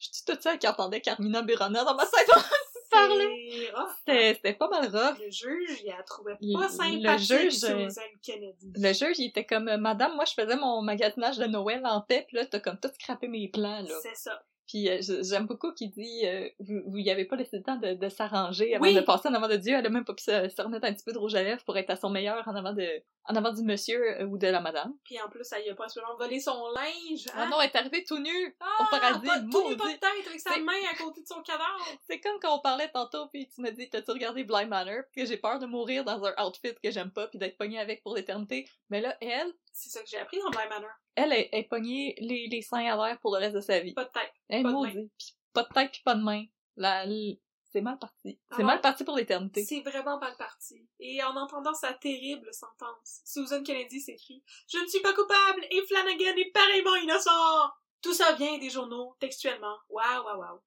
Je 0.00 0.10
dis 0.10 0.24
tout 0.26 0.36
ça 0.40 0.56
qui 0.56 0.68
entendait 0.68 1.00
Carmina 1.00 1.42
Burana 1.42 1.84
dans 1.84 1.94
ma 1.94 2.04
tête 2.04 2.28
parler. 2.90 3.50
C'est 3.52 3.70
rough. 3.74 4.34
C'était 4.34 4.52
pas 4.52 4.68
mal 4.68 4.84
rough. 4.86 5.18
Le 5.18 5.30
juge, 5.30 5.80
il 5.84 5.90
a 5.90 6.02
trouvé 6.02 6.34
Le- 6.40 6.52
pas 6.58 6.66
le 6.66 6.68
sympathique 6.68 7.28
juge, 7.50 7.64
euh, 7.64 7.88
Susan 7.88 8.02
Kennedy. 8.22 8.72
Le 8.76 8.92
juge, 8.92 9.18
il 9.18 9.26
était 9.28 9.44
comme, 9.44 9.74
Madame, 9.78 10.14
moi, 10.14 10.24
je 10.26 10.34
faisais 10.34 10.56
mon 10.56 10.80
magasinage 10.82 11.38
de 11.38 11.46
Noël 11.46 11.82
en 11.86 12.00
paix, 12.02 12.24
pis 12.28 12.36
là, 12.36 12.44
t'as 12.46 12.60
comme 12.60 12.78
tout 12.78 12.90
scrappé 12.94 13.28
mes 13.28 13.48
plans, 13.48 13.80
là. 13.82 13.94
C'est 14.02 14.14
ça. 14.16 14.42
Puis 14.66 14.88
euh, 14.88 14.98
j'aime 15.22 15.46
beaucoup 15.46 15.72
qu'il 15.72 15.90
dit, 15.90 16.22
euh, 16.24 16.48
vous, 16.60 16.80
vous 16.86 16.98
y 16.98 17.10
avez 17.10 17.24
pas 17.26 17.36
laissé 17.36 17.58
le 17.58 17.62
temps 17.62 17.76
de, 17.76 17.94
de 17.94 18.08
s'arranger 18.08 18.74
avant 18.74 18.84
Oui. 18.84 18.94
de 18.94 19.00
passer 19.02 19.28
en 19.28 19.34
avant 19.34 19.48
de 19.48 19.56
Dieu. 19.56 19.74
Elle 19.76 19.84
a 19.84 19.90
même 19.90 20.04
pas 20.06 20.14
pu 20.14 20.22
se, 20.22 20.48
se 20.48 20.62
remettre 20.62 20.86
un 20.86 20.92
petit 20.94 21.04
peu 21.04 21.12
de 21.12 21.18
rouge 21.18 21.34
à 21.34 21.42
lèvres 21.42 21.62
pour 21.64 21.76
être 21.76 21.90
à 21.90 21.96
son 21.96 22.08
meilleur 22.08 22.46
en 22.48 22.54
avant 22.54 22.72
de, 22.72 22.88
en 23.26 23.36
avant 23.36 23.52
du 23.52 23.62
monsieur 23.62 24.20
euh, 24.20 24.26
ou 24.26 24.36
de 24.36 24.46
la 24.46 24.60
madame. 24.60 24.94
Puis 25.04 25.20
en 25.20 25.28
plus, 25.28 25.50
elle 25.52 25.70
a 25.70 25.74
pas 25.74 25.88
seulement 25.88 26.16
volé 26.16 26.40
son 26.40 26.68
linge. 26.72 27.26
Ah 27.32 27.42
hein? 27.42 27.48
non, 27.50 27.60
elle 27.60 27.70
est 27.70 27.76
arrivée 27.76 28.04
tout 28.04 28.18
nu 28.18 28.56
Ah, 28.60 28.82
au 28.82 28.90
paradis, 28.90 29.26
pas, 29.26 29.40
tout 29.40 29.68
nu, 29.68 29.76
pas 29.76 29.86
de 29.86 29.92
tête, 29.92 30.26
avec 30.26 30.40
sa 30.40 30.58
main 30.58 30.72
à 30.92 30.96
côté 30.96 31.22
de 31.22 31.26
son 31.26 31.42
cadavre. 31.42 31.86
C'est 32.08 32.20
comme 32.20 32.38
quand 32.40 32.56
on 32.56 32.60
parlait 32.60 32.90
tantôt, 32.90 33.28
puis 33.28 33.48
tu 33.48 33.60
m'as 33.60 33.70
dit, 33.70 33.88
t'as-tu 33.88 34.10
regardé 34.10 34.44
Blind 34.44 34.68
Manor? 34.68 35.04
Puis 35.12 35.22
que 35.22 35.28
j'ai 35.28 35.38
peur 35.38 35.58
de 35.58 35.66
mourir 35.66 36.04
dans 36.04 36.22
un 36.24 36.34
outfit 36.44 36.74
que 36.82 36.90
j'aime 36.90 37.10
pas, 37.10 37.26
puis 37.28 37.38
d'être 37.38 37.56
pognée 37.56 37.78
avec 37.78 38.02
pour 38.02 38.14
l'éternité. 38.14 38.68
Mais 38.90 39.00
là, 39.00 39.16
elle, 39.20 39.52
C'est 39.72 39.90
ça 39.90 40.02
que 40.02 40.08
j'ai 40.08 40.18
appris 40.18 40.38
dans 40.38 40.50
Blind 40.50 40.68
Manor. 40.68 40.90
elle 41.14 41.32
est, 41.32 41.48
est 41.52 41.64
pognée 41.64 42.14
les, 42.18 42.48
les 42.48 42.62
seins 42.62 42.92
à 42.92 42.96
l'air 42.96 43.18
pour 43.20 43.34
le 43.34 43.40
reste 43.40 43.54
de 43.54 43.60
sa 43.60 43.80
vie. 43.80 43.94
Pas 43.94 44.04
de 44.04 44.10
tête. 44.10 44.32
Elle 44.48 44.60
est 44.60 44.62
pas 44.62 44.68
de 44.68 44.74
maudite. 44.74 45.12
Puis 45.18 45.36
pas 45.52 45.62
de 45.62 45.68
tête 45.68 45.92
pis 45.92 46.02
pas 46.02 46.14
de 46.14 46.22
main. 46.22 46.44
La... 46.76 47.06
C'est 47.74 47.80
mal 47.80 47.98
parti. 47.98 48.38
C'est 48.54 48.62
mal 48.62 48.80
parti 48.80 49.02
pour 49.02 49.16
l'éternité. 49.16 49.64
C'est 49.64 49.80
vraiment 49.80 50.20
mal 50.20 50.36
parti. 50.36 50.86
Et 51.00 51.20
en 51.24 51.34
entendant 51.34 51.74
sa 51.74 51.92
terrible 51.92 52.54
sentence, 52.54 53.20
Susan 53.24 53.64
Kennedy 53.64 54.00
s'écrie 54.00 54.44
«Je 54.68 54.78
ne 54.78 54.86
suis 54.86 55.00
pas 55.00 55.12
coupable 55.12 55.66
et 55.72 55.84
Flanagan 55.88 56.36
est 56.36 56.52
pareillement 56.52 56.94
innocent!» 56.94 57.70
Tout 58.00 58.14
ça 58.14 58.34
vient 58.34 58.58
des 58.58 58.70
journaux, 58.70 59.16
textuellement. 59.18 59.76
Waouh, 59.88 60.24
waouh, 60.24 60.38
waouh. 60.38 60.60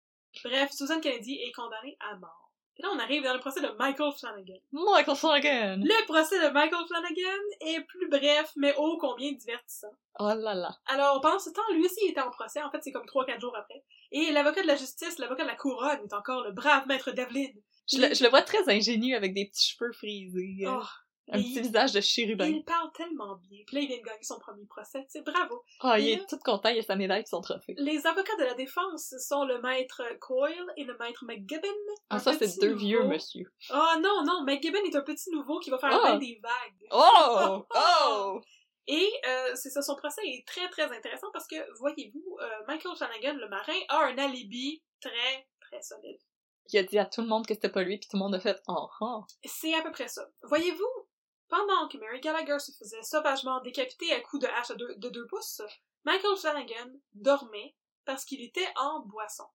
Bref, 0.43 0.73
Susan 0.73 0.99
Kennedy 0.99 1.35
est 1.35 1.53
condamnée 1.53 1.95
à 2.01 2.17
mort. 2.17 2.51
Et 2.75 2.83
là, 2.83 2.89
on 2.93 2.99
arrive 2.99 3.23
dans 3.23 3.33
le 3.33 3.39
procès 3.39 3.61
de 3.61 3.69
Michael 3.79 4.11
Flanagan. 4.19 4.59
Michael 4.71 5.15
Flanagan! 5.15 5.77
Le 5.83 6.05
procès 6.07 6.39
de 6.39 6.49
Michael 6.49 6.85
Flanagan 6.87 7.41
est 7.61 7.81
plus 7.85 8.09
bref, 8.09 8.51
mais 8.57 8.75
ô 8.75 8.97
combien 8.97 9.31
divertissant. 9.31 9.93
Oh 10.19 10.33
là 10.35 10.53
là. 10.53 10.77
Alors, 10.87 11.21
pendant 11.21 11.39
ce 11.39 11.51
temps, 11.51 11.61
lui 11.71 11.85
aussi 11.85 12.01
il 12.03 12.11
était 12.11 12.21
en 12.21 12.29
procès. 12.31 12.61
En 12.61 12.69
fait, 12.69 12.83
c'est 12.83 12.91
comme 12.91 13.05
3-4 13.05 13.39
jours 13.39 13.55
après. 13.55 13.83
Et 14.11 14.31
l'avocat 14.31 14.61
de 14.61 14.67
la 14.67 14.75
justice, 14.75 15.17
l'avocat 15.19 15.43
de 15.43 15.49
la 15.49 15.55
couronne, 15.55 15.99
est 16.03 16.13
encore 16.13 16.43
le 16.43 16.51
brave 16.51 16.87
maître 16.87 17.11
Devlin. 17.11 17.47
Je 17.91 17.97
le, 17.99 18.13
je 18.13 18.23
le 18.23 18.29
vois 18.29 18.41
très 18.41 18.67
ingénu 18.69 19.15
avec 19.15 19.33
des 19.33 19.45
petits 19.45 19.71
cheveux 19.71 19.91
frisés. 19.93 20.57
euh, 20.65 20.71
Oh, 20.79 20.83
un 21.29 21.39
et 21.39 21.41
petit 21.43 21.55
il- 21.55 21.61
visage 21.63 21.91
de 21.91 21.99
chérubin. 21.99 22.47
il 22.47 22.63
parle 22.63 22.89
tellement 22.93 23.35
bien. 23.49 23.59
Puis 23.67 23.75
là, 23.75 23.81
il 23.81 23.87
vient 23.89 23.97
de 23.97 24.03
gagner 24.03 24.23
son 24.23 24.39
premier 24.39 24.65
procès. 24.65 25.05
C'est 25.09 25.25
bravo. 25.25 25.61
Oh, 25.83 25.91
il 25.97 26.07
est 26.09 26.15
là- 26.17 26.23
tout 26.29 26.39
content, 26.39 26.69
il 26.69 26.79
a 26.79 26.83
sa 26.83 26.95
médaille 26.95 27.23
et 27.23 27.25
son 27.25 27.41
trophée. 27.41 27.75
Les 27.77 28.07
avocats 28.07 28.35
de 28.39 28.45
la 28.45 28.53
défense 28.53 29.13
sont 29.19 29.43
le 29.43 29.61
maître 29.61 30.01
Coyle 30.21 30.65
et 30.77 30.85
le 30.85 30.97
maître 30.97 31.25
McGibbon. 31.25 31.67
Ah, 32.09 32.19
ça, 32.19 32.31
c'est 32.33 32.59
deux 32.61 32.69
nouveau. 32.69 32.79
vieux 32.79 33.03
monsieur. 33.03 33.51
Oh 33.73 33.99
non, 34.01 34.23
non, 34.25 34.43
McGibbon 34.45 34.79
est 34.85 34.95
un 34.95 35.01
petit 35.01 35.29
nouveau 35.31 35.59
qui 35.59 35.69
va 35.69 35.77
faire 35.79 35.89
Ah. 36.01 36.11
bien 36.11 36.17
des 36.17 36.39
vagues. 36.41 36.87
Oh! 36.91 37.65
Oh! 37.75 38.41
Et 38.87 39.11
euh, 39.27 39.55
c'est 39.55 39.69
ça, 39.69 39.81
son 39.81 39.95
procès 39.95 40.21
est 40.25 40.47
très 40.47 40.69
très 40.69 40.89
intéressant 40.95 41.27
parce 41.33 41.47
que, 41.47 41.55
voyez-vous, 41.79 42.37
euh, 42.39 42.65
Michael 42.67 42.95
Flanagan, 42.95 43.33
le 43.33 43.49
marin, 43.49 43.79
a 43.89 44.05
un 44.05 44.17
alibi 44.17 44.81
très 45.01 45.47
très 45.59 45.81
solide. 45.81 46.19
Il 46.71 46.79
a 46.79 46.83
dit 46.83 46.97
à 46.97 47.05
tout 47.05 47.21
le 47.21 47.27
monde 47.27 47.45
que 47.45 47.53
c'était 47.53 47.69
pas 47.69 47.83
lui, 47.83 47.97
puis 47.97 48.07
tout 48.09 48.17
le 48.17 48.23
monde 48.23 48.35
a 48.35 48.39
fait 48.39 48.61
«Oh, 48.67 48.89
oh! 49.01 49.23
C'est 49.45 49.73
à 49.73 49.81
peu 49.81 49.91
près 49.91 50.07
ça. 50.07 50.29
Voyez-vous, 50.43 51.07
pendant 51.47 51.87
que 51.87 51.97
Mary 51.97 52.19
Gallagher 52.19 52.59
se 52.59 52.71
faisait 52.73 53.03
sauvagement 53.03 53.61
décapiter 53.61 54.11
à 54.13 54.21
coups 54.21 54.43
de 54.43 54.47
hache 54.47 54.69
de 54.69 55.09
deux 55.09 55.27
pouces, 55.27 55.61
Michael 56.03 56.37
Flanagan 56.37 56.91
dormait 57.13 57.75
parce 58.05 58.25
qu'il 58.25 58.41
était 58.41 58.67
en 58.77 59.01
boisson. 59.01 59.47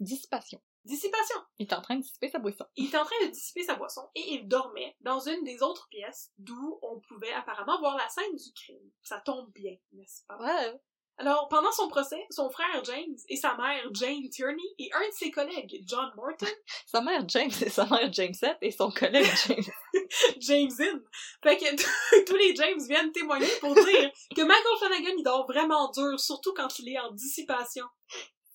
Dissipation. 0.00 0.60
Dissipation. 0.84 1.36
Il 1.58 1.66
est 1.66 1.74
en 1.74 1.82
train 1.82 1.96
de 1.96 2.02
dissiper 2.02 2.28
sa 2.30 2.38
boisson. 2.38 2.64
Il 2.76 2.86
était 2.86 2.96
en 2.96 3.04
train 3.04 3.26
de 3.26 3.30
dissiper 3.30 3.62
sa 3.62 3.74
boisson 3.74 4.08
et 4.14 4.34
il 4.34 4.48
dormait 4.48 4.96
dans 5.00 5.20
une 5.20 5.44
des 5.44 5.62
autres 5.62 5.88
pièces 5.88 6.32
d'où 6.38 6.78
on 6.82 7.00
pouvait 7.00 7.32
apparemment 7.32 7.78
voir 7.80 7.96
la 7.96 8.08
scène 8.08 8.34
du 8.34 8.52
crime. 8.54 8.90
Ça 9.02 9.20
tombe 9.20 9.52
bien, 9.52 9.76
n'est-ce 9.92 10.24
pas? 10.26 10.38
Ouais. 10.38 10.80
Alors, 11.20 11.48
pendant 11.48 11.70
son 11.70 11.88
procès, 11.88 12.24
son 12.30 12.48
frère 12.48 12.82
James 12.84 13.16
et 13.28 13.36
sa 13.36 13.54
mère 13.54 13.86
Jane 13.92 14.26
Tierney 14.30 14.62
et 14.78 14.88
un 14.94 15.06
de 15.06 15.12
ses 15.12 15.30
collègues, 15.30 15.82
John 15.86 16.10
Morton, 16.16 16.46
Sa 16.86 17.02
mère 17.02 17.28
James 17.28 17.50
et 17.60 17.68
sa 17.68 17.84
mère 17.84 18.10
Jamesette 18.10 18.56
et 18.62 18.70
son 18.70 18.90
collègue 18.90 19.30
James. 19.46 19.64
James 20.40 20.72
In. 20.80 21.00
Fait 21.42 21.58
que 21.58 22.24
tous 22.24 22.36
les 22.36 22.56
James 22.56 22.80
viennent 22.88 23.12
témoigner 23.12 23.50
pour 23.60 23.74
dire 23.74 24.10
que 24.34 24.40
Michael 24.40 24.78
Flanagan, 24.78 25.14
il 25.18 25.22
dort 25.22 25.46
vraiment 25.46 25.90
dur, 25.90 26.18
surtout 26.18 26.54
quand 26.54 26.78
il 26.78 26.88
est 26.88 26.98
en 26.98 27.10
dissipation. 27.12 27.84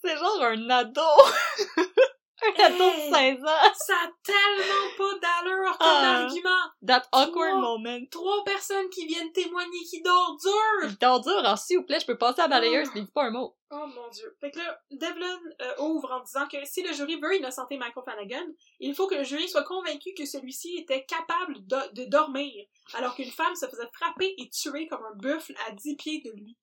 C'est 0.06 0.18
genre 0.18 0.42
un 0.44 0.70
ado! 0.70 1.02
un 2.60 2.64
ado 2.64 2.84
Hey! 2.84 3.10
de 3.10 3.16
16 3.16 3.44
ans! 3.44 3.74
Ça 3.76 3.94
a 4.04 4.10
tellement 4.24 4.88
pas 4.98 5.14
d'allure 5.20 5.72
comme 5.78 5.88
Ah. 5.88 6.20
argument. 6.24 6.50
That 6.86 7.04
awkward 7.12 7.52
Trois. 7.52 7.62
moment. 7.62 8.00
Trois 8.12 8.44
personnes 8.44 8.90
qui 8.90 9.08
viennent 9.08 9.32
témoigner 9.32 9.80
qui 9.90 10.02
dort 10.04 10.38
dur. 10.42 10.90
Il 10.90 10.98
dort 11.00 11.22
dur, 11.22 11.38
alors 11.40 11.58
s'il 11.58 11.80
vous 11.80 11.86
plaît, 11.86 12.00
je 12.00 12.06
peux 12.06 12.18
passer 12.18 12.42
à 12.42 12.44
la 12.44 12.50
balayeuse, 12.50 12.90
puis 12.92 13.00
il 13.00 13.06
dit 13.06 13.12
pas 13.12 13.24
un 13.24 13.32
mot. 13.32 13.56
Oh 13.72 13.88
mon 13.88 14.08
dieu. 14.10 14.38
Fait 14.40 14.52
que 14.52 14.60
là, 14.60 14.80
Devlin 14.92 15.40
euh, 15.62 15.74
ouvre 15.80 16.12
en 16.12 16.20
disant 16.22 16.48
que 16.48 16.58
si 16.66 16.84
le 16.84 16.94
jury 16.94 17.20
veut 17.20 17.36
innocenter 17.36 17.78
Michael 17.78 18.04
Flanagan, 18.04 18.46
il 18.80 18.94
faut 18.94 19.08
que 19.08 19.16
le 19.16 19.24
jury 19.24 19.50
soit 19.50 19.64
convaincu 19.64 20.14
que 20.16 20.26
celui-ci 20.26 20.78
était 20.78 21.04
capable 21.06 21.66
de, 21.66 21.78
de 22.04 22.06
dormir, 22.06 22.54
alors 22.94 23.16
qu'une 23.16 23.32
femme 23.32 23.56
se 23.56 23.66
faisait 23.66 23.90
frapper 23.94 24.36
et 24.38 24.50
tuer 24.50 24.88
comme 24.88 25.04
un 25.04 25.16
buffle 25.16 25.56
à 25.68 25.72
10 25.72 25.96
pieds 25.96 26.22
de 26.24 26.32
lui. 26.32 26.56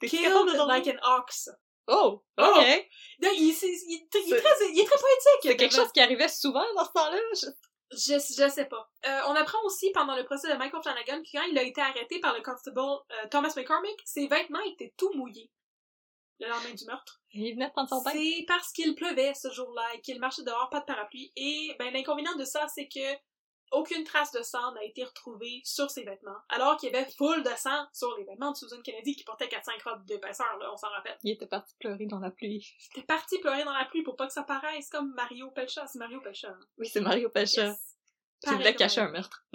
T'es 0.00 0.06
Killed 0.06 0.32
like 0.66 0.86
an 0.86 1.18
ox. 1.18 1.50
Oh! 1.88 2.22
Oh! 2.38 2.42
Ok! 2.42 2.88
Non, 3.22 3.30
il, 3.36 3.50
est 3.50 3.54
très, 3.54 3.66
il 3.68 3.94
est 3.94 4.08
C'est- 4.12 4.40
très, 4.40 4.70
il 4.72 4.80
est 4.80 4.84
très 4.84 4.98
poétique. 4.98 5.40
C'est 5.42 5.56
quelque 5.56 5.74
chose 5.74 5.92
qui 5.92 6.00
arrivait 6.00 6.28
souvent 6.28 6.64
dans 6.76 6.84
ce 6.84 6.92
temps-là? 6.92 7.18
Je- 7.34 7.46
Je, 7.94 8.14
je 8.14 8.48
sais 8.48 8.64
pas. 8.66 8.90
Euh, 9.06 9.20
on 9.28 9.34
apprend 9.34 9.58
aussi 9.64 9.90
pendant 9.92 10.16
le 10.16 10.24
procès 10.24 10.48
de 10.50 10.56
Michael 10.56 10.80
Flanagan 10.82 11.20
que 11.22 11.28
quand 11.32 11.42
il 11.50 11.58
a 11.58 11.62
été 11.62 11.80
arrêté 11.80 12.20
par 12.20 12.34
le 12.34 12.40
constable 12.42 12.80
euh, 12.80 13.28
Thomas 13.30 13.52
McCormick, 13.54 13.98
ses 14.06 14.26
vêtements 14.28 14.62
étaient 14.62 14.94
tout 14.96 15.12
mouillés. 15.14 15.50
Le 16.40 16.48
lendemain 16.48 16.72
du 16.74 16.84
meurtre. 16.86 17.20
Il 17.32 17.52
venait 17.54 17.66
de 17.68 17.72
prendre 17.72 17.88
son 17.90 18.00
bain. 18.02 18.10
C'est 18.12 18.44
parce 18.48 18.72
qu'il 18.72 18.94
pleuvait 18.94 19.34
ce 19.34 19.50
jour-là 19.50 19.82
et 19.94 20.00
qu'il 20.00 20.18
marchait 20.20 20.42
dehors, 20.42 20.70
pas 20.70 20.80
de 20.80 20.86
parapluie. 20.86 21.32
Et 21.36 21.74
ben 21.78 21.92
l'inconvénient 21.92 22.34
de 22.36 22.44
ça, 22.44 22.66
c'est 22.68 22.88
que 22.88 23.14
aucune 23.72 24.04
trace 24.04 24.30
de 24.32 24.42
sang 24.42 24.72
n'a 24.72 24.84
été 24.84 25.04
retrouvée 25.04 25.60
sur 25.64 25.90
ses 25.90 26.04
vêtements, 26.04 26.36
alors 26.48 26.76
qu'il 26.76 26.92
y 26.92 26.94
avait 26.96 27.10
full 27.10 27.42
de 27.42 27.50
sang 27.56 27.86
sur 27.92 28.16
les 28.16 28.24
vêtements 28.24 28.52
de 28.52 28.56
Susan 28.56 28.80
Kennedy 28.82 29.16
qui 29.16 29.24
portait 29.24 29.46
4-5 29.48 29.82
robes 29.84 30.04
d'épaisseur, 30.06 30.46
là, 30.58 30.70
on 30.72 30.76
s'en 30.76 30.88
rappelle. 30.90 31.18
Il 31.24 31.32
était 31.32 31.46
parti 31.46 31.74
pleurer 31.80 32.06
dans 32.06 32.18
la 32.20 32.30
pluie. 32.30 32.66
J'étais 32.78 33.06
parti 33.06 33.38
pleurer 33.38 33.64
dans 33.64 33.72
la 33.72 33.84
pluie 33.86 34.02
pour 34.02 34.16
pas 34.16 34.26
que 34.26 34.32
ça 34.32 34.42
paraisse 34.42 34.88
comme 34.88 35.12
Mario 35.14 35.50
Pelcha. 35.50 35.86
C'est 35.86 35.98
Mario 35.98 36.20
Pelcha. 36.20 36.48
hein? 36.50 36.60
Oui, 36.78 36.88
c'est 36.88 37.00
Mario 37.00 37.28
Pelcha. 37.30 37.66
Yes. 37.66 37.96
Voulait 38.44 38.58
Pareil 38.58 38.76
cacher 38.76 39.00
un 39.00 39.10
meurtre. 39.10 39.44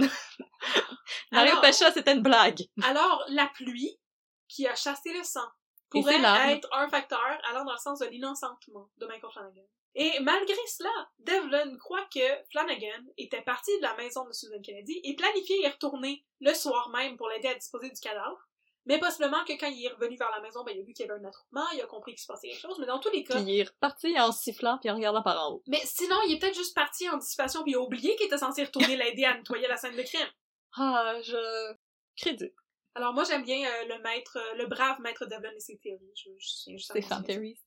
Mario 1.31 1.51
Alors- 1.51 1.61
Pelcha, 1.61 1.91
c'était 1.91 2.13
une 2.13 2.21
blague. 2.23 2.61
Alors, 2.83 3.23
la 3.29 3.47
pluie 3.47 3.99
qui 4.47 4.65
a 4.67 4.75
chassé 4.75 5.13
le 5.13 5.23
sang 5.23 5.47
pourrait 5.89 6.21
être 6.51 6.69
un 6.73 6.89
facteur 6.89 7.19
allant 7.49 7.65
dans 7.65 7.73
le 7.73 7.77
sens 7.77 7.99
de 7.99 8.05
l'innocentement 8.07 8.89
de 8.97 9.05
Michael 9.05 9.31
Flanagan. 9.31 9.65
Et 9.95 10.19
malgré 10.19 10.55
cela, 10.67 10.91
Devlin 11.19 11.75
croit 11.77 12.05
que 12.13 12.19
Flanagan 12.51 13.03
était 13.17 13.41
parti 13.41 13.75
de 13.77 13.81
la 13.81 13.95
maison 13.95 14.25
de 14.25 14.31
Susan 14.31 14.61
Kennedy 14.61 14.99
et 15.03 15.15
planifiait 15.15 15.61
y 15.61 15.67
retourner 15.67 16.23
le 16.39 16.53
soir 16.53 16.89
même 16.89 17.17
pour 17.17 17.27
l'aider 17.29 17.47
à 17.47 17.55
disposer 17.55 17.89
du 17.89 17.99
cadavre. 17.99 18.37
Mais 18.85 18.99
possiblement 18.99 19.43
que 19.43 19.53
quand 19.59 19.67
il 19.67 19.85
est 19.85 19.89
revenu 19.89 20.15
vers 20.15 20.31
la 20.31 20.39
maison, 20.39 20.63
ben, 20.63 20.73
il 20.73 20.81
a 20.81 20.83
vu 20.83 20.93
qu'il 20.93 21.05
y 21.05 21.09
avait 21.09 21.19
un 21.19 21.25
attroupement, 21.27 21.67
il 21.73 21.81
a 21.81 21.87
compris 21.87 22.13
qu'il 22.13 22.21
se 22.21 22.27
passait 22.27 22.47
quelque 22.47 22.61
chose, 22.61 22.77
mais 22.79 22.85
dans 22.85 22.99
tous 22.99 23.09
les 23.09 23.23
cas... 23.23 23.33
Puis 23.33 23.43
il 23.43 23.59
est 23.59 23.63
reparti 23.63 24.17
en 24.17 24.31
sifflant 24.31 24.77
puis 24.77 24.89
en 24.89 24.95
regardant 24.95 25.23
par 25.23 25.45
en 25.45 25.55
haut. 25.55 25.63
Mais 25.67 25.81
sinon, 25.83 26.15
il 26.27 26.35
est 26.35 26.39
peut-être 26.39 26.55
juste 26.55 26.75
parti 26.75 27.09
en 27.09 27.17
dissipation 27.17 27.63
puis 27.63 27.73
il 27.73 27.75
a 27.75 27.81
oublié 27.81 28.15
qu'il 28.15 28.27
était 28.27 28.37
censé 28.37 28.63
retourner 28.63 28.95
l'aider 28.95 29.25
à 29.25 29.35
nettoyer 29.35 29.67
la 29.67 29.75
scène 29.75 29.95
de 29.95 30.03
crime. 30.03 30.29
Ah, 30.77 31.15
je... 31.21 31.73
Crédit. 32.15 32.53
Alors 32.97 33.13
moi, 33.13 33.23
j'aime 33.25 33.43
bien 33.43 33.59
euh, 33.59 33.85
le 33.85 34.01
maître, 34.01 34.37
euh, 34.37 34.55
le 34.55 34.65
brave 34.65 34.99
maître 35.01 35.25
Devlin 35.27 35.51
et 35.55 35.59
ses 35.59 35.77
théories. 35.77 36.11
Je, 36.15 36.31
je. 36.39 37.23
Theories. 37.23 37.59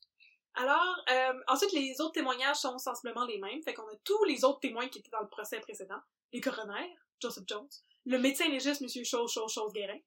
Alors, 0.54 0.96
euh, 1.08 1.32
ensuite, 1.46 1.72
les 1.72 2.00
autres 2.00 2.14
témoignages 2.14 2.56
sont 2.56 2.76
sensiblement 2.78 3.24
les 3.26 3.38
mêmes. 3.38 3.62
Fait 3.62 3.72
qu'on 3.72 3.86
a 3.86 3.96
tous 4.02 4.24
les 4.24 4.44
autres 4.44 4.58
témoins 4.58 4.88
qui 4.88 4.98
étaient 4.98 5.10
dans 5.10 5.20
le 5.20 5.28
procès 5.28 5.60
précédent. 5.60 6.00
Les 6.32 6.40
coronaires, 6.40 7.06
Joseph 7.22 7.44
Jones. 7.46 7.68
Le 8.06 8.18
médecin 8.18 8.48
légiste, 8.48 8.80
Monsieur 8.80 9.04
Chose, 9.04 9.30
Chose, 9.30 9.52
Chose 9.52 9.72
Guérin. 9.72 10.00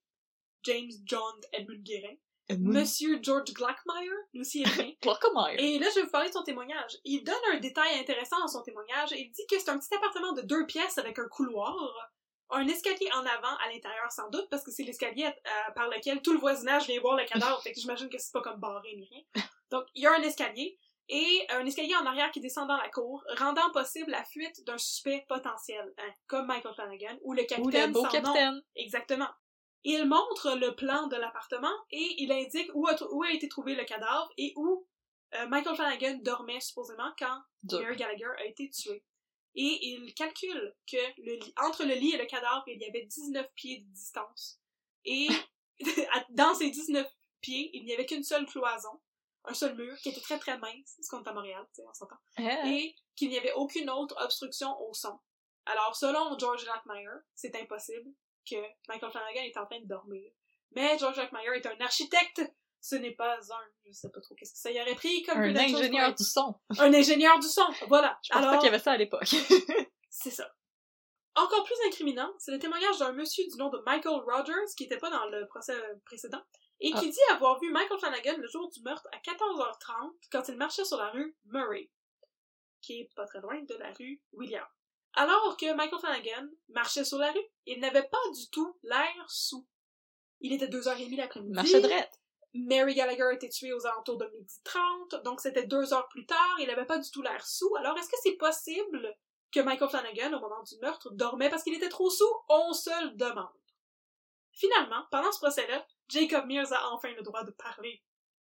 James 0.64 0.92
John 1.06 1.40
Edmund 1.54 1.84
Guérin. 1.84 2.16
Monsieur 2.60 3.20
George 3.24 3.54
Glackmeyer, 3.54 4.12
lui 4.34 4.42
aussi 4.42 4.64
est 4.64 4.76
bien. 4.76 4.92
Et 5.58 5.80
là, 5.80 5.88
je 5.90 5.96
vais 5.96 6.06
vous 6.06 6.12
parler 6.12 6.28
de 6.28 6.34
son 6.34 6.44
témoignage. 6.44 6.98
Il 7.06 7.24
donne 7.24 7.36
un 7.54 7.60
détail 7.60 7.98
intéressant 7.98 8.40
dans 8.42 8.50
son 8.50 8.62
témoignage. 8.62 9.12
Il 9.14 9.32
dit 9.32 9.46
que 9.50 9.58
c'est 9.58 9.70
un 9.70 9.80
petit 9.80 9.96
appartement 9.96 10.34
de 10.34 10.42
deux 10.42 10.66
pièces 10.66 10.98
avec 10.98 11.18
un 11.18 11.28
couloir, 11.30 11.74
un 12.50 12.68
escalier 12.68 13.10
en 13.14 13.26
avant 13.26 13.56
à 13.66 13.70
l'intérieur 13.74 14.12
sans 14.12 14.30
doute, 14.30 14.48
parce 14.50 14.64
que 14.64 14.72
c'est 14.72 14.84
l'escalier 14.84 15.26
euh, 15.26 15.72
par 15.74 15.88
lequel 15.90 16.22
tout 16.22 16.34
le 16.34 16.40
voisinage 16.40 16.86
vient 16.88 17.00
voir 17.02 17.16
le 17.18 17.26
cadavre. 17.26 17.62
fait 17.64 17.72
que 17.72 17.80
j'imagine 17.80 18.10
que 18.10 18.18
c'est 18.18 18.32
pas 18.32 18.42
comme 18.42 18.60
barré 18.60 18.96
ni 18.96 19.08
rien. 19.08 19.44
Donc, 19.72 19.86
il 19.96 20.04
y 20.04 20.08
a 20.08 20.14
un 20.14 20.22
escalier 20.22 20.78
et 21.10 21.46
un 21.50 21.66
escalier 21.66 21.96
en 21.96 22.06
arrière 22.06 22.32
qui 22.32 22.40
descend 22.40 22.68
dans 22.68 22.78
la 22.78 22.90
cour, 22.90 23.24
rendant 23.38 23.72
possible 23.72 24.12
la 24.12 24.24
fuite 24.24 24.64
d'un 24.66 24.78
suspect 24.78 25.26
potentiel, 25.28 25.94
hein, 25.98 26.12
comme 26.28 26.46
Michael 26.48 26.74
Flanagan 26.76 27.18
ou 27.24 27.34
le 27.34 27.42
Ou 27.44 27.46
capitaine 27.46 27.88
le 27.88 27.94
beau 27.94 28.02
sans 28.02 28.06
nom. 28.06 28.12
capitaine. 28.12 28.62
Exactement. 28.76 29.30
Il 29.84 30.06
montre 30.06 30.56
le 30.56 30.76
plan 30.76 31.08
de 31.08 31.18
l'appartement 31.18 31.74
et 31.92 32.16
il 32.20 32.32
indique 32.32 32.70
où 32.74 32.88
a, 32.88 32.96
où 33.12 33.24
a 33.24 33.32
été 33.32 33.50
trouvé 33.50 33.76
le 33.76 33.84
cadavre 33.84 34.30
et 34.38 34.54
où 34.56 34.88
euh, 35.36 35.48
Michael 35.48 35.76
Flanagan 35.76 36.20
dormait 36.22 36.62
supposément 36.62 37.12
quand. 37.20 37.42
Mary 37.82 37.98
Gallagher 37.98 38.30
a 38.40 38.46
été 38.46 38.70
tué. 38.70 39.04
Et 39.56 39.80
il 39.90 40.14
calcule 40.16 40.76
que 40.90 40.98
le 41.22 41.36
lit- 41.36 41.54
entre 41.58 41.84
le 41.86 41.94
lit 41.94 42.14
et 42.14 42.18
le 42.18 42.26
cadavre, 42.26 42.64
il 42.68 42.80
y 42.82 42.86
avait 42.86 43.06
19 43.06 43.48
pieds 43.56 43.80
de 43.82 43.94
distance. 43.94 44.60
Et 45.06 45.28
dans 46.30 46.54
ces 46.56 46.70
19 46.70 47.08
pieds, 47.42 47.70
il 47.74 47.86
n'y 47.86 47.94
avait 47.94 48.06
qu'une 48.06 48.24
seule 48.24 48.46
cloison, 48.46 49.00
un 49.46 49.54
seul 49.54 49.76
mur, 49.76 49.96
qui 49.98 50.10
était 50.10 50.22
très 50.22 50.40
très 50.40 50.58
mince, 50.58 50.96
parce 50.98 51.08
qu'on 51.10 51.24
est 51.24 51.28
à 51.28 51.34
Montréal, 51.34 51.66
tu 51.74 51.82
sais, 51.82 51.88
on 51.88 51.94
s'entend 51.94 52.16
Ah. 52.38 52.64
et 52.70 52.96
qu'il 53.16 53.30
n'y 53.30 53.38
avait 53.38 53.54
aucune 53.54 53.90
autre 53.90 54.16
obstruction 54.24 54.76
au 54.82 54.94
son. 54.94 55.20
Alors, 55.66 55.96
selon 55.96 56.38
George 56.40 56.66
Lackmeyer, 56.66 57.10
c'est 57.36 57.56
impossible 57.56 58.12
que 58.50 58.56
Michael 58.88 59.12
Flanagan 59.12 59.42
est 59.44 59.58
en 59.58 59.66
train 59.66 59.80
de 59.82 59.86
dormir. 59.88 60.32
Mais 60.72 60.98
George 60.98 61.18
Lackmeyer 61.18 61.52
est 61.56 61.66
un 61.68 61.80
architecte, 61.82 62.42
ce 62.86 62.96
n'est 62.96 63.16
pas 63.16 63.38
un, 63.38 63.66
je 63.86 63.94
sais 63.94 64.10
pas 64.10 64.20
trop 64.20 64.36
qu'est-ce 64.36 64.52
que 64.52 64.60
ça 64.60 64.70
y 64.70 64.80
aurait 64.82 64.94
pris 64.96 65.24
comme 65.24 65.38
Un 65.38 65.56
ingénieur 65.56 66.14
du 66.14 66.24
son. 66.26 66.54
Un 66.78 66.94
ingénieur 66.94 67.40
du 67.40 67.48
son, 67.48 67.66
voilà. 67.88 68.20
Je 68.22 68.30
pense 68.34 68.42
Alors, 68.42 68.52
pas 68.52 68.58
qu'il 68.58 68.66
y 68.66 68.70
avait 68.70 68.80
ça 68.84 68.92
à 68.92 68.98
l'époque. 68.98 69.24
c'est 70.10 70.32
ça. 70.32 70.54
Encore 71.36 71.64
plus 71.64 71.78
incriminant, 71.88 72.30
c'est 72.40 72.52
le 72.52 72.60
témoignage 72.60 73.00
d'un 73.00 73.14
monsieur 73.14 73.46
du 73.50 73.56
nom 73.58 73.70
de 73.70 73.80
Michael 73.86 74.20
Rogers, 74.28 74.76
qui 74.76 74.84
était 74.84 74.98
pas 74.98 75.10
dans 75.10 75.26
le 75.28 75.48
procès 75.48 75.74
précédent, 76.04 76.42
et 76.82 76.92
qui 76.92 76.98
Ah. 77.08 77.10
dit 77.10 77.20
avoir 77.32 77.58
vu 77.62 77.72
Michael 77.72 78.00
Flanagan 78.00 78.36
le 78.38 78.48
jour 78.50 78.70
du 78.70 78.82
meurtre 78.82 79.08
à 79.14 79.18
14h30 79.20 80.12
quand 80.30 80.44
il 80.50 80.58
marchait 80.58 80.84
sur 80.84 80.98
la 80.98 81.10
rue 81.12 81.38
Murray, 81.46 81.90
qui 82.82 83.00
est 83.00 83.10
pas 83.16 83.26
très 83.26 83.40
loin 83.40 83.62
de 83.62 83.76
la 83.76 83.94
rue 83.94 84.22
William. 84.34 84.68
Alors 85.14 85.56
que 85.56 85.74
Michael 85.74 86.00
Flanagan 86.02 86.48
marchait 86.68 87.06
sur 87.06 87.18
la 87.18 87.32
rue, 87.32 87.48
il 87.66 87.80
n'avait 87.80 88.04
pas 88.10 88.18
du 88.36 88.50
tout 88.52 88.78
l'air 88.84 89.24
sous. 89.30 89.66
Il 90.42 90.52
était 90.52 90.68
2h30 90.68 91.16
l'après-midi. 91.16 91.54
Marche 91.54 91.72
drette. 91.72 92.20
Mary 92.54 92.94
Gallagher 92.94 93.24
a 93.24 93.34
été 93.34 93.50
tuée 93.50 93.74
aux 93.74 93.86
alentours 93.86 94.18
de 94.18 94.26
midi 94.28 94.56
30, 94.64 95.24
donc 95.24 95.42
c'était 95.42 95.66
deux 95.66 95.94
heures 95.94 96.08
plus 96.10 96.26
tard, 96.26 96.56
il 96.60 96.70
avait 96.70 96.86
pas 96.86 97.00
du 97.00 97.10
tout 97.10 97.22
l'air 97.22 97.46
sous. 97.46 97.76
Alors, 97.78 97.98
est-ce 97.98 98.10
que 98.10 98.18
c'est 98.22 98.36
possible 98.36 99.16
que 99.52 99.60
Michael 99.60 99.90
Flanagan, 99.90 100.38
au 100.38 100.40
moment 100.40 100.62
du 100.64 100.78
meurtre, 100.82 101.12
dormait 101.14 101.50
parce 101.50 101.64
qu'il 101.64 101.74
était 101.74 101.90
trop 101.90 102.10
sous? 102.10 102.30
On 102.50 102.74
se 102.74 103.06
le 103.06 103.12
demande. 103.16 103.50
Finalement, 104.52 105.04
pendant 105.12 105.32
ce 105.32 105.40
procès-là, 105.40 105.86
Jacob 106.08 106.46
Mears 106.46 106.72
a 106.74 106.92
enfin 106.92 107.12
le 107.16 107.24
droit 107.24 107.44
de 107.44 107.52
parler. 107.52 108.04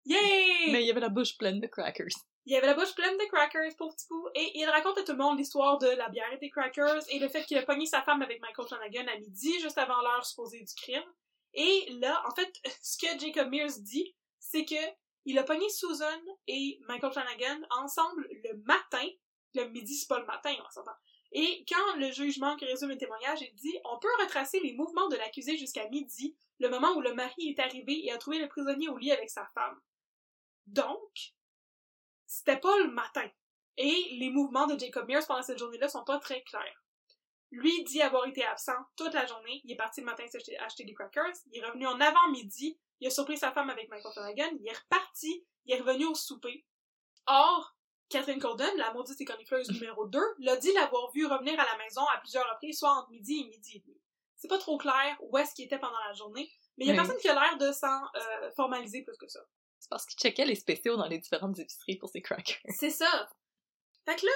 Yay! 0.06 0.72
Mais 0.72 0.82
il 0.82 0.86
y 0.86 0.90
avait 0.90 1.00
la 1.00 1.08
bouche 1.08 1.38
pleine 1.38 1.60
de 1.60 1.66
crackers. 1.66 2.08
Il 2.46 2.54
avait 2.56 2.66
la 2.66 2.74
bouche 2.74 2.94
pleine 2.94 3.16
de 3.16 3.24
crackers, 3.26 3.74
pour 3.78 3.94
petit 3.94 4.06
coup, 4.06 4.28
et 4.34 4.58
il 4.58 4.68
raconte 4.68 4.98
à 4.98 5.02
tout 5.02 5.12
le 5.12 5.18
monde 5.18 5.38
l'histoire 5.38 5.78
de 5.78 5.88
la 5.88 6.08
bière 6.10 6.30
et 6.32 6.36
des 6.38 6.50
crackers 6.50 7.02
et 7.08 7.18
le 7.18 7.28
fait 7.28 7.44
qu'il 7.44 7.56
a 7.56 7.62
pogné 7.62 7.86
sa 7.86 8.02
femme 8.02 8.20
avec 8.20 8.40
Michael 8.42 8.66
Flanagan 8.66 9.06
à 9.06 9.18
midi, 9.18 9.58
juste 9.60 9.78
avant 9.78 10.02
l'heure 10.02 10.26
supposée 10.26 10.60
du 10.60 10.74
crime. 10.74 11.10
Et 11.54 11.86
là, 12.00 12.22
en 12.28 12.34
fait, 12.34 12.52
ce 12.82 12.98
que 12.98 13.18
Jacob 13.18 13.50
Mears 13.50 13.78
dit, 13.80 14.14
c'est 14.38 14.64
que 14.64 14.74
il 15.26 15.38
a 15.38 15.42
pogné 15.42 15.68
Susan 15.70 16.20
et 16.46 16.78
Michael 16.86 17.12
Flanagan 17.12 17.60
ensemble 17.70 18.28
le 18.30 18.62
matin. 18.64 19.06
Le 19.54 19.68
midi, 19.68 19.94
c'est 19.94 20.08
pas 20.08 20.18
le 20.18 20.26
matin, 20.26 20.54
on 20.66 20.70
s'entend. 20.70 20.92
Et 21.32 21.64
quand 21.68 21.96
le 21.96 22.12
jugement 22.12 22.56
qui 22.56 22.64
résume 22.66 22.90
le 22.90 22.98
témoignage, 22.98 23.40
il 23.40 23.54
dit 23.54 23.76
on 23.84 23.98
peut 23.98 24.08
retracer 24.20 24.60
les 24.60 24.74
mouvements 24.74 25.08
de 25.08 25.16
l'accusé 25.16 25.56
jusqu'à 25.56 25.88
midi, 25.88 26.36
le 26.60 26.68
moment 26.68 26.92
où 26.92 27.00
le 27.00 27.14
mari 27.14 27.48
est 27.48 27.58
arrivé 27.58 28.04
et 28.04 28.12
a 28.12 28.18
trouvé 28.18 28.38
le 28.38 28.48
prisonnier 28.48 28.88
au 28.88 28.98
lit 28.98 29.12
avec 29.12 29.30
sa 29.30 29.46
femme. 29.54 29.80
Donc, 30.66 31.34
c'était 32.26 32.60
pas 32.60 32.78
le 32.78 32.88
matin. 32.88 33.28
Et 33.76 34.16
les 34.18 34.30
mouvements 34.30 34.66
de 34.66 34.78
Jacob 34.78 35.08
Mears 35.08 35.26
pendant 35.26 35.42
cette 35.42 35.58
journée-là 35.58 35.88
sont 35.88 36.04
pas 36.04 36.18
très 36.18 36.42
clairs. 36.42 36.83
Lui 37.54 37.84
dit 37.84 38.02
avoir 38.02 38.26
été 38.26 38.44
absent 38.44 38.76
toute 38.96 39.14
la 39.14 39.26
journée. 39.26 39.60
Il 39.64 39.72
est 39.72 39.76
parti 39.76 40.00
le 40.00 40.06
matin 40.06 40.24
acheter 40.60 40.84
des 40.84 40.92
crackers. 40.94 41.32
Il 41.52 41.58
est 41.62 41.64
revenu 41.66 41.86
en 41.86 42.00
avant-midi. 42.00 42.78
Il 43.00 43.06
a 43.06 43.10
surpris 43.10 43.36
sa 43.38 43.52
femme 43.52 43.70
avec 43.70 43.88
Michael 43.90 44.12
Flanagan. 44.12 44.50
Il 44.60 44.66
est 44.68 44.76
reparti. 44.76 45.44
Il 45.66 45.74
est 45.74 45.80
revenu 45.80 46.06
au 46.06 46.14
souper. 46.14 46.64
Or, 47.26 47.76
Catherine 48.08 48.40
Corden, 48.40 48.76
la 48.76 48.92
maudite 48.92 49.20
écornifleuse 49.20 49.70
numéro 49.70 50.06
2, 50.06 50.20
l'a 50.40 50.56
dit 50.56 50.72
l'avoir 50.72 51.10
vu 51.12 51.26
revenir 51.26 51.58
à 51.58 51.64
la 51.64 51.76
maison 51.78 52.02
à 52.14 52.18
plusieurs 52.18 52.48
reprises, 52.50 52.78
soit 52.78 52.90
entre 52.90 53.10
midi 53.10 53.40
et 53.40 53.48
midi 53.48 53.76
et 53.76 53.80
demi. 53.80 53.98
C'est 54.36 54.48
pas 54.48 54.58
trop 54.58 54.76
clair 54.76 55.16
où 55.20 55.38
est-ce 55.38 55.54
qu'il 55.54 55.64
était 55.64 55.78
pendant 55.78 55.98
la 56.06 56.12
journée, 56.12 56.50
mais 56.76 56.84
il 56.84 56.88
y 56.88 56.90
a 56.90 56.94
Oui. 56.94 56.98
personne 56.98 57.16
qui 57.20 57.28
a 57.28 57.34
l'air 57.34 57.56
de 57.56 57.72
s'en 57.72 58.02
euh, 58.14 58.50
formaliser 58.56 59.02
plus 59.02 59.16
que 59.16 59.26
ça. 59.28 59.40
C'est 59.78 59.88
parce 59.88 60.04
qu'il 60.06 60.18
checkait 60.18 60.44
les 60.44 60.54
spéciaux 60.54 60.96
dans 60.96 61.06
les 61.06 61.18
différentes 61.18 61.58
épiceries 61.58 61.96
pour 61.96 62.10
ses 62.10 62.20
crackers. 62.20 62.58
C'est 62.78 62.90
ça. 62.90 63.30
Fait 64.04 64.16
que 64.16 64.26
là, 64.26 64.32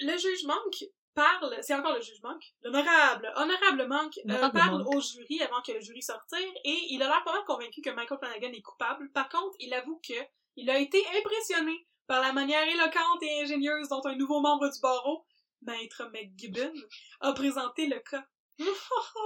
le 0.00 0.16
juge 0.16 0.44
Monk 0.44 0.84
parle, 1.20 1.56
c'est 1.60 1.74
encore 1.74 1.94
le 1.94 2.00
juge 2.00 2.22
Monk, 2.22 2.42
l'honorable, 2.62 3.32
honorable 3.36 3.86
Monk, 3.88 4.18
euh, 4.28 4.48
parle 4.50 4.82
au 4.86 5.00
jury 5.00 5.42
avant 5.42 5.60
que 5.60 5.72
le 5.72 5.80
jury 5.80 6.02
sortir 6.02 6.38
et 6.64 6.78
il 6.90 7.02
a 7.02 7.08
l'air 7.08 7.22
pas 7.24 7.32
mal 7.32 7.44
convaincu 7.46 7.82
que 7.82 7.90
Michael 7.90 8.18
Flanagan 8.18 8.52
est 8.52 8.62
coupable. 8.62 9.10
Par 9.12 9.28
contre, 9.28 9.54
il 9.58 9.74
avoue 9.74 10.00
que 10.06 10.14
il 10.56 10.70
a 10.70 10.78
été 10.78 11.02
impressionné 11.18 11.86
par 12.06 12.20
la 12.20 12.32
manière 12.32 12.66
éloquente 12.66 13.22
et 13.22 13.42
ingénieuse 13.42 13.88
dont 13.88 14.04
un 14.04 14.16
nouveau 14.16 14.40
membre 14.40 14.68
du 14.68 14.80
barreau, 14.80 15.24
Maître 15.62 16.10
McGibbon, 16.12 16.72
a 17.20 17.32
présenté 17.32 17.86
le 17.86 18.00
cas. 18.00 18.24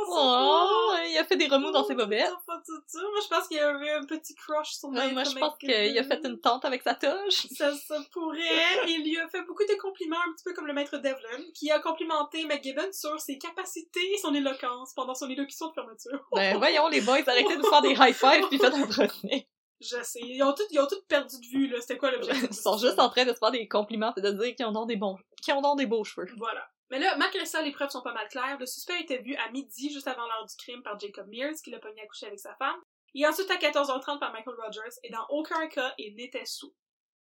Oh, 0.08 0.92
il 1.08 1.18
a 1.18 1.24
fait 1.24 1.36
des 1.36 1.46
remous 1.46 1.70
dans 1.70 1.84
ses 1.84 1.94
bobettes. 1.94 2.26
C'est 2.28 2.46
pas 2.46 2.62
tout 2.64 2.80
ça. 2.86 3.00
Moi, 3.00 3.20
je 3.22 3.28
pense 3.28 3.48
qu'il 3.48 3.58
avait 3.58 3.90
un 3.90 4.04
petit 4.04 4.34
crush 4.34 4.72
sur 4.72 4.90
Maître 4.90 5.12
moi, 5.12 5.24
je 5.24 5.34
pense 5.38 5.56
qu'il 5.58 5.98
a 5.98 6.04
fait 6.04 6.20
une 6.24 6.40
tente 6.40 6.64
avec 6.64 6.82
sa 6.82 6.94
toge. 6.94 7.46
Ça, 7.56 7.72
ça 7.74 8.00
pourrait. 8.12 8.86
Il 8.86 9.04
lui 9.04 9.18
a 9.18 9.28
fait 9.28 9.42
beaucoup 9.42 9.64
de 9.64 9.74
compliments, 9.80 10.16
un 10.28 10.32
petit 10.32 10.44
peu 10.44 10.52
comme 10.52 10.66
le 10.66 10.72
maître 10.72 10.96
Devlin, 10.98 11.44
qui 11.54 11.70
a 11.70 11.78
complimenté 11.80 12.44
McGibbon 12.44 12.92
sur 12.92 13.18
ses 13.20 13.38
capacités 13.38 14.12
et 14.12 14.18
son 14.18 14.34
éloquence 14.34 14.92
pendant 14.94 15.14
son 15.14 15.28
élocution 15.28 15.68
de 15.68 15.72
fermeture. 15.72 16.26
Ben, 16.32 16.56
voyons, 16.58 16.88
les 16.88 17.00
boys, 17.00 17.22
arrêtez 17.26 17.56
de 17.56 17.62
faire 17.62 17.82
des 17.82 17.92
high-fives 17.92 18.48
pis 18.48 18.58
faites 18.58 18.74
un 18.74 18.86
procès. 18.86 19.48
Je 19.80 20.02
sais. 20.02 20.20
Ils 20.22 20.42
ont 20.42 20.52
tous, 20.52 20.64
ils 20.70 20.80
ont 20.80 20.86
tous 20.86 21.02
perdu 21.08 21.36
de 21.40 21.46
vue, 21.46 21.68
là. 21.68 21.80
C'était 21.80 21.98
quoi 21.98 22.10
l'objectif? 22.10 22.48
Ils 22.50 22.54
sont 22.54 22.78
juste 22.78 22.98
en 22.98 23.08
train 23.08 23.24
de 23.24 23.32
se 23.32 23.38
faire 23.38 23.50
des 23.50 23.68
compliments 23.68 24.12
et 24.16 24.20
de 24.20 24.30
dire 24.30 24.54
qu'ils 24.54 24.66
ont 24.66 24.72
donc 24.72 24.88
des 24.88 24.96
bons, 24.96 25.18
qu'ils 25.42 25.54
ont 25.54 25.60
donc 25.60 25.78
des 25.78 25.86
beaux 25.86 26.04
cheveux. 26.04 26.28
Voilà. 26.36 26.66
Mais 26.90 26.98
là, 26.98 27.16
malgré 27.16 27.44
ça, 27.46 27.62
les 27.62 27.72
preuves 27.72 27.90
sont 27.90 28.02
pas 28.02 28.12
mal 28.12 28.28
claires. 28.28 28.58
Le 28.58 28.66
suspect 28.66 28.94
a 28.94 29.00
été 29.00 29.18
vu 29.18 29.34
à 29.36 29.50
midi, 29.50 29.90
juste 29.92 30.06
avant 30.06 30.26
l'heure 30.26 30.46
du 30.46 30.56
crime, 30.56 30.82
par 30.82 30.98
Jacob 30.98 31.26
Mears, 31.28 31.54
qui 31.62 31.70
l'a 31.70 31.78
pogné 31.78 32.02
à 32.02 32.06
coucher 32.06 32.26
avec 32.26 32.38
sa 32.38 32.54
femme. 32.56 32.80
Et 33.14 33.26
ensuite 33.26 33.50
à 33.50 33.56
14h30 33.56 34.18
par 34.18 34.32
Michael 34.32 34.56
Rogers, 34.58 34.96
et 35.02 35.10
dans 35.10 35.26
aucun 35.28 35.66
cas, 35.68 35.94
il 35.98 36.14
n'était 36.16 36.44
sous. 36.44 36.74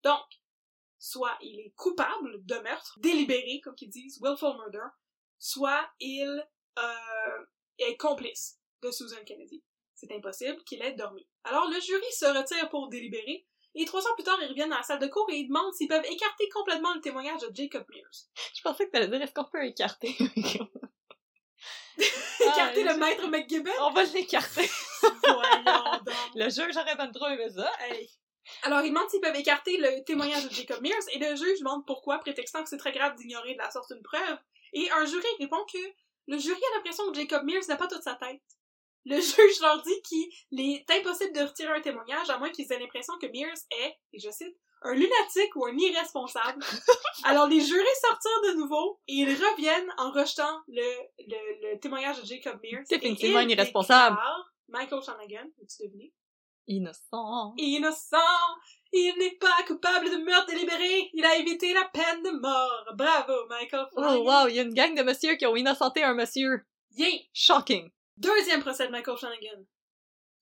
Donc, 0.02 0.24
soit 0.98 1.36
il 1.40 1.60
est 1.60 1.72
coupable 1.76 2.44
de 2.44 2.54
meurtre, 2.56 2.98
délibéré, 3.00 3.60
comme 3.62 3.74
qu'ils 3.74 3.90
disent, 3.90 4.20
willful 4.20 4.56
murder, 4.56 4.86
soit 5.38 5.88
il 6.00 6.46
euh, 6.78 7.44
est 7.78 7.96
complice 7.96 8.58
de 8.82 8.90
Susan 8.90 9.24
Kennedy. 9.24 9.62
C'est 9.94 10.12
impossible 10.12 10.62
qu'il 10.64 10.82
ait 10.82 10.92
dormi. 10.92 11.26
Alors 11.44 11.68
le 11.68 11.80
jury 11.80 12.12
se 12.12 12.26
retire 12.26 12.68
pour 12.68 12.88
délibérer, 12.88 13.46
et 13.80 13.84
trois 13.86 14.02
ans 14.06 14.14
plus 14.14 14.24
tard, 14.24 14.38
ils 14.42 14.48
reviennent 14.48 14.70
dans 14.70 14.76
la 14.76 14.82
salle 14.82 14.98
de 14.98 15.06
cours 15.06 15.28
et 15.30 15.36
ils 15.36 15.48
demandent 15.48 15.72
s'ils 15.74 15.88
peuvent 15.88 16.04
écarter 16.04 16.48
complètement 16.50 16.92
le 16.94 17.00
témoignage 17.00 17.40
de 17.40 17.50
Jacob 17.54 17.84
Mears. 17.88 18.10
Je 18.54 18.60
pensais 18.62 18.86
que 18.86 18.90
t'allais 18.92 19.08
dire, 19.08 19.22
est-ce 19.22 19.32
qu'on 19.32 19.44
peut 19.44 19.64
écarter? 19.64 20.14
Écarter 22.40 22.84
Ah, 22.86 22.92
le 22.92 22.94
je- 22.94 22.98
maître 23.00 23.26
McGibbon? 23.28 23.70
On 23.80 23.90
va 23.90 24.04
l'écarter. 24.04 24.70
Voyons 25.24 25.62
donc. 26.04 26.14
Le 26.36 26.48
juge 26.48 26.76
aurait 26.76 26.94
bien 26.94 27.10
trop 27.10 27.26
aimé 27.26 27.48
ça. 27.50 27.70
Hey. 27.80 28.08
Alors, 28.62 28.80
ils 28.82 28.90
demandent 28.90 29.10
s'ils 29.10 29.20
peuvent 29.20 29.34
écarter 29.36 29.76
le 29.76 30.04
témoignage 30.04 30.48
de 30.48 30.54
Jacob 30.54 30.80
Mears, 30.80 31.02
et 31.12 31.18
le 31.18 31.34
juge 31.36 31.58
demande 31.58 31.84
pourquoi, 31.86 32.18
prétextant 32.18 32.62
que 32.62 32.68
c'est 32.68 32.76
très 32.78 32.92
grave 32.92 33.16
d'ignorer 33.16 33.54
de 33.54 33.58
la 33.58 33.70
sorte 33.70 33.90
une 33.90 34.02
preuve. 34.02 34.38
Et 34.72 34.88
un 34.92 35.04
jury 35.06 35.26
répond 35.40 35.64
que 35.70 35.78
le 36.28 36.38
jury 36.38 36.60
a 36.72 36.76
l'impression 36.76 37.10
que 37.10 37.18
Jacob 37.18 37.42
Mears 37.44 37.64
n'a 37.68 37.76
pas 37.76 37.88
toute 37.88 38.02
sa 38.02 38.14
tête. 38.14 38.40
Le 39.04 39.16
juge 39.20 39.60
leur 39.62 39.82
dit 39.82 40.02
qu'il 40.02 40.60
est 40.60 40.90
impossible 40.90 41.32
de 41.34 41.40
retirer 41.42 41.72
un 41.72 41.80
témoignage 41.80 42.30
à 42.30 42.38
moins 42.38 42.50
qu'ils 42.50 42.70
aient 42.72 42.78
l'impression 42.78 43.14
que 43.20 43.26
Mears 43.26 43.56
est, 43.82 43.96
et 44.12 44.18
je 44.18 44.30
cite, 44.30 44.56
un 44.82 44.94
lunatique 44.94 45.56
ou 45.56 45.66
un 45.66 45.76
irresponsable. 45.76 46.62
Alors 47.24 47.48
les 47.48 47.60
jurés 47.60 47.84
sortirent 48.00 48.52
de 48.52 48.58
nouveau 48.58 49.00
et 49.08 49.14
ils 49.14 49.32
reviennent 49.34 49.92
en 49.98 50.12
rejetant 50.12 50.60
le, 50.68 50.82
le, 51.18 51.72
le 51.72 51.80
témoignage 51.80 52.20
de 52.20 52.26
Jacob 52.26 52.60
Mears. 52.62 52.84
Définitivement 52.88 53.40
Et 53.40 53.44
un 53.44 53.48
irresponsable. 53.48 54.16
déclarent 54.16 54.52
Michael 54.68 55.02
Flanagan, 55.02 55.48
as-tu 55.62 55.86
deviné? 55.88 56.12
Innocent. 56.68 57.54
Innocent! 57.56 58.16
Il 58.92 59.14
n'est 59.18 59.36
pas 59.36 59.62
coupable 59.66 60.10
de 60.10 60.16
meurtre 60.16 60.46
délibéré! 60.52 61.10
Il 61.14 61.24
a 61.24 61.36
évité 61.36 61.72
la 61.72 61.84
peine 61.86 62.22
de 62.22 62.30
mort! 62.38 62.84
Bravo, 62.94 63.46
Michael 63.48 63.86
Oh 63.96 64.22
wow, 64.24 64.46
il 64.48 64.54
y 64.56 64.58
a 64.60 64.62
une 64.62 64.74
gang 64.74 64.94
de 64.94 65.02
messieurs 65.02 65.36
qui 65.36 65.46
ont 65.46 65.56
innocenté 65.56 66.02
un 66.04 66.14
monsieur. 66.14 66.64
Yeah! 66.92 67.08
Shocking. 67.32 67.90
Deuxième 68.18 68.60
procès 68.60 68.86
de 68.86 68.92
Michael 68.92 69.16
Flanagan. 69.16 69.64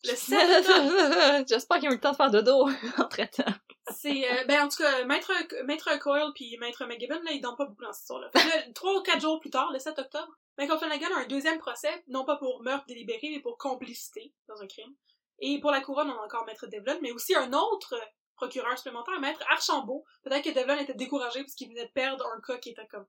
Le 0.05 0.15
7 0.15 0.67
octobre. 0.67 1.45
J'espère 1.47 1.79
qu'ils 1.79 1.89
ont 1.89 1.93
eu 1.93 1.97
le 1.97 2.01
temps 2.01 2.13
de 2.13 2.17
faire 2.17 2.31
dodo 2.31 2.69
entre-temps. 2.99 3.53
C'est, 3.95 4.31
euh, 4.31 4.45
ben, 4.47 4.65
en 4.65 4.69
tout 4.69 4.79
cas, 4.79 5.05
Maître, 5.05 5.31
Maître 5.65 5.99
Coyle 5.99 6.33
puis 6.35 6.57
Maître 6.59 6.87
McGibbon, 6.87 7.23
là, 7.23 7.33
ils 7.33 7.41
donnent 7.41 7.57
pas 7.57 7.67
beaucoup 7.67 7.85
dans 7.85 7.93
cette 7.93 8.03
histoire-là. 8.03 8.31
Trois 8.75 8.99
ou 8.99 9.03
quatre 9.03 9.21
jours 9.21 9.41
plus 9.41 9.51
tard, 9.51 9.71
le 9.73 9.79
7 9.79 9.99
octobre, 9.99 10.33
Michael 10.59 10.79
Flanagan 10.79 11.15
a 11.17 11.21
un 11.21 11.27
deuxième 11.27 11.59
procès, 11.59 12.03
non 12.09 12.25
pas 12.25 12.37
pour 12.37 12.63
meurtre 12.63 12.87
délibéré, 12.87 13.29
mais 13.31 13.41
pour 13.41 13.59
complicité 13.59 14.33
dans 14.49 14.61
un 14.63 14.67
crime. 14.67 14.95
Et 15.41 15.61
pour 15.61 15.71
la 15.71 15.83
couronne, 15.83 16.11
on 16.11 16.19
a 16.19 16.25
encore 16.25 16.47
Maître 16.47 16.67
Devlin, 16.67 16.99
mais 17.03 17.13
aussi 17.13 17.35
un 17.35 17.53
autre 17.53 17.95
procureur 18.37 18.77
supplémentaire, 18.79 19.21
Maître 19.21 19.45
Archambault. 19.51 20.05
Peut-être 20.23 20.45
que 20.45 20.55
Devlin 20.59 20.79
était 20.79 20.95
découragé 20.95 21.43
parce 21.43 21.55
qu'il 21.55 21.69
venait 21.69 21.87
de 21.87 21.93
perdre 21.93 22.27
un 22.35 22.41
cas 22.41 22.59
qui 22.59 22.71
était 22.71 22.87
comme 22.87 23.07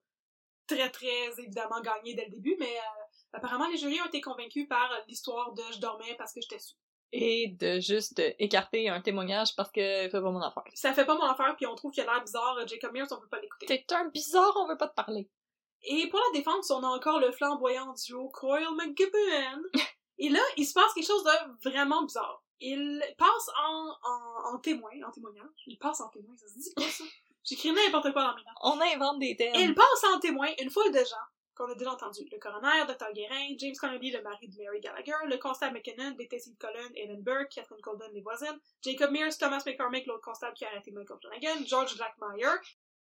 très, 0.67 0.89
très 0.91 1.39
évidemment 1.39 1.81
gagné 1.81 2.13
dès 2.13 2.25
le 2.25 2.31
début, 2.31 2.55
mais 2.59 2.77
euh, 2.77 3.03
apparemment, 3.33 3.67
les 3.67 3.77
jurys 3.77 4.01
ont 4.01 4.07
été 4.07 4.21
convaincus 4.21 4.67
par 4.67 4.89
l'histoire 5.07 5.53
de 5.53 5.63
«je 5.73 5.79
dormais 5.79 6.15
parce 6.17 6.33
que 6.33 6.41
j'étais 6.41 6.59
sous». 6.59 6.75
Et 7.13 7.55
de 7.59 7.79
juste 7.79 8.21
écarter 8.37 8.89
un 8.89 9.01
témoignage 9.01 9.55
parce 9.55 9.71
que 9.71 9.81
fait 9.81 10.09
pas 10.09 10.31
mon 10.31 10.41
affaire. 10.41 10.63
Ça 10.73 10.93
fait 10.93 11.05
pas 11.05 11.15
mon 11.15 11.23
affaire, 11.23 11.55
puis 11.55 11.65
on 11.65 11.75
trouve 11.75 11.91
qu'il 11.91 12.03
a 12.03 12.05
l'air 12.05 12.21
bizarre, 12.21 12.67
Jacob 12.67 12.91
Mears, 12.91 13.07
on 13.11 13.21
peut 13.21 13.29
pas 13.29 13.39
l'écouter. 13.39 13.65
T'es 13.65 13.95
un 13.95 14.09
bizarre, 14.09 14.53
on 14.57 14.67
veut 14.67 14.77
pas 14.77 14.89
te 14.89 14.95
parler. 14.95 15.29
Et 15.83 16.09
pour 16.09 16.19
la 16.19 16.37
défense, 16.37 16.69
on 16.69 16.83
a 16.83 16.87
encore 16.87 17.19
le 17.19 17.31
flamboyant 17.31 17.93
duo 17.93 18.29
Coyle 18.29 18.67
McGibbon. 18.75 19.63
Et 20.17 20.29
là, 20.29 20.41
il 20.57 20.65
se 20.65 20.73
passe 20.73 20.93
quelque 20.93 21.07
chose 21.07 21.23
de 21.23 21.69
vraiment 21.69 22.03
bizarre. 22.03 22.43
Il 22.59 23.01
passe 23.17 23.49
en, 23.57 23.95
en, 24.03 24.55
en 24.55 24.59
témoin, 24.59 24.89
en 25.07 25.11
témoignage. 25.11 25.45
Il 25.67 25.77
passe 25.77 26.01
en 26.01 26.09
témoin, 26.09 26.35
ça 26.35 26.47
se 26.47 26.57
dit 26.57 26.73
pas 26.75 26.81
ça? 26.81 27.03
J'écris 27.43 27.71
n'importe 27.71 28.11
quoi 28.11 28.23
dans 28.23 28.35
mes 28.35 28.43
notes. 28.43 28.57
On 28.63 28.81
invente 28.81 29.19
des 29.19 29.35
thèmes. 29.37 29.53
Il 29.55 29.75
passe 29.75 30.03
en 30.13 30.19
témoin 30.19 30.47
une 30.59 30.71
foule 30.71 30.91
de 30.91 30.97
gens 30.97 31.15
qu'on 31.57 31.69
a 31.71 31.75
déjà 31.75 31.91
entendu. 31.91 32.21
Le 32.31 32.37
coroner, 32.37 32.85
Dr. 32.87 33.11
Guérin, 33.13 33.55
James 33.57 33.75
Connolly, 33.79 34.11
le 34.11 34.21
mari 34.21 34.47
de 34.47 34.57
Mary 34.63 34.79
Gallagher, 34.79 35.13
le 35.25 35.37
constable 35.37 35.73
McKinnon, 35.73 36.11
Détective 36.11 36.55
Cullen, 36.57 36.91
Ellen 36.95 37.21
Burke, 37.21 37.49
Catherine 37.49 37.81
Colden, 37.81 38.11
les 38.13 38.21
voisines, 38.21 38.59
Jacob 38.83 39.11
Mears, 39.11 39.37
Thomas 39.37 39.63
McCormick, 39.65 40.05
l'autre 40.05 40.23
constable 40.23 40.53
qui 40.53 40.65
a 40.65 40.69
arrêté 40.69 40.91
Michael 40.91 41.17
Flanagan, 41.19 41.65
George 41.65 41.97
Blackmeyer, 41.97 42.55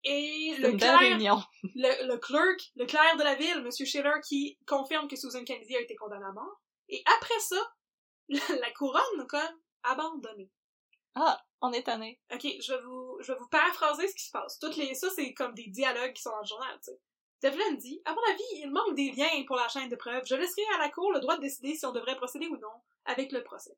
et 0.05 0.55
le 0.59 0.77
clerc 0.77 1.49
le, 1.75 2.07
le 2.07 2.17
clerk, 2.19 2.73
le 2.77 2.87
clerc 2.87 3.17
de 3.19 3.25
la 3.25 3.35
ville, 3.35 3.59
M. 3.59 3.71
Schiller, 3.71 4.21
qui 4.27 4.59
confirme 4.67 5.09
que 5.09 5.17
Susan 5.17 5.45
Kennedy 5.45 5.77
a 5.77 5.81
été 5.81 5.97
condamnée 5.97 6.25
à 6.25 6.33
mort. 6.33 6.61
Et 6.89 7.03
après 7.19 7.39
ça, 7.41 7.57
la, 8.29 8.41
la 8.61 8.71
couronne, 8.73 9.27
comme, 9.29 9.41
abandonnée. 9.83 10.51
Ah, 11.15 11.41
on 11.61 11.73
est 11.73 11.83
tanné. 11.83 12.21
Ok, 12.33 12.47
je 12.61 12.73
vais 12.73 12.83
vous, 12.83 13.19
je 13.21 13.33
vais 13.33 13.39
vous 13.39 13.49
paraphraser 13.49 14.07
ce 14.07 14.15
qui 14.15 14.25
se 14.25 14.31
passe. 14.31 14.59
Toutes 14.59 14.77
les, 14.77 14.95
ça, 14.95 15.09
c'est 15.11 15.35
comme 15.35 15.55
des 15.55 15.67
dialogues 15.67 16.13
qui 16.13 16.23
sont 16.23 16.31
dans 16.31 16.41
le 16.41 16.47
journal, 16.47 16.79
tu 16.79 16.93
sais. 16.93 17.01
Devlin 17.43 17.73
dit, 17.75 18.01
à 18.05 18.13
mon 18.13 18.23
avis, 18.31 18.63
il 18.63 18.71
manque 18.71 18.95
des 18.95 19.13
liens 19.13 19.45
pour 19.47 19.57
la 19.57 19.69
chaîne 19.69 19.89
de 19.89 19.97
preuves. 19.97 20.25
Je 20.27 20.35
laisserai 20.35 20.63
à 20.75 20.79
la 20.79 20.89
cour 20.89 21.13
le 21.13 21.21
droit 21.21 21.37
de 21.37 21.43
décider 21.43 21.75
si 21.75 21.87
on 21.87 21.93
devrait 21.93 22.17
procéder 22.17 22.47
ou 22.49 22.57
non 22.57 22.69
avec 23.05 23.33
le 23.33 23.43
procès. 23.45 23.77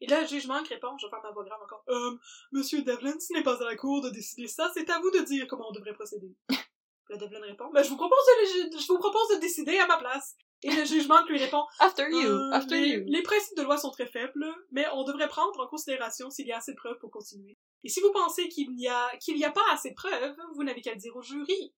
Et 0.00 0.06
là, 0.06 0.22
le 0.22 0.26
juge 0.26 0.46
manque 0.46 0.68
répond, 0.68 0.96
je 0.98 1.06
vais 1.06 1.10
faire 1.10 1.22
ma 1.22 1.30
voix 1.30 1.44
grave 1.44 1.60
encore, 1.62 1.82
euh, 1.88 2.18
monsieur 2.52 2.82
Devlin, 2.82 3.18
ce 3.18 3.32
n'est 3.32 3.42
pas 3.42 3.62
à 3.62 3.64
la 3.64 3.76
cour 3.76 4.02
de 4.02 4.10
décider 4.10 4.46
ça, 4.46 4.70
c'est 4.74 4.90
à 4.90 4.98
vous 4.98 5.10
de 5.10 5.20
dire 5.20 5.46
comment 5.48 5.70
on 5.70 5.72
devrait 5.72 5.94
procéder. 5.94 6.34
le 7.08 7.16
Devlin 7.16 7.40
répond, 7.40 7.70
ben, 7.72 7.82
je 7.82 7.88
vous 7.88 7.96
propose 7.96 8.18
de, 8.18 8.78
je 8.78 8.86
vous 8.88 8.98
propose 8.98 9.36
de 9.36 9.40
décider 9.40 9.78
à 9.78 9.86
ma 9.86 9.96
place. 9.96 10.36
Et 10.62 10.70
le 10.70 10.84
jugement 10.84 11.24
lui 11.26 11.38
répond, 11.38 11.64
After 11.80 12.08
you, 12.10 12.28
euh, 12.28 12.50
after 12.52 12.80
les, 12.80 12.88
you. 12.88 13.04
les 13.06 13.22
principes 13.22 13.56
de 13.56 13.62
loi 13.62 13.78
sont 13.78 13.90
très 13.90 14.06
faibles, 14.06 14.46
mais 14.70 14.86
on 14.94 15.04
devrait 15.04 15.28
prendre 15.28 15.60
en 15.60 15.66
considération 15.66 16.30
s'il 16.30 16.46
y 16.46 16.52
a 16.52 16.58
assez 16.58 16.72
de 16.72 16.76
preuves 16.76 16.98
pour 16.98 17.10
continuer. 17.10 17.56
Et 17.84 17.88
si 17.88 18.00
vous 18.00 18.12
pensez 18.12 18.48
qu'il 18.48 18.74
n'y 18.74 18.88
a, 18.88 19.16
qu'il 19.18 19.36
n'y 19.36 19.44
a 19.44 19.50
pas 19.50 19.64
assez 19.72 19.90
de 19.90 19.94
preuves, 19.94 20.36
vous 20.54 20.64
n'avez 20.64 20.80
qu'à 20.80 20.92
le 20.92 20.98
dire 20.98 21.14
au 21.14 21.22
jury. 21.22 21.72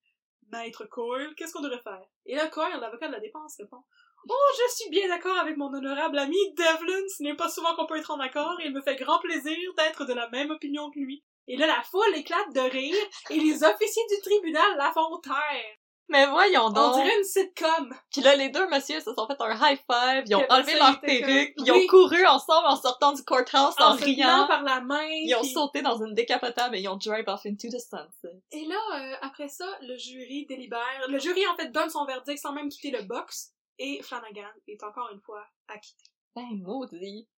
Maître 0.50 0.84
Coyle, 0.86 1.34
qu'est-ce 1.36 1.52
qu'on 1.52 1.62
devrait 1.62 1.82
faire? 1.82 2.06
Et 2.26 2.34
là, 2.34 2.48
Coyle, 2.48 2.80
l'avocat 2.80 3.08
de 3.08 3.12
la 3.12 3.20
défense, 3.20 3.56
répond, 3.58 3.82
Oh, 4.28 4.52
je 4.56 4.74
suis 4.74 4.90
bien 4.90 5.08
d'accord 5.08 5.38
avec 5.38 5.56
mon 5.56 5.72
honorable 5.72 6.18
ami 6.18 6.36
Devlin, 6.54 7.02
ce 7.16 7.22
n'est 7.22 7.36
pas 7.36 7.48
souvent 7.48 7.74
qu'on 7.74 7.86
peut 7.86 7.98
être 7.98 8.10
en 8.10 8.20
accord, 8.20 8.58
et 8.60 8.66
il 8.66 8.74
me 8.74 8.82
fait 8.82 8.96
grand 8.96 9.20
plaisir 9.20 9.56
d'être 9.76 10.04
de 10.04 10.12
la 10.12 10.28
même 10.30 10.50
opinion 10.50 10.90
que 10.90 10.98
lui. 10.98 11.22
Et 11.46 11.56
là, 11.56 11.66
la 11.66 11.82
foule 11.82 12.14
éclate 12.14 12.52
de 12.54 12.60
rire, 12.60 13.06
et 13.30 13.38
les 13.38 13.64
officiers 13.64 14.02
du 14.10 14.20
tribunal 14.22 14.76
la 14.76 14.92
font 14.92 15.18
taire. 15.18 15.76
Mais 16.10 16.26
voyons 16.26 16.66
On 16.66 16.70
donc. 16.70 16.94
dirait 16.94 17.16
une 17.18 17.24
sitcom. 17.24 17.94
Puis 18.12 18.22
là, 18.22 18.34
les 18.34 18.48
deux 18.48 18.66
messieurs 18.68 19.00
se 19.00 19.12
sont 19.14 19.26
fait 19.26 19.36
un 19.40 19.52
high 19.54 19.78
five, 19.78 20.24
ils 20.26 20.34
ont 20.36 20.40
Que 20.40 20.52
enlevé 20.52 20.74
leur 20.78 21.00
perruque, 21.00 21.52
ils 21.58 21.70
Oui. 21.70 21.84
ont 21.84 21.86
couru 21.88 22.24
ensemble 22.26 22.66
en 22.66 22.76
sortant 22.76 23.12
du 23.12 23.22
courthouse 23.24 23.74
en, 23.78 23.92
En 23.92 23.94
riant. 23.96 24.46
par 24.48 24.62
la 24.62 24.80
main. 24.80 25.06
Ils 25.06 25.34
ont 25.36 25.40
puis- 25.40 25.50
sauté 25.50 25.82
dans 25.82 26.02
une 26.02 26.14
décapotable 26.14 26.76
et 26.76 26.80
ils 26.80 26.88
ont 26.88 26.96
drive 26.96 27.24
off 27.28 27.44
into 27.44 27.68
the 27.68 27.78
sunset. 27.78 28.40
Et 28.52 28.64
là, 28.64 28.76
euh, 28.94 29.16
après 29.22 29.48
ça, 29.48 29.66
le 29.82 29.96
jury 29.96 30.46
délibère. 30.46 30.80
Le 31.08 31.18
jury, 31.18 31.46
en 31.46 31.56
fait, 31.56 31.68
donne 31.72 31.90
son 31.90 32.04
verdict 32.06 32.38
sans 32.38 32.52
même 32.52 32.68
quitter 32.70 32.90
le 32.90 33.02
box. 33.02 33.52
Et 33.78 34.02
Flanagan 34.02 34.48
est 34.66 34.82
encore 34.82 35.10
une 35.12 35.20
fois 35.20 35.44
acquitté. 35.68 36.04
Ben, 36.34 36.46
maudit. 36.62 37.28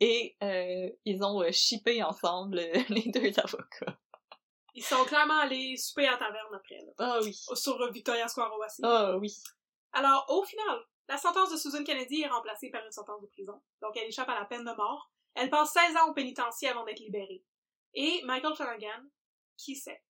Et 0.00 0.36
euh, 0.42 0.88
ils 1.04 1.22
ont 1.24 1.40
euh, 1.42 1.50
shippé 1.50 2.02
ensemble 2.02 2.58
euh, 2.58 2.72
les 2.88 3.10
deux 3.10 3.32
avocats. 3.38 3.98
Ils 4.78 4.84
sont 4.84 5.04
clairement 5.04 5.38
allés 5.38 5.76
souper 5.76 6.06
à 6.06 6.16
taverne 6.16 6.54
après, 6.54 6.78
là. 6.86 6.92
Ah 6.98 7.18
oui. 7.22 7.34
Sur 7.54 7.90
Victoria 7.90 8.28
Square 8.28 8.56
Wassi. 8.58 8.80
Ah 8.84 9.16
oui. 9.16 9.36
Alors, 9.92 10.24
au 10.28 10.44
final, 10.44 10.78
la 11.08 11.18
sentence 11.18 11.50
de 11.50 11.56
Susan 11.56 11.82
Kennedy 11.82 12.22
est 12.22 12.28
remplacée 12.28 12.70
par 12.70 12.84
une 12.84 12.92
sentence 12.92 13.20
de 13.20 13.26
prison. 13.26 13.60
Donc, 13.82 13.96
elle 13.96 14.06
échappe 14.06 14.28
à 14.28 14.38
la 14.38 14.44
peine 14.44 14.64
de 14.64 14.70
mort. 14.76 15.10
Elle 15.34 15.50
passe 15.50 15.72
16 15.72 15.96
ans 15.96 16.10
au 16.10 16.14
pénitencier 16.14 16.68
avant 16.68 16.84
d'être 16.84 17.00
libérée. 17.00 17.44
Et 17.94 18.22
Michael 18.24 18.54
Flanagan, 18.54 19.02
qui 19.56 19.74
sait? 19.74 20.00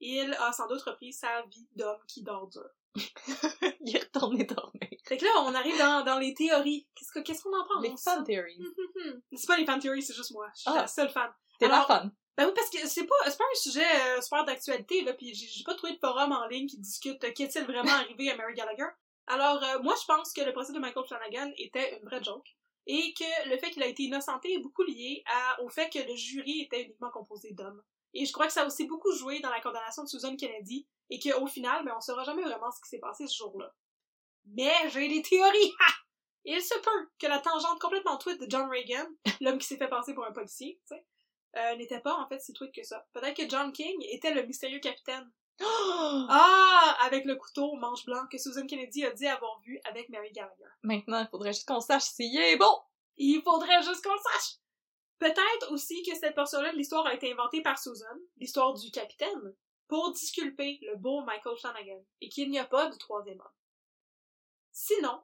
Il 0.00 0.34
a 0.40 0.52
sans 0.52 0.66
doute 0.66 0.82
repris 0.82 1.12
sa 1.12 1.42
vie 1.42 1.68
d'homme 1.76 2.00
qui 2.08 2.22
dort 2.24 2.48
dur. 2.48 2.68
Il 3.84 3.94
est 3.96 4.00
retourné 4.00 4.44
dormir. 4.44 4.80
Fait 5.06 5.18
que 5.18 5.24
là, 5.24 5.30
on 5.38 5.54
arrive 5.54 5.78
dans, 5.78 6.02
dans 6.04 6.18
les 6.18 6.34
théories. 6.34 6.88
Qu'est-ce 6.96 7.12
que- 7.12 7.20
qu'est-ce 7.20 7.42
qu'on 7.44 7.56
en 7.56 7.64
pense? 7.66 7.82
Les 7.82 7.94
fan 7.96 8.24
theories. 8.24 8.58
C'est 9.32 9.46
pas 9.46 9.56
les 9.56 9.66
fan 9.66 9.78
theories, 9.78 10.02
c'est 10.02 10.14
juste 10.14 10.32
moi. 10.32 10.48
Je 10.54 10.62
suis 10.62 10.70
Ah. 10.70 10.76
la 10.80 10.86
seule 10.86 11.10
fan. 11.10 11.30
T'es 11.60 11.68
la 11.68 11.82
fan. 11.84 12.10
Ben 12.40 12.46
oui, 12.46 12.52
parce 12.56 12.70
que 12.70 12.88
c'est 12.88 13.04
pas, 13.04 13.14
c'est 13.26 13.36
pas 13.36 13.44
un 13.44 13.54
sujet 13.54 13.84
euh, 13.84 14.20
super 14.22 14.46
d'actualité, 14.46 15.02
là, 15.02 15.12
pis 15.12 15.34
j'ai 15.34 15.46
j'ai 15.46 15.62
pas 15.62 15.74
trouvé 15.74 15.92
de 15.92 15.98
forum 15.98 16.32
en 16.32 16.46
ligne 16.46 16.66
qui 16.66 16.78
discute 16.78 17.22
euh, 17.22 17.32
qu'est-il 17.36 17.64
vraiment 17.64 17.92
arrivé 17.92 18.30
à 18.30 18.36
Mary 18.36 18.54
Gallagher. 18.54 18.86
Alors, 19.26 19.62
euh, 19.62 19.78
moi, 19.82 19.94
je 20.00 20.06
pense 20.06 20.32
que 20.32 20.40
le 20.40 20.54
procès 20.54 20.72
de 20.72 20.78
Michael 20.78 21.04
Flanagan 21.04 21.52
était 21.58 21.98
une 21.98 22.08
vraie 22.08 22.24
joke, 22.24 22.48
et 22.86 23.12
que 23.12 23.50
le 23.50 23.58
fait 23.58 23.68
qu'il 23.68 23.82
a 23.82 23.86
été 23.86 24.04
innocenté 24.04 24.54
est 24.54 24.58
beaucoup 24.58 24.84
lié 24.84 25.22
à, 25.26 25.60
au 25.60 25.68
fait 25.68 25.90
que 25.90 25.98
le 25.98 26.16
jury 26.16 26.62
était 26.62 26.84
uniquement 26.84 27.10
composé 27.10 27.52
d'hommes. 27.52 27.82
Et 28.14 28.24
je 28.24 28.32
crois 28.32 28.46
que 28.46 28.54
ça 28.54 28.62
a 28.62 28.66
aussi 28.66 28.86
beaucoup 28.86 29.12
joué 29.12 29.40
dans 29.40 29.50
la 29.50 29.60
condamnation 29.60 30.04
de 30.04 30.08
Susan 30.08 30.34
Kennedy, 30.34 30.88
et 31.10 31.18
qu'au 31.18 31.46
final, 31.46 31.84
ben, 31.84 31.92
on 31.94 32.00
saura 32.00 32.24
jamais 32.24 32.42
vraiment 32.42 32.70
ce 32.70 32.80
qui 32.80 32.88
s'est 32.88 33.00
passé 33.00 33.26
ce 33.26 33.36
jour-là. 33.36 33.70
Mais 34.46 34.72
j'ai 34.88 35.08
des 35.08 35.20
théories! 35.20 35.74
Ha! 35.78 35.92
Il 36.46 36.62
se 36.62 36.78
peut 36.78 37.10
que 37.18 37.26
la 37.26 37.38
tangente 37.38 37.78
complètement 37.78 38.16
tweet 38.16 38.40
de 38.40 38.46
John 38.48 38.66
Reagan, 38.70 39.06
l'homme 39.42 39.58
qui 39.58 39.66
s'est 39.66 39.76
fait 39.76 39.90
passer 39.90 40.14
pour 40.14 40.24
un 40.24 40.32
policier, 40.32 40.80
tu 40.88 40.96
sais, 40.96 41.04
euh, 41.56 41.76
n'était 41.76 42.00
pas 42.00 42.14
en 42.14 42.28
fait 42.28 42.40
si 42.40 42.52
tweet 42.52 42.72
que 42.74 42.82
ça. 42.82 43.06
Peut-être 43.12 43.36
que 43.36 43.48
John 43.48 43.72
King 43.72 43.96
était 44.10 44.32
le 44.34 44.42
mystérieux 44.44 44.80
capitaine. 44.80 45.30
Ah! 45.62 46.96
Avec 47.02 47.24
le 47.24 47.36
couteau 47.36 47.72
au 47.72 47.76
manche 47.76 48.04
blanc 48.04 48.26
que 48.30 48.38
Susan 48.38 48.66
Kennedy 48.66 49.04
a 49.04 49.10
dit 49.10 49.26
avoir 49.26 49.60
vu 49.60 49.80
avec 49.84 50.08
Mary 50.08 50.30
Gallagher. 50.32 50.64
Maintenant, 50.82 51.20
il 51.20 51.28
faudrait 51.28 51.52
juste 51.52 51.68
qu'on 51.68 51.80
sache 51.80 52.04
s'il 52.04 52.38
est 52.38 52.56
bon. 52.56 52.78
Il 53.16 53.42
faudrait 53.42 53.82
juste 53.82 54.02
qu'on 54.02 54.12
le 54.12 54.18
sache! 54.18 54.60
Peut-être 55.18 55.70
aussi 55.70 56.02
que 56.02 56.16
cette 56.16 56.34
portion-là 56.34 56.72
de 56.72 56.78
l'histoire 56.78 57.06
a 57.06 57.14
été 57.14 57.30
inventée 57.30 57.62
par 57.62 57.78
Susan, 57.78 58.06
l'histoire 58.38 58.72
du 58.72 58.90
capitaine, 58.90 59.54
pour 59.86 60.12
disculper 60.12 60.78
le 60.82 60.96
beau 60.96 61.22
Michael 61.24 61.58
Flanagan, 61.58 62.02
et 62.22 62.30
qu'il 62.30 62.50
n'y 62.50 62.58
a 62.58 62.64
pas 62.64 62.88
de 62.88 62.96
troisième 62.96 63.40
homme. 63.40 63.46
Sinon, 64.72 65.22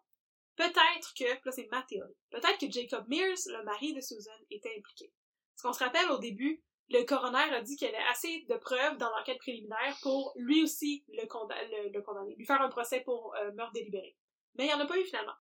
peut-être 0.56 1.14
que, 1.14 1.24
là 1.24 1.52
c'est 1.52 1.68
ma 1.70 1.82
théorie, 1.82 2.16
peut-être 2.30 2.58
que 2.58 2.70
Jacob 2.70 3.08
Mears, 3.08 3.38
le 3.46 3.64
mari 3.64 3.94
de 3.94 4.00
Susan, 4.02 4.30
était 4.50 4.74
impliqué. 4.76 5.10
Parce 5.56 5.62
qu'on 5.62 5.78
se 5.78 5.84
rappelle 5.84 6.10
au 6.10 6.18
début, 6.18 6.62
le 6.90 7.02
coroner 7.04 7.54
a 7.54 7.62
dit 7.62 7.76
qu'il 7.76 7.88
y 7.88 7.94
avait 7.94 8.04
assez 8.10 8.44
de 8.48 8.56
preuves 8.56 8.98
dans 8.98 9.08
l'enquête 9.16 9.38
préliminaire 9.38 9.96
pour 10.02 10.32
lui 10.36 10.62
aussi 10.62 11.04
le 11.08 11.26
condamner, 11.26 12.34
lui 12.36 12.46
faire 12.46 12.60
un 12.60 12.68
procès 12.68 13.00
pour 13.00 13.34
euh, 13.36 13.50
meurtre 13.52 13.72
délibéré. 13.72 14.16
Mais 14.54 14.64
il 14.64 14.68
n'y 14.68 14.74
en 14.74 14.80
a 14.80 14.86
pas 14.86 14.98
eu 14.98 15.04
finalement. 15.04 15.34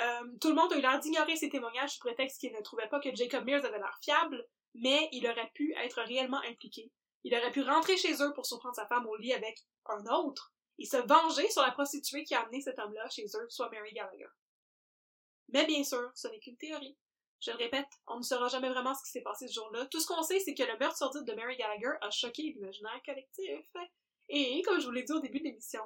Euh, 0.00 0.36
tout 0.40 0.48
le 0.48 0.54
monde 0.54 0.72
a 0.72 0.78
eu 0.78 0.80
l'air 0.80 0.98
d'ignorer 0.98 1.36
ces 1.36 1.50
témoignages 1.50 1.94
sous 1.94 2.00
prétexte 2.00 2.40
qu'il 2.40 2.52
ne 2.52 2.60
trouvait 2.62 2.88
pas 2.88 2.98
que 2.98 3.14
Jacob 3.14 3.44
Mears 3.44 3.64
avait 3.64 3.78
l'air 3.78 3.98
fiable, 4.02 4.44
mais 4.74 5.08
il 5.12 5.28
aurait 5.28 5.50
pu 5.54 5.74
être 5.76 6.00
réellement 6.02 6.40
impliqué. 6.48 6.90
Il 7.24 7.34
aurait 7.36 7.52
pu 7.52 7.62
rentrer 7.62 7.96
chez 7.96 8.14
eux 8.22 8.32
pour 8.34 8.46
surprendre 8.46 8.74
sa 8.74 8.86
femme 8.86 9.06
au 9.06 9.16
lit 9.16 9.34
avec 9.34 9.58
un 9.86 10.04
autre 10.06 10.52
et 10.78 10.86
se 10.86 10.96
venger 10.96 11.48
sur 11.50 11.62
la 11.62 11.70
prostituée 11.70 12.24
qui 12.24 12.34
a 12.34 12.40
amené 12.40 12.60
cet 12.60 12.78
homme-là 12.78 13.08
chez 13.10 13.26
eux, 13.34 13.46
soit 13.50 13.70
Mary 13.70 13.92
Gallagher. 13.92 14.28
Mais 15.50 15.66
bien 15.66 15.84
sûr, 15.84 16.10
ce 16.14 16.28
n'est 16.28 16.40
qu'une 16.40 16.56
théorie. 16.56 16.96
Je 17.44 17.50
le 17.50 17.56
répète, 17.56 17.88
on 18.06 18.18
ne 18.18 18.22
saura 18.22 18.46
jamais 18.46 18.68
vraiment 18.70 18.94
ce 18.94 19.02
qui 19.02 19.10
s'est 19.10 19.20
passé 19.22 19.48
ce 19.48 19.54
jour-là. 19.54 19.84
Tout 19.86 19.98
ce 19.98 20.06
qu'on 20.06 20.22
sait, 20.22 20.38
c'est 20.38 20.54
que 20.54 20.62
le 20.62 20.78
meurtre 20.78 20.96
sordide 20.96 21.24
de 21.24 21.32
Mary 21.34 21.56
Gallagher 21.56 21.90
a 22.00 22.08
choqué 22.10 22.42
l'imaginaire 22.42 23.00
collectif. 23.04 23.66
Et, 24.28 24.62
comme 24.62 24.78
je 24.80 24.86
vous 24.86 24.92
l'ai 24.92 25.02
dit 25.02 25.12
au 25.12 25.18
début 25.18 25.40
de 25.40 25.44
l'émission, 25.44 25.82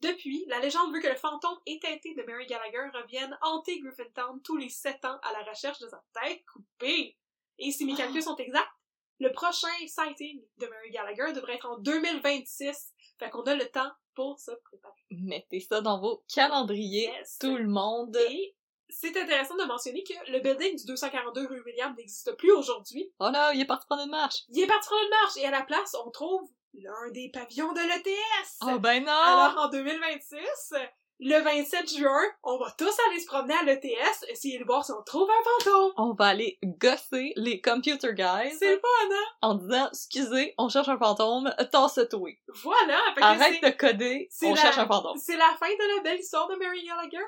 depuis, 0.00 0.44
la 0.46 0.60
légende 0.60 0.92
veut 0.94 1.00
que 1.00 1.08
le 1.08 1.16
fantôme 1.16 1.58
éteinté 1.66 2.14
de 2.14 2.22
Mary 2.22 2.46
Gallagher 2.46 2.88
revienne 2.94 3.36
hanter 3.42 3.80
Griffintown 3.80 4.40
tous 4.42 4.56
les 4.56 4.68
sept 4.68 5.04
ans 5.04 5.18
à 5.22 5.32
la 5.32 5.42
recherche 5.50 5.80
de 5.80 5.88
sa 5.88 6.02
tête 6.22 6.44
coupée. 6.46 7.16
Et 7.58 7.72
si 7.72 7.84
mes 7.84 7.94
calculs 7.94 8.22
sont 8.22 8.36
exacts, 8.36 8.70
le 9.18 9.32
prochain 9.32 9.68
sighting 9.88 10.40
de 10.58 10.66
Mary 10.66 10.90
Gallagher 10.90 11.32
devrait 11.34 11.54
être 11.56 11.66
en 11.68 11.78
2026. 11.78 12.92
Fait 13.18 13.30
qu'on 13.30 13.42
a 13.42 13.54
le 13.54 13.68
temps 13.68 13.90
pour 14.14 14.38
se 14.38 14.50
préparer. 14.64 14.94
Mettez 15.10 15.60
ça 15.60 15.80
dans 15.80 16.00
vos 16.00 16.24
calendriers, 16.32 17.10
Yes. 17.12 17.38
tout 17.38 17.56
le 17.56 17.68
monde. 17.68 18.16
Et 18.16 18.54
c'est 18.92 19.16
intéressant 19.16 19.56
de 19.56 19.64
mentionner 19.64 20.04
que 20.04 20.30
le 20.30 20.40
building 20.40 20.76
du 20.76 20.84
242 20.86 21.46
rue 21.46 21.62
William 21.66 21.94
n'existe 21.96 22.32
plus 22.36 22.52
aujourd'hui. 22.52 23.10
Oh 23.18 23.28
là, 23.32 23.52
il 23.54 23.60
est 23.60 23.64
parti 23.66 23.86
prendre 23.86 24.04
une 24.04 24.10
marche. 24.10 24.42
Il 24.50 24.62
est 24.62 24.66
parti 24.66 24.86
prendre 24.88 25.02
une 25.04 25.10
marche 25.10 25.36
et 25.38 25.46
à 25.46 25.50
la 25.50 25.62
place, 25.62 25.96
on 26.04 26.10
trouve 26.10 26.48
l'un 26.74 27.10
des 27.10 27.28
pavillons 27.30 27.72
de 27.72 27.80
l'ETS. 27.80 28.58
Oh 28.62 28.78
ben 28.78 29.04
non! 29.04 29.12
Alors 29.12 29.64
en 29.64 29.68
2026, 29.68 30.74
le 31.20 31.38
27 31.40 31.96
juin, 31.98 32.22
on 32.42 32.56
va 32.58 32.70
tous 32.76 32.94
aller 33.08 33.20
se 33.20 33.26
promener 33.26 33.54
à 33.54 33.62
l'ETS, 33.62 34.24
essayer 34.28 34.58
de 34.58 34.64
voir 34.64 34.84
si 34.84 34.90
on 34.92 35.02
trouve 35.02 35.28
un 35.30 35.64
fantôme. 35.64 35.92
on 35.96 36.14
va 36.14 36.26
aller 36.28 36.58
gosser 36.64 37.32
les 37.36 37.60
computer 37.60 38.12
guys 38.14 38.56
C'est 38.58 38.74
le 38.74 38.80
fun, 38.80 39.14
hein? 39.14 39.24
en 39.42 39.54
disant 39.54 39.88
excusez, 39.90 40.54
on 40.58 40.68
cherche 40.68 40.88
un 40.88 40.98
fantôme, 40.98 41.54
tasse 41.70 42.00
toi. 42.10 42.30
Voilà. 42.62 42.98
Arrête 43.20 43.62
de 43.62 43.70
coder, 43.70 44.28
on 44.42 44.54
la- 44.54 44.60
cherche 44.60 44.78
un 44.78 44.86
fantôme. 44.86 45.16
C'est 45.18 45.36
la 45.36 45.54
fin 45.60 45.68
de 45.68 45.96
la 45.96 46.02
belle 46.02 46.18
histoire 46.20 46.48
de 46.48 46.56
Mary 46.56 46.84
Gallagher. 46.84 47.18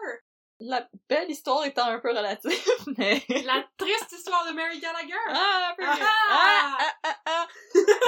La 0.61 0.89
belle 1.09 1.31
histoire 1.31 1.65
étant 1.65 1.87
un 1.87 1.99
peu 1.99 2.11
relative, 2.11 2.51
mais 2.99 3.23
La 3.45 3.65
triste 3.77 4.13
histoire 4.13 4.47
de 4.49 4.53
Mary 4.55 4.79
Gallagher. 4.79 5.13
ah, 5.29 5.71
un 5.73 5.75
peu 5.75 5.83
Ah! 5.85 5.99
ah, 6.31 6.79
ah, 6.81 6.95
ah, 7.05 7.17
ah. 7.27 7.47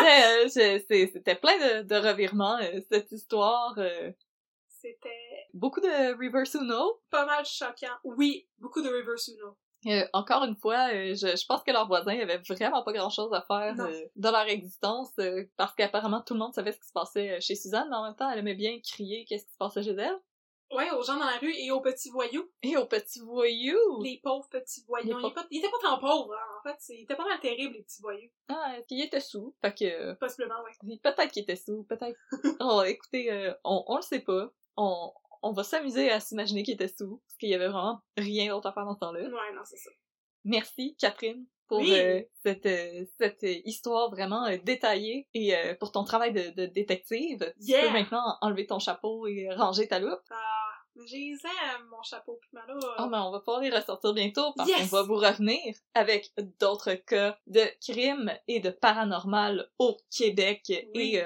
Euh, 0.07 0.49
c'était 0.49 1.35
plein 1.35 1.57
de, 1.59 1.83
de 1.83 1.97
revirements 1.97 2.59
euh, 2.63 2.81
cette 2.91 3.11
histoire. 3.13 3.75
euh, 3.79 4.13
C'était 4.69 5.47
beaucoup 5.55 5.81
de 5.81 5.89
reverse 6.17 6.55
Uno. 6.55 7.01
pas 7.11 7.27
mal 7.27 7.45
choquant. 7.45 7.97
Oui, 8.05 8.49
beaucoup 8.59 8.81
de 8.83 8.89
reverse 8.89 9.29
Uno. 9.29 9.57
Euh, 9.87 10.05
encore 10.15 10.43
une 10.45 10.57
fois, 10.57 10.89
euh, 10.93 11.15
je, 11.15 11.37
je 11.37 11.47
pense 11.47 11.63
que 11.63 11.71
leurs 11.71 11.87
voisins 11.87 12.19
avaient 12.19 12.41
vraiment 12.49 12.83
pas 12.83 12.93
grand 12.93 13.11
chose 13.11 13.33
à 13.33 13.43
faire 13.43 13.75
euh, 13.79 14.05
dans 14.17 14.31
leur 14.33 14.49
existence 14.49 15.11
euh, 15.21 15.45
parce 15.57 15.75
qu'apparemment 15.75 16.23
tout 16.23 16.35
le 16.35 16.41
monde 16.41 16.55
savait 16.55 16.73
ce 16.73 16.79
qui 16.81 16.87
se 16.89 16.93
passait 16.93 17.41
chez 17.41 17.55
Suzanne, 17.55 17.87
mais 17.91 17.97
en 17.97 18.05
même 18.05 18.17
temps 18.17 18.29
elle 18.31 18.39
aimait 18.39 18.55
bien 18.55 18.81
crier 18.81 19.25
qu'est-ce 19.29 19.45
qui 19.45 19.53
se 19.53 19.59
passait 19.59 19.83
chez 19.83 19.95
elle. 19.95 20.19
Ouais, 20.73 20.91
aux 20.91 21.03
gens 21.03 21.17
dans 21.17 21.27
la 21.27 21.39
rue 21.39 21.55
et 21.55 21.71
aux 21.71 21.81
petits 21.81 22.11
voyous. 22.11 22.51
Et 22.63 22.77
au 22.77 22.87
petit 22.87 23.21
voyou! 23.21 24.03
Les 24.03 24.21
pauvres 24.23 24.49
petits 24.49 24.85
voyous. 24.87 25.07
Ils 25.09 25.27
étaient 25.27 25.35
pas, 25.35 25.47
ils 25.51 25.59
étaient 25.59 25.71
pas 25.71 25.79
tant 25.89 25.99
pauvres, 26.01 26.35
hein. 26.35 26.59
En 26.59 26.69
fait, 26.69 26.95
ils 26.95 27.03
étaient 27.03 27.15
pas 27.15 27.25
mal 27.25 27.39
terribles, 27.41 27.75
les 27.75 27.83
petits 27.83 28.03
voyous. 28.03 28.31
Ah, 28.49 28.77
il 28.91 29.05
était 29.05 29.21
sous, 29.21 29.55
fait 29.61 29.75
que 29.75 30.15
Possiblement, 30.15 30.57
ouais. 30.65 30.99
peut-être 30.99 31.31
qu'il 31.31 31.43
était 31.43 31.57
sous, 31.57 31.85
peut-être. 31.85 32.19
oh, 32.61 32.83
écoutez, 32.85 33.31
euh, 33.31 33.55
on, 33.65 33.85
on 33.87 33.97
le 33.97 34.03
sait 34.03 34.21
pas. 34.21 34.51
On, 34.77 35.13
on 35.43 35.53
va 35.53 35.63
s'amuser 35.63 36.11
à 36.11 36.19
s'imaginer 36.21 36.63
qu'il 36.65 36.75
était 36.75 36.89
sous, 36.89 37.23
parce 37.25 37.37
qu'il 37.39 37.49
y 37.49 37.55
avait 37.55 37.69
vraiment 37.69 38.01
rien 38.17 38.53
d'autre 38.53 38.67
à 38.67 38.73
faire 38.73 38.85
dans 38.85 38.95
ce 38.95 39.01
temps-là. 39.01 39.21
Ouais, 39.21 39.55
non, 39.55 39.63
c'est 39.65 39.77
ça. 39.77 39.91
Merci, 40.45 40.97
Catherine, 40.99 41.47
pour 41.69 41.79
Oui. 41.81 41.93
euh, 41.99 42.23
cette, 42.43 42.67
euh, 42.67 43.05
cette 43.19 43.45
euh, 43.45 43.55
histoire 43.65 44.11
vraiment 44.11 44.45
euh, 44.47 44.57
détaillée 44.63 45.29
et 45.35 45.57
euh, 45.57 45.75
pour 45.75 45.93
ton 45.93 46.05
travail 46.05 46.33
de, 46.33 46.51
de 46.51 46.67
détective. 46.67 47.53
Tu 47.65 47.73
peux 47.73 47.91
maintenant 47.91 48.37
enlever 48.41 48.67
ton 48.67 48.79
chapeau 48.79 49.27
et 49.27 49.49
ranger 49.55 49.89
ta 49.89 49.99
loupe. 49.99 50.21
Ah, 50.31 50.35
mais 50.95 51.07
j'ai 51.07 51.19
les 51.19 51.33
aime, 51.45 51.87
mon 51.91 52.03
chapeau 52.03 52.39
pis 52.41 52.49
ma 52.53 52.65
loupe. 52.67 52.83
Oh, 52.99 53.07
mais 53.11 53.19
on 53.19 53.31
va 53.31 53.41
pouvoir 53.41 53.61
les 53.61 53.71
ressortir 53.71 54.15
bientôt 54.15 54.53
parce 54.57 54.69
Yes! 54.69 54.79
qu'on 54.91 54.97
va 54.97 55.03
vous 55.03 55.17
revenir 55.17 55.75
avec 55.95 56.33
d'autres 56.61 56.95
cas 56.95 57.37
de 57.47 57.63
crimes 57.81 58.33
et 58.49 58.61
de 58.61 58.71
paranormal 58.71 59.69
au 59.79 59.97
Québec 60.17 60.63
Oui. 60.95 61.17
et 61.17 61.23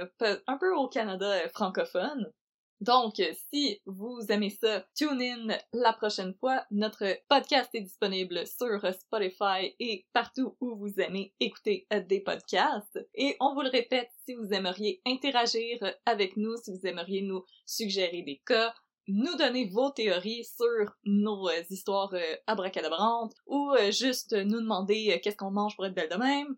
un 0.47 0.57
peu 0.59 0.75
au 0.75 0.89
Canada 0.89 1.49
francophone. 1.51 2.33
Donc, 2.81 3.21
si 3.53 3.79
vous 3.85 4.21
aimez 4.31 4.49
ça, 4.49 4.87
tune 4.97 5.21
in 5.21 5.59
la 5.75 5.93
prochaine 5.93 6.35
fois. 6.41 6.65
Notre 6.71 7.05
podcast 7.29 7.69
est 7.75 7.83
disponible 7.83 8.47
sur 8.47 8.81
Spotify 8.95 9.75
et 9.79 10.07
partout 10.15 10.57
où 10.61 10.77
vous 10.77 10.99
aimez 10.99 11.35
écouter 11.41 11.87
euh, 11.93 12.01
des 12.01 12.21
podcasts. 12.21 12.99
Et 13.15 13.37
on 13.39 13.53
vous 13.55 13.61
le 13.61 13.69
répète, 13.69 14.09
si 14.25 14.33
vous 14.33 14.49
aimeriez 14.53 15.03
interagir 15.07 15.79
avec 16.07 16.39
nous, 16.39 16.57
si 16.57 16.71
vous 16.71 16.87
aimeriez 16.87 17.21
nous 17.21 17.45
suggérer 17.67 18.23
des 18.23 18.41
cas, 18.47 18.73
nous 19.09 19.37
donner 19.37 19.67
vos 19.67 19.91
théories 19.91 20.45
sur 20.45 20.95
nos 21.05 21.51
euh, 21.51 21.63
histoires 21.69 22.15
euh, 22.15 22.37
abracadabrantes 22.47 23.35
ou 23.47 23.75
juste 23.91 24.33
nous 24.33 24.61
demander 24.61 25.21
qu'est-ce 25.23 25.37
qu'on 25.37 25.51
mange 25.51 25.77
pour 25.77 25.85
être 25.85 25.95
belle 25.95 26.09
de 26.09 26.17
même. 26.17 26.57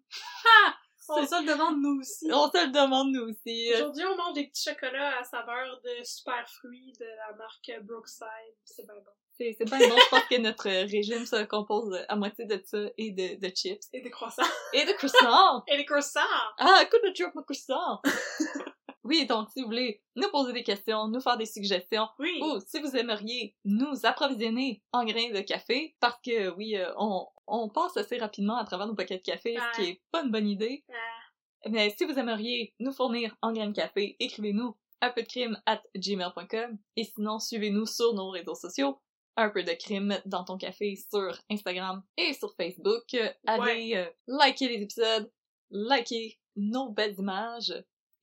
On 1.17 1.27
se 1.27 1.43
le 1.43 1.53
demande 1.53 1.81
nous 1.81 2.01
aussi. 2.01 2.29
On 2.33 2.51
se 2.51 2.67
le 2.67 2.73
demande 2.73 3.13
nous 3.13 3.31
aussi. 3.31 3.73
Aujourd'hui, 3.75 4.05
on 4.05 4.17
mange 4.17 4.35
des 4.35 4.47
petits 4.49 4.71
chocolats 4.71 5.19
à 5.19 5.25
saveur 5.25 5.81
de 5.85 6.05
super 6.05 6.49
fruits 6.49 6.93
de 6.99 7.05
la 7.05 7.37
marque 7.37 7.71
Brookside. 7.83 8.27
C'est 8.65 8.85
bien 8.85 8.95
bon. 8.95 9.11
C'est 9.35 9.57
c'est 9.59 9.65
bien 9.65 9.79
bon, 9.79 9.97
je 9.97 10.11
pense 10.11 10.25
que 10.25 10.41
notre 10.41 10.69
régime 10.69 11.25
se 11.25 11.45
compose 11.45 11.99
à 12.09 12.17
moitié 12.17 12.45
de 12.45 12.63
ça 12.65 12.79
et 12.99 13.13
de, 13.13 13.41
de 13.41 13.55
chips. 13.55 13.89
Et 13.93 14.03
des 14.03 14.11
croissants. 14.11 14.43
Et 14.75 14.85
de 14.85 14.93
croissants! 14.93 15.65
Et 15.69 15.77
des 15.79 15.87
croissants! 15.87 16.21
Ah, 16.59 16.83
écoute 16.83 17.01
le 17.03 17.13
drop 17.13 17.35
mon 17.35 17.43
croissant! 17.43 18.03
oui, 19.13 19.27
donc 19.27 19.49
si 19.51 19.61
vous 19.61 19.67
voulez 19.67 20.03
nous 20.17 20.29
poser 20.31 20.53
des 20.53 20.63
questions, 20.65 21.07
nous 21.09 21.21
faire 21.21 21.37
des 21.37 21.47
suggestions, 21.47 22.09
Oui. 22.19 22.41
ou 22.43 22.59
si 22.67 22.81
vous 22.81 22.97
aimeriez 22.97 23.55
nous 23.65 24.05
approvisionner 24.05 24.83
en 24.93 25.05
grains 25.05 25.31
de 25.31 25.41
café, 25.43 25.95
parce 26.01 26.19
que 26.25 26.49
oui, 26.57 26.77
euh, 26.77 26.91
on, 26.99 27.27
on 27.47 27.69
passe 27.69 27.97
assez 27.97 28.19
rapidement 28.19 28.57
à 28.57 28.65
travers 28.65 28.87
nos 28.87 28.95
paquets 28.95 29.19
de 29.19 29.23
café, 29.23 29.57
ce 29.57 29.77
qui 29.77 29.83
Ouais. 29.83 29.91
est 29.93 30.03
pas 30.11 30.23
une 30.25 30.31
bonne 30.31 30.49
idée. 30.49 30.85
Ah, 30.91 31.69
Mais 31.71 31.91
si 31.97 32.05
vous 32.05 32.19
aimeriez 32.19 32.75
nous 32.81 32.93
fournir 32.93 33.37
en 33.43 33.53
grains 33.53 33.69
de 33.69 33.75
café, 33.77 34.17
écrivez-nous 34.19 34.77
un 35.01 35.11
peu 35.11 35.23
de 35.23 35.29
crime 35.29 35.61
at 35.67 35.83
gmail.com 35.97 36.79
et 36.97 37.05
sinon 37.05 37.39
suivez-nous 37.39 37.87
sur 37.87 38.15
nos 38.15 38.31
réseaux 38.31 38.55
sociaux. 38.55 38.99
Un 39.37 39.49
peu 39.51 39.63
de 39.63 39.73
crime 39.73 40.21
dans 40.27 40.45
ton 40.45 40.57
café 40.59 40.95
sur 40.97 41.39
Instagram 41.51 42.03
et 42.17 42.35
sur 42.35 42.55
Facebook. 42.55 43.17
Allez 43.47 43.95
euh, 43.97 44.07
liker 44.27 44.69
les 44.69 44.83
épisodes, 44.83 45.31
liker 45.71 46.39
nos 46.57 46.91
belles 46.91 47.15
images 47.19 47.73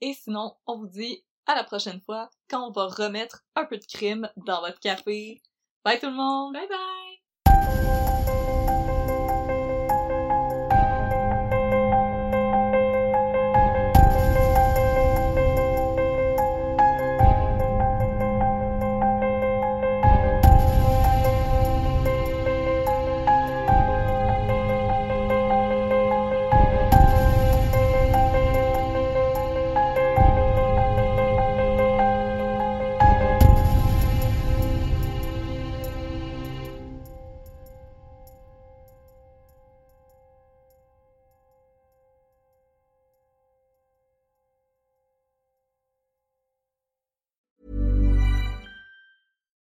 et 0.02 0.14
sinon 0.14 0.56
on 0.66 0.78
vous 0.78 0.88
dit 0.88 1.24
à 1.46 1.56
la 1.56 1.64
prochaine 1.64 2.02
fois 2.02 2.30
quand 2.50 2.68
on 2.68 2.72
va 2.72 2.88
remettre 2.88 3.44
un 3.56 3.66
peu 3.66 3.78
de 3.78 3.86
crime 3.86 4.30
dans 4.38 4.62
votre 4.62 4.80
café. 4.80 5.42
Bye 5.84 6.00
tout 6.00 6.08
le 6.08 6.14
monde! 6.14 6.54
bye 6.54 6.68
bye! 6.68 7.99